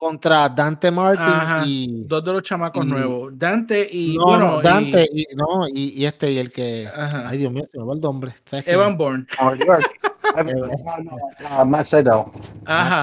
Contra 0.00 0.48
Dante 0.48 0.90
Martin 0.90 1.24
Ajá, 1.26 1.64
y. 1.66 2.04
dos 2.06 2.24
de 2.24 2.32
los 2.32 2.42
chamacos 2.42 2.84
y- 2.84 2.88
nuevos. 2.88 3.32
Dante 3.38 3.88
y. 3.90 4.16
no, 4.16 4.24
bueno, 4.24 4.46
no, 4.46 4.60
Dante 4.62 5.08
y, 5.12 5.26
no, 5.34 5.66
y, 5.68 6.00
y 6.00 6.06
este 6.06 6.30
y 6.32 6.38
el 6.38 6.50
que. 6.50 6.86
ajá, 6.86 7.28
Ay, 7.28 7.38
Dios 7.38 7.52
mío, 7.52 7.64
se 7.70 7.78
me 7.78 7.84
va 7.84 7.94
el 7.94 8.00
nombre. 8.00 8.34
¿Sabes 8.44 8.64
quién 8.64 8.74
Evan? 8.76 8.96
Bourne. 8.96 9.26
Uh, 9.40 9.54
Matt 11.66 11.86
Sydal. 11.86 12.24
Matt 12.26 12.32
Ajá. 12.66 13.02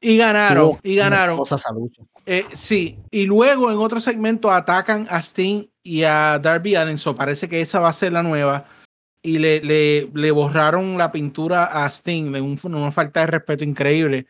Y 0.00 0.16
ganaron, 0.16 0.70
Tuvo 0.70 0.80
y 0.84 0.94
ganaron. 0.96 1.34
una 1.34 1.38
cosa 1.40 1.56
esa 1.56 1.72
lucha. 1.72 2.02
Eh, 2.24 2.44
sí, 2.52 2.98
y 3.10 3.26
luego 3.26 3.70
en 3.70 3.78
otro 3.78 4.00
segmento 4.00 4.50
atacan 4.50 5.06
a 5.10 5.18
Sting 5.20 5.64
y 5.82 6.04
a 6.04 6.38
Darby 6.38 6.76
Allin. 6.76 6.98
So 6.98 7.14
parece 7.14 7.48
que 7.48 7.60
esa 7.60 7.80
va 7.80 7.88
a 7.88 7.92
ser 7.92 8.12
la 8.12 8.22
nueva. 8.22 8.66
Y 9.22 9.38
le, 9.38 9.60
le, 9.60 10.08
le 10.14 10.30
borraron 10.30 10.96
la 10.96 11.10
pintura 11.10 11.84
a 11.84 11.90
Sting, 11.90 12.30
de 12.32 12.40
un- 12.40 12.58
una 12.62 12.92
falta 12.92 13.20
de 13.20 13.26
respeto 13.26 13.64
increíble. 13.64 14.26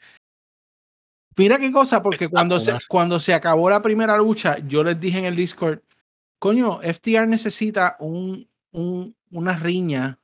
Mira 1.36 1.58
qué 1.58 1.70
cosa, 1.70 2.02
porque 2.02 2.28
cuando 2.28 2.58
se, 2.58 2.72
cuando 2.88 3.20
se 3.20 3.32
acabó 3.34 3.70
la 3.70 3.82
primera 3.82 4.16
lucha, 4.16 4.58
yo 4.66 4.82
les 4.82 4.98
dije 4.98 5.18
en 5.18 5.26
el 5.26 5.36
Discord, 5.36 5.80
coño, 6.38 6.80
FTR 6.82 7.26
necesita 7.28 7.96
un, 8.00 8.48
un, 8.72 9.14
una 9.30 9.56
riña, 9.56 10.18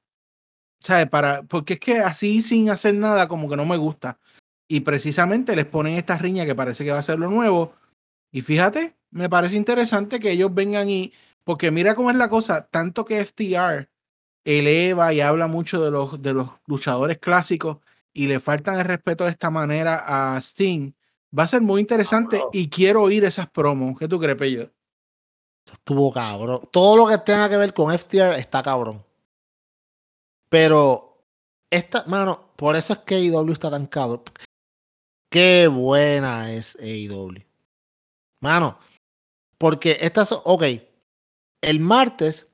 ¿sabes? 0.81 1.09
Para, 1.09 1.43
porque 1.43 1.75
es 1.75 1.81
que 1.81 1.99
así 1.99 2.43
sin 2.43 2.69
hacer 2.71 2.95
nada 2.95 3.29
como 3.29 3.49
que 3.49 3.57
no 3.57 3.65
me 3.65 3.77
gusta. 3.77 4.19
Y 4.69 4.81
precisamente 4.81 5.57
les 5.57 5.67
ponen 5.67 5.95
esta 5.95 6.17
riña 6.17 6.47
que 6.47 6.55
parece 6.55 6.85
que 6.85 6.93
va 6.93 6.99
a 6.99 7.03
ser 7.03 7.19
lo 7.19 7.29
nuevo. 7.29 7.75
Y 8.33 8.43
fíjate, 8.43 8.97
me 9.11 9.29
parece 9.29 9.57
interesante 9.57 10.19
que 10.21 10.31
ellos 10.31 10.55
vengan 10.55 10.89
y, 10.89 11.13
porque 11.45 11.71
mira 11.71 11.95
cómo 11.95 12.11
es 12.11 12.17
la 12.17 12.29
cosa, 12.29 12.67
tanto 12.67 13.05
que 13.05 13.25
FTR 13.25 13.89
eleva 14.45 15.13
y 15.13 15.21
habla 15.21 15.47
mucho 15.47 15.83
de 15.83 15.91
los, 15.91 16.21
de 16.21 16.35
los 16.35 16.51
luchadores 16.67 17.19
clásicos 17.19 17.79
y 18.13 18.27
le 18.27 18.41
faltan 18.41 18.79
el 18.79 18.85
respeto 18.85 19.25
de 19.25 19.31
esta 19.31 19.51
manera 19.51 20.05
a 20.07 20.39
Sting, 20.39 20.93
va 21.37 21.45
a 21.45 21.49
ser 21.49 21.61
muy 21.61 21.81
interesante 21.81 22.41
y 22.53 22.69
quiero 22.69 23.03
oír 23.03 23.25
esas 23.25 23.49
promos. 23.49 23.99
¿Qué 23.99 24.07
tú 24.07 24.21
crees, 24.21 24.37
Pello? 24.37 24.71
Estuvo 25.71 26.13
cabrón. 26.13 26.69
Todo 26.71 26.97
lo 26.97 27.07
que 27.07 27.19
tenga 27.19 27.49
que 27.49 27.57
ver 27.57 27.75
con 27.75 27.97
FTR 27.97 28.35
está 28.35 28.63
cabrón. 28.63 29.05
Pero, 30.49 31.25
esta, 31.71 32.05
mano, 32.07 32.53
por 32.57 32.77
eso 32.77 32.93
es 32.93 32.99
que 33.01 33.17
AEW 33.17 33.53
está 33.53 33.71
tan 33.71 33.87
cabrón. 33.87 34.23
Qué 35.35 35.67
buena 35.67 36.53
es 36.53 36.77
AEW. 36.77 37.43
Mano, 38.41 38.79
porque 39.59 39.99
estas 40.01 40.31
ok, 40.31 40.63
el 41.61 41.81
martes, 41.81 42.47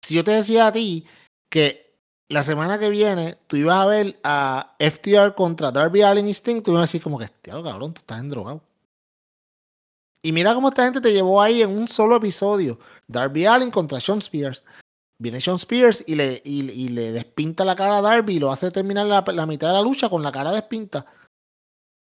si 0.00 0.14
yo 0.14 0.22
te 0.22 0.30
decía 0.30 0.68
a 0.68 0.72
ti 0.72 1.04
que 1.48 1.92
la 2.28 2.44
semana 2.44 2.78
que 2.78 2.88
viene 2.88 3.36
tú 3.48 3.56
ibas 3.56 3.78
a 3.78 3.86
ver 3.86 4.20
a 4.22 4.76
FTR 4.78 5.34
contra 5.34 5.72
Darby 5.72 6.02
Allin 6.02 6.28
y 6.28 6.30
Sting, 6.30 6.62
tú 6.62 6.70
ibas 6.70 6.82
a 6.82 6.86
decir 6.86 7.02
como 7.02 7.18
que, 7.18 7.26
tío, 7.42 7.64
cabrón, 7.64 7.94
tú 7.94 7.98
estás 7.98 8.20
endrogado. 8.20 8.62
Y 10.22 10.30
mira 10.30 10.54
cómo 10.54 10.68
esta 10.68 10.84
gente 10.84 11.00
te 11.00 11.12
llevó 11.12 11.42
ahí 11.42 11.62
en 11.62 11.70
un 11.70 11.88
solo 11.88 12.14
episodio. 12.14 12.78
Darby 13.08 13.46
Allen 13.46 13.72
contra 13.72 13.98
Sean 13.98 14.18
Spears. 14.18 14.62
Viene 15.18 15.40
Sean 15.40 15.56
Spears 15.56 16.04
y 16.06 16.14
le, 16.14 16.40
y, 16.44 16.90
le 16.90 17.10
despinta 17.10 17.64
la 17.64 17.74
cara 17.74 17.96
a 17.96 18.02
Darby 18.02 18.36
y 18.36 18.38
lo 18.38 18.52
hace 18.52 18.70
terminar 18.70 19.08
la, 19.08 19.46
mitad 19.46 19.66
de 19.66 19.74
la 19.74 19.82
lucha 19.82 20.08
con 20.08 20.22
la 20.22 20.30
cara 20.30 20.52
despinta. 20.52 21.04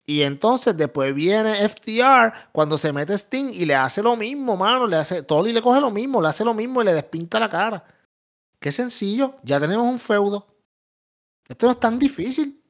Y 0.04 0.22
entonces 0.22 0.76
después 0.76 1.14
viene 1.14 1.68
FTR 1.68 2.50
cuando 2.52 2.76
se 2.76 2.92
mete 2.92 3.14
Sting 3.16 3.50
y 3.52 3.64
le 3.64 3.74
hace 3.74 4.02
lo 4.02 4.16
mismo, 4.16 4.56
mano. 4.56 4.86
Le 4.86 4.96
hace, 4.96 5.22
Tolly 5.22 5.52
le 5.52 5.62
coge 5.62 5.80
lo 5.80 5.90
mismo, 5.90 6.20
le 6.20 6.28
hace 6.28 6.44
lo 6.44 6.54
mismo 6.54 6.82
y 6.82 6.84
le 6.84 6.94
despinta 6.94 7.38
la 7.38 7.48
cara. 7.48 7.84
Qué 8.58 8.72
sencillo, 8.72 9.36
ya 9.42 9.60
tenemos 9.60 9.86
un 9.86 9.98
feudo. 9.98 10.46
Esto 11.48 11.66
no 11.66 11.72
es 11.72 11.80
tan 11.80 11.98
difícil. 11.98 12.62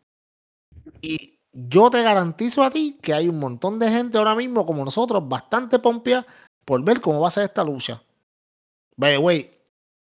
Y 1.01 1.39
yo 1.53 1.91
te 1.91 2.03
garantizo 2.03 2.63
a 2.63 2.71
ti 2.71 2.99
que 3.03 3.15
hay 3.15 3.29
un 3.29 3.39
montón 3.39 3.79
de 3.79 3.91
gente 3.91 4.19
ahora 4.19 4.35
mismo 4.35 4.67
como 4.67 4.85
nosotros, 4.85 5.27
bastante 5.27 5.79
pompia 5.79 6.27
por 6.65 6.83
ver 6.83 7.01
cómo 7.01 7.21
va 7.21 7.29
a 7.29 7.33
ser 7.33 7.45
esta 7.45 7.65
lucha. 7.65 8.03
By 8.97 9.13
the 9.13 9.19
way, 9.19 9.59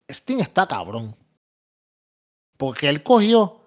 Sting 0.08 0.40
está 0.40 0.66
cabrón. 0.66 1.16
Porque 2.56 2.88
él 2.88 3.02
cogió 3.02 3.60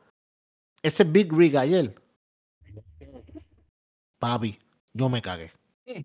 ese 0.81 1.03
Big 1.03 1.31
Rig 1.31 1.57
ayer. 1.57 1.99
Papi, 4.20 4.60
yo 4.94 5.10
me 5.10 5.22
cagué. 5.22 5.52
Sí. 5.86 6.04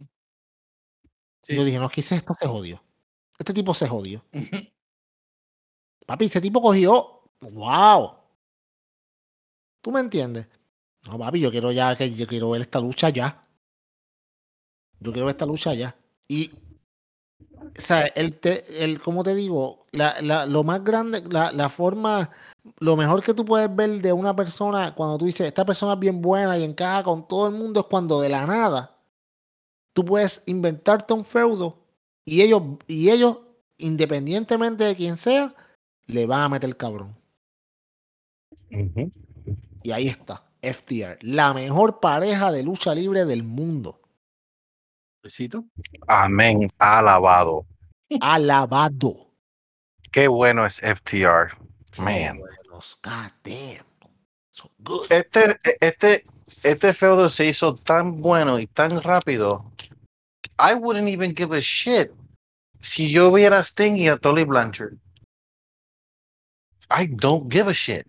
Yo 1.48 1.64
dije, 1.64 1.78
no, 1.78 1.88
que 1.88 2.00
esto 2.00 2.34
se 2.34 2.46
jodió. 2.46 2.82
Este 3.38 3.52
tipo 3.52 3.74
se 3.74 3.86
jodió. 3.88 4.24
Papi, 6.06 6.26
ese 6.26 6.40
tipo 6.40 6.62
cogió. 6.62 7.22
¡Wow! 7.40 8.16
¿Tú 9.82 9.92
me 9.92 10.00
entiendes? 10.00 10.48
No, 11.02 11.18
papi, 11.18 11.40
yo 11.40 11.50
quiero 11.50 11.70
ya 11.72 11.94
que 11.96 12.14
yo 12.14 12.26
quiero 12.26 12.50
ver 12.50 12.62
esta 12.62 12.80
lucha 12.80 13.10
ya. 13.10 13.46
Yo 15.00 15.12
quiero 15.12 15.26
ver 15.26 15.34
esta 15.34 15.44
lucha 15.44 15.74
ya. 15.74 15.94
Y, 16.28 16.50
o 17.50 17.70
sea, 17.74 18.06
el, 18.06 18.38
te, 18.38 18.82
el 18.82 19.00
¿cómo 19.00 19.22
te 19.22 19.34
digo? 19.34 19.84
La, 19.92 20.20
la, 20.22 20.46
lo 20.46 20.64
más 20.64 20.82
grande, 20.82 21.22
la, 21.28 21.52
la 21.52 21.68
forma, 21.68 22.30
lo 22.78 22.96
mejor 22.96 23.22
que 23.22 23.34
tú 23.34 23.44
puedes 23.44 23.74
ver 23.74 24.00
de 24.00 24.12
una 24.12 24.34
persona 24.34 24.94
cuando 24.94 25.18
tú 25.18 25.26
dices, 25.26 25.46
esta 25.46 25.64
persona 25.64 25.94
es 25.94 25.98
bien 25.98 26.22
buena 26.22 26.58
y 26.58 26.64
encaja 26.64 27.02
con 27.02 27.28
todo 27.28 27.48
el 27.48 27.54
mundo, 27.54 27.80
es 27.80 27.86
cuando 27.86 28.20
de 28.20 28.28
la 28.28 28.46
nada 28.46 28.94
tú 29.94 30.04
puedes 30.04 30.42
inventarte 30.46 31.14
un 31.14 31.24
feudo 31.24 31.78
y 32.26 32.42
ellos, 32.42 32.62
y 32.86 33.10
ellos, 33.10 33.38
independientemente 33.78 34.84
de 34.84 34.96
quién 34.96 35.16
sea, 35.16 35.54
le 36.06 36.26
van 36.26 36.42
a 36.42 36.48
meter 36.48 36.68
el 36.68 36.76
cabrón. 36.76 37.16
Uh 38.70 38.76
-huh. 38.76 39.12
Y 39.82 39.92
ahí 39.92 40.08
está, 40.08 40.42
FTR, 40.62 41.18
la 41.20 41.54
mejor 41.54 42.00
pareja 42.00 42.50
de 42.50 42.62
lucha 42.62 42.94
libre 42.94 43.24
del 43.24 43.42
mundo. 43.42 44.00
Besito. 45.22 45.64
Amén, 46.06 46.68
alabado. 46.78 47.66
Alabado. 48.20 49.30
Qué 50.10 50.28
bueno 50.28 50.66
es 50.66 50.80
FTR. 50.80 51.52
Man. 51.98 52.40
God 53.02 53.32
damn. 53.42 53.84
So 54.52 54.70
good. 54.82 55.10
Este, 55.10 55.58
este, 55.80 56.24
este 56.62 56.94
feudo 56.94 57.28
se 57.28 57.46
hizo 57.46 57.74
tan 57.74 58.20
bueno 58.20 58.58
y 58.58 58.66
tan 58.66 59.00
rápido. 59.02 59.64
I 60.58 60.74
wouldn't 60.74 61.08
even 61.08 61.34
give 61.34 61.52
a 61.52 61.60
shit 61.60 62.12
si 62.80 63.10
yo 63.10 63.32
viera 63.32 63.58
a 63.58 63.64
Sting 63.64 63.96
y 63.96 64.08
a 64.08 64.16
Tolly 64.16 64.44
Blanchard. 64.44 64.98
I 66.90 67.06
don't 67.06 67.48
give 67.50 67.68
a 67.68 67.72
shit. 67.72 68.06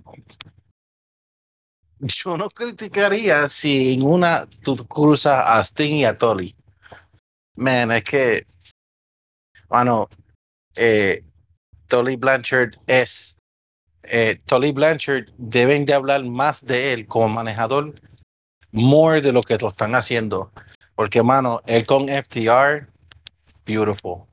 Yo 2.01 2.37
no 2.37 2.49
criticaría 2.49 3.47
si 3.49 3.93
en 3.93 4.03
una 4.03 4.45
tú 4.63 4.75
cruzas 4.87 5.43
a 5.45 5.63
Sting 5.63 5.93
y 5.93 6.05
a 6.05 6.17
Tolly. 6.17 6.53
Man, 7.55 7.91
es 7.91 8.03
que, 8.03 8.45
bueno, 9.69 10.09
eh, 10.75 11.23
Tolly 11.87 12.17
Blanchard 12.17 12.75
es, 12.87 13.37
eh, 14.09 14.39
Tolly 14.45 14.71
Blanchard 14.71 15.25
deben 15.37 15.85
de 15.85 15.93
hablar 15.93 16.23
más 16.25 16.65
de 16.65 16.93
él 16.93 17.07
como 17.07 17.29
manejador, 17.29 17.93
more 18.71 19.21
de 19.21 19.31
lo 19.31 19.41
que 19.41 19.57
lo 19.57 19.69
están 19.69 19.95
haciendo. 19.95 20.51
Porque, 20.95 21.23
mano, 21.23 21.61
él 21.65 21.85
con 21.85 22.07
FTR, 22.07 22.87
beautiful. 23.65 24.23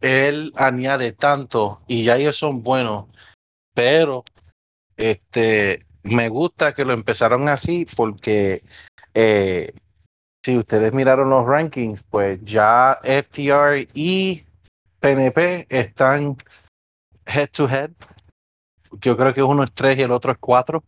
Él 0.00 0.52
añade 0.56 1.12
tanto 1.12 1.80
y 1.86 2.04
ya 2.04 2.16
ellos 2.16 2.36
son 2.36 2.62
buenos, 2.62 3.06
pero 3.74 4.24
este 4.96 5.84
me 6.02 6.28
gusta 6.28 6.74
que 6.74 6.84
lo 6.84 6.92
empezaron 6.92 7.48
así 7.48 7.86
porque 7.96 8.62
eh, 9.14 9.72
si 10.44 10.56
ustedes 10.56 10.92
miraron 10.92 11.30
los 11.30 11.46
rankings, 11.46 12.02
pues 12.04 12.40
ya 12.44 12.98
FTR 13.02 13.86
y 13.94 14.42
PNP 15.00 15.66
están 15.68 16.36
head 17.26 17.48
to 17.50 17.68
head. 17.68 17.90
Yo 19.00 19.16
creo 19.16 19.32
que 19.32 19.42
uno 19.42 19.62
es 19.62 19.72
3 19.72 19.98
y 19.98 20.02
el 20.02 20.12
otro 20.12 20.32
es 20.32 20.38
4 20.38 20.82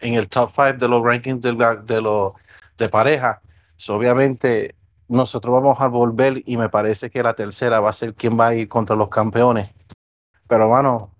en 0.00 0.14
el 0.14 0.28
top 0.28 0.50
5 0.54 0.72
de 0.74 0.88
los 0.88 1.02
rankings 1.02 1.40
de, 1.40 1.52
la, 1.52 1.76
de, 1.76 2.88
pareja. 2.88 3.40
Obviamente 3.88 4.74
nosotros 5.08 5.52
vamos 5.54 5.80
a 5.80 5.88
volver 5.88 6.42
y 6.46 6.56
me 6.56 6.68
parece 6.68 7.10
que 7.10 7.22
la 7.22 7.34
tercera 7.34 7.80
va 7.80 7.90
a 7.90 7.94
ser 7.94 8.14
quien 8.14 8.38
va 8.38 8.48
a 8.48 8.54
ir 8.54 8.68
contra 8.68 8.96
los 8.96 9.08
campeones. 9.08 9.70
Pero 10.48 10.68
mano, 10.68 11.14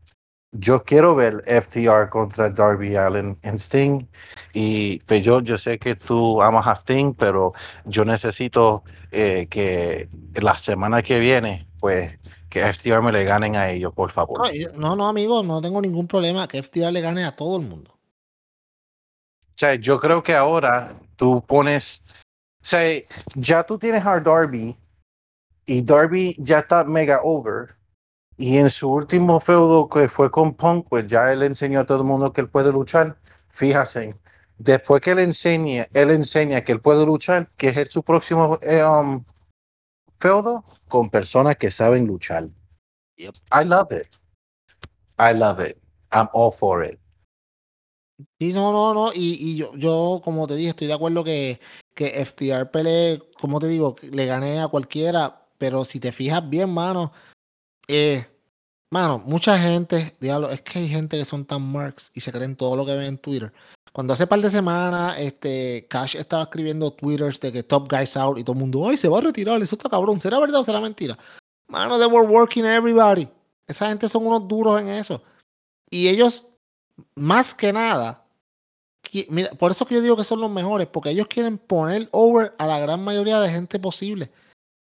yo 0.53 0.83
quiero 0.83 1.15
ver 1.15 1.43
FTR 1.47 2.09
contra 2.11 2.51
Darby 2.51 2.97
Allen 2.97 3.37
en 3.43 3.59
Sting 3.59 4.07
y 4.53 4.99
pues 5.01 5.23
yo, 5.23 5.41
yo 5.41 5.57
sé 5.57 5.79
que 5.79 5.95
tú 5.95 6.43
amas 6.43 6.67
a 6.67 6.75
Sting, 6.75 7.15
pero 7.15 7.53
yo 7.85 8.05
necesito 8.05 8.83
eh, 9.13 9.47
que 9.49 10.09
la 10.35 10.57
semana 10.57 11.03
que 11.03 11.21
viene, 11.21 11.67
pues 11.79 12.19
que 12.51 12.61
FTR 12.61 13.01
me 13.01 13.13
le 13.13 13.25
ganen 13.25 13.57
a 13.57 13.71
ellos, 13.71 13.95
por 13.95 14.11
favor. 14.13 14.41
No, 14.75 14.97
no, 14.97 15.09
amigo, 15.09 15.43
no 15.43 15.63
tengo 15.63 15.81
ningún 15.81 16.07
problema 16.07 16.49
que 16.49 16.63
FTR 16.63 16.93
le 16.93 17.01
gane 17.01 17.25
a 17.25 17.35
todo 17.35 17.57
el 17.59 17.67
mundo. 17.67 17.93
O 17.93 19.55
sea, 19.57 19.77
yo 19.77 19.99
creo 20.01 20.23
que 20.23 20.35
ahora 20.35 20.93
tú 21.17 21.43
pones, 21.47 22.03
o 22.09 22.63
sea, 22.63 22.81
ya 23.37 23.63
tú 23.63 23.79
tienes 23.79 24.05
a 24.05 24.19
Darby 24.21 24.77
y 25.67 25.83
Darby 25.83 26.35
ya 26.39 26.59
está 26.59 26.85
mega 26.85 27.21
over. 27.23 27.77
Y 28.37 28.57
en 28.57 28.71
su 28.71 28.91
último 28.91 29.39
feudo 29.39 29.89
que 29.89 30.09
fue 30.09 30.31
con 30.31 30.55
Punk, 30.55 30.87
pues 30.89 31.07
ya 31.07 31.33
él 31.33 31.43
enseñó 31.43 31.81
a 31.81 31.85
todo 31.85 31.99
el 31.99 32.05
mundo 32.05 32.33
que 32.33 32.41
él 32.41 32.49
puede 32.49 32.73
luchar. 32.73 33.19
Fíjate, 33.51 34.15
después 34.59 35.03
que 35.03 35.11
él 35.11 35.19
enseña, 35.19 35.87
él 35.93 36.11
enseña 36.11 36.63
que 36.63 36.73
él 36.73 36.81
puede 36.81 37.05
luchar, 37.05 37.49
que 37.57 37.69
es 37.69 37.93
su 37.93 38.03
próximo 38.03 38.59
eh, 38.63 38.83
um, 38.83 39.23
feudo 40.21 40.65
con 40.89 41.11
personas 41.11 41.57
que 41.57 41.71
saben 41.71 42.07
luchar. 42.07 42.45
Yep. 43.17 43.35
I 43.53 43.65
love 43.65 43.91
it. 43.91 44.07
I 45.19 45.35
love 45.35 45.61
it. 45.61 45.77
I'm 46.13 46.29
all 46.33 46.53
for 46.53 46.85
it. 46.85 46.99
Sí, 48.39 48.53
no, 48.53 48.73
no, 48.73 48.95
no. 48.95 49.13
Y, 49.13 49.37
y 49.41 49.57
yo, 49.57 49.75
yo, 49.77 50.21
como 50.23 50.47
te 50.47 50.55
dije, 50.57 50.71
estoy 50.71 50.87
de 50.87 50.95
acuerdo 50.95 51.25
que, 51.25 51.61
que 51.95 52.25
FTR 52.25 52.71
pelee, 52.71 53.23
como 53.41 53.61
te 53.61 53.67
digo, 53.67 53.97
le 54.03 54.27
gané 54.27 54.61
a 54.61 54.69
cualquiera. 54.69 55.47
Pero 55.59 55.85
si 55.85 56.01
te 56.01 56.13
fijas 56.13 56.49
bien, 56.49 56.71
mano, 56.71 57.13
eh, 57.87 58.27
mano, 58.91 59.19
mucha 59.19 59.59
gente, 59.59 60.17
diablo, 60.21 60.51
es 60.51 60.63
que 60.63 60.79
hay 60.79 60.89
gente 60.89 61.19
que 61.19 61.25
son 61.25 61.45
tan 61.45 61.63
marks 61.63 62.11
y 62.15 62.21
se 62.21 62.33
creen 62.33 62.57
todo 62.57 62.77
lo 62.77 62.87
que 62.87 62.95
ven 62.95 63.07
en 63.07 63.19
Twitter. 63.19 63.53
Cuando 63.93 64.13
hace 64.13 64.27
par 64.27 64.41
de 64.41 64.51
semanas, 64.51 65.17
este, 65.19 65.87
Cash 65.89 66.17
estaba 66.17 66.45
escribiendo 66.45 66.93
twitters 66.93 67.41
de 67.41 67.53
que 67.53 67.63
Top 67.63 67.91
Guys 67.91 68.17
Out 68.17 68.39
y 68.39 68.45
todo 68.45 68.55
el 68.55 68.61
mundo, 68.61 68.89
ay, 68.89 68.97
se 68.97 69.09
va 69.09 69.19
a 69.19 69.23
retirar, 69.23 69.61
eso 69.61 69.77
está 69.77 69.89
cabrón, 69.89 70.21
¿será 70.21 70.39
verdad 70.39 70.61
o 70.61 70.65
será 70.65 70.81
mentira? 70.81 71.19
Mano, 71.69 71.99
they 71.99 72.07
were 72.07 72.27
working 72.27 72.65
everybody. 72.65 73.29
Esa 73.67 73.89
gente 73.89 74.09
son 74.09 74.27
unos 74.27 74.47
duros 74.47 74.81
en 74.81 74.89
eso. 74.89 75.23
Y 75.89 76.09
ellos, 76.09 76.45
más 77.15 77.55
que 77.55 77.73
nada, 77.73 78.25
mira, 79.29 79.51
por 79.51 79.71
eso 79.71 79.87
que 79.87 79.97
yo 79.97 80.01
digo 80.01 80.17
que 80.17 80.25
son 80.25 80.41
los 80.41 80.51
mejores, 80.51 80.87
porque 80.87 81.11
ellos 81.11 81.27
quieren 81.27 81.59
poner 81.59 82.09
over 82.13 82.55
a 82.59 82.67
la 82.67 82.79
gran 82.79 83.03
mayoría 83.03 83.41
de 83.41 83.51
gente 83.51 83.79
posible 83.79 84.31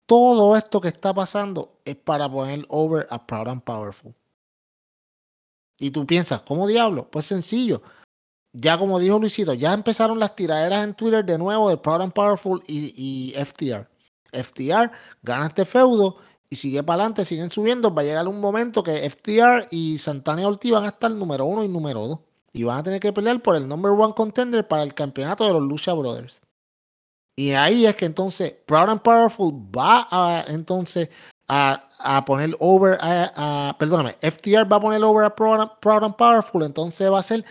todo 0.05 0.55
esto 0.55 0.81
que 0.81 0.89
está 0.89 1.13
pasando 1.13 1.69
es 1.85 1.95
para 1.95 2.29
poner 2.29 2.65
over 2.69 3.07
a 3.09 3.25
Proud 3.25 3.47
and 3.47 3.63
Powerful. 3.63 4.13
Y 5.79 5.91
tú 5.91 6.05
piensas, 6.05 6.41
¿cómo 6.41 6.67
diablo? 6.67 7.09
Pues 7.09 7.25
sencillo. 7.25 7.81
Ya 8.53 8.77
como 8.77 8.99
dijo 8.99 9.17
Luisito, 9.17 9.53
ya 9.55 9.73
empezaron 9.73 10.19
las 10.19 10.35
tiraderas 10.35 10.83
en 10.83 10.93
Twitter 10.93 11.25
de 11.25 11.39
nuevo 11.39 11.69
de 11.69 11.77
Proud 11.77 12.01
and 12.01 12.13
Powerful 12.13 12.63
y, 12.67 13.33
FTR. 13.35 13.87
FTR 14.31 14.91
gana 15.21 15.47
este 15.47 15.65
feudo 15.65 16.17
y 16.49 16.55
sigue 16.55 16.83
para 16.83 17.01
adelante, 17.01 17.25
siguen 17.25 17.49
subiendo. 17.49 17.93
Va 17.93 18.03
a 18.03 18.05
llegar 18.05 18.27
un 18.27 18.39
momento 18.39 18.83
que 18.83 19.09
FTR 19.09 19.67
y 19.71 19.97
Santana 19.97 20.47
Ortiz 20.47 20.71
van 20.71 20.85
a 20.85 20.89
estar 20.89 21.09
número 21.11 21.45
uno 21.45 21.63
y 21.63 21.67
número 21.67 22.07
dos. 22.07 22.19
Y 22.51 22.63
van 22.63 22.79
a 22.79 22.83
tener 22.83 22.99
que 22.99 23.11
pelear 23.11 23.41
por 23.41 23.55
el 23.55 23.67
number 23.67 23.91
one 23.91 24.13
contender 24.13 24.67
para 24.67 24.83
el 24.83 24.93
campeonato 24.93 25.45
de 25.45 25.53
los 25.53 25.63
Lucha 25.63 25.93
Brothers. 25.93 26.39
Y 27.35 27.51
ahí 27.51 27.87
es 27.87 27.95
que 27.95 28.05
entonces 28.05 28.53
Proud 28.67 28.89
and 28.89 29.01
Powerful 29.01 29.51
va 29.75 30.07
a 30.11 30.45
entonces 30.47 31.09
a, 31.47 31.89
a 31.97 32.23
poner 32.25 32.55
over 32.59 32.97
a, 33.01 33.69
a, 33.69 33.77
perdóname, 33.77 34.15
FTR 34.21 34.71
va 34.71 34.77
a 34.77 34.79
poner 34.79 35.03
over 35.03 35.25
a 35.25 35.35
Proud 35.35 35.61
and, 35.61 35.71
Proud 35.79 36.03
and, 36.03 36.15
Powerful, 36.15 36.63
entonces 36.63 37.11
va 37.11 37.19
a 37.19 37.23
ser 37.23 37.43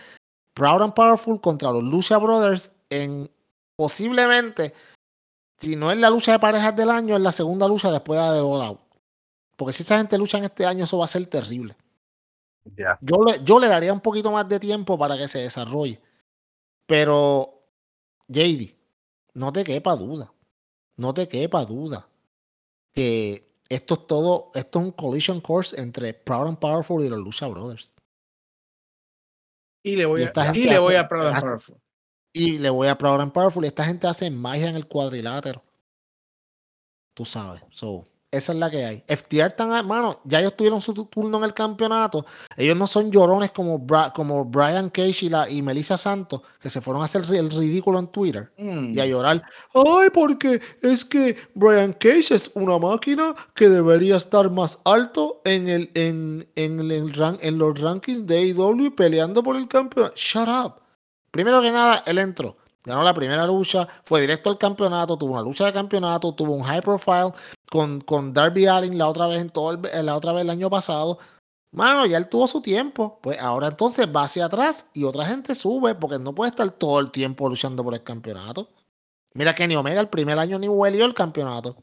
Proud 0.53 0.81
and 0.81 0.93
Powerful 0.93 1.41
contra 1.41 1.71
los 1.71 1.83
Lucha 1.83 2.17
Brothers 2.17 2.71
en 2.89 3.29
posiblemente 3.75 4.73
si 5.63 5.75
no 5.75 5.91
es 5.91 5.97
la 5.97 6.09
lucha 6.09 6.33
de 6.33 6.39
parejas 6.39 6.75
del 6.75 6.89
año, 6.89 7.15
es 7.15 7.21
la 7.21 7.31
segunda 7.31 7.67
lucha 7.67 7.89
después 7.89 8.19
de 8.19 8.39
All 8.39 8.61
Out. 8.61 8.79
Porque 9.55 9.71
si 9.71 9.83
esa 9.83 9.97
gente 9.97 10.17
lucha 10.17 10.37
en 10.37 10.45
este 10.45 10.65
año, 10.65 10.83
eso 10.83 10.97
va 10.97 11.05
a 11.05 11.07
ser 11.07 11.25
terrible. 11.27 11.77
Ya. 12.75 12.97
Yo 13.01 13.23
le, 13.23 13.41
yo 13.43 13.59
le 13.59 13.67
daría 13.67 13.93
un 13.93 14.01
poquito 14.01 14.31
más 14.31 14.47
de 14.49 14.59
tiempo 14.59 14.97
para 14.97 15.17
que 15.17 15.27
se 15.27 15.39
desarrolle. 15.39 16.01
Pero, 16.85 17.63
JD, 18.27 18.75
no 19.35 19.53
te 19.53 19.63
quepa 19.63 19.95
duda. 19.95 20.33
No 20.97 21.13
te 21.13 21.27
quepa 21.27 21.63
duda. 21.65 22.07
Que 22.91 23.49
esto 23.69 23.93
es 23.93 24.07
todo, 24.07 24.51
esto 24.55 24.79
es 24.79 24.85
un 24.85 24.91
collision 24.91 25.39
course 25.39 25.79
entre 25.79 26.13
Proud 26.13 26.47
and 26.47 26.59
Powerful 26.59 27.03
y 27.03 27.09
los 27.09 27.19
Lucha 27.19 27.47
Brothers. 27.47 27.93
Y 29.83 29.95
le 29.95 30.05
voy 30.05 30.21
Y 30.21 30.23
a, 30.23 30.51
y 30.53 30.63
le 30.63 30.79
voy 30.79 30.95
a 30.95 31.07
Proud 31.07 31.27
and 31.27 31.41
Powerful. 31.41 31.75
Y 32.31 32.57
le 32.57 32.69
voy 32.69 32.87
a 32.87 32.97
Proud 32.97 33.19
and 33.19 33.31
Powerful. 33.31 33.63
Y 33.63 33.67
esta 33.67 33.83
gente 33.83 34.07
hace 34.07 34.31
magia 34.31 34.69
en 34.69 34.75
el 34.75 34.87
cuadrilátero. 34.87 35.63
Tú 37.13 37.25
sabes. 37.25 37.61
So, 37.69 38.07
esa 38.33 38.51
es 38.51 38.57
la 38.59 38.69
que 38.69 38.83
hay. 38.85 39.03
FTR 39.07 39.47
están, 39.47 39.73
hermano, 39.73 40.19
ya 40.25 40.39
ellos 40.39 40.55
tuvieron 40.57 40.81
su 40.81 40.93
tu- 40.93 41.05
turno 41.05 41.37
en 41.37 41.43
el 41.45 41.53
campeonato. 41.53 42.25
Ellos 42.57 42.75
no 42.75 42.87
son 42.87 43.11
llorones 43.11 43.51
como, 43.51 43.79
Bra- 43.79 44.11
como 44.11 44.43
Brian 44.45 44.89
Cage 44.89 45.25
y, 45.27 45.29
la, 45.29 45.49
y 45.49 45.61
Melissa 45.61 45.97
Santos, 45.97 46.41
que 46.59 46.69
se 46.69 46.81
fueron 46.81 47.01
a 47.01 47.05
hacer 47.05 47.23
el 47.33 47.49
ridículo 47.49 47.99
en 47.99 48.07
Twitter 48.07 48.51
Mm. 48.57 48.93
y 48.93 48.99
a 48.99 49.05
llorar. 49.05 49.43
Ay, 49.73 50.09
porque 50.13 50.59
es 50.81 51.05
que 51.05 51.37
Brian 51.53 51.93
Cage 51.93 52.33
es 52.35 52.51
una 52.55 52.77
máquina 52.77 53.33
que 53.53 53.69
debería 53.69 54.17
estar 54.17 54.49
más 54.51 54.79
alto 54.83 55.41
en, 55.45 55.69
el, 55.69 55.91
en, 55.93 56.47
en, 56.55 56.79
el 56.91 57.13
ran- 57.13 57.37
en 57.41 57.57
los 57.57 57.79
rankings 57.79 58.25
de 58.25 58.37
AEW 58.39 58.95
peleando 58.95 59.43
por 59.43 59.55
el 59.55 59.67
campeonato. 59.67 60.15
Shut 60.17 60.47
up. 60.49 60.73
Primero 61.31 61.61
que 61.61 61.71
nada, 61.71 62.03
él 62.05 62.17
entró. 62.19 62.57
Ganó 62.85 63.01
la 63.03 63.13
primera 63.13 63.45
lucha, 63.45 63.87
fue 64.03 64.21
directo 64.21 64.49
al 64.49 64.57
campeonato, 64.57 65.17
tuvo 65.17 65.33
una 65.33 65.41
lucha 65.41 65.65
de 65.65 65.73
campeonato, 65.73 66.33
tuvo 66.33 66.53
un 66.53 66.63
high 66.63 66.81
profile 66.81 67.31
con, 67.69 68.01
con 68.01 68.33
Darby 68.33 68.65
Allin 68.67 68.97
la 68.97 69.07
otra 69.07 69.27
vez 69.27 69.41
en 69.41 69.49
todo 69.49 69.71
el, 69.71 70.05
la 70.05 70.15
otra 70.15 70.33
vez 70.33 70.41
el 70.41 70.49
año 70.49 70.69
pasado. 70.69 71.17
Mano, 71.71 72.05
ya 72.05 72.17
él 72.17 72.27
tuvo 72.27 72.47
su 72.47 72.61
tiempo. 72.61 73.19
Pues 73.21 73.39
ahora 73.39 73.69
entonces 73.69 74.07
va 74.13 74.23
hacia 74.23 74.45
atrás 74.45 74.85
y 74.93 75.05
otra 75.05 75.25
gente 75.25 75.55
sube 75.55 75.95
porque 75.95 76.19
no 76.19 76.35
puede 76.35 76.51
estar 76.51 76.69
todo 76.71 76.99
el 76.99 77.09
tiempo 77.09 77.49
luchando 77.49 77.83
por 77.83 77.93
el 77.93 78.03
campeonato. 78.03 78.69
Mira 79.33 79.55
Kenny 79.55 79.75
Omega 79.75 79.99
el 80.01 80.09
primer 80.09 80.37
año 80.37 80.59
ni 80.59 80.67
huelió 80.67 81.05
el 81.05 81.13
campeonato. 81.13 81.75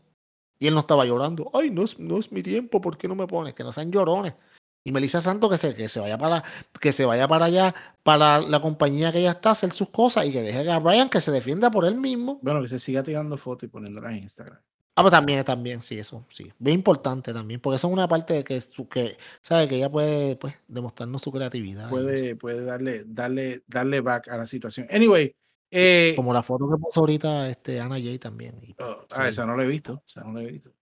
Y 0.59 0.67
él 0.69 0.75
no 0.75 0.81
estaba 0.81 1.07
llorando. 1.07 1.51
Ay, 1.55 1.71
no 1.71 1.83
es, 1.83 1.99
no 1.99 2.19
es 2.19 2.31
mi 2.31 2.43
tiempo, 2.43 2.81
¿por 2.81 2.99
qué 2.99 3.09
no 3.09 3.15
me 3.15 3.27
pones? 3.27 3.55
Que 3.55 3.65
no 3.65 3.73
sean 3.73 3.91
llorones. 3.91 4.35
Y 4.83 4.93
Melissa 4.93 5.21
Santos 5.21 5.51
que 5.51 5.59
se, 5.59 5.75
que 5.75 5.89
se 5.89 6.01
vaya 6.01 6.17
para 6.17 6.43
que 6.81 6.93
se 6.93 7.05
vaya 7.05 7.29
para 7.29 7.47
allá, 7.47 7.75
para 8.03 8.41
la 8.41 8.61
compañía 8.61 9.13
que 9.13 9.19
ella 9.19 9.33
está, 9.33 9.51
hacer 9.51 9.73
sus 9.73 9.91
cosas 9.91 10.25
y 10.27 10.33
que 10.33 10.41
deje 10.43 10.71
a 10.71 10.79
Brian 10.79 11.11
que 11.11 11.21
se 11.21 11.31
defienda 11.31 11.71
por 11.71 11.85
él 11.85 11.97
mismo. 11.97 12.39
Bueno, 12.43 12.63
que 12.63 12.69
se 12.69 12.79
siga 12.79 13.03
tirando 13.03 13.37
fotos 13.37 13.65
y 13.65 13.69
poniéndolas 13.69 14.13
en 14.13 14.19
Instagram. 14.23 14.59
Ah, 14.97 15.03
pues 15.03 15.13
también, 15.13 15.43
también, 15.45 15.81
sí, 15.83 15.99
eso, 15.99 16.27
sí. 16.31 16.53
Bien 16.59 16.79
importante 16.79 17.33
también, 17.33 17.61
porque 17.61 17.77
eso 17.77 17.87
es 17.87 17.93
una 17.93 18.09
parte 18.09 18.35
de 18.35 18.45
que, 18.45 18.61
su- 18.61 18.89
que 18.89 19.17
sabe 19.41 19.69
que 19.69 19.77
ella 19.77 19.89
puede, 19.91 20.37
pues, 20.37 20.55
demostrarnos 20.67 21.23
su 21.23 21.31
creatividad. 21.31 21.89
Puede, 21.89 22.35
puede 22.37 22.65
darle, 22.65 23.05
darle, 23.07 23.63
darle 23.67 24.01
back 24.01 24.29
a 24.29 24.37
la 24.37 24.47
situación. 24.47 24.87
Anyway, 24.91 25.35
eh, 25.71 26.13
Como 26.17 26.33
la 26.33 26.43
foto 26.43 26.69
que 26.69 26.77
puso 26.77 27.01
ahorita 27.01 27.49
este, 27.49 27.81
Ana 27.81 27.95
Jay 27.97 28.19
también. 28.19 28.57
y, 28.61 28.75
oh, 28.83 29.07
ah, 29.13 29.29
esa 29.29 29.47
no 29.47 29.57
la 29.57 29.65
he 29.65 29.69
visto. 29.69 30.03
Esa 30.07 30.23
no 30.25 30.33
la 30.33 30.43
he 30.43 30.47
visto. 30.53 30.73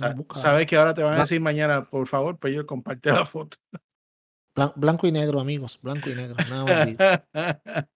Sa-. 0.00 0.14
Sabes 0.40 0.66
que 0.66 0.76
ahora 0.76 0.94
te 0.94 1.02
van 1.02 1.14
a 1.14 1.20
decir 1.20 1.40
mañana, 1.40 1.84
por 1.84 2.06
favor, 2.06 2.38
pues 2.38 2.54
yo 2.54 2.66
comparte 2.66 3.10
la 3.12 3.24
foto. 3.24 3.56
blan- 4.54 4.72
blanco 4.76 5.06
y 5.06 5.12
negro, 5.12 5.40
amigos, 5.40 5.78
blanco 5.82 6.10
y 6.10 6.14
negro. 6.14 6.36
Nada 6.48 6.64
más 6.64 6.86
digo. 6.86 6.98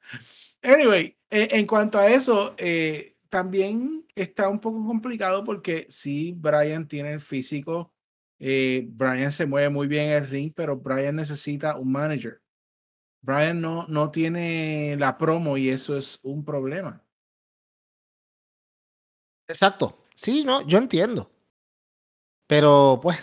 anyway, 0.62 1.16
eh, 1.30 1.48
en 1.52 1.66
cuanto 1.66 1.98
a 1.98 2.08
eso, 2.08 2.54
eh, 2.58 3.16
también 3.28 4.06
está 4.14 4.48
un 4.48 4.60
poco 4.60 4.86
complicado 4.86 5.42
porque 5.44 5.86
sí, 5.88 6.34
Brian 6.36 6.86
tiene 6.86 7.12
el 7.12 7.20
físico, 7.20 7.92
eh, 8.38 8.86
Brian 8.88 9.32
se 9.32 9.46
mueve 9.46 9.68
muy 9.70 9.88
bien 9.88 10.06
en 10.10 10.22
el 10.22 10.28
ring, 10.28 10.52
pero 10.54 10.76
Brian 10.76 11.16
necesita 11.16 11.76
un 11.76 11.90
manager. 11.90 12.40
Brian 13.22 13.60
no, 13.60 13.86
no 13.88 14.10
tiene 14.10 14.96
la 14.98 15.16
promo 15.16 15.56
y 15.56 15.70
eso 15.70 15.96
es 15.96 16.18
un 16.22 16.44
problema. 16.44 17.02
Exacto. 19.48 20.04
Sí, 20.14 20.44
no, 20.44 20.60
yo 20.66 20.78
entiendo. 20.78 21.30
Pero, 22.46 23.00
pues, 23.02 23.18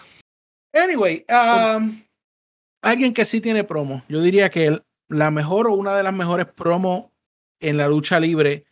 Anyway, 0.73 1.25
um, 1.29 2.01
alguien 2.81 3.13
que 3.13 3.25
sí 3.25 3.41
tiene 3.41 3.63
promo, 3.63 4.03
yo 4.07 4.21
diría 4.21 4.49
que 4.49 4.67
el- 4.67 4.83
la 5.09 5.29
mejor 5.29 5.67
o 5.67 5.73
una 5.73 5.95
de 5.95 6.03
las 6.03 6.13
mejores 6.13 6.45
promos 6.47 7.09
en 7.59 7.75
la 7.75 7.89
lucha 7.89 8.19
libre, 8.19 8.65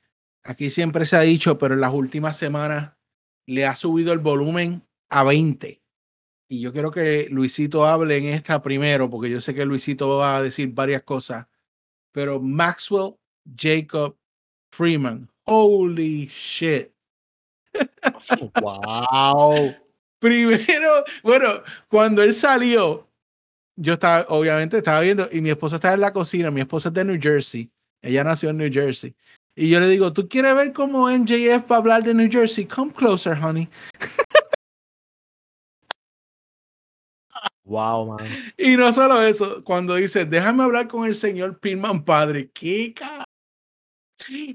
aquí 0.44 0.70
siempre 0.70 1.06
se 1.06 1.18
ha 1.18 1.22
dicho, 1.22 1.58
pero 1.58 1.74
en 1.74 1.82
las 1.82 1.94
últimas 1.94 2.38
semanas 2.38 2.94
le 3.46 3.66
ha 3.66 3.76
subido 3.76 4.14
el 4.14 4.20
volumen 4.20 4.88
a 5.10 5.24
20. 5.24 5.82
Y 6.48 6.62
yo 6.62 6.72
quiero 6.72 6.90
que 6.90 7.28
Luisito 7.30 7.86
hable 7.86 8.18
en 8.18 8.26
esta 8.34 8.62
primero, 8.62 9.10
porque 9.10 9.30
yo 9.30 9.42
sé 9.42 9.54
que 9.54 9.66
Luisito 9.66 10.18
va 10.18 10.38
a 10.38 10.42
decir 10.42 10.72
varias 10.74 11.04
cosas, 11.04 11.48
pero 12.14 12.40
Maxwell 12.40 13.16
Jacob 13.56 14.18
Freeman, 14.72 15.30
holy 15.46 16.28
shit. 16.28 16.92
wow. 18.62 19.76
Primero, 20.20 21.04
bueno, 21.24 21.64
cuando 21.88 22.22
él 22.22 22.34
salió, 22.34 23.08
yo 23.76 23.94
estaba, 23.94 24.26
obviamente 24.30 24.78
estaba 24.78 25.02
viendo, 25.02 25.28
y 25.32 25.42
mi 25.42 25.50
esposa 25.50 25.78
estaba 25.78 25.96
en 25.96 26.02
la 26.02 26.14
cocina, 26.14 26.52
mi 26.52 26.62
esposa 26.62 26.90
es 26.90 26.94
de 26.94 27.06
New 27.06 27.20
Jersey, 27.22 27.70
ella 28.02 28.24
nació 28.24 28.50
en 28.50 28.58
New 28.58 28.72
Jersey. 28.72 29.16
Y 29.56 29.70
yo 29.70 29.80
le 29.80 29.88
digo, 29.88 30.14
¿tú 30.14 30.28
quieres 30.30 30.56
ver 30.56 30.72
cómo 30.72 31.10
MJF 31.10 31.70
va 31.70 31.76
a 31.76 31.80
hablar 31.80 32.04
de 32.04 32.14
New 32.14 32.30
Jersey? 32.32 32.66
Come 32.66 32.94
closer, 32.94 33.38
honey. 33.42 33.68
Wow, 37.70 38.18
man. 38.18 38.28
Y 38.58 38.76
no 38.78 38.92
solo 38.92 39.22
eso, 39.22 39.64
cuando 39.64 39.94
dice, 39.94 40.26
déjame 40.26 40.64
hablar 40.64 40.88
con 40.88 41.06
el 41.06 41.14
señor 41.14 41.60
Pilman 41.60 42.04
padre, 42.04 42.50
¿qué. 42.52 42.96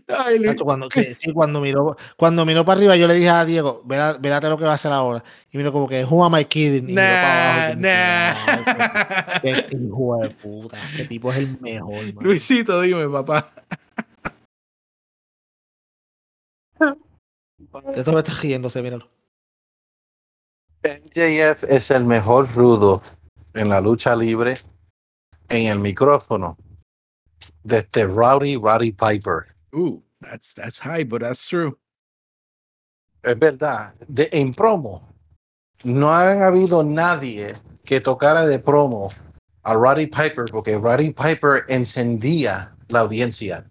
Ay, 0.09 0.39
Lu- 0.39 0.47
Nacho, 0.47 0.65
Cuando, 0.65 0.89
que- 0.89 1.15
sí, 1.19 1.33
cuando 1.33 1.61
miró, 1.61 1.97
cuando 2.17 2.45
miró 2.47 2.65
para 2.65 2.79
arriba, 2.79 2.97
yo 2.97 3.07
le 3.07 3.15
dije 3.15 3.29
a 3.29 3.45
Diego, 3.45 3.83
"Verá- 3.85 4.19
verate 4.21 4.49
lo 4.49 4.57
que 4.59 4.65
va 4.65 4.73
a 4.73 4.75
hacer 4.75 4.93
ahora. 4.93 5.23
Y 5.51 5.57
miró 5.59 5.73
como 5.73 5.89
que, 5.89 6.05
who 6.05 6.25
am 6.25 6.37
I 6.39 6.45
kidding? 6.45 6.89
Y 6.91 6.95
para 6.95 7.75
Nah, 7.77 8.31
abajo. 8.31 8.65
que, 8.65 8.75
nah. 8.79 9.35
"Ay, 9.43 9.67
qué 9.71 9.77
hijo 9.77 10.17
de 10.21 10.31
puta, 10.31 10.87
ese 10.89 11.05
tipo 11.07 11.31
es 11.33 11.39
el 11.39 11.59
mejor, 11.61 12.05
man. 12.15 12.25
Luisito, 12.25 12.81
dime, 12.81 13.09
papá. 13.09 13.53
De 17.95 18.05
todo 18.05 18.19
está 18.19 18.33
riéndose, 18.35 18.83
míralo. 18.83 19.09
MJF 20.83 21.65
es 21.69 21.91
el 21.91 22.05
mejor 22.05 22.47
rudo 22.55 23.03
en 23.55 23.69
la 23.71 23.81
lucha 23.81 24.15
libre 24.15 24.57
en 25.49 25.69
el 25.69 25.79
micrófono 25.81 26.57
desde 27.63 28.05
Rowdy 28.07 28.57
Roddy 28.57 28.93
Piper. 28.93 29.54
Ooh, 29.75 30.03
that's, 30.21 30.55
that's 30.55 30.79
high, 30.79 31.05
but 31.05 31.23
that's 31.23 31.49
true. 31.49 31.77
Es 33.23 33.39
verdad, 33.39 33.95
de, 34.09 34.29
en 34.33 34.53
promo 34.53 35.03
no 35.85 36.15
han 36.15 36.43
habido 36.43 36.83
nadie 36.83 37.53
que 37.85 38.01
tocara 38.01 38.47
de 38.47 38.59
promo 38.59 39.11
a 39.63 39.75
Roddy 39.75 40.07
Piper 40.07 40.45
porque 40.51 40.77
Roddy 40.77 41.13
Piper 41.13 41.65
encendía 41.69 42.77
la 42.89 43.01
audiencia. 43.01 43.69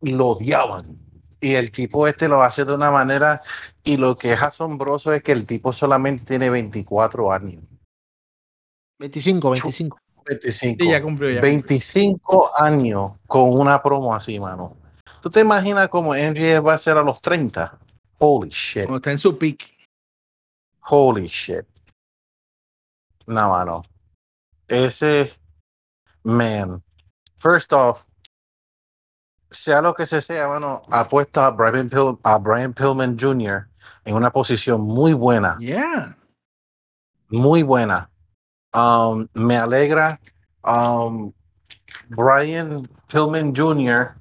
Lo 0.00 0.28
odiaban. 0.28 0.98
Y 1.40 1.54
el 1.54 1.70
tipo 1.70 2.06
este 2.06 2.28
lo 2.28 2.42
hace 2.42 2.64
de 2.64 2.74
una 2.74 2.90
manera 2.90 3.40
y 3.84 3.96
lo 3.96 4.16
que 4.16 4.32
es 4.32 4.42
asombroso 4.42 5.12
es 5.12 5.22
que 5.22 5.32
el 5.32 5.46
tipo 5.46 5.72
solamente 5.72 6.24
tiene 6.24 6.50
24 6.50 7.32
años. 7.32 7.64
25, 8.98 9.50
25. 9.50 9.98
25. 10.24 10.82
Sí, 10.84 10.90
ya 10.90 11.02
cumplió, 11.02 11.30
ya 11.30 11.40
25 11.40 12.50
años 12.58 13.12
con 13.26 13.52
una 13.58 13.82
promo 13.82 14.14
así, 14.14 14.38
mano. 14.40 14.76
¿Tú 15.20 15.30
te 15.30 15.40
imaginas 15.40 15.88
cómo 15.88 16.14
MJF 16.14 16.66
va 16.66 16.74
a 16.74 16.78
ser 16.78 16.96
a 16.96 17.02
los 17.02 17.20
30? 17.22 17.78
Holy 18.18 18.48
shit. 18.50 18.84
Cuando 18.84 18.96
está 18.96 19.10
en 19.12 19.18
su 19.18 19.36
peak. 19.38 19.70
Holy 20.88 21.26
shit. 21.26 21.64
No, 23.26 23.50
mano. 23.50 23.84
Ese 24.68 25.32
man. 26.24 26.82
First 27.38 27.72
off, 27.72 28.04
sea 29.50 29.80
lo 29.82 29.94
que 29.94 30.06
se 30.06 30.22
sea, 30.22 30.48
mano, 30.48 30.82
apuesta 30.90 31.46
a 31.46 31.50
Brian, 31.50 31.90
Pil- 31.90 32.18
a 32.22 32.38
Brian 32.38 32.72
Pillman 32.72 33.16
Jr. 33.18 33.68
en 34.04 34.14
una 34.14 34.30
posición 34.30 34.80
muy 34.80 35.12
buena. 35.12 35.56
Yeah. 35.60 36.16
muy 37.28 37.62
buena. 37.62 38.10
Um, 38.74 39.28
me 39.34 39.56
alegra. 39.56 40.20
Um, 40.64 41.32
Brian 42.08 42.88
Pillman 43.08 43.54
Jr. 43.54 44.14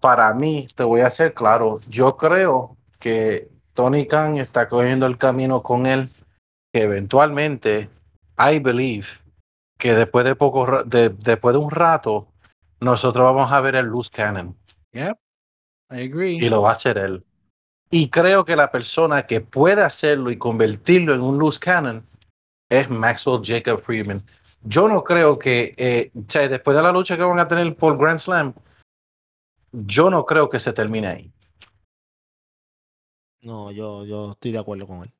Para 0.00 0.32
mí, 0.34 0.66
te 0.74 0.84
voy 0.84 1.02
a 1.02 1.10
ser 1.10 1.34
claro, 1.34 1.78
yo 1.88 2.16
creo 2.16 2.76
que 2.98 3.50
Tony 3.74 4.06
Khan 4.06 4.38
está 4.38 4.68
cogiendo 4.68 5.06
el 5.06 5.18
camino 5.18 5.62
con 5.62 5.86
él, 5.86 6.08
que 6.72 6.82
eventualmente, 6.82 7.90
I 8.38 8.58
believe, 8.58 9.06
que 9.78 9.94
después 9.94 10.24
de 10.24 10.34
poco, 10.34 10.82
de, 10.84 11.10
después 11.10 11.52
de 11.52 11.58
un 11.58 11.70
rato, 11.70 12.28
nosotros 12.80 13.24
vamos 13.24 13.52
a 13.52 13.60
ver 13.60 13.76
el 13.76 13.86
Loose 13.86 14.10
Cannon 14.10 14.56
Yep. 14.92 15.16
I 15.90 16.04
agree. 16.04 16.36
y 16.36 16.48
lo 16.48 16.62
va 16.62 16.70
a 16.70 16.74
hacer 16.74 16.98
él. 16.98 17.24
Y 17.90 18.08
creo 18.08 18.44
que 18.44 18.56
la 18.56 18.70
persona 18.70 19.26
que 19.26 19.40
puede 19.40 19.82
hacerlo 19.82 20.30
y 20.30 20.36
convertirlo 20.36 21.14
en 21.14 21.20
un 21.22 21.38
loose 21.38 21.58
cannon 21.58 22.04
es 22.70 22.88
Maxwell 22.88 23.42
Jacob 23.44 23.82
Friedman. 23.82 24.22
Yo 24.62 24.88
no 24.88 25.04
creo 25.04 25.38
que, 25.38 25.74
eh, 25.76 26.10
o 26.14 26.22
sea, 26.30 26.48
después 26.48 26.76
de 26.76 26.82
la 26.82 26.92
lucha 26.92 27.16
que 27.16 27.22
van 27.22 27.38
a 27.38 27.48
tener 27.48 27.74
por 27.76 27.98
Grand 27.98 28.18
Slam, 28.18 28.54
yo 29.72 30.08
no 30.10 30.24
creo 30.24 30.48
que 30.48 30.58
se 30.58 30.72
termine 30.72 31.06
ahí. 31.06 31.32
No, 33.42 33.70
yo, 33.70 34.04
yo 34.04 34.32
estoy 34.32 34.52
de 34.52 34.58
acuerdo 34.58 34.86
con 34.86 35.02
él. 35.04 35.12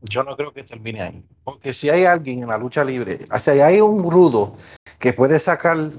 Yo 0.00 0.22
no 0.22 0.36
creo 0.36 0.52
que 0.52 0.64
termine 0.64 1.02
ahí. 1.02 1.26
Porque 1.44 1.72
si 1.72 1.88
hay 1.90 2.04
alguien 2.04 2.42
en 2.42 2.48
la 2.48 2.58
lucha 2.58 2.84
libre, 2.84 3.18
o 3.30 3.38
sea, 3.38 3.54
si 3.54 3.60
hay 3.60 3.80
un 3.80 4.10
rudo 4.10 4.56
que 4.98 5.12
puede 5.12 5.38
sacar. 5.38 5.76
O 5.76 5.90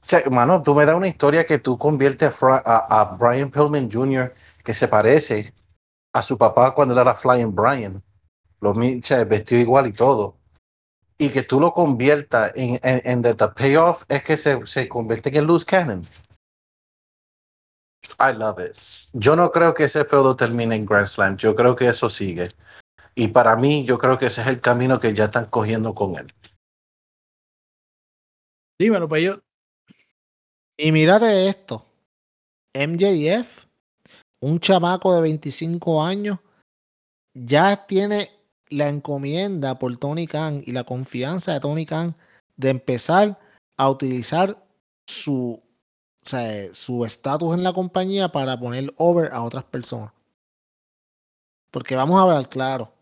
sea, 0.00 0.22
mano, 0.30 0.62
tú 0.62 0.74
me 0.74 0.84
das 0.86 0.94
una 0.96 1.08
historia 1.08 1.44
que 1.44 1.58
tú 1.58 1.76
conviertes 1.78 2.32
a, 2.42 2.62
a- 2.64 3.00
a 3.00 3.16
Brian 3.16 3.50
Pillman 3.50 3.90
Jr., 3.90 4.32
que 4.64 4.74
se 4.74 4.88
parece 4.88 5.52
a 6.14 6.22
su 6.22 6.36
papá 6.38 6.74
cuando 6.74 6.94
él 6.94 7.00
era 7.00 7.14
Flying 7.14 7.54
Brian. 7.54 8.02
Lo, 8.60 8.74
mi- 8.74 8.98
o 8.98 9.02
sea, 9.02 9.24
vestido 9.24 9.60
igual 9.60 9.86
y 9.86 9.92
todo. 9.92 10.36
Y 11.18 11.30
que 11.30 11.42
tú 11.42 11.58
lo 11.60 11.72
conviertas 11.72 12.52
en, 12.54 12.78
en, 12.82 13.02
en 13.04 13.22
the, 13.22 13.34
the 13.34 13.48
payoff 13.48 14.04
es 14.08 14.22
que 14.22 14.36
se, 14.36 14.64
se 14.66 14.88
convierte 14.88 15.36
en 15.36 15.46
loose 15.46 15.66
cannon. 15.66 16.06
I 18.20 18.32
love 18.32 18.58
it. 18.60 18.76
Yo 19.12 19.36
no 19.36 19.50
creo 19.50 19.74
que 19.74 19.84
ese 19.84 20.04
feudo 20.04 20.34
termine 20.36 20.74
en 20.74 20.86
Grand 20.86 21.06
Slam. 21.06 21.36
Yo 21.36 21.54
creo 21.54 21.74
que 21.76 21.88
eso 21.88 22.08
sigue. 22.08 22.48
Y 23.14 23.28
para 23.28 23.56
mí, 23.56 23.84
yo 23.84 23.98
creo 23.98 24.16
que 24.16 24.26
ese 24.26 24.40
es 24.42 24.46
el 24.46 24.60
camino 24.60 24.98
que 24.98 25.12
ya 25.12 25.24
están 25.24 25.46
cogiendo 25.46 25.94
con 25.94 26.16
él. 26.16 26.32
Dímelo, 28.80 29.08
pues 29.08 29.24
yo. 29.24 29.40
Y 30.76 30.92
mírate 30.92 31.48
esto. 31.48 31.84
MJF, 32.74 33.66
un 34.40 34.60
chamaco 34.60 35.12
de 35.14 35.20
25 35.22 36.02
años, 36.02 36.38
ya 37.34 37.86
tiene 37.86 38.30
la 38.70 38.88
encomienda 38.88 39.78
por 39.78 39.96
Tony 39.96 40.26
Khan 40.26 40.62
y 40.64 40.72
la 40.72 40.84
confianza 40.84 41.52
de 41.52 41.60
Tony 41.60 41.86
Khan 41.86 42.14
de 42.56 42.70
empezar 42.70 43.38
a 43.76 43.90
utilizar 43.90 44.62
su 45.06 45.62
o 46.24 46.28
sea, 46.28 46.74
su 46.74 47.06
estatus 47.06 47.54
en 47.54 47.62
la 47.62 47.72
compañía 47.72 48.28
para 48.28 48.60
poner 48.60 48.92
over 48.98 49.32
a 49.32 49.42
otras 49.42 49.64
personas. 49.64 50.12
Porque 51.70 51.96
vamos 51.96 52.18
a 52.18 52.24
hablar 52.24 52.50
claro, 52.50 52.92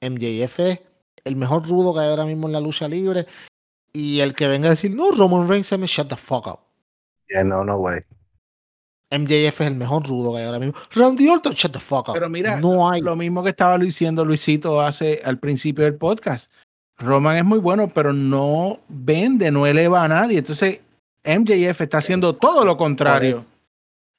MJF 0.00 0.60
es 0.60 0.80
el 1.24 1.34
mejor 1.34 1.68
rudo 1.68 1.92
que 1.92 2.00
hay 2.00 2.10
ahora 2.10 2.24
mismo 2.24 2.46
en 2.46 2.52
la 2.52 2.60
lucha 2.60 2.86
libre 2.86 3.26
y 3.92 4.20
el 4.20 4.32
que 4.34 4.46
venga 4.46 4.68
a 4.68 4.70
decir, 4.70 4.94
no, 4.94 5.10
Roman 5.10 5.48
Reigns 5.48 5.66
se 5.66 5.76
me 5.76 5.88
shut 5.88 6.08
the 6.08 6.16
fuck 6.16 6.46
up. 6.46 6.60
Yeah, 7.28 7.42
no, 7.42 7.64
no. 7.64 7.82
MJF 9.10 9.60
es 9.60 9.66
el 9.66 9.74
mejor 9.74 10.06
rudo 10.06 10.32
que 10.32 10.40
hay 10.40 10.44
ahora 10.44 10.58
mismo. 10.58 10.74
Randy 10.94 11.28
Orton, 11.28 11.54
shut 11.54 11.72
the 11.72 11.80
fuck 11.80 12.08
up. 12.08 12.14
Pero 12.14 12.28
mira, 12.28 12.60
no 12.60 12.90
hay. 12.90 13.00
Lo 13.00 13.16
mismo 13.16 13.42
que 13.42 13.50
estaba 13.50 13.78
diciendo 13.78 14.24
Luisito 14.24 14.80
hace 14.80 15.22
al 15.24 15.38
principio 15.38 15.84
del 15.84 15.94
podcast. 15.94 16.50
Roman 16.98 17.36
es 17.36 17.44
muy 17.44 17.58
bueno, 17.58 17.88
pero 17.88 18.12
no 18.12 18.80
vende, 18.88 19.50
no 19.50 19.66
eleva 19.66 20.04
a 20.04 20.08
nadie. 20.08 20.38
Entonces, 20.38 20.80
MJF 21.24 21.80
está 21.80 21.98
haciendo 21.98 22.36
todo 22.36 22.64
lo 22.64 22.76
contrario. 22.76 23.44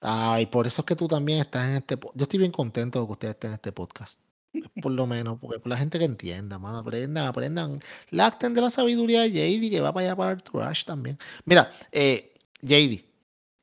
Ay, 0.01 0.45
por 0.45 0.65
eso 0.65 0.81
es 0.81 0.85
que 0.85 0.95
tú 0.95 1.07
también 1.07 1.39
estás 1.39 1.69
en 1.69 1.75
este 1.75 1.97
podcast. 1.97 2.17
Yo 2.17 2.23
estoy 2.23 2.39
bien 2.39 2.51
contento 2.51 3.01
de 3.01 3.05
que 3.05 3.11
ustedes 3.11 3.33
estén 3.33 3.51
en 3.51 3.55
este 3.55 3.71
podcast. 3.71 4.19
Por 4.81 4.91
lo 4.91 5.05
menos, 5.05 5.37
porque 5.39 5.59
por 5.59 5.69
la 5.69 5.77
gente 5.77 5.99
que 5.99 6.05
entienda, 6.05 6.57
mano, 6.57 6.79
aprendan, 6.79 7.27
aprendan. 7.27 7.79
Lacten 8.09 8.55
de 8.55 8.61
la 8.61 8.71
sabiduría 8.71 9.21
de 9.21 9.29
JD, 9.29 9.69
que 9.69 9.79
va 9.79 9.93
para 9.93 10.07
allá 10.07 10.15
para 10.15 10.31
el 10.31 10.41
trash 10.41 10.85
también. 10.85 11.19
Mira, 11.45 11.71
eh, 11.91 12.33
JD, 12.61 13.05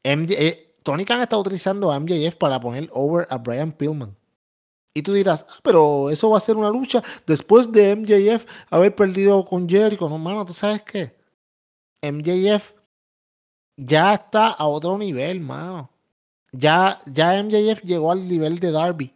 MJ, 0.04 0.34
eh, 0.38 0.65
Tony 0.86 1.04
Khan 1.04 1.20
está 1.20 1.36
utilizando 1.36 1.90
a 1.90 1.98
MJF 1.98 2.36
para 2.36 2.60
poner 2.60 2.88
over 2.92 3.26
a 3.28 3.38
Brian 3.38 3.72
Pillman. 3.72 4.16
Y 4.94 5.02
tú 5.02 5.12
dirás, 5.12 5.44
ah, 5.48 5.58
pero 5.64 6.10
eso 6.10 6.30
va 6.30 6.36
a 6.36 6.40
ser 6.40 6.56
una 6.56 6.70
lucha 6.70 7.02
después 7.26 7.72
de 7.72 7.96
MJF 7.96 8.46
haber 8.70 8.94
perdido 8.94 9.44
con 9.44 9.68
Jericho. 9.68 10.08
No, 10.08 10.16
mano, 10.16 10.44
¿tú 10.44 10.52
sabes 10.52 10.82
qué? 10.82 11.12
MJF 12.02 12.72
ya 13.76 14.14
está 14.14 14.50
a 14.50 14.64
otro 14.66 14.96
nivel, 14.96 15.40
mano. 15.40 15.90
Ya, 16.52 17.00
ya 17.06 17.42
MJF 17.42 17.82
llegó 17.82 18.12
al 18.12 18.28
nivel 18.28 18.60
de 18.60 18.70
Darby. 18.70 19.12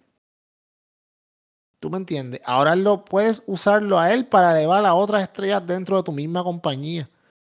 ¿Tú 1.78 1.88
me 1.88 1.98
entiendes? 1.98 2.40
Ahora 2.44 2.74
lo 2.74 3.05
puedes 3.05 3.44
usarlo 3.47 4.01
a 4.01 4.12
él 4.12 4.26
para 4.26 4.59
elevar 4.59 4.84
a 4.84 4.94
otras 4.94 5.22
estrellas 5.22 5.64
dentro 5.64 5.97
de 5.97 6.02
tu 6.02 6.10
misma 6.10 6.42
compañía. 6.42 7.09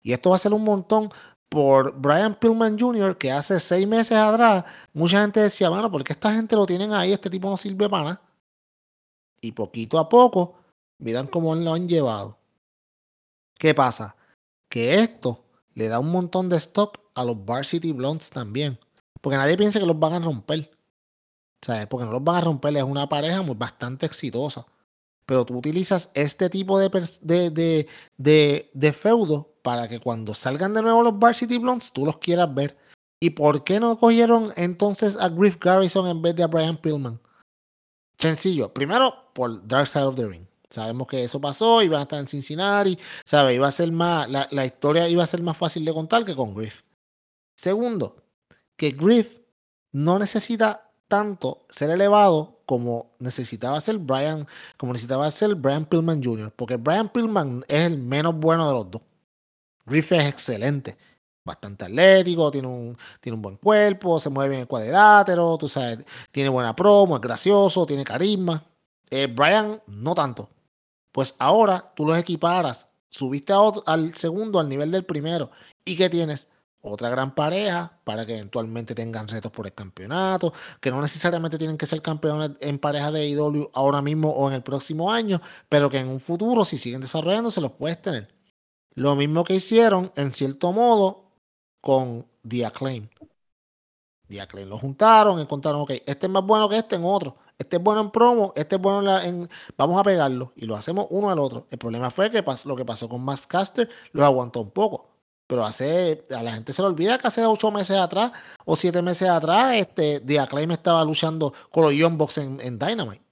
Y 0.05 0.12
esto 0.12 0.31
va 0.31 0.36
a 0.36 0.39
ser 0.39 0.53
un 0.53 0.62
montón 0.62 1.11
por 1.49 1.99
Brian 2.01 2.35
Pillman 2.35 2.79
Jr., 2.79 3.16
que 3.16 3.31
hace 3.31 3.61
seis 3.61 3.87
meses 3.87 4.16
atrás, 4.16 4.65
mucha 4.93 5.21
gente 5.21 5.41
decía, 5.41 5.71
mano, 5.71 5.91
¿por 5.91 6.03
qué 6.03 6.12
esta 6.12 6.33
gente 6.33 6.57
lo 6.57 6.66
tienen 6.66 6.93
ahí? 6.93 7.12
Este 7.12 7.31
tipo 7.31 7.49
no 7.49 7.57
sirve 7.57 7.89
para 7.89 8.05
nada. 8.05 8.23
Y 9.41 9.53
poquito 9.53 9.99
a 9.99 10.09
poco, 10.09 10.57
miran 10.99 11.27
cómo 11.27 11.55
lo 11.55 11.75
han 11.75 11.89
llevado. 11.89 12.39
¿Qué 13.59 13.75
pasa? 13.75 14.16
Que 14.69 14.99
esto 14.99 15.45
le 15.75 15.89
da 15.89 16.01
un 16.01 16.11
montón 16.11 16.49
de 16.49 16.57
stock 16.57 16.99
a 17.15 17.25
los 17.25 17.45
Varsity 17.45 17.93
Blondes 17.93 18.31
también. 18.31 18.79
Porque 19.21 19.37
nadie 19.37 19.57
piensa 19.57 19.79
que 19.79 19.87
los 19.87 19.99
van 19.99 20.15
a 20.15 20.19
romper. 20.19 20.71
¿Sabes? 21.62 21.87
Porque 21.87 22.07
no 22.07 22.12
los 22.12 22.25
van 22.25 22.37
a 22.37 22.41
romper. 22.41 22.77
Es 22.77 22.83
una 22.83 23.09
pareja 23.09 23.43
muy, 23.43 23.55
bastante 23.55 24.07
exitosa. 24.07 24.66
Pero 25.25 25.45
tú 25.45 25.57
utilizas 25.57 26.11
este 26.15 26.51
tipo 26.51 26.79
de, 26.79 26.91
de, 27.23 27.51
de, 27.51 27.89
de, 28.19 28.71
de 28.75 28.93
feudo 28.93 29.53
para 29.65 29.89
que 29.89 29.99
cuando 29.99 30.35
salgan 30.35 30.74
de 30.74 30.82
nuevo 30.82 31.03
los 31.03 31.19
Varsity 31.19 31.57
Blondes, 31.57 31.91
tú 31.91 32.05
los 32.05 32.19
quieras 32.19 32.55
ver. 32.55 32.77
¿Y 33.19 33.31
por 33.31 33.65
qué 33.65 33.81
no 33.81 33.97
cogieron 33.97 34.53
entonces 34.57 35.16
a 35.19 35.31
Griff 35.31 35.57
Garrison 35.59 36.07
en 36.07 36.20
vez 36.20 36.36
de 36.36 36.43
a 36.43 36.49
Brian 36.49 36.77
Pillman? 36.77 37.19
Sencillo. 38.19 38.74
Primero, 38.74 39.32
por 39.32 39.66
Dark 39.66 39.89
Side 39.89 40.05
of 40.05 40.16
the 40.16 40.27
Ring. 40.27 40.47
Sabemos 40.69 41.07
que 41.07 41.24
eso 41.24 41.41
pasó, 41.41 41.82
iban 41.82 42.01
a 42.01 42.03
estar 42.03 42.20
en 42.20 42.28
Cincinnati, 42.28 42.99
¿sabes? 43.24 43.57
Iba 43.57 43.69
a 43.69 43.70
ser 43.70 43.91
más, 43.91 44.28
la, 44.28 44.47
la, 44.51 44.66
historia 44.66 45.09
iba 45.09 45.23
a 45.23 45.27
ser 45.27 45.41
más 45.41 45.57
fácil 45.57 45.82
de 45.86 45.95
contar 45.95 46.27
que 46.27 46.36
con 46.36 46.55
Griff. 46.55 46.82
Segundo, 47.57 48.16
que 48.77 48.91
Griff 48.91 49.41
no 49.93 50.19
necesita 50.19 50.91
tanto 51.09 51.65
ser 51.70 51.89
elevado 51.89 52.61
como 52.66 53.15
necesitaba 53.19 53.81
ser 53.81 53.97
Brian, 53.97 54.47
como 54.77 54.93
necesitaba 54.93 55.31
ser 55.31 55.55
Brian 55.55 55.86
Pillman 55.86 56.23
Jr., 56.23 56.53
porque 56.55 56.77
Brian 56.77 57.09
Pillman 57.09 57.65
es 57.66 57.85
el 57.85 57.97
menos 57.97 58.35
bueno 58.36 58.69
de 58.69 58.74
los 58.74 58.91
dos. 58.91 59.03
Griff 59.86 60.12
es 60.12 60.24
excelente, 60.27 60.97
bastante 61.44 61.85
atlético, 61.85 62.51
tiene 62.51 62.69
un, 62.69 62.97
tiene 63.20 63.36
un 63.36 63.43
buen 63.43 63.56
cuerpo, 63.56 64.19
se 64.19 64.31
mueve 64.31 64.51
bien 64.51 64.61
el 64.62 64.66
cuadrilátero, 64.66 65.59
tú 65.59 65.69
sabes, 65.69 66.05
tiene 66.31 66.48
buena 66.48 66.74
promo, 66.74 67.16
es 67.16 67.20
gracioso, 67.20 67.86
tiene 67.86 68.05
carisma. 68.05 68.65
Eh, 69.11 69.27
Brian 69.27 69.81
no 69.86 70.15
tanto. 70.15 70.51
Pues 71.12 71.35
ahora 71.39 71.93
tú 71.94 72.06
los 72.06 72.19
equiparas, 72.19 72.89
subiste 73.11 73.52
al 73.86 74.15
segundo 74.15 74.59
al 74.59 74.69
nivel 74.69 74.90
del 74.90 75.05
primero. 75.05 75.51
¿Y 75.85 75.97
qué 75.97 76.09
tienes? 76.11 76.48
Otra 76.81 77.09
gran 77.09 77.35
pareja 77.35 77.98
para 78.05 78.27
que 78.27 78.35
eventualmente 78.35 78.94
tengan 78.94 79.28
retos 79.28 79.51
por 79.52 79.66
el 79.66 79.73
campeonato, 79.73 80.52
que 80.81 80.90
no 80.90 81.01
necesariamente 81.01 81.56
tienen 81.56 81.78
que 81.78 81.86
ser 81.86 82.02
campeones 82.02 82.51
en 82.61 82.78
pareja 82.78 83.11
de 83.11 83.27
IW 83.28 83.70
ahora 83.73 84.02
mismo 84.02 84.31
o 84.31 84.48
en 84.48 84.55
el 84.55 84.62
próximo 84.62 85.11
año, 85.11 85.40
pero 85.69 85.89
que 85.89 85.98
en 85.98 86.09
un 86.09 86.20
futuro, 86.20 86.65
si 86.65 86.77
siguen 86.77 87.01
desarrollándose, 87.01 87.61
los 87.61 87.73
puedes 87.73 88.02
tener. 88.02 88.35
Lo 88.95 89.16
mismo 89.16 89.45
que 89.45 89.55
hicieron, 89.55 90.12
en 90.16 90.33
cierto 90.33 90.73
modo, 90.73 91.31
con 91.81 92.27
The 92.47 92.66
Acclaim. 92.66 93.09
The 94.29 94.41
Acclaim 94.41 94.69
lo 94.69 94.79
juntaron, 94.79 95.41
encontraron, 95.41 95.83
ok, 95.83 95.91
este 96.07 96.27
es 96.27 96.31
más 96.31 96.45
bueno 96.45 96.69
que 96.69 96.79
este 96.79 96.97
en 96.97 97.05
otro. 97.05 97.37
Este 97.59 97.77
es 97.77 97.83
bueno 97.83 98.01
en 98.01 98.11
promo, 98.11 98.53
este 98.57 98.77
es 98.77 98.83
bueno 98.83 99.19
en, 99.21 99.43
la, 99.43 99.49
Vamos 99.77 100.01
a 100.01 100.03
pegarlo 100.03 100.53
y 100.57 100.66
lo 100.66 100.75
hacemos 100.75 101.07
uno 101.11 101.31
al 101.31 101.39
otro. 101.39 101.66
El 101.71 101.79
problema 101.79 102.11
fue 102.11 102.31
que 102.31 102.45
lo 102.65 102.77
que 102.77 102.85
pasó 102.85 103.09
con 103.09 103.25
Max 103.25 103.47
Caster 103.47 103.89
lo 104.12 104.25
aguantó 104.25 104.61
un 104.61 104.71
poco. 104.71 105.11
Pero 105.47 105.65
hace. 105.65 106.25
A 106.35 106.43
la 106.43 106.55
gente 106.55 106.73
se 106.73 106.83
le 106.83 106.89
olvida 106.89 107.19
que 107.19 107.27
hace 107.27 107.45
ocho 107.45 107.71
meses 107.71 107.99
atrás 107.99 108.33
o 108.65 108.77
siete 108.77 109.03
meses 109.03 109.29
atrás, 109.29 109.75
este, 109.75 110.21
The 110.21 110.41
Acclaim 110.41 110.71
estaba 110.71 111.05
luchando 111.05 111.53
con 111.71 111.85
los 111.85 111.93
Young 111.95 112.16
Bucks 112.16 112.39
en, 112.39 112.61
en 112.61 112.79
Dynamite. 112.79 113.23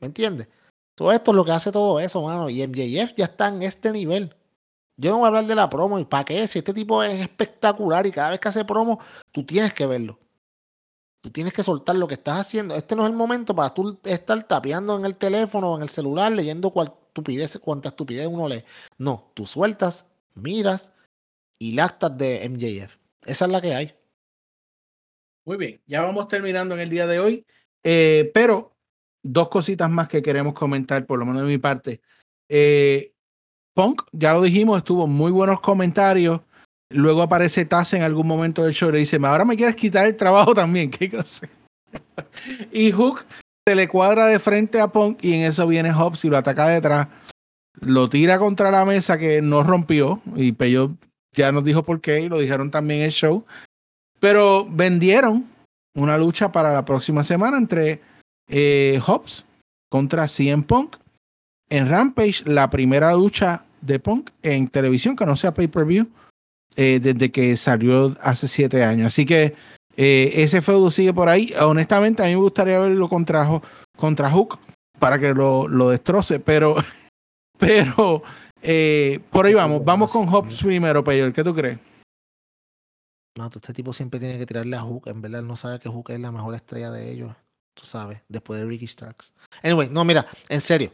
¿Me 0.00 0.06
entiendes? 0.06 0.48
Todo 0.94 1.12
esto 1.12 1.32
es 1.32 1.36
lo 1.36 1.44
que 1.44 1.52
hace 1.52 1.72
todo 1.72 2.00
eso, 2.00 2.22
mano. 2.22 2.48
Y 2.48 2.66
MJF 2.66 3.14
ya 3.16 3.24
está 3.26 3.48
en 3.48 3.62
este 3.62 3.90
nivel. 3.92 4.34
Yo 5.00 5.12
no 5.12 5.18
voy 5.18 5.26
a 5.26 5.28
hablar 5.28 5.46
de 5.46 5.54
la 5.54 5.70
promo. 5.70 5.98
¿Y 5.98 6.04
para 6.04 6.24
qué? 6.24 6.46
Si 6.48 6.58
este 6.58 6.74
tipo 6.74 7.02
es 7.02 7.20
espectacular 7.20 8.06
y 8.06 8.10
cada 8.10 8.30
vez 8.30 8.40
que 8.40 8.48
hace 8.48 8.64
promo, 8.64 9.00
tú 9.30 9.44
tienes 9.44 9.72
que 9.72 9.86
verlo. 9.86 10.18
Tú 11.20 11.30
tienes 11.30 11.52
que 11.52 11.62
soltar 11.62 11.96
lo 11.96 12.08
que 12.08 12.14
estás 12.14 12.40
haciendo. 12.40 12.74
Este 12.74 12.96
no 12.96 13.04
es 13.04 13.10
el 13.10 13.16
momento 13.16 13.54
para 13.54 13.72
tú 13.72 13.98
estar 14.04 14.42
tapeando 14.44 14.96
en 14.96 15.04
el 15.04 15.16
teléfono 15.16 15.72
o 15.72 15.76
en 15.76 15.82
el 15.82 15.88
celular 15.88 16.32
leyendo 16.32 16.70
cual 16.70 16.92
estupidez, 17.06 17.58
cuánta 17.58 17.88
estupidez 17.90 18.26
uno 18.26 18.48
lee. 18.48 18.64
No, 18.98 19.30
tú 19.34 19.46
sueltas, 19.46 20.06
miras 20.34 20.90
y 21.58 21.72
lactas 21.74 22.16
de 22.18 22.48
MJF. 22.48 22.96
Esa 23.24 23.44
es 23.44 23.50
la 23.50 23.60
que 23.60 23.74
hay. 23.74 23.94
Muy 25.44 25.56
bien, 25.56 25.80
ya 25.86 26.02
vamos 26.02 26.28
terminando 26.28 26.74
en 26.74 26.80
el 26.80 26.90
día 26.90 27.06
de 27.06 27.20
hoy. 27.20 27.46
Eh, 27.84 28.30
pero 28.34 28.76
dos 29.22 29.48
cositas 29.48 29.88
más 29.88 30.08
que 30.08 30.22
queremos 30.22 30.54
comentar, 30.54 31.06
por 31.06 31.18
lo 31.18 31.26
menos 31.26 31.42
de 31.42 31.48
mi 31.48 31.58
parte. 31.58 32.00
Eh, 32.48 33.12
Punk, 33.78 34.02
ya 34.10 34.34
lo 34.34 34.42
dijimos, 34.42 34.78
estuvo 34.78 35.06
muy 35.06 35.30
buenos 35.30 35.60
comentarios. 35.60 36.40
Luego 36.90 37.22
aparece 37.22 37.64
Taz 37.64 37.94
en 37.94 38.02
algún 38.02 38.26
momento 38.26 38.64
del 38.64 38.74
show 38.74 38.88
y 38.88 38.92
le 38.92 38.98
dice, 38.98 39.20
ahora 39.22 39.44
me 39.44 39.56
quieres 39.56 39.76
quitar 39.76 40.04
el 40.04 40.16
trabajo 40.16 40.52
también, 40.52 40.90
¿qué 40.90 41.08
cosa? 41.08 41.48
y 42.72 42.90
Hook 42.90 43.24
se 43.64 43.76
le 43.76 43.86
cuadra 43.86 44.26
de 44.26 44.40
frente 44.40 44.80
a 44.80 44.88
Punk 44.88 45.22
y 45.22 45.32
en 45.34 45.42
eso 45.42 45.64
viene 45.68 45.92
Hobbs 45.92 46.24
y 46.24 46.28
lo 46.28 46.36
ataca 46.36 46.66
detrás. 46.66 47.06
Lo 47.80 48.10
tira 48.10 48.40
contra 48.40 48.72
la 48.72 48.84
mesa 48.84 49.16
que 49.16 49.40
no 49.42 49.62
rompió 49.62 50.20
y 50.34 50.50
Peyo 50.50 50.96
ya 51.32 51.52
nos 51.52 51.62
dijo 51.62 51.84
por 51.84 52.00
qué 52.00 52.22
y 52.22 52.28
lo 52.28 52.40
dijeron 52.40 52.72
también 52.72 52.98
en 52.98 53.06
el 53.06 53.12
show. 53.12 53.44
Pero 54.18 54.66
vendieron 54.68 55.46
una 55.94 56.18
lucha 56.18 56.50
para 56.50 56.72
la 56.72 56.84
próxima 56.84 57.22
semana 57.22 57.56
entre 57.56 58.02
eh, 58.48 59.00
Hobbs 59.06 59.46
contra 59.88 60.26
CM 60.26 60.64
Punk 60.64 60.96
en 61.70 61.88
Rampage, 61.88 62.42
la 62.44 62.70
primera 62.70 63.14
lucha 63.14 63.66
de 63.80 63.98
Punk 63.98 64.30
en 64.42 64.68
televisión 64.68 65.16
que 65.16 65.26
no 65.26 65.36
sea 65.36 65.54
pay-per-view 65.54 66.08
eh, 66.76 67.00
desde 67.02 67.30
que 67.32 67.56
salió 67.56 68.16
hace 68.20 68.48
siete 68.48 68.84
años. 68.84 69.08
Así 69.08 69.26
que 69.26 69.56
eh, 69.96 70.32
ese 70.36 70.62
feudo 70.62 70.90
sigue 70.90 71.12
por 71.12 71.28
ahí. 71.28 71.52
Honestamente, 71.60 72.22
a 72.22 72.26
mí 72.26 72.34
me 72.34 72.40
gustaría 72.40 72.78
verlo 72.78 73.08
contra, 73.08 73.60
contra 73.96 74.30
Hook 74.30 74.60
para 74.98 75.18
que 75.18 75.34
lo, 75.34 75.66
lo 75.66 75.90
destroce, 75.90 76.38
pero, 76.38 76.76
pero 77.58 78.22
eh, 78.62 79.20
por 79.30 79.46
ahí 79.46 79.54
vamos. 79.54 79.84
Vamos 79.84 80.12
con 80.12 80.28
Hobbs 80.28 80.62
primero, 80.62 81.02
Peyor. 81.02 81.32
¿Qué 81.32 81.42
tú 81.42 81.54
crees? 81.54 81.80
No, 83.36 83.46
este 83.46 83.72
tipo 83.72 83.92
siempre 83.92 84.20
tiene 84.20 84.38
que 84.38 84.46
tirarle 84.46 84.76
a 84.76 84.82
Hook. 84.82 85.08
En 85.08 85.20
verdad, 85.20 85.42
no 85.42 85.56
sabe 85.56 85.80
que 85.80 85.88
Hook 85.88 86.10
es 86.10 86.20
la 86.20 86.30
mejor 86.30 86.54
estrella 86.54 86.92
de 86.92 87.10
ellos. 87.10 87.32
Tú 87.74 87.86
sabes, 87.86 88.22
después 88.28 88.60
de 88.60 88.66
Ricky 88.66 88.86
Starks. 88.86 89.32
Anyway, 89.62 89.88
no, 89.90 90.04
mira, 90.04 90.26
en 90.48 90.60
serio. 90.60 90.92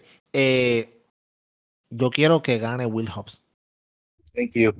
Yo 1.90 2.10
quiero 2.10 2.42
que 2.42 2.58
gane 2.58 2.86
Will 2.86 3.08
Hobbs. 3.10 3.42
Thank 4.34 4.52
you. 4.54 4.72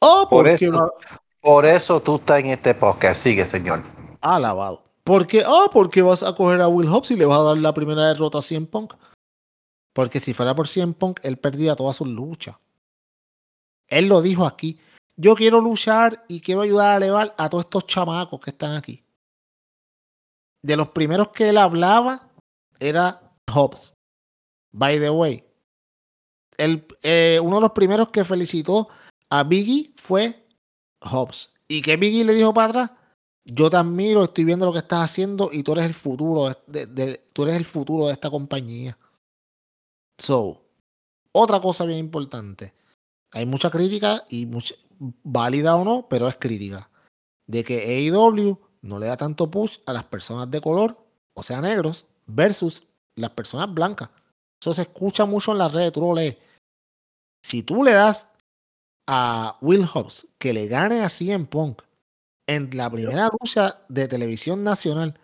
Oh, 0.00 0.26
Por 0.28 0.46
porque 0.46 0.66
eso, 0.66 0.92
por 1.40 1.64
eso 1.66 2.00
tú 2.00 2.16
estás 2.16 2.40
en 2.40 2.46
este 2.46 2.74
podcast. 2.74 3.22
Sigue, 3.22 3.44
señor. 3.44 3.82
alabado. 4.20 4.84
Porque, 5.04 5.44
oh, 5.46 5.68
porque 5.72 6.00
vas 6.02 6.22
a 6.22 6.34
coger 6.34 6.60
a 6.62 6.68
Will 6.68 6.88
Hobbs 6.88 7.10
y 7.10 7.16
le 7.16 7.26
vas 7.26 7.38
a 7.38 7.42
dar 7.42 7.58
la 7.58 7.74
primera 7.74 8.06
derrota 8.08 8.38
a 8.38 8.42
CM 8.42 8.66
Punk. 8.66 8.94
Porque 9.92 10.18
si 10.18 10.32
fuera 10.32 10.54
por 10.54 10.66
CM 10.66 10.94
Punk, 10.94 11.20
él 11.22 11.36
perdía 11.36 11.76
todas 11.76 11.96
sus 11.96 12.08
luchas. 12.08 12.56
Él 13.86 14.08
lo 14.08 14.22
dijo 14.22 14.46
aquí. 14.46 14.78
Yo 15.16 15.34
quiero 15.36 15.60
luchar 15.60 16.24
y 16.26 16.40
quiero 16.40 16.62
ayudar 16.62 16.92
a 16.92 16.96
elevar 16.96 17.34
a 17.36 17.48
todos 17.48 17.64
estos 17.64 17.86
chamacos 17.86 18.40
que 18.40 18.50
están 18.50 18.76
aquí. 18.76 19.04
De 20.62 20.76
los 20.76 20.88
primeros 20.88 21.28
que 21.28 21.50
él 21.50 21.58
hablaba 21.58 22.28
era 22.80 23.30
Hobbs. 23.52 23.94
By 24.72 24.98
the 24.98 25.10
way, 25.10 25.44
el, 26.58 26.86
eh, 27.02 27.40
uno 27.42 27.56
de 27.56 27.62
los 27.62 27.72
primeros 27.72 28.10
que 28.10 28.24
felicitó 28.24 28.88
a 29.30 29.42
Biggie 29.44 29.92
fue 29.96 30.46
Hobbs. 31.00 31.50
¿Y 31.68 31.82
que 31.82 31.96
Biggie 31.96 32.24
le 32.24 32.34
dijo 32.34 32.54
para 32.54 32.68
atrás? 32.68 32.90
Yo 33.44 33.68
te 33.68 33.76
admiro, 33.76 34.24
estoy 34.24 34.44
viendo 34.44 34.66
lo 34.66 34.72
que 34.72 34.78
estás 34.78 35.04
haciendo 35.04 35.50
y 35.52 35.62
tú 35.62 35.72
eres 35.72 35.84
el 35.84 35.94
futuro 35.94 36.50
de, 36.66 37.22
tú 37.32 37.42
eres 37.42 37.56
el 37.56 37.64
futuro 37.64 38.06
de 38.06 38.12
esta 38.12 38.30
compañía. 38.30 38.96
So, 40.18 40.62
otra 41.32 41.60
cosa 41.60 41.84
bien 41.84 41.98
importante. 41.98 42.74
Hay 43.32 43.44
mucha 43.44 43.70
crítica 43.70 44.24
y 44.30 44.46
mucha, 44.46 44.74
válida 45.22 45.76
o 45.76 45.84
no, 45.84 46.06
pero 46.08 46.28
es 46.28 46.36
crítica. 46.36 46.88
De 47.46 47.64
que 47.64 48.08
AEW 48.08 48.58
no 48.82 48.98
le 48.98 49.06
da 49.06 49.16
tanto 49.16 49.50
push 49.50 49.78
a 49.86 49.92
las 49.92 50.04
personas 50.04 50.50
de 50.50 50.60
color, 50.60 50.96
o 51.34 51.42
sea, 51.42 51.60
negros, 51.60 52.06
versus 52.26 52.84
las 53.16 53.30
personas 53.30 53.72
blancas. 53.72 54.10
Eso 54.64 54.72
se 54.72 54.80
escucha 54.80 55.26
mucho 55.26 55.52
en 55.52 55.58
las 55.58 55.74
redes, 55.74 55.92
tú 55.92 56.00
lo 56.00 56.14
lees. 56.14 56.38
Si 57.44 57.62
tú 57.62 57.84
le 57.84 57.92
das 57.92 58.26
a 59.06 59.58
Will 59.60 59.84
Hobbs 59.84 60.26
que 60.38 60.54
le 60.54 60.68
gane 60.68 61.02
a 61.02 61.10
CM 61.10 61.44
Punk 61.44 61.82
en 62.46 62.74
la 62.74 62.88
primera 62.90 63.28
lucha 63.38 63.84
de 63.90 64.08
televisión 64.08 64.64
nacional 64.64 65.20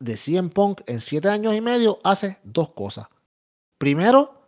de 0.00 0.16
CM 0.16 0.48
Punk 0.50 0.80
en 0.86 1.00
siete 1.00 1.28
años 1.28 1.54
y 1.54 1.60
medio, 1.60 2.00
hace 2.02 2.40
dos 2.42 2.70
cosas. 2.70 3.06
Primero, 3.78 4.42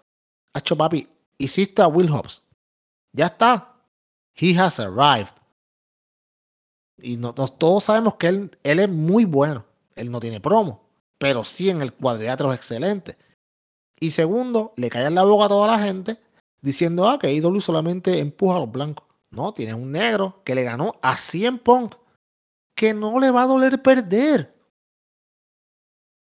Hacho 0.53 0.77
Papi, 0.77 1.09
hiciste 1.39 1.83
a 1.83 1.87
Will 1.87 2.11
Hobbs. 2.11 2.43
Ya 3.13 3.27
está. 3.27 3.77
He 4.35 4.59
has 4.59 4.81
arrived. 4.81 5.31
Y 7.01 7.17
no- 7.17 7.33
todos 7.33 7.85
sabemos 7.85 8.17
que 8.17 8.27
él, 8.27 8.59
él 8.65 8.81
es 8.81 8.89
muy 8.89 9.25
bueno. 9.25 9.65
Él 9.95 10.11
no 10.11 10.19
tiene 10.19 10.41
promo, 10.41 10.83
pero 11.17 11.45
sí 11.45 11.71
en 11.71 11.81
el 11.81 11.93
cuadrilátero 11.95 12.53
es 12.53 12.59
excelente. 12.59 13.17
Y 13.99 14.11
segundo, 14.11 14.73
le 14.77 14.91
callan 14.91 15.15
la 15.15 15.25
boca 15.25 15.47
a 15.47 15.49
toda 15.49 15.67
la 15.67 15.79
gente 15.79 16.19
diciendo 16.61 17.09
ah, 17.09 17.19
que 17.19 17.33
IW 17.33 17.61
solamente 17.61 18.19
empuja 18.19 18.57
a 18.57 18.61
los 18.61 18.71
blancos. 18.71 19.07
No, 19.31 19.53
tiene 19.53 19.75
un 19.75 19.93
negro 19.93 20.43
que 20.45 20.55
le 20.55 20.63
ganó 20.63 20.97
a 21.03 21.17
100 21.17 21.59
Punk, 21.61 21.95
que 22.75 22.95
no 22.95 23.19
le 23.19 23.31
va 23.31 23.43
a 23.43 23.47
doler 23.47 23.83
perder. 23.83 24.55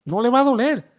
No 0.05 0.21
le 0.21 0.29
va 0.29 0.41
a 0.41 0.45
doler. 0.45 0.89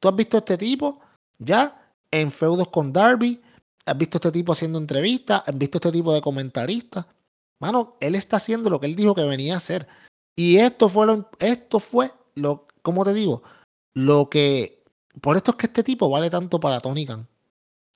Tú 0.00 0.08
has 0.08 0.16
visto 0.16 0.36
a 0.36 0.40
este 0.40 0.58
tipo 0.58 1.00
ya 1.38 1.92
en 2.10 2.30
feudos 2.30 2.68
con 2.68 2.92
Darby, 2.92 3.40
has 3.84 3.98
visto 3.98 4.16
a 4.16 4.18
este 4.18 4.32
tipo 4.32 4.52
haciendo 4.52 4.78
entrevistas, 4.78 5.42
has 5.46 5.56
visto 5.56 5.76
a 5.76 5.80
este 5.80 5.92
tipo 5.92 6.12
de 6.12 6.20
comentarista. 6.20 7.06
Mano, 7.60 7.96
él 8.00 8.14
está 8.14 8.36
haciendo 8.36 8.70
lo 8.70 8.80
que 8.80 8.86
él 8.86 8.96
dijo 8.96 9.14
que 9.14 9.24
venía 9.24 9.54
a 9.54 9.58
hacer. 9.58 9.86
Y 10.36 10.58
esto 10.58 10.88
fue 10.88 11.06
lo, 11.06 11.28
esto 11.38 11.80
fue 11.80 12.10
lo, 12.34 12.66
¿cómo 12.82 13.04
te 13.04 13.14
digo? 13.14 13.42
Lo 13.94 14.28
que, 14.28 14.73
por 15.20 15.36
esto 15.36 15.52
es 15.52 15.56
que 15.56 15.66
este 15.66 15.82
tipo 15.82 16.08
vale 16.10 16.30
tanto 16.30 16.58
para 16.58 16.80
Tony 16.80 17.06
Khan. 17.06 17.26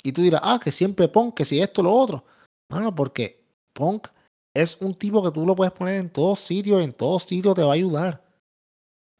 Y 0.03 0.12
tú 0.12 0.23
dirás, 0.23 0.40
ah, 0.45 0.61
que 0.62 0.70
siempre 0.70 1.09
Punk, 1.09 1.35
que 1.35 1.45
si 1.45 1.61
esto, 1.61 1.82
lo 1.82 1.93
otro. 1.93 2.24
Mano, 2.69 2.95
porque 2.95 3.45
Punk 3.73 4.09
es 4.55 4.77
un 4.81 4.95
tipo 4.95 5.23
que 5.23 5.31
tú 5.31 5.45
lo 5.47 5.57
puedes 5.57 5.73
poner 5.73 5.97
en 5.97 6.11
todos 6.11 6.40
sitios, 6.40 6.82
en 6.82 6.93
todos 6.93 7.24
sitios 7.24 7.55
te 7.55 7.62
va 7.62 7.70
a 7.70 7.74
ayudar. 7.74 8.24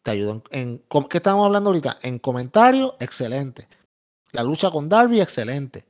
Te 0.03 0.13
ayuda 0.13 0.41
en, 0.51 0.83
en 0.93 1.09
¿qué 1.09 1.19
estamos 1.19 1.45
hablando 1.45 1.71
ahorita? 1.71 1.99
En 2.03 2.19
comentarios, 2.19 2.95
excelente. 3.01 3.69
La 4.33 4.43
lucha 4.43 4.71
con 4.71 4.89
Darby, 4.89 5.21
excelente. 5.21 5.85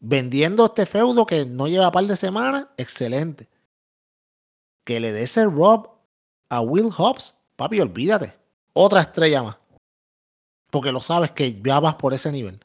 Vendiendo 0.00 0.66
este 0.66 0.86
feudo 0.86 1.26
que 1.26 1.44
no 1.44 1.66
lleva 1.66 1.90
par 1.90 2.04
de 2.04 2.16
semanas, 2.16 2.66
excelente. 2.76 3.48
Que 4.84 5.00
le 5.00 5.12
dé 5.12 5.22
ese 5.22 5.44
Rob 5.44 5.90
a 6.48 6.60
Will 6.60 6.90
Hobbs, 6.96 7.34
papi, 7.56 7.80
olvídate. 7.80 8.34
Otra 8.72 9.00
estrella 9.00 9.42
más. 9.42 9.56
Porque 10.70 10.92
lo 10.92 11.00
sabes 11.00 11.30
que 11.30 11.60
ya 11.62 11.80
vas 11.80 11.94
por 11.94 12.14
ese 12.14 12.30
nivel. 12.30 12.60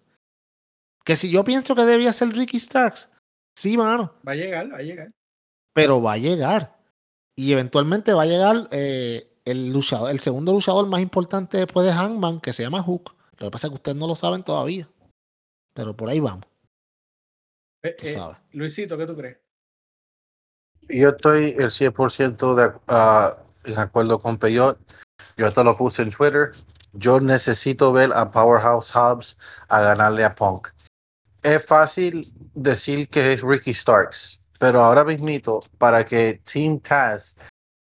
Que 1.05 1.15
si 1.15 1.29
yo 1.29 1.43
pienso 1.43 1.75
que 1.75 1.85
debía 1.85 2.13
ser 2.13 2.29
Ricky 2.29 2.59
Starks, 2.59 3.09
sí, 3.55 3.77
mano 3.77 4.13
Va 4.27 4.33
a 4.33 4.35
llegar, 4.35 4.71
va 4.71 4.77
a 4.77 4.81
llegar. 4.81 5.11
pero 5.73 6.01
va 6.01 6.13
a 6.13 6.17
llegar. 6.17 6.77
Y 7.35 7.51
eventualmente 7.51 8.13
va 8.13 8.23
a 8.23 8.27
llegar 8.27 8.67
eh, 8.71 9.27
el 9.45 9.71
luchador, 9.71 10.11
el 10.11 10.19
segundo 10.19 10.53
luchador 10.53 10.85
más 10.87 11.01
importante 11.01 11.57
después 11.57 11.85
de 11.85 11.93
Hangman, 11.93 12.39
que 12.39 12.53
se 12.53 12.63
llama 12.63 12.83
Hook. 12.83 13.15
Lo 13.37 13.47
que 13.47 13.51
pasa 13.51 13.67
es 13.67 13.71
que 13.71 13.75
ustedes 13.75 13.97
no 13.97 14.07
lo 14.07 14.15
saben 14.15 14.43
todavía. 14.43 14.87
Pero 15.73 15.95
por 15.95 16.09
ahí 16.09 16.19
vamos, 16.19 16.45
Eh, 17.81 17.95
tú 17.97 18.05
eh, 18.05 18.13
sabes. 18.13 18.37
Luisito, 18.51 18.97
¿qué 18.97 19.05
tú 19.05 19.15
crees? 19.15 19.37
Yo 20.89 21.09
estoy 21.09 21.55
el 21.57 21.71
100% 21.71 22.55
de, 22.55 22.71
ah, 22.87 23.37
en 23.65 23.79
acuerdo 23.79 24.19
con 24.19 24.37
Peyot. 24.37 24.77
Yo 25.37 25.47
hasta 25.47 25.63
lo 25.63 25.75
puse 25.75 26.03
en 26.03 26.11
Twitter. 26.11 26.51
Yo 26.93 27.19
necesito 27.19 27.91
ver 27.91 28.11
a 28.13 28.29
Powerhouse 28.29 28.91
Hobbs 28.91 29.37
a 29.69 29.81
ganarle 29.81 30.23
a 30.23 30.33
Punk. 30.33 30.69
Es 31.41 31.65
fácil 31.65 32.31
decir 32.53 33.09
que 33.09 33.33
es 33.33 33.41
Ricky 33.41 33.73
Starks, 33.73 34.41
pero 34.59 34.81
ahora 34.81 35.03
mismito, 35.03 35.59
para 35.77 36.05
que 36.05 36.39
Team 36.51 36.79
Taz 36.79 37.35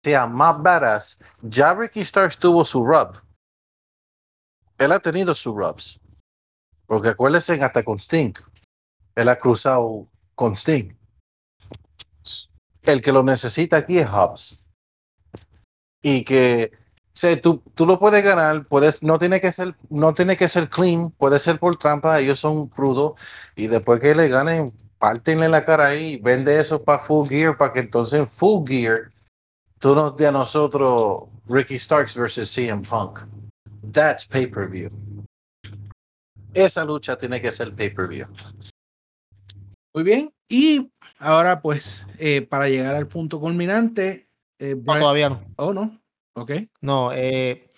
sea 0.05 0.27
más 0.27 0.63
badass, 0.63 1.19
ya 1.43 1.73
Ricky 1.73 2.05
Starks 2.05 2.39
tuvo 2.39 2.65
su 2.65 2.85
rub. 2.85 3.17
Él 4.79 4.93
ha 4.93 4.99
tenido 4.99 5.35
sus 5.35 5.55
rubs. 5.55 6.01
Porque 6.87 7.09
acuérdense 7.09 7.61
hasta 7.63 7.83
con 7.83 7.99
Sting. 7.99 8.33
Él 9.15 9.29
ha 9.29 9.37
cruzado 9.37 10.07
con 10.35 10.55
Sting 10.55 10.97
el 12.87 13.01
que 13.03 13.13
lo 13.13 13.23
necesita 13.23 13.79
aquí 13.79 13.99
es 13.99 14.09
Hobbs. 14.09 14.59
Y 16.03 16.25
que 16.25 16.73
sé, 17.17 17.37
tú, 17.37 17.63
tú 17.75 17.87
lo 17.87 17.99
puedes 17.99 18.23
ganar, 18.23 18.67
puedes, 18.67 19.03
no 19.03 19.19
tiene 19.19 19.41
que 19.41 19.51
ser, 19.51 19.75
no 19.89 20.13
tiene 20.15 20.37
que 20.37 20.49
ser 20.49 20.69
clean, 20.69 21.11
puede 21.11 21.39
ser 21.39 21.59
por 21.59 21.77
trampa, 21.77 22.21
ellos 22.21 22.39
son 22.39 22.69
crudos, 22.69 23.13
y 23.57 23.67
después 23.69 24.01
que 24.01 24.15
le 24.15 24.29
ganen, 24.29 24.73
pártenle 24.99 25.49
la 25.49 25.65
cara 25.65 25.87
ahí, 25.89 26.19
vende 26.23 26.61
eso 26.61 26.83
para 26.83 27.03
full 27.05 27.29
gear, 27.29 27.57
para 27.57 27.73
que 27.73 27.81
entonces 27.81 28.21
en 28.21 28.29
full 28.29 28.67
gear 28.67 29.11
tú 29.79 29.95
nos 29.95 30.17
de 30.17 30.27
a 30.27 30.33
nosotros 30.33 31.25
Ricky 31.49 31.79
Starks 31.79 32.17
versus 32.17 32.51
CM 32.51 32.83
Punk. 32.87 33.21
That's 33.93 34.27
pay-per-view. 34.27 34.91
Esa 36.55 36.85
lucha 36.85 37.17
tiene 37.17 37.41
que 37.41 37.53
ser 37.53 37.75
pay-per-view. 37.75 38.27
Muy 39.95 40.05
bien. 40.05 40.33
Y 40.49 40.91
ahora, 41.19 41.61
pues, 41.61 42.07
eh, 42.19 42.43
para 42.43 42.69
llegar 42.69 42.95
al 42.95 43.07
punto 43.07 43.41
culminante. 43.41 44.29
eh, 44.59 44.75
No, 44.75 44.99
todavía 44.99 45.29
no. 45.31 45.43
Oh, 45.57 45.73
no. 45.73 45.99
Ok. 46.37 46.53
No, 46.83 47.13
eh, 47.13 47.69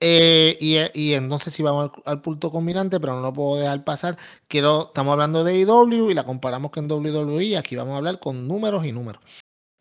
Eh, 0.00 0.56
y, 0.60 0.76
y 1.00 1.14
entonces 1.14 1.54
si 1.54 1.62
vamos 1.62 1.90
al, 1.94 2.02
al 2.04 2.20
punto 2.20 2.50
combinante, 2.52 3.00
pero 3.00 3.14
no 3.14 3.22
lo 3.22 3.32
puedo 3.32 3.56
dejar 3.56 3.82
pasar. 3.84 4.18
Quiero, 4.46 4.88
estamos 4.88 5.12
hablando 5.12 5.42
de 5.42 5.58
IW 5.58 6.10
y 6.10 6.14
la 6.14 6.24
comparamos 6.26 6.70
con 6.70 6.90
WWE. 6.90 7.56
Aquí 7.56 7.76
vamos 7.76 7.94
a 7.94 7.96
hablar 7.98 8.20
con 8.20 8.46
números 8.46 8.84
y 8.84 8.92
números. 8.92 9.22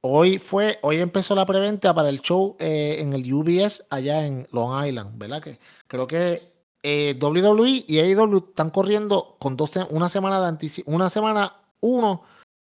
Hoy 0.02 0.38
fue, 0.38 0.80
hoy 0.84 0.98
empezó 1.00 1.36
la 1.36 1.46
preventa 1.46 1.94
para 1.94 2.10
el 2.10 2.22
show 2.22 2.56
eh, 2.60 2.98
en 3.00 3.14
el 3.14 3.34
UBS 3.34 3.86
allá 3.90 4.26
en 4.26 4.48
Long 4.52 4.86
Island, 4.86 5.18
¿verdad? 5.18 5.42
Que 5.42 5.60
creo 5.88 6.08
que 6.08 6.54
eh, 6.84 7.18
WWE 7.20 7.86
y 7.88 8.00
AEW 8.00 8.38
están 8.50 8.70
corriendo 8.70 9.36
con 9.40 9.58
dos, 9.58 9.72
una 9.90 10.08
semana 10.08 10.40
de 10.40 10.48
anticipo, 10.48 10.92
una 10.92 11.10
semana 11.10 11.60
uno 11.82 12.22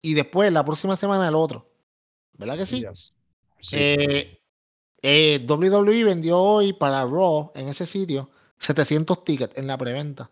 y 0.02 0.14
después 0.14 0.52
la 0.52 0.64
próxima 0.64 0.96
semana 0.96 1.28
el 1.28 1.36
otro. 1.36 1.70
¿Verdad 2.38 2.58
que 2.58 2.66
sí? 2.66 2.82
Yes. 2.82 3.16
Sí. 3.60 4.40
Eh, 5.08 5.46
WWE 5.48 6.04
vendió 6.04 6.42
hoy 6.42 6.74
para 6.74 7.06
Raw 7.06 7.52
en 7.54 7.68
ese 7.68 7.86
sitio 7.86 8.28
700 8.58 9.24
tickets 9.24 9.56
en 9.56 9.68
la 9.68 9.78
preventa. 9.78 10.32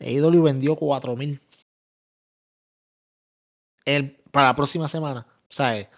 AEW 0.00 0.42
vendió 0.42 0.74
4000 0.74 1.38
el, 3.84 4.16
para 4.30 4.46
la 4.46 4.54
próxima 4.54 4.88
semana. 4.88 5.26
O 5.28 5.52
sea, 5.52 5.78
eh, 5.78 5.90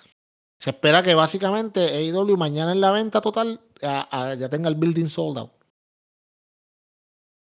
se 0.59 0.71
espera 0.71 1.05
que 1.05 1.15
básicamente 1.15 1.81
AEW 1.81 2.37
mañana 2.37 2.73
en 2.73 2.81
la 2.81 2.91
venta 2.91 3.21
total 3.21 3.61
ya 3.81 4.49
tenga 4.51 4.69
el 4.69 4.75
building 4.75 5.07
sold 5.07 5.39
out. 5.39 5.53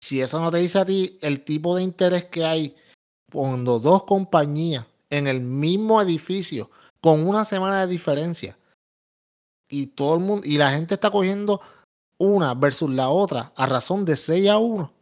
Si 0.02 0.20
eso 0.20 0.38
no 0.40 0.50
te 0.50 0.58
dice 0.58 0.78
a 0.78 0.84
ti 0.84 1.16
el 1.22 1.42
tipo 1.42 1.74
de 1.74 1.82
interés 1.82 2.24
que 2.24 2.44
hay 2.44 2.76
cuando 3.32 3.78
dos 3.78 4.04
compañías 4.04 4.84
en 5.08 5.26
el 5.26 5.40
mismo 5.40 6.02
edificio 6.02 6.70
con 7.00 7.26
una 7.26 7.46
semana 7.46 7.80
de 7.80 7.92
diferencia 7.92 8.58
y 9.68 9.88
todo 9.88 10.14
el 10.14 10.20
mundo 10.20 10.46
y 10.46 10.58
la 10.58 10.70
gente 10.70 10.94
está 10.94 11.10
cogiendo 11.10 11.60
una 12.18 12.54
versus 12.54 12.90
la 12.90 13.08
otra 13.08 13.52
a 13.56 13.66
razón 13.66 14.04
de 14.04 14.16
6 14.16 14.48
a 14.48 14.58
1. 14.58 14.92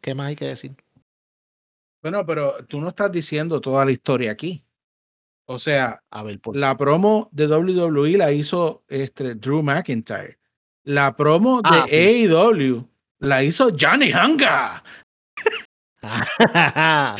¿Qué 0.00 0.14
más 0.14 0.26
hay 0.28 0.36
que 0.36 0.46
decir? 0.46 0.74
Bueno, 2.02 2.24
pero 2.26 2.54
tú 2.66 2.80
no 2.80 2.88
estás 2.90 3.10
diciendo 3.10 3.60
toda 3.60 3.84
la 3.84 3.92
historia 3.92 4.30
aquí. 4.32 4.62
O 5.46 5.58
sea, 5.58 6.02
A 6.10 6.22
ver, 6.22 6.40
por 6.40 6.56
la 6.56 6.76
promo 6.76 7.28
de 7.32 7.46
WWE 7.46 8.16
la 8.16 8.32
hizo 8.32 8.84
este, 8.88 9.34
Drew 9.34 9.62
McIntyre. 9.62 10.38
La 10.84 11.16
promo 11.16 11.62
de 11.62 11.68
Ah, 11.68 11.86
sí. 11.88 12.26
AEW 12.26 12.88
la 13.20 13.42
hizo 13.42 13.70
Johnny 13.78 14.12
Hanga. 14.12 14.82
Ah, 16.02 17.16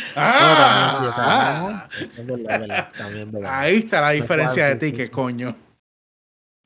verdad. 3.09 3.45
ahí 3.47 3.77
está 3.79 4.03
la 4.03 4.11
diferencia 4.11 4.67
de 4.69 4.77
ti, 4.77 4.93
que 4.93 5.11
coño. 5.11 5.57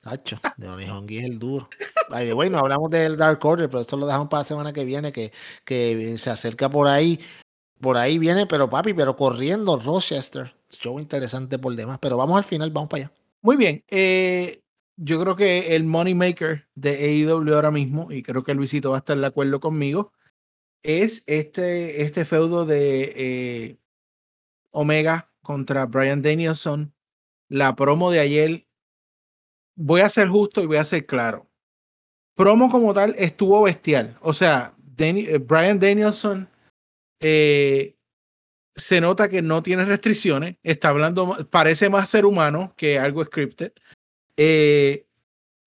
Tacho, 0.08 0.36
de 0.56 0.68
Oni 0.68 0.88
Hongi 0.88 1.18
es 1.18 1.24
el 1.24 1.38
duro. 1.38 1.68
Ay, 2.10 2.26
de 2.26 2.32
bueno, 2.32 2.58
hablamos 2.58 2.90
del 2.90 3.16
Dark 3.16 3.44
Order, 3.44 3.68
pero 3.68 3.82
eso 3.82 3.96
lo 3.96 4.06
dejamos 4.06 4.28
para 4.28 4.42
la 4.42 4.48
semana 4.48 4.72
que 4.72 4.84
viene, 4.84 5.12
que, 5.12 5.32
que 5.64 6.16
se 6.18 6.30
acerca 6.30 6.70
por 6.70 6.88
ahí. 6.88 7.20
Por 7.80 7.96
ahí 7.96 8.18
viene, 8.18 8.46
pero 8.46 8.68
papi, 8.68 8.94
pero 8.94 9.16
corriendo 9.16 9.78
Rochester. 9.78 10.54
Show 10.70 10.98
interesante 10.98 11.58
por 11.58 11.74
demás. 11.76 11.98
Pero 12.00 12.16
vamos 12.16 12.36
al 12.36 12.44
final, 12.44 12.70
vamos 12.70 12.88
para 12.88 13.04
allá. 13.04 13.12
Muy 13.42 13.56
bien. 13.56 13.84
eh, 13.88 14.62
yo 15.00 15.20
creo 15.20 15.36
que 15.36 15.76
el 15.76 15.84
money 15.84 16.14
maker 16.14 16.66
de 16.74 16.90
AEW 16.90 17.54
ahora 17.54 17.70
mismo, 17.70 18.10
y 18.10 18.22
creo 18.22 18.42
que 18.42 18.54
Luisito 18.54 18.90
va 18.90 18.96
a 18.96 18.98
estar 18.98 19.16
de 19.16 19.26
acuerdo 19.26 19.60
conmigo, 19.60 20.12
es 20.82 21.22
este, 21.26 22.02
este 22.02 22.24
feudo 22.24 22.66
de 22.66 23.12
eh, 23.16 23.78
Omega 24.72 25.30
contra 25.42 25.86
Brian 25.86 26.22
Danielson. 26.22 26.94
La 27.48 27.76
promo 27.76 28.10
de 28.10 28.20
ayer, 28.20 28.67
voy 29.78 30.00
a 30.00 30.08
ser 30.08 30.28
justo 30.28 30.62
y 30.62 30.66
voy 30.66 30.76
a 30.76 30.84
ser 30.84 31.06
claro. 31.06 31.46
Promo 32.34 32.68
como 32.70 32.92
tal 32.92 33.14
estuvo 33.18 33.62
bestial. 33.62 34.18
O 34.20 34.32
sea, 34.32 34.74
eh, 34.98 35.38
Brian 35.38 35.78
Danielson 35.78 36.48
eh, 37.20 37.96
se 38.76 39.00
nota 39.00 39.28
que 39.28 39.42
no 39.42 39.62
tiene 39.62 39.84
restricciones, 39.84 40.56
está 40.62 40.90
hablando, 40.90 41.48
parece 41.50 41.88
más 41.88 42.10
ser 42.10 42.24
humano 42.24 42.74
que 42.76 42.98
algo 42.98 43.24
scripted. 43.24 43.72
Eh, 44.36 45.06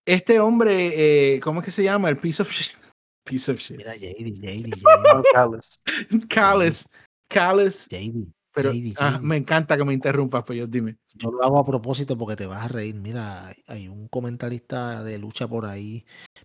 este 0.06 0.40
hombre, 0.40 1.34
eh, 1.34 1.40
¿cómo 1.40 1.60
es 1.60 1.66
que 1.66 1.70
se 1.70 1.84
llama? 1.84 2.08
El 2.08 2.18
piece 2.18 2.42
of 2.42 2.50
shit. 2.50 2.72
Piece 3.24 3.52
of 3.52 3.60
shit. 3.60 3.76
Mira, 3.76 3.94
JD, 3.94 4.34
JD, 4.40 4.80
Don 4.80 5.22
Callis. 5.32 5.80
Callus. 6.28 6.84
Callus. 7.28 7.88
JD. 7.88 8.26
Pero 8.54 8.72
JD, 8.72 8.94
ah, 8.98 9.12
JD. 9.18 9.22
me 9.22 9.36
encanta 9.36 9.76
que 9.76 9.84
me 9.84 9.94
interrumpas, 9.94 10.44
pues 10.44 10.58
yo 10.58 10.66
dime. 10.66 10.98
Yo 11.14 11.30
lo 11.30 11.42
hago 11.42 11.58
a 11.58 11.64
propósito 11.66 12.16
porque 12.18 12.36
te 12.36 12.46
vas 12.46 12.64
a 12.64 12.68
reír. 12.68 12.94
Mira, 12.94 13.52
hay- 13.66 13.88
un 13.88 14.08
comentarista 14.08 15.02
de 15.02 15.18
lucha 15.18 15.48
por 15.48 15.64
ahí 15.66 16.04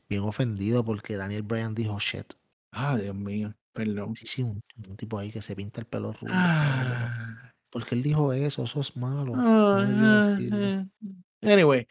bien 0.10 0.24
ofendido 0.24 0.84
porque 0.86 1.16
Daniel 1.18 1.44
Bryan 1.44 1.76
dijo 1.76 2.00
shit. 2.00 2.34
Ah, 2.72 2.96
Dios 2.98 3.16
mío, 3.16 3.54
perdón. 3.74 4.16
Sí, 4.16 4.26
sí, 4.28 4.44
un, 4.44 4.62
un 4.90 4.96
tipo 4.98 5.18
ahí 5.20 5.32
que 5.32 5.42
se 5.42 5.56
pinta 5.56 5.82
el 5.82 5.88
pelo 5.88 6.14
rubio. 6.14 6.34
Ah, 6.36 7.52
Porque 7.70 7.96
él 7.96 8.04
dijo 8.04 8.32
eso, 8.34 8.64
eso 8.64 8.80
es 8.82 8.96
malo. 8.96 9.34
ah, 9.36 9.84
decirlo. 9.86 10.66
ah, 10.66 10.86
Anyway. 11.42 11.88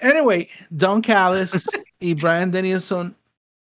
Anyway, 0.00 0.48
Don 0.70 1.00
Callis 1.00 1.52
y 2.00 2.14
Brian 2.14 2.50
Danielson 2.50 3.16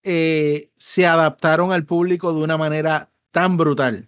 eh, 0.03 0.69
se 0.75 1.05
adaptaron 1.07 1.71
al 1.71 1.85
público 1.85 2.33
de 2.33 2.41
una 2.41 2.57
manera 2.57 3.09
tan 3.31 3.57
brutal. 3.57 4.07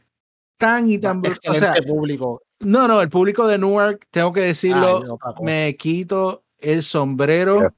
Tan 0.57 0.89
y 0.89 0.97
tan 0.97 1.21
brutal. 1.21 1.51
O 1.51 1.55
sea, 1.55 1.73
público. 1.85 2.41
no, 2.61 2.87
no, 2.87 3.01
el 3.01 3.09
público 3.09 3.45
de 3.47 3.57
Newark, 3.57 4.07
tengo 4.11 4.31
que 4.33 4.41
decirlo, 4.41 5.03
Ay, 5.21 5.33
me 5.43 5.75
quito 5.75 6.43
el 6.59 6.81
sombrero. 6.83 7.59
Yeah. 7.59 7.73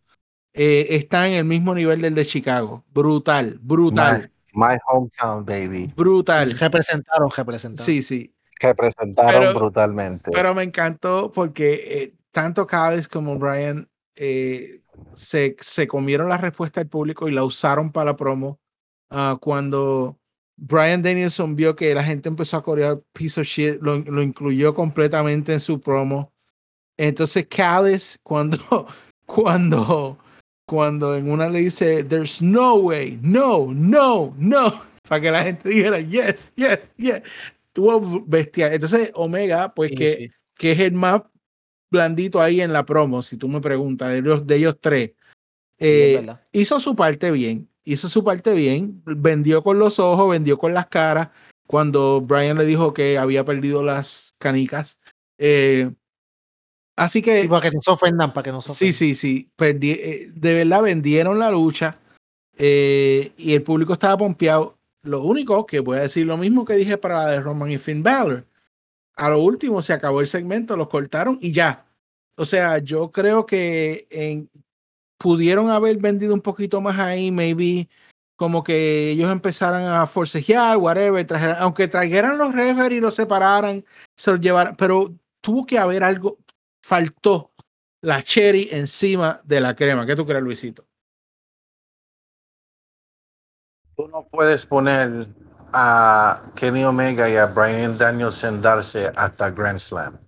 eh, 0.53 0.87
está 0.95 1.27
en 1.27 1.33
el 1.33 1.45
mismo 1.45 1.73
nivel 1.75 2.01
del 2.01 2.15
de 2.15 2.25
Chicago. 2.25 2.83
Brutal, 2.91 3.57
brutal, 3.61 4.31
My 4.53 4.77
hometown, 4.87 5.45
baby. 5.45 5.91
brutal. 5.95 6.51
Representaron, 6.51 7.29
representaron. 7.35 7.85
Sí, 7.85 8.01
sí. 8.01 8.33
Que 8.59 8.73
presentaron 8.73 9.39
Pero- 9.41 9.53
brutalmente. 9.53 10.31
Pero 10.31 10.53
me 10.55 10.63
encantó 10.63 11.31
porque 11.31 11.73
eh, 12.03 12.13
tanto 12.31 12.65
Callis 12.65 13.07
como 13.07 13.37
Brian 13.37 13.87
eh, 14.15 14.81
se, 15.13 15.55
se 15.59 15.87
comieron 15.87 16.27
la 16.29 16.37
respuesta 16.37 16.79
del 16.81 16.89
público 16.89 17.27
y 17.27 17.31
la 17.33 17.43
usaron 17.43 17.91
para 17.91 18.05
la 18.11 18.15
promo. 18.15 18.59
Ah, 19.11 19.37
cuando 19.39 20.17
Brian 20.57 21.01
Danielson 21.03 21.55
vio 21.55 21.75
que 21.75 21.93
la 21.93 22.03
gente 22.03 22.27
empezó 22.27 22.57
a 22.57 22.63
corear 22.63 23.01
piece 23.13 23.39
of 23.39 23.47
shit, 23.47 23.79
lo, 23.81 23.99
lo 23.99 24.21
incluyó 24.21 24.73
completamente 24.73 25.53
en 25.53 25.59
su 25.59 25.79
promo. 25.79 26.33
Entonces 26.97 27.47
Callis, 27.47 28.19
cuando, 28.23 28.57
cuando, 29.25 30.17
cuando 30.65 31.15
en 31.15 31.29
una 31.29 31.47
le 31.47 31.59
dice, 31.59 32.03
there's 32.03 32.41
no 32.41 32.75
way, 32.75 33.19
no, 33.21 33.71
no, 33.71 34.33
no, 34.37 34.81
para 35.07 35.21
que 35.21 35.31
la 35.31 35.43
gente 35.43 35.69
dijera, 35.69 35.99
yes, 35.99 36.51
yes, 36.55 36.91
yes, 36.97 37.21
tuvo 37.71 38.23
bestial. 38.25 38.73
Entonces 38.73 39.11
Omega, 39.13 39.73
pues 39.75 39.91
Sí, 39.91 39.95
que, 39.95 40.09
sí. 40.09 40.31
que 40.55 40.71
es 40.71 40.79
el 40.79 40.93
más 40.93 41.21
blandito 41.91 42.41
ahí 42.41 42.61
en 42.61 42.73
la 42.73 42.83
promo, 42.83 43.21
si 43.21 43.37
tú 43.37 43.47
me 43.47 43.61
preguntas, 43.61 44.11
de, 44.11 44.21
los, 44.21 44.45
de 44.45 44.55
ellos 44.55 44.77
tres, 44.81 45.11
Sí, 45.79 45.85
eh, 45.85 46.25
hizo 46.53 46.79
su 46.79 46.95
parte 46.95 47.29
bien, 47.29 47.69
hizo 47.91 48.09
su 48.09 48.23
parte 48.23 48.53
bien, 48.53 49.01
vendió 49.05 49.63
con 49.63 49.79
los 49.79 49.97
ojos, 49.99 50.29
vendió 50.29 50.57
con 50.57 50.73
las 50.73 50.87
caras, 50.87 51.29
cuando 51.65 52.21
Brian 52.21 52.57
le 52.57 52.65
dijo 52.65 52.93
que 52.93 53.17
había 53.17 53.45
perdido 53.45 53.81
las 53.83 54.33
canicas. 54.37 54.99
Eh, 55.37 55.89
así 56.95 57.21
que... 57.21 57.41
Sí, 57.43 57.47
para 57.47 57.69
que 57.69 57.75
no 57.75 57.81
se 57.81 57.91
ofendan, 57.91 58.33
para 58.33 58.43
que 58.43 58.51
no 58.51 58.61
se 58.61 58.69
Sí, 58.69 58.73
ofendan. 58.73 58.93
sí, 58.93 59.15
sí. 59.15 59.49
Perdi- 59.57 59.97
eh, 59.99 60.31
de 60.33 60.53
verdad 60.53 60.81
vendieron 60.83 61.39
la 61.39 61.49
lucha 61.51 61.97
eh, 62.57 63.31
y 63.37 63.53
el 63.53 63.63
público 63.63 63.93
estaba 63.93 64.17
pompeado. 64.17 64.77
Lo 65.03 65.23
único 65.23 65.65
que 65.65 65.79
voy 65.79 65.97
a 65.97 66.01
decir 66.01 66.25
lo 66.25 66.37
mismo 66.37 66.65
que 66.65 66.73
dije 66.73 66.97
para 66.97 67.23
la 67.23 67.29
de 67.29 67.39
Roman 67.41 67.71
y 67.71 67.77
Finn 67.77 68.03
Balor. 68.03 68.45
A 69.15 69.29
lo 69.29 69.39
último 69.39 69.81
se 69.81 69.93
acabó 69.93 70.21
el 70.21 70.27
segmento, 70.27 70.75
los 70.75 70.89
cortaron 70.89 71.37
y 71.41 71.51
ya. 71.51 71.85
O 72.35 72.45
sea, 72.45 72.77
yo 72.79 73.09
creo 73.11 73.45
que 73.45 74.05
en- 74.11 74.49
pudieron 75.17 75.69
haber 75.69 75.97
vendido 75.97 76.33
un 76.33 76.41
poquito 76.41 76.81
más 76.81 76.97
ahí, 76.99 77.31
maybe 77.31 77.89
como 78.35 78.63
que 78.63 79.11
ellos 79.11 79.31
empezaran 79.31 79.83
a 79.83 80.05
forcejear, 80.05 80.77
whatever, 80.77 81.25
trajeran- 81.25 81.57
aunque 81.59 81.87
trajeran 81.87 82.37
los 82.37 82.53
referees 82.53 82.99
y 82.99 83.01
los 83.01 83.15
separaran, 83.15 83.83
se 84.15 84.31
los 84.31 84.39
llevaran, 84.39 84.75
pero 84.75 85.13
tuvo 85.41 85.65
que 85.65 85.79
haber 85.79 86.03
algo, 86.03 86.37
faltó 86.83 87.51
la 88.01 88.21
cherry 88.21 88.69
encima 88.71 89.41
de 89.43 89.59
la 89.59 89.75
crema. 89.75 90.05
¿Qué 90.05 90.15
tú 90.15 90.25
crees, 90.25 90.43
Luisito? 90.43 90.85
Tú 93.95 94.07
no 94.07 94.27
puedes 94.27 94.67
poner 94.67 95.27
a 95.73 96.51
Kenny 96.55 96.83
Omega 96.83 97.27
y 97.27 97.35
a 97.35 97.47
Brian 97.47 97.97
Danielson 97.97 98.61
darse 98.61 99.11
hasta 99.15 99.49
Grand 99.49 99.79
Slam. 99.79 100.19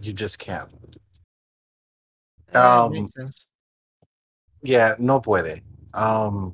You 0.00 0.12
just 0.12 0.38
can't. 0.38 0.68
Um. 2.52 3.08
Yeah, 4.62 4.96
no 4.98 5.20
puede. 5.22 5.62
Um, 5.94 6.52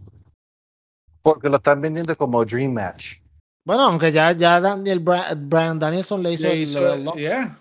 porque 1.23 1.49
lo 1.49 1.57
están 1.57 1.81
vendiendo 1.81 2.17
como 2.17 2.45
Dream 2.45 2.73
Match. 2.73 3.17
Bueno, 3.65 3.83
aunque 3.85 4.13
ya, 4.13 4.33
ya 4.33 4.61
Daniel 4.61 5.01
Brian 5.01 5.79
Danielson 5.79 6.23
le 6.23 6.33
hizo, 6.35 6.45
Le 6.47 6.53
el 6.55 6.63
hizo- 6.63 6.95
up. 7.11 7.17
yeah. 7.17 7.59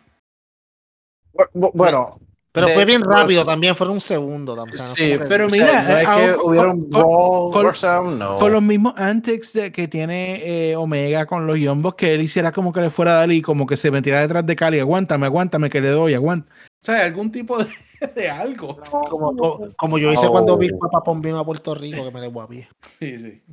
Bu- 1.34 1.50
bu- 1.54 1.72
Bueno, 1.74 2.20
Pero 2.52 2.68
De- 2.68 2.74
fue 2.74 2.86
bien 2.86 3.02
pero- 3.02 3.16
rápido 3.18 3.44
también, 3.46 3.76
fueron 3.76 3.96
un 3.96 4.02
segundo. 4.02 4.56
tam- 4.56 4.72
o 4.72 4.78
sea, 4.78 4.86
no 4.86 4.92
Sí, 4.96 5.18
pero 5.28 5.48
o 5.48 5.50
sea, 5.50 5.60
mira, 5.60 5.84
no 5.84 5.98
es 5.98 6.08
que 6.08 6.48
hubiera 6.48 6.68
con- 6.68 6.78
un 6.78 6.82
con- 6.84 7.02
brawl 7.02 7.52
con- 7.54 7.66
or 7.66 7.76
something, 7.76 8.18
no. 8.18 8.40
Con 8.40 8.52
los 8.54 8.64
mismos 8.64 8.94
antics 8.96 9.52
de, 9.52 9.74
que 9.74 9.90
tiene 9.90 10.70
eh, 10.72 10.76
Omega 10.78 11.26
con 11.26 11.48
los 11.48 11.58
yombos, 11.60 11.96
que 11.96 12.14
él 12.14 12.22
hiciera 12.22 12.54
como 12.54 12.72
que 12.72 12.80
le 12.80 12.90
fuera 12.92 13.12
a 13.12 13.16
dar 13.16 13.32
y 13.34 13.42
como 13.42 13.68
que 13.68 13.76
se 13.76 13.92
metiera 13.92 14.22
detrás 14.22 14.46
de 14.46 14.56
Cali, 14.56 14.80
aguántame, 14.80 15.26
aguántame, 15.26 15.70
que 15.70 15.82
le 15.82 15.90
doy, 15.90 16.14
aguanta. 16.14 16.48
O 16.82 16.86
sea, 16.86 17.04
algún 17.04 17.30
tipo 17.30 17.58
de, 17.62 17.68
de 18.16 18.30
algo. 18.30 18.78
como, 19.10 19.36
como, 19.36 19.76
como 19.76 19.98
yo 19.98 20.12
hice 20.12 20.28
cuando 20.28 20.54
Oh. 20.54 20.58
Big 20.58 20.78
Papapón 20.78 21.22
vino 21.22 21.40
a 21.40 21.46
Puerto 21.46 21.74
Rico, 21.76 22.04
que 22.04 22.12
me 22.12 22.22
le 22.22 22.28
guapié. 22.28 22.68
Sí, 23.00 23.18
sí. 23.18 23.44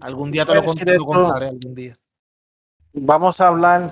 Algún 0.00 0.30
día 0.30 0.46
te 0.46 0.54
lo, 0.54 0.62
cont- 0.62 0.96
lo 0.96 1.04
contaré, 1.04 1.48
algún 1.48 1.74
día. 1.74 1.94
Vamos 2.92 3.40
a 3.40 3.48
hablar 3.48 3.90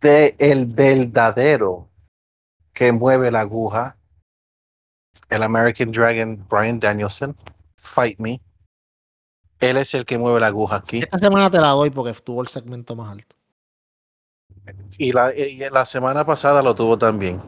de 0.00 0.36
el 0.38 0.66
verdadero 0.66 1.88
que 2.72 2.92
mueve 2.92 3.30
la 3.30 3.40
aguja. 3.40 3.96
El 5.30 5.42
American 5.42 5.90
Dragon, 5.92 6.46
Brian 6.50 6.78
Danielson. 6.78 7.34
Fight 7.76 8.18
me. 8.18 8.40
Él 9.60 9.76
es 9.78 9.94
el 9.94 10.04
que 10.04 10.18
mueve 10.18 10.40
la 10.40 10.48
aguja 10.48 10.76
aquí. 10.76 10.98
Esta 10.98 11.18
semana 11.18 11.50
te 11.50 11.58
la 11.58 11.68
doy 11.70 11.88
porque 11.90 12.12
tuvo 12.20 12.42
el 12.42 12.48
segmento 12.48 12.94
más 12.94 13.10
alto. 13.10 13.34
Y 14.98 15.12
la, 15.12 15.34
y 15.34 15.56
la 15.70 15.84
semana 15.86 16.24
pasada 16.24 16.62
lo 16.62 16.74
tuvo 16.74 16.98
también. 16.98 17.40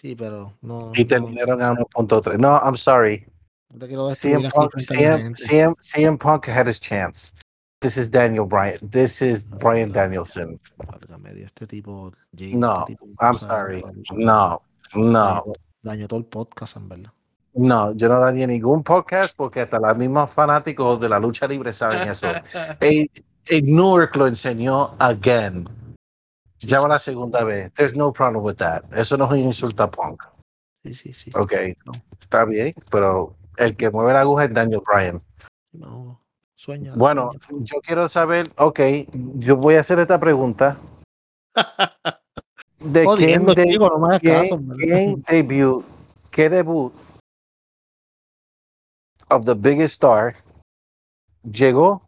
Sí, 0.00 0.14
pero 0.14 0.52
no, 0.62 0.92
Y 0.94 1.02
no, 1.02 1.06
terminaron 1.08 1.60
a 1.60 1.72
1.3. 1.74 2.38
No, 2.38 2.56
I'm 2.62 2.76
sorry. 2.76 3.26
no 3.70 4.08
CM 4.10 4.48
Punk, 4.50 4.72
CM. 4.78 5.34
CM, 5.36 5.74
CM 5.80 6.16
Punk 6.18 6.46
had 6.46 6.68
his 6.68 6.78
chance. 6.78 7.32
This 7.80 7.96
is 7.96 8.08
Daniel 8.10 8.44
Bryan. 8.46 8.78
This 8.82 9.20
is 9.22 9.44
Danielson. 9.44 10.60
Este 11.36 11.66
tipo. 11.66 12.12
Jay, 12.36 12.54
No, 12.54 12.80
este 12.80 12.92
tipo, 12.94 13.06
I'm 13.20 13.38
sorry. 13.38 13.82
No, 14.12 14.62
no, 14.94 15.12
Dañó, 15.12 15.52
dañó 15.82 16.08
todo 16.08 16.20
el 16.20 16.26
podcast, 16.26 16.76
en 16.76 16.88
verdad. 16.88 17.12
no. 17.54 17.92
Yo 17.94 18.08
no 18.08 18.20
daría 18.20 18.46
ningún 18.46 18.82
podcast 18.82 19.36
porque 19.36 19.60
hasta 19.60 19.78
los 19.80 19.96
mismos 19.96 20.32
fanáticos 20.32 21.00
de 21.00 21.08
la 21.08 21.18
lucha 21.18 21.46
libre 21.48 21.72
saben 21.72 22.08
eso. 22.08 22.28
E- 22.80 23.06
Ignore 23.50 24.08
lo 24.14 24.26
enseñó 24.26 24.90
again. 24.98 25.66
Ya 26.60 26.80
va 26.80 26.88
la 26.88 26.98
segunda 26.98 27.44
vez. 27.44 27.72
There's 27.74 27.94
no 27.94 28.12
problem 28.12 28.44
with 28.44 28.56
that. 28.56 28.82
Eso 28.94 29.16
no 29.16 29.26
es 29.26 29.30
un 29.32 29.38
insulto 29.38 29.82
a 29.84 29.90
Punk. 29.90 30.22
Sí, 30.84 30.94
sí, 30.94 31.12
sí. 31.12 31.30
Ok, 31.34 31.52
No. 31.86 31.92
está 32.20 32.44
bien, 32.44 32.74
pero 32.90 33.36
el 33.58 33.76
que 33.76 33.90
mueve 33.90 34.12
la 34.12 34.20
aguja 34.22 34.44
es 34.44 34.54
Daniel 34.54 34.82
Bryan. 34.86 35.22
No, 35.72 36.20
sueña. 36.56 36.94
Bueno, 36.96 37.32
sueña. 37.46 37.64
yo 37.64 37.80
quiero 37.80 38.08
saber, 38.08 38.48
ok, 38.56 38.80
yo 39.36 39.56
voy 39.56 39.74
a 39.76 39.80
hacer 39.80 39.98
esta 39.98 40.18
pregunta. 40.18 40.76
¿De 42.80 42.92
quién, 42.92 43.04
Jodiendo, 43.06 43.54
de- 43.54 43.64
chico, 43.66 43.98
no 43.98 44.18
quién- 44.18 44.42
caso, 44.48 44.60
quién 44.78 45.22
debut, 45.28 45.84
qué 46.30 46.48
debut 46.48 46.92
of 49.30 49.44
the 49.44 49.54
biggest 49.54 49.94
star 49.94 50.34
llegó? 51.42 52.07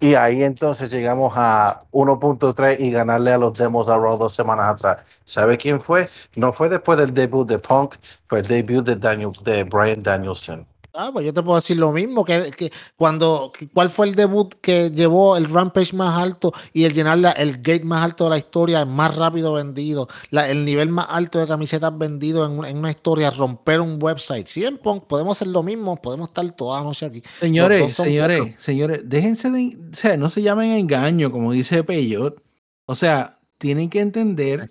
Y 0.00 0.14
ahí 0.14 0.44
entonces 0.44 0.92
llegamos 0.92 1.32
a 1.36 1.82
1.3 1.90 2.76
y 2.78 2.92
ganarle 2.92 3.32
a 3.32 3.38
los 3.38 3.54
demos 3.58 3.88
a 3.88 3.96
Raw 3.96 4.16
dos 4.16 4.34
semanas 4.34 4.66
atrás. 4.66 5.04
¿Sabe 5.24 5.58
quién 5.58 5.80
fue? 5.80 6.08
No 6.36 6.52
fue 6.52 6.68
después 6.68 6.98
del 6.98 7.12
debut 7.12 7.48
de 7.48 7.58
Punk, 7.58 7.96
fue 8.28 8.40
el 8.40 8.46
debut 8.46 8.84
de, 8.86 8.94
Daniel, 8.94 9.32
de 9.44 9.64
Brian 9.64 10.02
Danielson. 10.02 10.66
Ah, 11.00 11.10
pues 11.12 11.24
yo 11.24 11.32
te 11.32 11.42
puedo 11.44 11.54
decir 11.54 11.76
lo 11.76 11.92
mismo 11.92 12.24
que, 12.24 12.50
que 12.56 12.72
cuando 12.96 13.52
cuál 13.72 13.88
fue 13.88 14.08
el 14.08 14.16
debut 14.16 14.52
que 14.60 14.90
llevó 14.90 15.36
el 15.36 15.48
Rampage 15.48 15.94
más 15.94 16.16
alto 16.20 16.52
y 16.72 16.82
el 16.84 16.92
llenar 16.92 17.18
la- 17.18 17.30
el 17.30 17.58
gate 17.58 17.84
más 17.84 18.02
alto 18.02 18.24
de 18.24 18.30
la 18.30 18.38
historia, 18.38 18.80
el 18.82 18.88
más 18.88 19.14
rápido 19.14 19.52
vendido, 19.52 20.08
la- 20.30 20.50
el 20.50 20.64
nivel 20.64 20.88
más 20.88 21.06
alto 21.08 21.38
de 21.38 21.46
camisetas 21.46 21.96
vendido 21.96 22.44
en, 22.44 22.58
una- 22.58 22.68
en 22.70 22.78
una 22.78 22.90
historia, 22.90 23.30
romper 23.30 23.80
un 23.80 24.02
website. 24.02 24.48
Punk 24.82 25.04
podemos 25.04 25.36
hacer 25.36 25.46
lo 25.48 25.62
mismo, 25.62 25.94
podemos 26.02 26.28
estar 26.28 26.50
toda 26.56 26.78
la 26.80 26.84
noche 26.84 27.06
aquí. 27.06 27.22
Señores, 27.38 27.92
señores, 27.92 28.40
buenos. 28.40 28.60
señores, 28.62 29.00
déjense 29.04 29.50
de, 29.50 29.78
o 29.92 29.94
sea, 29.94 30.16
no 30.16 30.28
se 30.28 30.42
llamen 30.42 30.72
engaño, 30.72 31.30
como 31.30 31.52
dice 31.52 31.84
Peyot. 31.84 32.42
O 32.86 32.96
sea, 32.96 33.38
tienen 33.58 33.88
que 33.88 34.00
entender 34.00 34.68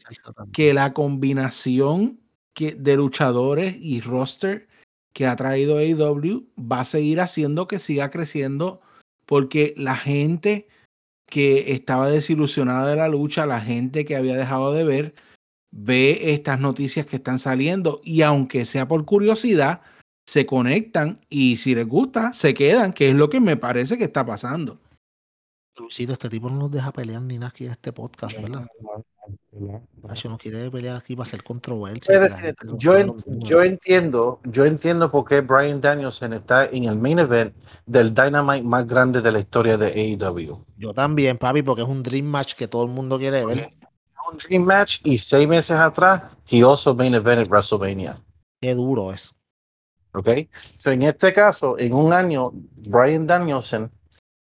que 0.51 0.73
la 0.73 0.91
combinación 0.93 2.19
que, 2.53 2.73
de 2.73 2.95
luchadores 2.97 3.75
y 3.79 4.01
roster 4.01 4.66
que 5.17 5.25
ha 5.25 5.35
traído 5.35 5.79
AEW 5.79 6.45
va 6.59 6.81
a 6.81 6.85
seguir 6.85 7.21
haciendo 7.21 7.67
que 7.67 7.79
siga 7.79 8.11
creciendo 8.11 8.81
porque 9.25 9.73
la 9.75 9.95
gente 9.95 10.67
que 11.25 11.71
estaba 11.73 12.07
desilusionada 12.07 12.87
de 12.87 12.97
la 12.97 13.07
lucha, 13.07 13.47
la 13.47 13.59
gente 13.59 14.05
que 14.05 14.15
había 14.15 14.37
dejado 14.37 14.73
de 14.73 14.83
ver, 14.83 15.15
ve 15.71 16.33
estas 16.33 16.59
noticias 16.59 17.07
que 17.07 17.15
están 17.15 17.39
saliendo 17.39 17.99
y 18.03 18.21
aunque 18.21 18.63
sea 18.65 18.87
por 18.87 19.05
curiosidad, 19.05 19.81
se 20.27 20.45
conectan 20.45 21.25
y 21.31 21.55
si 21.55 21.73
les 21.73 21.87
gusta, 21.87 22.31
se 22.33 22.53
quedan, 22.53 22.93
que 22.93 23.09
es 23.09 23.15
lo 23.15 23.27
que 23.27 23.39
me 23.39 23.57
parece 23.57 23.97
que 23.97 24.03
está 24.03 24.23
pasando. 24.23 24.79
Luisito, 25.77 26.13
este 26.13 26.29
tipo 26.29 26.47
no 26.47 26.57
nos 26.57 26.69
deja 26.69 26.91
pelear 26.91 27.23
ni 27.23 27.39
nada 27.39 27.47
aquí 27.47 27.65
en 27.65 27.71
este 27.71 27.91
podcast, 27.91 28.39
¿verdad? 28.39 28.67
Nacho 30.03 30.29
no 30.29 30.37
quiere 30.37 30.69
pelear 30.71 30.95
aquí 30.97 31.15
para 31.15 31.27
hacer 31.27 31.43
controversia. 31.43 32.19
Lo 32.61 32.77
yo, 32.77 32.97
en- 32.97 33.15
yo 33.25 33.63
entiendo, 33.63 34.39
yo 34.45 34.65
entiendo 34.65 35.09
por 35.09 35.25
qué 35.25 35.41
Brian 35.41 35.81
Danielson 35.81 36.33
está 36.33 36.65
en 36.65 36.85
el 36.85 36.97
main 36.99 37.19
event 37.19 37.53
del 37.85 38.13
Dynamite 38.13 38.63
más 38.63 38.85
grande 38.85 39.21
de 39.21 39.31
la 39.31 39.39
historia 39.39 39.77
de 39.77 39.87
AEW. 39.87 40.63
Yo 40.77 40.93
también, 40.93 41.37
papi, 41.37 41.61
porque 41.63 41.81
es 41.81 41.87
un 41.87 42.03
dream 42.03 42.25
match 42.25 42.53
que 42.55 42.67
todo 42.67 42.83
el 42.83 42.91
mundo 42.91 43.17
quiere 43.17 43.45
ver. 43.45 43.71
Un 44.31 44.37
dream 44.37 44.63
match 44.63 44.99
y 45.05 45.17
seis 45.17 45.47
meses 45.47 45.77
atrás, 45.77 46.37
he 46.51 46.61
also 46.61 46.93
main 46.93 47.13
evented 47.13 47.47
WrestleMania. 47.49 48.17
Qué 48.61 48.73
duro 48.75 49.11
es. 49.13 49.31
¿Ok? 50.13 50.29
So, 50.79 50.91
en 50.91 51.03
este 51.03 51.31
caso, 51.33 51.77
en 51.77 51.93
un 51.93 52.11
año, 52.11 52.51
Brian 52.89 53.25
Danielson 53.27 53.91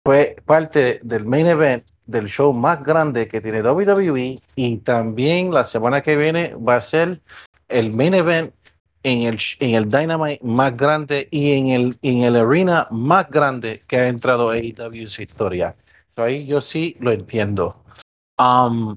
fue 0.04 0.36
parte 0.44 1.00
del 1.02 1.24
main 1.24 1.46
event 1.46 1.84
del 2.06 2.26
show 2.26 2.52
más 2.52 2.82
grande 2.84 3.28
que 3.28 3.40
tiene 3.40 3.62
WWE 3.62 4.38
y 4.56 4.76
también 4.78 5.52
la 5.52 5.64
semana 5.64 6.02
que 6.02 6.16
viene 6.16 6.54
va 6.56 6.76
a 6.76 6.80
ser 6.80 7.20
el 7.68 7.94
main 7.94 8.14
event 8.14 8.52
en 9.04 9.22
el, 9.22 9.38
en 9.60 9.74
el 9.74 9.88
Dynamite 9.88 10.40
más 10.42 10.76
grande 10.76 11.28
y 11.30 11.52
en 11.52 11.68
el, 11.68 11.98
en 12.02 12.24
el 12.24 12.36
arena 12.36 12.86
más 12.90 13.30
grande 13.30 13.82
que 13.86 13.96
ha 13.98 14.08
entrado 14.08 14.50
AEW 14.50 15.02
en 15.02 15.08
su 15.08 15.22
historia. 15.22 15.76
So, 16.16 16.22
ahí 16.22 16.46
yo 16.46 16.60
sí 16.60 16.96
lo 17.00 17.12
entiendo. 17.12 17.82
Um, 18.38 18.96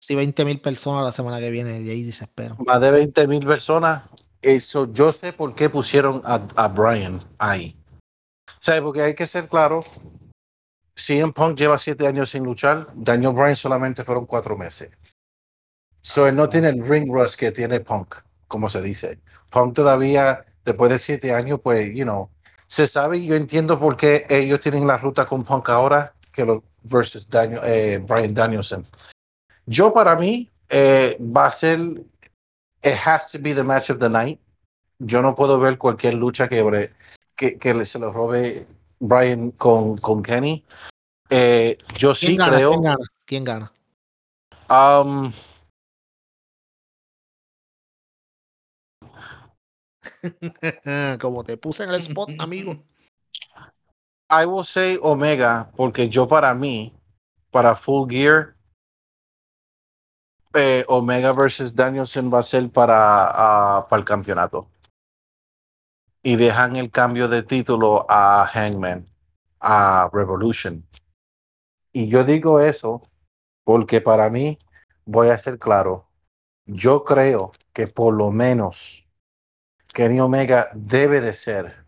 Si 0.00 0.14
20 0.14 0.44
mil 0.44 0.60
personas 0.60 1.04
la 1.04 1.12
semana 1.12 1.38
que 1.38 1.50
viene, 1.50 1.80
y 1.80 1.90
ahí 1.90 2.10
se 2.12 2.24
esperan. 2.24 2.56
más 2.66 2.80
de 2.80 2.90
20 2.90 3.28
mil 3.28 3.46
personas. 3.46 4.08
Eso, 4.40 4.90
yo 4.92 5.12
sé 5.12 5.32
por 5.32 5.54
qué 5.54 5.68
pusieron 5.70 6.20
a, 6.24 6.40
a 6.56 6.68
Brian 6.68 7.20
ahí. 7.38 7.76
¿Sabes? 8.58 8.80
Porque 8.80 9.02
hay 9.02 9.14
que 9.14 9.26
ser 9.26 9.46
claro. 9.48 9.84
CM 10.94 11.32
Punk 11.32 11.58
lleva 11.58 11.78
siete 11.78 12.06
años 12.06 12.30
sin 12.30 12.44
luchar. 12.44 12.86
Daniel 12.94 13.32
Bryan 13.32 13.56
solamente 13.56 14.04
fueron 14.04 14.26
cuatro 14.26 14.56
meses. 14.56 14.90
So, 16.00 16.26
él 16.26 16.34
no 16.34 16.48
tiene 16.48 16.68
el 16.68 16.86
ring 16.86 17.10
rust 17.12 17.38
que 17.38 17.52
tiene 17.52 17.80
Punk, 17.80 18.16
como 18.48 18.68
se 18.68 18.82
dice. 18.82 19.20
Punk 19.50 19.74
todavía, 19.74 20.44
después 20.64 20.90
de 20.90 20.98
siete 20.98 21.32
años, 21.32 21.60
pues, 21.62 21.94
you 21.94 22.04
know, 22.04 22.30
se 22.66 22.86
sabe 22.86 23.18
y 23.18 23.26
yo 23.26 23.34
entiendo 23.34 23.78
por 23.78 23.96
qué 23.96 24.26
ellos 24.28 24.60
tienen 24.60 24.86
la 24.86 24.96
ruta 24.96 25.26
con 25.26 25.44
Punk 25.44 25.68
ahora 25.68 26.14
que 26.32 26.44
los 26.44 26.60
versus 26.84 27.28
Daniel, 27.28 27.60
eh, 27.64 28.00
Brian 28.06 28.34
Danielson. 28.34 28.84
Yo, 29.66 29.92
para 29.92 30.16
mí, 30.16 30.50
eh, 30.68 31.16
va 31.20 31.46
a 31.46 31.50
ser 31.50 31.78
it 32.82 32.94
has 32.94 33.30
to 33.30 33.38
be 33.38 33.52
the 33.52 33.64
match 33.64 33.90
of 33.90 33.98
the 33.98 34.08
night. 34.08 34.40
Yo 34.98 35.22
no 35.22 35.34
puedo 35.34 35.58
ver 35.58 35.78
cualquier 35.78 36.14
lucha 36.14 36.48
que, 36.48 36.90
que, 37.36 37.84
se 37.84 37.98
lo 37.98 38.12
robe 38.12 38.66
Brian 39.02 39.50
con, 39.50 39.96
con 39.98 40.22
Kenny. 40.22 40.64
Eh, 41.28 41.76
yo 41.98 42.14
¿Quién 42.14 42.32
sí 42.32 42.36
gana? 42.36 42.56
creo. 42.56 42.70
¿Quién 42.70 42.82
gana? 42.82 43.04
¿Quién 43.26 43.44
gana? 43.44 43.72
um, 44.70 45.32
Como 51.20 51.42
te 51.42 51.56
puse 51.56 51.82
en 51.84 51.90
el 51.90 51.96
spot, 51.96 52.30
amigo. 52.38 52.72
I 54.30 54.46
will 54.46 54.64
say 54.64 54.98
Omega, 55.02 55.70
porque 55.76 56.08
yo 56.08 56.26
para 56.28 56.54
mí, 56.54 56.94
para 57.50 57.74
Full 57.74 58.08
Gear, 58.08 58.54
eh, 60.54 60.84
Omega 60.88 61.32
versus 61.32 61.74
Danielson 61.74 62.32
va 62.32 62.38
a 62.38 62.42
ser 62.42 62.70
para, 62.70 62.94
ah, 62.96 63.86
para 63.88 64.00
el 64.00 64.06
campeonato. 64.06 64.68
Y 66.22 66.36
dejan 66.36 66.76
el 66.76 66.90
cambio 66.90 67.28
de 67.28 67.42
título 67.42 68.06
a 68.08 68.46
Hangman, 68.46 69.06
a 69.60 70.08
Revolution. 70.12 70.86
Y 71.92 72.08
yo 72.08 72.24
digo 72.24 72.60
eso 72.60 73.02
porque 73.64 74.00
para 74.00 74.30
mí, 74.30 74.58
voy 75.04 75.28
a 75.28 75.38
ser 75.38 75.58
claro, 75.58 76.08
yo 76.66 77.04
creo 77.04 77.52
que 77.72 77.86
por 77.88 78.14
lo 78.14 78.30
menos 78.30 79.04
Kenny 79.92 80.20
Omega 80.20 80.70
debe 80.74 81.20
de 81.20 81.32
ser 81.32 81.84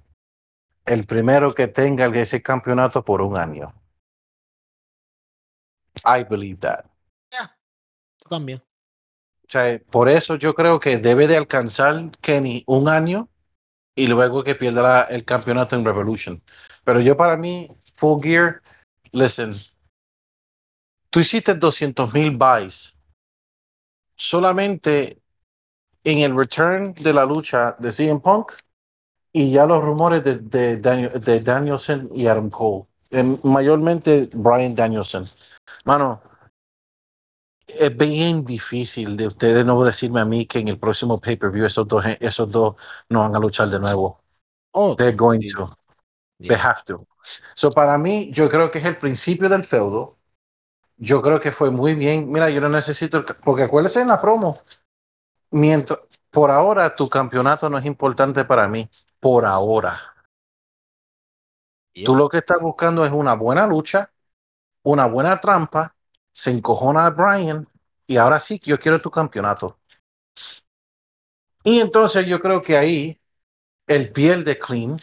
el 0.85 1.06
primero 1.06 1.55
que 1.55 1.69
tenga 1.69 2.06
ese 2.06 2.43
campeonato 2.43 3.05
por 3.05 3.23
un 3.23 3.39
año. 3.39 3.73
I 6.05 6.24
believe 6.24 6.61
that. 6.61 6.85
Tú 8.19 8.28
también. 8.28 8.59
O 8.59 9.48
sea, 9.48 9.78
por 9.90 10.09
eso 10.09 10.36
yo 10.36 10.55
creo 10.55 10.81
que 10.81 10.98
debe 10.98 11.27
de 11.27 11.36
alcanzar 11.36 12.11
Kenny 12.20 12.65
un 12.66 12.89
año 12.89 13.28
y 13.95 14.07
luego 14.07 14.43
que 14.43 14.55
pierda 14.55 15.05
el 15.05 15.25
campeonato 15.25 15.77
en 15.77 15.85
Revolution. 15.85 16.43
Pero 16.85 17.01
yo 17.01 17.16
para 17.16 17.37
mí, 17.37 17.69
Full 17.97 18.23
Gear, 18.23 18.62
listen, 19.12 19.53
tú 21.11 21.21
hiciste 21.21 21.55
200 21.55 22.12
mil 22.12 22.37
buys 22.37 22.95
solamente 24.16 25.21
en 26.05 26.19
el 26.19 26.37
return 26.37 26.95
de 26.95 27.15
la 27.15 27.25
lucha 27.25 27.77
de 27.79 27.91
CM 27.91 28.21
Punk 28.21 28.53
y 29.33 29.51
ya 29.51 29.66
los 29.66 29.83
rumores 29.83 30.23
de, 30.23 30.77
Daniel- 30.79 31.21
de 31.21 31.41
Danielson 31.41 32.09
y 32.15 32.27
Adam 32.27 32.51
Cole, 32.51 32.85
mayormente 33.43 34.29
Brian 34.33 34.75
Danielson. 34.75 35.25
Mano, 35.85 36.23
es 37.66 37.97
bien 37.97 38.45
difícil 38.45 39.16
de 39.16 39.27
ustedes 39.27 39.65
no 39.65 39.82
decirme 39.85 40.20
a 40.20 40.24
mí 40.24 40.47
que 40.47 40.59
en 40.59 40.69
el 40.69 40.78
próximo 40.78 41.20
pay-per-view 41.20 41.65
esos 41.65 41.86
dos, 41.86 42.05
esos 42.20 42.51
dos 42.51 42.74
no 43.09 43.20
van 43.20 43.35
a 43.35 43.39
luchar 43.39 43.69
de 43.69 43.81
nuevo. 43.81 44.20
Oh, 44.73 44.95
They're 44.97 45.16
going 45.16 45.41
to. 45.55 45.70
They 46.39 46.57
have 46.57 46.82
to. 46.86 47.07
So 47.55 47.70
para 47.70 47.97
mí, 47.97 48.31
yo 48.32 48.49
creo 48.49 48.70
que 48.70 48.78
es 48.78 48.85
el 48.85 48.97
principio 48.97 49.49
del 49.49 49.65
feudo. 49.65 50.19
Yo 50.97 51.23
creo 51.23 51.41
que 51.41 51.53
fue 51.53 51.70
muy 51.70 51.95
bien. 51.95 52.28
Mira, 52.28 52.51
yo 52.51 52.61
no 52.61 52.69
necesito, 52.69 53.24
porque 53.45 53.65
acuérdese 53.65 54.03
en 54.03 54.09
la 54.09 54.20
promo, 54.20 54.59
mientras, 55.51 56.01
por 56.31 56.51
ahora 56.51 56.95
tu 56.95 57.09
campeonato 57.09 57.70
no 57.70 57.78
es 57.78 57.85
importante 57.85 58.45
para 58.45 58.69
mí. 58.69 58.89
Por 59.20 59.45
ahora. 59.45 59.99
Tú 62.05 62.16
lo 62.16 62.28
que 62.28 62.39
estás 62.39 62.61
buscando 62.61 63.05
es 63.05 63.12
una 63.12 63.35
buena 63.35 63.66
lucha, 63.66 64.11
una 64.82 65.07
buena 65.07 65.41
trampa, 65.41 65.95
se 66.35 66.51
encojona 66.51 67.06
a 67.06 67.11
Brian 67.11 67.66
y 68.06 68.16
ahora 68.16 68.40
sí 68.40 68.59
que 68.59 68.70
yo 68.73 68.78
quiero 68.78 69.01
tu 69.01 69.11
campeonato. 69.11 69.78
Y 71.62 71.78
entonces 71.81 72.27
yo 72.27 72.40
creo 72.40 72.61
que 72.61 72.77
ahí 72.77 73.19
el 73.86 74.12
piel 74.12 74.44
de 74.44 74.59
Clean 74.59 74.97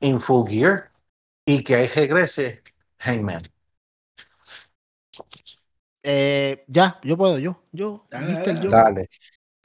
en 0.00 0.20
Full 0.20 0.48
Gear 0.48 0.92
y 1.44 1.64
que 1.64 1.74
ahí 1.74 1.86
regrese 1.88 2.62
Hangman. 2.98 3.42
Eh, 6.02 6.64
ya, 6.68 7.00
yo 7.02 7.16
puedo, 7.16 7.38
yo, 7.38 7.62
yo, 7.72 8.06
Dale, 8.10 8.26
¿viste 8.28 8.50
el 8.50 8.56
dale, 8.60 8.64
yo? 8.66 8.70
Dale. 8.70 9.08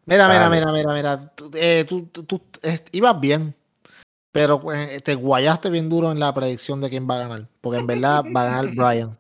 Mira, 0.06 0.28
mira, 0.28 0.50
mira, 0.50 0.72
mira, 0.72 0.94
mira. 0.94 1.36
Tú, 1.36 1.52
eh, 1.54 1.86
tú- 1.88 2.08
tú- 2.08 2.24
tú, 2.24 2.42
eh, 2.64 2.84
ibas 2.94 3.20
bien, 3.20 3.54
pero 4.32 4.62
eh, 4.74 5.02
te 5.02 5.14
guayaste 5.16 5.70
bien 5.70 5.90
duro 5.90 6.12
en 6.12 6.20
la 6.20 6.34
predicción 6.34 6.82
de 6.82 6.90
quién 6.90 7.08
va 7.08 7.16
a 7.16 7.20
ganar. 7.28 7.48
Porque 7.62 7.78
en 7.78 7.88
verdad 7.88 8.24
va 8.26 8.42
a 8.42 8.46
ganar 8.46 8.68
Brian. 8.74 9.18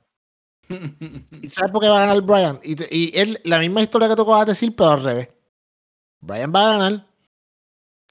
¿Y 1.42 1.50
sabes 1.50 1.72
por 1.72 1.82
qué 1.82 1.88
va 1.88 1.98
a 2.04 2.06
ganar 2.08 2.22
Brian? 2.22 2.60
Y, 2.64 2.76
te- 2.76 3.22
él, 3.22 3.40
la 3.44 3.60
misma 3.60 3.82
historia 3.82 4.08
que 4.08 4.16
tú 4.16 4.22
acabas 4.24 4.46
de 4.46 4.52
decir, 4.54 4.76
pero 4.76 4.92
al 4.92 5.04
revés. 5.04 5.30
Brian 6.22 6.52
va 6.54 6.62
a 6.70 6.78
ganar 6.78 7.06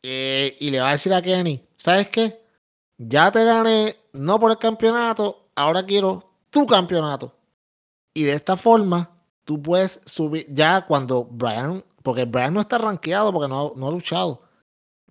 eh, 0.03 0.57
y 0.59 0.71
le 0.71 0.81
va 0.81 0.89
a 0.89 0.93
decir 0.93 1.13
a 1.13 1.23
Kenny, 1.23 1.63
¿sabes 1.77 2.09
qué? 2.09 2.41
Ya 2.99 3.31
te 3.31 3.45
gané, 3.45 3.97
no 4.13 4.39
por 4.39 4.51
el 4.51 4.59
campeonato, 4.59 5.51
ahora 5.55 5.85
quiero 5.85 6.33
tu 6.51 6.67
campeonato. 6.67 7.35
Y 8.15 8.25
de 8.25 8.35
esta 8.35 8.57
forma, 8.57 9.11
tú 9.45 9.63
puedes 9.63 10.01
subir, 10.05 10.47
ya 10.53 10.87
cuando 10.87 11.25
Brian, 11.25 11.85
porque 12.03 12.25
Brian 12.25 12.55
no 12.55 12.61
está 12.61 12.79
rankeado 12.79 13.33
porque 13.33 13.49
no, 13.49 13.73
no 13.77 13.89
ha 13.89 13.91
luchado. 13.91 14.43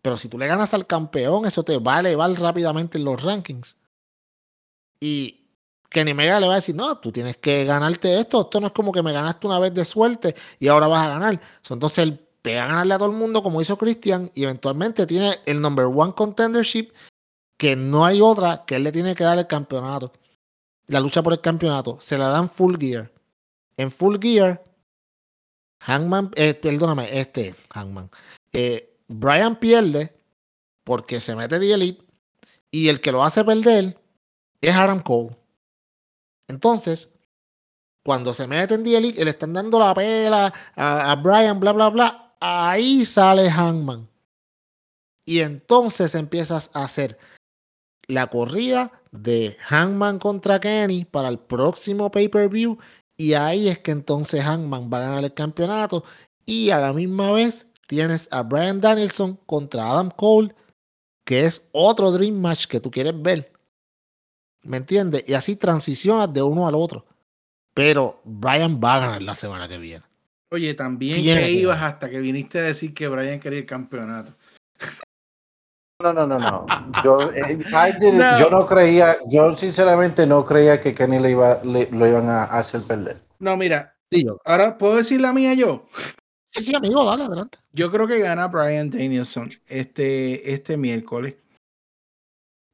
Pero 0.01 0.17
si 0.17 0.27
tú 0.29 0.37
le 0.37 0.47
ganas 0.47 0.73
al 0.73 0.87
campeón, 0.87 1.45
eso 1.45 1.63
te 1.63 1.77
va 1.77 1.97
a 1.97 1.99
elevar 2.01 2.31
rápidamente 2.33 2.97
en 2.97 3.05
los 3.05 3.21
rankings. 3.21 3.75
Y 4.99 5.38
Kenny 5.89 6.13
Mega 6.13 6.39
le 6.39 6.47
va 6.47 6.53
a 6.53 6.55
decir, 6.57 6.75
no, 6.75 6.97
tú 6.99 7.11
tienes 7.11 7.37
que 7.37 7.65
ganarte 7.65 8.19
esto. 8.19 8.41
Esto 8.41 8.61
no 8.61 8.67
es 8.67 8.73
como 8.73 8.91
que 8.91 9.01
me 9.01 9.11
ganaste 9.11 9.47
una 9.47 9.59
vez 9.59 9.73
de 9.73 9.83
suerte 9.85 10.35
y 10.59 10.67
ahora 10.67 10.87
vas 10.87 11.05
a 11.05 11.09
ganar. 11.09 11.41
Entonces 11.69 11.97
él 11.99 12.19
pega 12.41 12.63
a 12.63 12.67
ganarle 12.67 12.93
a 12.93 12.97
todo 12.97 13.09
el 13.09 13.17
mundo 13.17 13.41
como 13.43 13.61
hizo 13.61 13.77
Christian 13.77 14.31
y 14.33 14.43
eventualmente 14.43 15.05
tiene 15.07 15.39
el 15.45 15.59
number 15.59 15.85
one 15.85 16.13
contendership 16.13 16.91
que 17.57 17.75
no 17.75 18.05
hay 18.05 18.21
otra 18.21 18.63
que 18.65 18.75
él 18.75 18.83
le 18.83 18.91
tiene 18.91 19.15
que 19.15 19.23
dar 19.23 19.37
el 19.37 19.47
campeonato. 19.47 20.13
La 20.87 20.99
lucha 20.99 21.21
por 21.21 21.33
el 21.33 21.41
campeonato. 21.41 21.99
Se 22.01 22.17
la 22.17 22.29
dan 22.29 22.49
full 22.49 22.77
gear. 22.79 23.11
En 23.77 23.91
full 23.91 24.17
gear, 24.21 24.63
Hangman, 25.81 26.31
eh, 26.35 26.53
perdóname, 26.53 27.19
este, 27.19 27.55
Hangman. 27.73 28.09
eh, 28.53 28.85
Brian 29.07 29.55
pierde 29.55 30.13
porque 30.83 31.19
se 31.19 31.35
mete 31.35 31.57
de 31.57 31.73
Elite 31.73 32.03
y 32.71 32.89
el 32.89 33.01
que 33.01 33.11
lo 33.11 33.23
hace 33.23 33.43
perder 33.43 33.99
es 34.61 34.75
Adam 34.75 35.01
Cole. 35.01 35.38
Entonces, 36.49 37.09
cuando 38.03 38.33
se 38.33 38.47
mete 38.47 38.73
en 38.73 38.83
The 38.83 38.97
Elite 38.97 39.23
le 39.23 39.31
están 39.31 39.53
dando 39.53 39.79
la 39.79 39.93
pela 39.93 40.53
a, 40.75 41.11
a 41.11 41.15
Brian, 41.15 41.59
bla, 41.59 41.71
bla, 41.71 41.89
bla, 41.89 42.31
ahí 42.41 43.05
sale 43.05 43.49
Hangman. 43.49 44.09
Y 45.25 45.39
entonces 45.41 46.15
empiezas 46.15 46.71
a 46.73 46.83
hacer 46.83 47.17
la 48.07 48.27
corrida 48.27 48.91
de 49.11 49.55
Hangman 49.61 50.17
contra 50.17 50.59
Kenny 50.59 51.05
para 51.05 51.29
el 51.29 51.37
próximo 51.37 52.09
pay-per-view. 52.09 52.79
Y 53.15 53.33
ahí 53.33 53.67
es 53.67 53.79
que 53.79 53.91
entonces 53.91 54.43
Hangman 54.43 54.89
va 54.91 54.97
a 54.97 55.01
ganar 55.01 55.23
el 55.23 55.33
campeonato. 55.33 56.03
Y 56.45 56.71
a 56.71 56.79
la 56.79 56.93
misma 56.93 57.31
vez 57.31 57.67
tienes 57.85 58.27
a 58.31 58.41
Brian 58.41 58.81
Danielson 58.81 59.35
contra 59.45 59.91
Adam 59.91 60.09
Cole, 60.09 60.55
que 61.25 61.45
es 61.45 61.69
otro 61.71 62.11
Dream 62.11 62.41
Match 62.41 62.65
que 62.65 62.79
tú 62.79 62.89
quieres 62.89 63.21
ver. 63.21 63.51
¿Me 64.63 64.77
entiendes? 64.77 65.23
Y 65.27 65.33
así 65.33 65.55
transicionas 65.55 66.31
de 66.33 66.41
uno 66.41 66.67
al 66.67 66.75
otro. 66.75 67.05
Pero 67.73 68.19
Brian 68.25 68.79
va 68.83 68.95
a 68.95 68.99
ganar 68.99 69.21
la 69.21 69.35
semana 69.35 69.67
que 69.69 69.77
viene. 69.77 70.03
Oye, 70.51 70.73
también 70.73 71.13
Tiene 71.13 71.41
que 71.43 71.51
ibas 71.51 71.81
hasta 71.81 72.09
que 72.09 72.19
viniste 72.19 72.59
a 72.59 72.63
decir 72.63 72.93
que 72.93 73.07
Brian 73.07 73.39
quería 73.39 73.59
el 73.59 73.65
campeonato. 73.65 74.33
No, 76.01 76.13
no, 76.13 76.25
no, 76.25 76.39
no. 76.39 76.65
Yo, 77.03 77.31
eh, 77.33 77.57
No. 78.13 78.37
yo 78.39 78.49
no 78.49 78.65
creía, 78.65 79.13
yo 79.31 79.55
sinceramente 79.55 80.25
no 80.25 80.45
creía 80.45 80.79
que 80.81 80.95
Kenny 80.95 81.19
le 81.19 81.31
iba, 81.31 81.61
le- 81.63 81.89
lo 81.91 82.07
iban 82.07 82.29
a 82.29 82.43
hacer 82.45 82.81
perder. 82.83 83.15
No, 83.39 83.55
mira, 83.57 83.95
Sí, 84.11 84.23
yo. 84.25 84.39
ahora 84.45 84.77
puedo 84.77 84.95
decir 84.95 85.21
la 85.21 85.33
mía 85.33 85.53
yo. 85.53 85.85
Sí, 86.47 86.63
sí, 86.63 86.75
amigo, 86.75 87.05
dale, 87.05 87.25
adelante. 87.25 87.59
Yo 87.73 87.91
creo 87.91 88.07
que 88.07 88.19
gana 88.19 88.47
Brian 88.47 88.89
Danielson 88.89 89.51
este, 89.67 90.51
este 90.53 90.77
miércoles. 90.77 91.35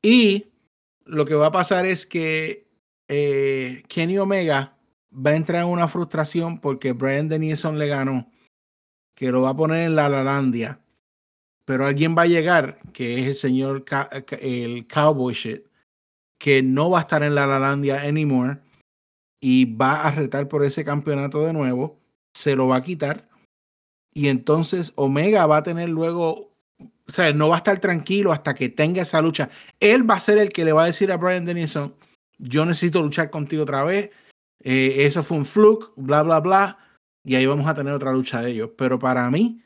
Y 0.01 0.45
lo 1.05 1.25
que 1.25 1.35
va 1.35 1.47
a 1.47 1.51
pasar 1.51 1.85
es 1.85 2.05
que 2.05 2.67
eh, 3.07 3.83
Kenny 3.87 4.17
Omega 4.17 4.77
va 5.13 5.31
a 5.31 5.35
entrar 5.35 5.61
en 5.63 5.69
una 5.69 5.87
frustración 5.87 6.59
porque 6.59 6.93
Brian 6.93 7.29
Danielson 7.29 7.79
le 7.79 7.87
ganó, 7.87 8.29
que 9.15 9.31
lo 9.31 9.43
va 9.43 9.49
a 9.49 9.55
poner 9.55 9.85
en 9.85 9.95
la 9.95 10.09
Lalandia. 10.09 10.81
Pero 11.65 11.85
alguien 11.85 12.15
va 12.15 12.23
a 12.23 12.27
llegar, 12.27 12.79
que 12.93 13.19
es 13.19 13.27
el 13.27 13.35
señor 13.35 13.85
el 14.39 14.87
Cowboy 14.87 15.35
que 16.37 16.61
no 16.61 16.89
va 16.89 16.99
a 16.99 17.01
estar 17.01 17.23
en 17.23 17.33
la 17.33 17.47
Lalandia 17.47 18.01
anymore 18.01 18.59
y 19.39 19.65
va 19.65 20.03
a 20.03 20.11
retar 20.11 20.47
por 20.47 20.63
ese 20.63 20.83
campeonato 20.83 21.43
de 21.43 21.53
nuevo. 21.53 21.99
Se 22.33 22.55
lo 22.55 22.67
va 22.67 22.77
a 22.77 22.83
quitar 22.83 23.29
y 24.17 24.29
entonces 24.29 24.93
Omega 24.95 25.45
va 25.45 25.57
a 25.57 25.63
tener 25.63 25.89
luego, 25.89 26.54
o 27.07 27.11
sea, 27.11 27.31
no 27.33 27.49
va 27.49 27.55
a 27.55 27.57
estar 27.59 27.79
tranquilo 27.79 28.31
hasta 28.31 28.53
que 28.55 28.69
tenga 28.69 29.03
esa 29.03 29.21
lucha. 29.21 29.49
Él 29.79 30.09
va 30.09 30.15
a 30.15 30.19
ser 30.19 30.37
el 30.37 30.49
que 30.49 30.65
le 30.65 30.73
va 30.73 30.83
a 30.83 30.87
decir 30.87 31.11
a 31.11 31.17
Brian 31.17 31.45
Dennison, 31.45 31.93
yo 32.37 32.65
necesito 32.65 33.01
luchar 33.01 33.29
contigo 33.29 33.63
otra 33.63 33.83
vez, 33.83 34.11
eh, 34.59 35.05
eso 35.05 35.23
fue 35.23 35.37
un 35.37 35.45
fluke, 35.45 35.91
bla, 35.95 36.23
bla, 36.23 36.39
bla, 36.39 36.79
y 37.23 37.35
ahí 37.35 37.45
vamos 37.45 37.67
a 37.67 37.75
tener 37.75 37.93
otra 37.93 38.11
lucha 38.11 38.41
de 38.41 38.51
ellos. 38.51 38.71
Pero 38.77 38.99
para 38.99 39.29
mí, 39.29 39.61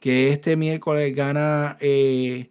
que 0.00 0.30
este 0.30 0.56
miércoles 0.56 1.14
gana 1.14 1.76
eh, 1.80 2.50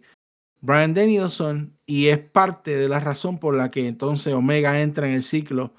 Brian 0.60 0.94
Danielson 0.94 1.78
y 1.86 2.08
es 2.08 2.18
parte 2.18 2.76
de 2.76 2.88
la 2.88 3.00
razón 3.00 3.38
por 3.38 3.54
la 3.56 3.70
que 3.70 3.86
entonces 3.86 4.32
Omega 4.32 4.80
entra 4.80 5.06
en 5.08 5.14
el 5.14 5.22
ciclo 5.22 5.74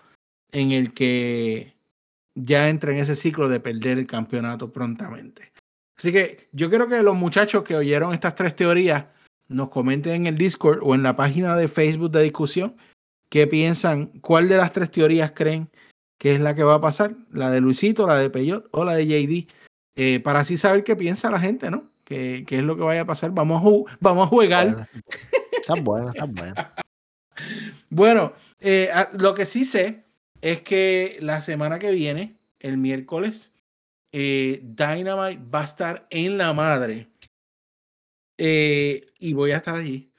en 0.52 0.72
el 0.72 0.94
que 0.94 1.76
ya 2.36 2.70
entra 2.70 2.94
en 2.94 3.00
ese 3.00 3.16
ciclo 3.16 3.50
de 3.50 3.60
perder 3.60 3.98
el 3.98 4.08
campeonato 4.08 4.72
prontamente. 4.72 5.52
Así 5.98 6.12
que 6.12 6.48
yo 6.52 6.70
quiero 6.70 6.88
que 6.88 7.02
los 7.04 7.16
muchachos 7.16 7.64
que 7.64 7.76
oyeron 7.76 8.14
estas 8.14 8.36
tres 8.36 8.56
teorías 8.56 9.06
nos 9.48 9.70
comenten 9.70 10.14
en 10.16 10.28
el 10.28 10.38
Discord 10.38 10.80
o 10.82 10.96
en 10.96 11.04
la 11.04 11.16
página 11.16 11.56
de 11.56 11.68
Facebook 11.68 12.12
de 12.12 12.24
discusión 12.24 12.76
qué 13.30 13.48
piensan, 13.48 14.08
cuál 14.22 14.48
de 14.50 14.58
las 14.58 14.72
tres 14.72 14.92
teorías 14.92 15.32
creen 15.36 15.70
que 16.18 16.34
es 16.34 16.40
la 16.40 16.56
que 16.56 16.64
va 16.64 16.76
a 16.76 16.82
pasar, 16.82 17.14
la 17.32 17.52
de 17.52 17.60
Luisito, 17.62 18.08
la 18.08 18.16
de 18.16 18.30
Peyot 18.30 18.68
o 18.72 18.86
la 18.86 18.94
de 18.96 19.06
JD, 19.06 19.48
eh, 19.96 20.20
para 20.22 20.40
así 20.40 20.58
saber 20.58 20.84
qué 20.84 20.96
piensa 20.96 21.30
la 21.30 21.40
gente, 21.40 21.70
¿no? 21.70 21.84
¿Qué, 22.06 22.44
qué 22.48 22.60
es 22.60 22.64
lo 22.64 22.76
que 22.78 22.84
vaya 22.84 23.02
a 23.02 23.06
pasar? 23.06 23.32
Vamos 23.32 23.62
a, 23.62 23.66
ju- 23.66 23.98
vamos 24.00 24.26
a 24.26 24.28
jugar. 24.28 24.68
Buena. 24.68 24.90
Esa 25.60 25.74
es 25.76 25.84
buena, 25.84 26.12
esa 26.14 26.26
es 26.26 26.32
buena. 26.34 26.74
Bueno, 27.90 28.34
eh, 28.60 28.90
lo 29.18 29.34
que 29.34 29.46
sí 29.46 29.66
sé 29.66 30.04
es 30.42 30.62
que 30.62 31.18
la 31.22 31.42
semana 31.42 31.80
que 31.80 31.92
viene, 31.92 32.38
el 32.60 32.78
miércoles, 32.78 33.52
eh, 34.18 34.62
Dynamite 34.64 35.44
va 35.54 35.60
a 35.60 35.66
estar 35.66 36.08
en 36.10 36.38
la 36.38 36.54
madre. 36.54 37.10
Eh, 38.38 39.08
y 39.20 39.34
voy 39.34 39.52
a 39.52 39.58
estar 39.58 39.76
allí. 39.76 40.10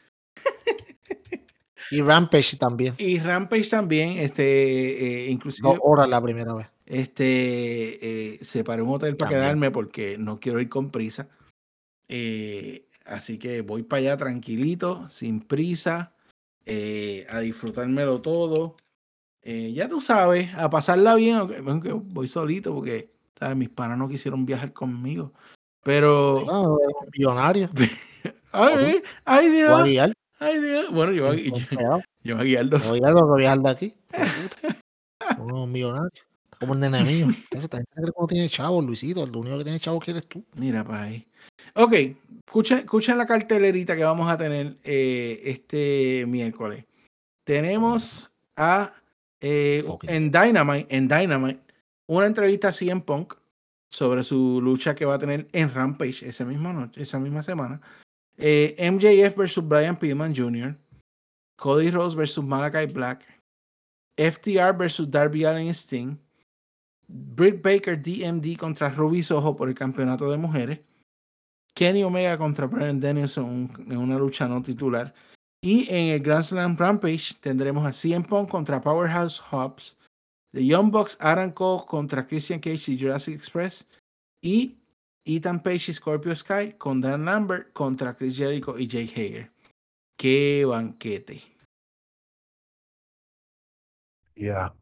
Y 1.91 2.03
Rampage 2.03 2.59
también. 2.59 2.95
Y 2.99 3.19
Rampage 3.19 3.71
también, 3.71 4.19
este, 4.19 5.25
eh, 5.25 5.31
inclusive 5.31 5.71
Dos 5.71 5.79
horas 5.83 6.09
la 6.11 6.21
primera 6.21 6.53
vez. 6.53 6.67
Este, 6.85 8.35
eh, 8.35 8.39
separé 8.45 8.83
un 8.83 8.91
hotel 8.91 9.17
para 9.17 9.31
También. 9.31 9.45
quedarme 9.45 9.71
porque 9.71 10.19
no 10.19 10.41
quiero 10.41 10.61
ir 10.61 10.69
con 10.69 10.91
prisa. 10.91 11.31
Eh, 12.09 12.87
así 13.07 13.39
que 13.39 13.63
voy 13.63 13.83
para 13.83 14.01
allá 14.01 14.17
tranquilito, 14.19 15.09
sin 15.09 15.41
prisa, 15.41 16.13
eh, 16.67 17.27
a 17.31 17.41
disfrutármelo 17.41 18.21
todo. 18.21 18.77
Ya 19.43 19.89
tú 19.89 20.01
sabes, 20.01 20.53
a 20.55 20.69
pasarla 20.69 21.15
bien, 21.15 21.37
aunque 21.37 21.93
voy 21.93 22.27
solito 22.27 22.75
porque 22.75 23.16
¿sabes? 23.39 23.57
mis 23.57 23.69
panas 23.69 23.99
no 23.99 24.09
quisieron 24.09 24.45
viajar 24.47 24.73
conmigo. 24.73 25.33
Pero, 25.83 26.45
No, 26.47 26.79
millonario. 27.17 27.71
ay, 28.53 29.03
ay 29.25 29.49
Voy 29.49 29.59
a 29.61 29.65
Dios, 29.67 29.85
guiar. 29.85 30.13
ay 30.41 30.61
Dios. 30.61 30.91
Bueno, 30.93 31.13
yo, 31.13 31.27
voy 31.27 31.41
a- 31.41 31.45
yo, 31.59 31.67
Cuidado, 31.69 32.03
yo 32.25 32.37
voy 32.37 32.43
a 32.43 32.45
guiar 32.47 32.69
dos. 32.69 32.89
Voy 32.89 33.01
a 33.05 33.37
guiar, 33.37 33.59
de 33.61 33.71
aquí. 33.71 33.95
Uno 35.39 35.67
millonario. 35.67 36.11
Como 36.59 36.73
el 36.75 36.81
nene 36.81 37.05
mío. 37.05 37.27
Cree 37.51 37.69
que 37.69 37.79
no 38.19 38.27
tiene 38.27 38.49
chavo, 38.49 38.81
Luisito. 38.81 39.25
El 39.25 39.37
único 39.37 39.59
que 39.59 39.65
tiene 39.65 39.79
chavo 39.81 40.01
que 40.01 40.13
eres 40.13 40.27
tú. 40.27 40.43
Mira 40.55 40.83
para 40.85 41.03
ahí. 41.03 41.27
Ok, 41.75 41.93
escuchen, 42.47 42.79
escuchen 42.79 43.19
la 43.19 43.27
cartelerita 43.27 43.95
que 43.95 44.05
vamos 44.05 44.31
a 44.31 44.39
tener 44.39 44.77
eh, 44.83 45.43
este 45.45 46.25
miércoles. 46.27 46.85
Tenemos 47.45 48.31
a 48.57 48.93
eh, 49.41 49.85
en 50.05 50.31
Dynamite, 50.31 50.87
en 50.97 51.09
Dynamite, 51.09 51.61
una 52.07 52.27
entrevista 52.27 52.69
a 52.69 52.73
CM 52.73 53.01
Punk 53.03 53.35
sobre 53.89 54.25
su 54.25 54.61
lucha 54.61 54.95
que 54.95 55.05
va 55.05 55.15
a 55.15 55.19
tener 55.19 55.49
en 55.53 55.73
Rampage 55.73 56.27
esa 56.27 56.45
misma 56.45 56.73
noche, 56.73 57.03
esa 57.03 57.19
misma 57.19 57.43
semana. 57.43 57.81
Eh, 58.37 58.77
MJF 58.91 59.37
versus 59.37 59.67
Brian 59.67 59.99
Pillman 59.99 60.35
Jr., 60.35 60.77
Cody 61.57 61.91
Rhodes 61.91 62.15
versus 62.15 62.45
Malachi 62.45 62.93
Black, 62.93 63.27
FTR 64.17 64.77
versus 64.77 65.11
Darby 65.11 65.45
Allin 65.45 65.69
y 65.69 65.75
Sting, 65.75 66.19
Britt 67.09 67.63
Baker 67.63 68.01
DMD 68.01 68.57
contra 68.59 68.91
Ruby 68.91 69.23
Soho 69.23 69.55
por 69.55 69.69
el 69.69 69.75
campeonato 69.75 70.31
de 70.31 70.37
mujeres. 70.37 70.81
Kenny 71.75 72.03
Omega 72.03 72.39
contra 72.39 72.67
Brian 72.67 72.99
Danielson 72.99 73.71
en 73.91 73.99
una 73.99 74.19
lucha 74.19 74.49
no 74.49 74.63
titular. 74.63 75.15
Y 75.63 75.87
en 75.91 76.13
el 76.13 76.21
Grand 76.21 76.45
Slam 76.45 76.77
Rampage 76.77 77.35
tendremos 77.41 77.87
a 77.87 77.93
CM 77.93 78.25
Punk 78.25 78.49
contra 78.51 78.81
Powerhouse 78.81 79.39
Hobbs, 79.51 79.99
The 80.53 80.65
Young 80.65 80.91
Bucks 80.91 81.17
Adam 81.21 81.53
Cole 81.53 81.85
contra 81.87 82.27
Christian 82.27 82.61
Cage 82.61 82.93
y 82.93 82.99
Jurassic 82.99 83.35
Express, 83.35 83.87
y 84.43 84.79
Ethan 85.25 85.63
Page 85.63 85.91
y 85.91 85.93
Scorpio 85.93 86.35
Sky 86.35 86.75
con 86.79 87.01
Dan 87.01 87.25
Lambert 87.25 87.73
contra 87.73 88.15
Chris 88.17 88.37
Jericho 88.37 88.79
y 88.79 88.87
Jake 88.87 89.13
Hager. 89.13 89.51
¡Qué 90.17 90.65
banquete! 90.65 91.43
Ya. 94.37 94.75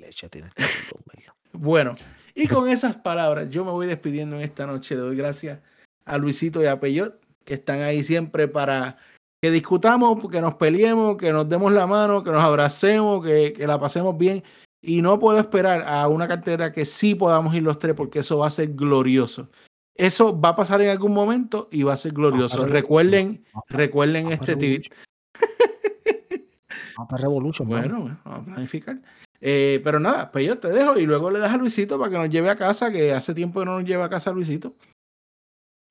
Este 0.00 0.42
verlo. 0.42 0.52
Bueno, 1.52 1.96
y 2.34 2.46
con 2.46 2.68
esas 2.68 2.96
palabras, 2.96 3.48
yo 3.50 3.64
me 3.64 3.72
voy 3.72 3.86
despidiendo 3.86 4.36
en 4.36 4.42
esta 4.42 4.66
noche. 4.66 4.94
Le 4.94 5.00
doy 5.00 5.16
gracias 5.16 5.60
a 6.04 6.18
Luisito 6.18 6.62
y 6.62 6.66
a 6.66 6.78
Peyot, 6.78 7.20
que 7.44 7.54
están 7.54 7.80
ahí 7.80 8.04
siempre 8.04 8.46
para 8.46 8.98
que 9.40 9.50
discutamos, 9.50 10.18
que 10.28 10.40
nos 10.40 10.54
peleemos, 10.56 11.16
que 11.16 11.32
nos 11.32 11.48
demos 11.48 11.72
la 11.72 11.86
mano, 11.86 12.24
que 12.24 12.30
nos 12.30 12.42
abracemos, 12.42 13.24
que, 13.24 13.52
que 13.52 13.66
la 13.66 13.78
pasemos 13.78 14.16
bien. 14.16 14.42
Y 14.80 15.02
no 15.02 15.18
puedo 15.18 15.38
esperar 15.38 15.82
a 15.86 16.06
una 16.08 16.28
cartera 16.28 16.72
que 16.72 16.84
sí 16.84 17.14
podamos 17.14 17.54
ir 17.54 17.62
los 17.62 17.78
tres, 17.78 17.94
porque 17.94 18.20
eso 18.20 18.38
va 18.38 18.46
a 18.46 18.50
ser 18.50 18.74
glorioso. 18.74 19.48
Eso 19.96 20.38
va 20.38 20.50
a 20.50 20.56
pasar 20.56 20.80
en 20.80 20.90
algún 20.90 21.12
momento 21.12 21.68
y 21.72 21.82
va 21.82 21.94
a 21.94 21.96
ser 21.96 22.12
glorioso. 22.12 22.66
Recuerden, 22.66 23.44
recuerden 23.68 24.30
este 24.30 24.54
tweet. 24.54 24.82
Revolution, 27.10 27.68
bueno, 27.68 28.18
vamos 28.24 28.40
a 28.40 28.44
planificar. 28.44 29.00
Eh, 29.40 29.80
pero 29.84 30.00
nada, 30.00 30.30
pues 30.32 30.46
yo 30.46 30.58
te 30.58 30.68
dejo 30.68 30.98
y 30.98 31.06
luego 31.06 31.30
le 31.30 31.38
das 31.38 31.52
a 31.52 31.56
Luisito 31.56 31.98
para 31.98 32.10
que 32.10 32.18
nos 32.18 32.28
lleve 32.28 32.50
a 32.50 32.56
casa, 32.56 32.90
que 32.90 33.12
hace 33.12 33.34
tiempo 33.34 33.60
que 33.60 33.66
no 33.66 33.76
nos 33.76 33.84
lleva 33.84 34.06
a 34.06 34.10
casa 34.10 34.32
Luisito. 34.32 34.72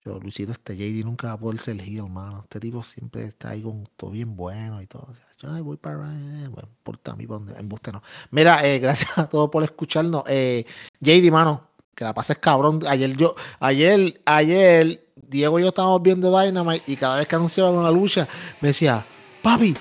Yo, 0.07 0.19
Luisito, 0.19 0.53
este 0.53 0.77
JD 0.77 1.03
nunca 1.03 1.27
va 1.27 1.33
a 1.33 1.37
poder 1.37 1.59
ser 1.59 1.81
heel, 1.81 1.97
hermano. 1.97 2.39
Este 2.43 2.61
tipo 2.61 2.81
siempre 2.81 3.25
está 3.25 3.49
ahí 3.49 3.61
con 3.61 3.83
todo 3.97 4.11
bien 4.11 4.37
bueno 4.37 4.81
y 4.81 4.87
todo. 4.87 5.07
Ay, 5.43 5.61
voy 5.61 5.75
para. 5.75 5.97
Bueno, 5.97 6.69
por 6.81 6.95
mí, 7.17 7.27
para 7.27 7.39
donde. 7.39 7.59
Embuste 7.59 7.91
no. 7.91 8.01
Mira, 8.31 8.65
eh, 8.65 8.79
gracias 8.83 9.17
a 9.17 9.27
todos 9.27 9.49
por 9.49 9.63
escucharnos. 9.63 10.23
Eh, 10.27 10.65
JD, 11.01 11.29
mano, 11.29 11.67
que 11.93 12.05
la 12.05 12.13
pases 12.13 12.37
cabrón. 12.37 12.79
Ayer 12.87 13.17
yo, 13.17 13.35
ayer, 13.59 14.21
ayer, 14.25 15.09
Diego 15.15 15.59
y 15.59 15.63
yo 15.63 15.69
estábamos 15.69 16.01
viendo 16.01 16.39
Dynamite 16.39 16.89
y 16.89 16.95
cada 16.95 17.17
vez 17.17 17.27
que 17.27 17.35
anunciaban 17.35 17.73
una 17.73 17.91
lucha, 17.91 18.29
me 18.61 18.69
decía, 18.69 19.05
papi, 19.43 19.75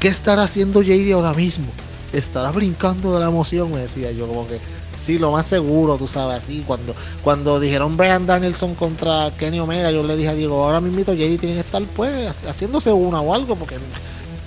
¿qué 0.00 0.08
estará 0.08 0.42
haciendo 0.42 0.82
JD 0.82 1.12
ahora 1.12 1.32
mismo? 1.32 1.66
¿Estará 2.12 2.50
brincando 2.50 3.14
de 3.14 3.20
la 3.20 3.28
emoción? 3.28 3.70
Me 3.70 3.82
decía 3.82 4.10
yo, 4.10 4.26
como 4.26 4.48
que. 4.48 4.58
Sí, 5.04 5.18
lo 5.18 5.32
más 5.32 5.46
seguro, 5.46 5.96
tú 5.96 6.06
sabes, 6.06 6.42
así. 6.42 6.62
Cuando, 6.66 6.94
cuando 7.24 7.58
dijeron 7.58 7.96
Brian 7.96 8.26
Danielson 8.26 8.74
contra 8.74 9.30
Kenny 9.38 9.58
Omega, 9.58 9.90
yo 9.90 10.02
le 10.02 10.16
dije 10.16 10.28
a 10.28 10.34
Diego, 10.34 10.64
ahora 10.64 10.80
mismo 10.80 11.00
JD 11.00 11.38
tiene 11.38 11.54
que 11.54 11.60
estar 11.60 11.82
pues 11.96 12.32
haciéndose 12.46 12.92
una 12.92 13.20
o 13.20 13.34
algo, 13.34 13.56
porque 13.56 13.76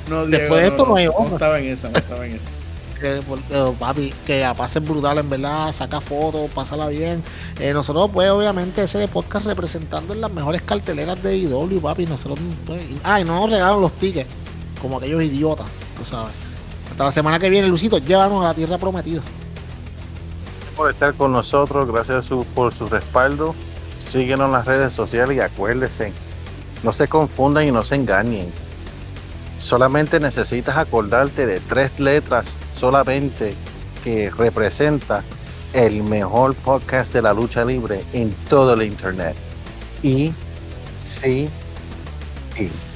No, 0.09 0.25
Después 0.25 0.61
de 0.61 0.67
esto 0.69 0.85
no 0.85 0.95
hay 0.95 1.05
no, 1.05 1.11
otra. 1.17 1.33
estaba 1.33 1.59
en 1.59 1.65
esa, 1.65 1.89
no 1.89 1.97
estaba 1.97 2.25
en 2.25 2.33
esa. 2.33 2.41
que, 3.01 3.21
porque, 3.27 3.73
papi, 3.79 4.13
que 4.25 4.39
la 4.41 4.53
brutal, 4.53 5.17
en 5.17 5.29
verdad, 5.29 5.71
saca 5.73 5.99
fotos, 5.99 6.49
pásala 6.51 6.87
bien. 6.87 7.21
Eh, 7.59 7.73
nosotros, 7.73 8.09
pues, 8.13 8.29
obviamente, 8.29 8.83
ese 8.83 9.07
podcast 9.09 9.45
representando 9.45 10.13
en 10.13 10.21
las 10.21 10.31
mejores 10.31 10.61
carteleras 10.61 11.21
de 11.21 11.35
IW, 11.37 11.81
papi, 11.81 12.05
nosotros, 12.05 12.39
pues, 12.65 12.81
y- 12.83 12.97
ay, 13.03 13.25
no 13.25 13.41
nos 13.41 13.49
regalan 13.49 13.81
los 13.81 13.91
tickets, 13.93 14.29
como 14.81 14.97
aquellos 14.97 15.21
idiotas, 15.21 15.67
tú 15.97 16.05
sabes. 16.05 16.33
Hasta 16.91 17.03
la 17.03 17.11
semana 17.11 17.39
que 17.39 17.49
viene, 17.49 17.67
Lucito, 17.67 17.97
llévanos 17.97 18.41
a 18.43 18.49
la 18.49 18.53
tierra 18.53 18.77
prometida. 18.77 19.21
Por 20.73 20.89
estar 20.89 21.13
con 21.13 21.31
nosotros, 21.31 21.87
gracias 21.87 22.27
por 22.53 22.73
su 22.73 22.87
respaldo. 22.87 23.55
Síguenos 23.99 24.47
en 24.47 24.51
las 24.51 24.65
redes 24.65 24.93
sociales 24.93 25.37
y 25.37 25.39
acuérdense, 25.39 26.11
no 26.83 26.91
se 26.91 27.07
confundan 27.07 27.67
y 27.67 27.71
no 27.71 27.83
se 27.83 27.95
engañen. 27.95 28.51
Solamente 29.57 30.19
necesitas 30.19 30.77
acordarte 30.77 31.45
de 31.45 31.59
tres 31.61 31.99
letras 31.99 32.55
solamente 32.73 33.55
que 34.03 34.29
representa 34.29 35.23
el 35.73 36.03
mejor 36.03 36.53
podcast 36.55 37.13
de 37.13 37.21
la 37.21 37.33
lucha 37.33 37.63
libre 37.63 38.03
en 38.13 38.31
todo 38.49 38.73
el 38.73 38.83
internet. 38.83 39.35
Y 40.01 40.33
sí, 41.01 41.49
y. 42.59 42.92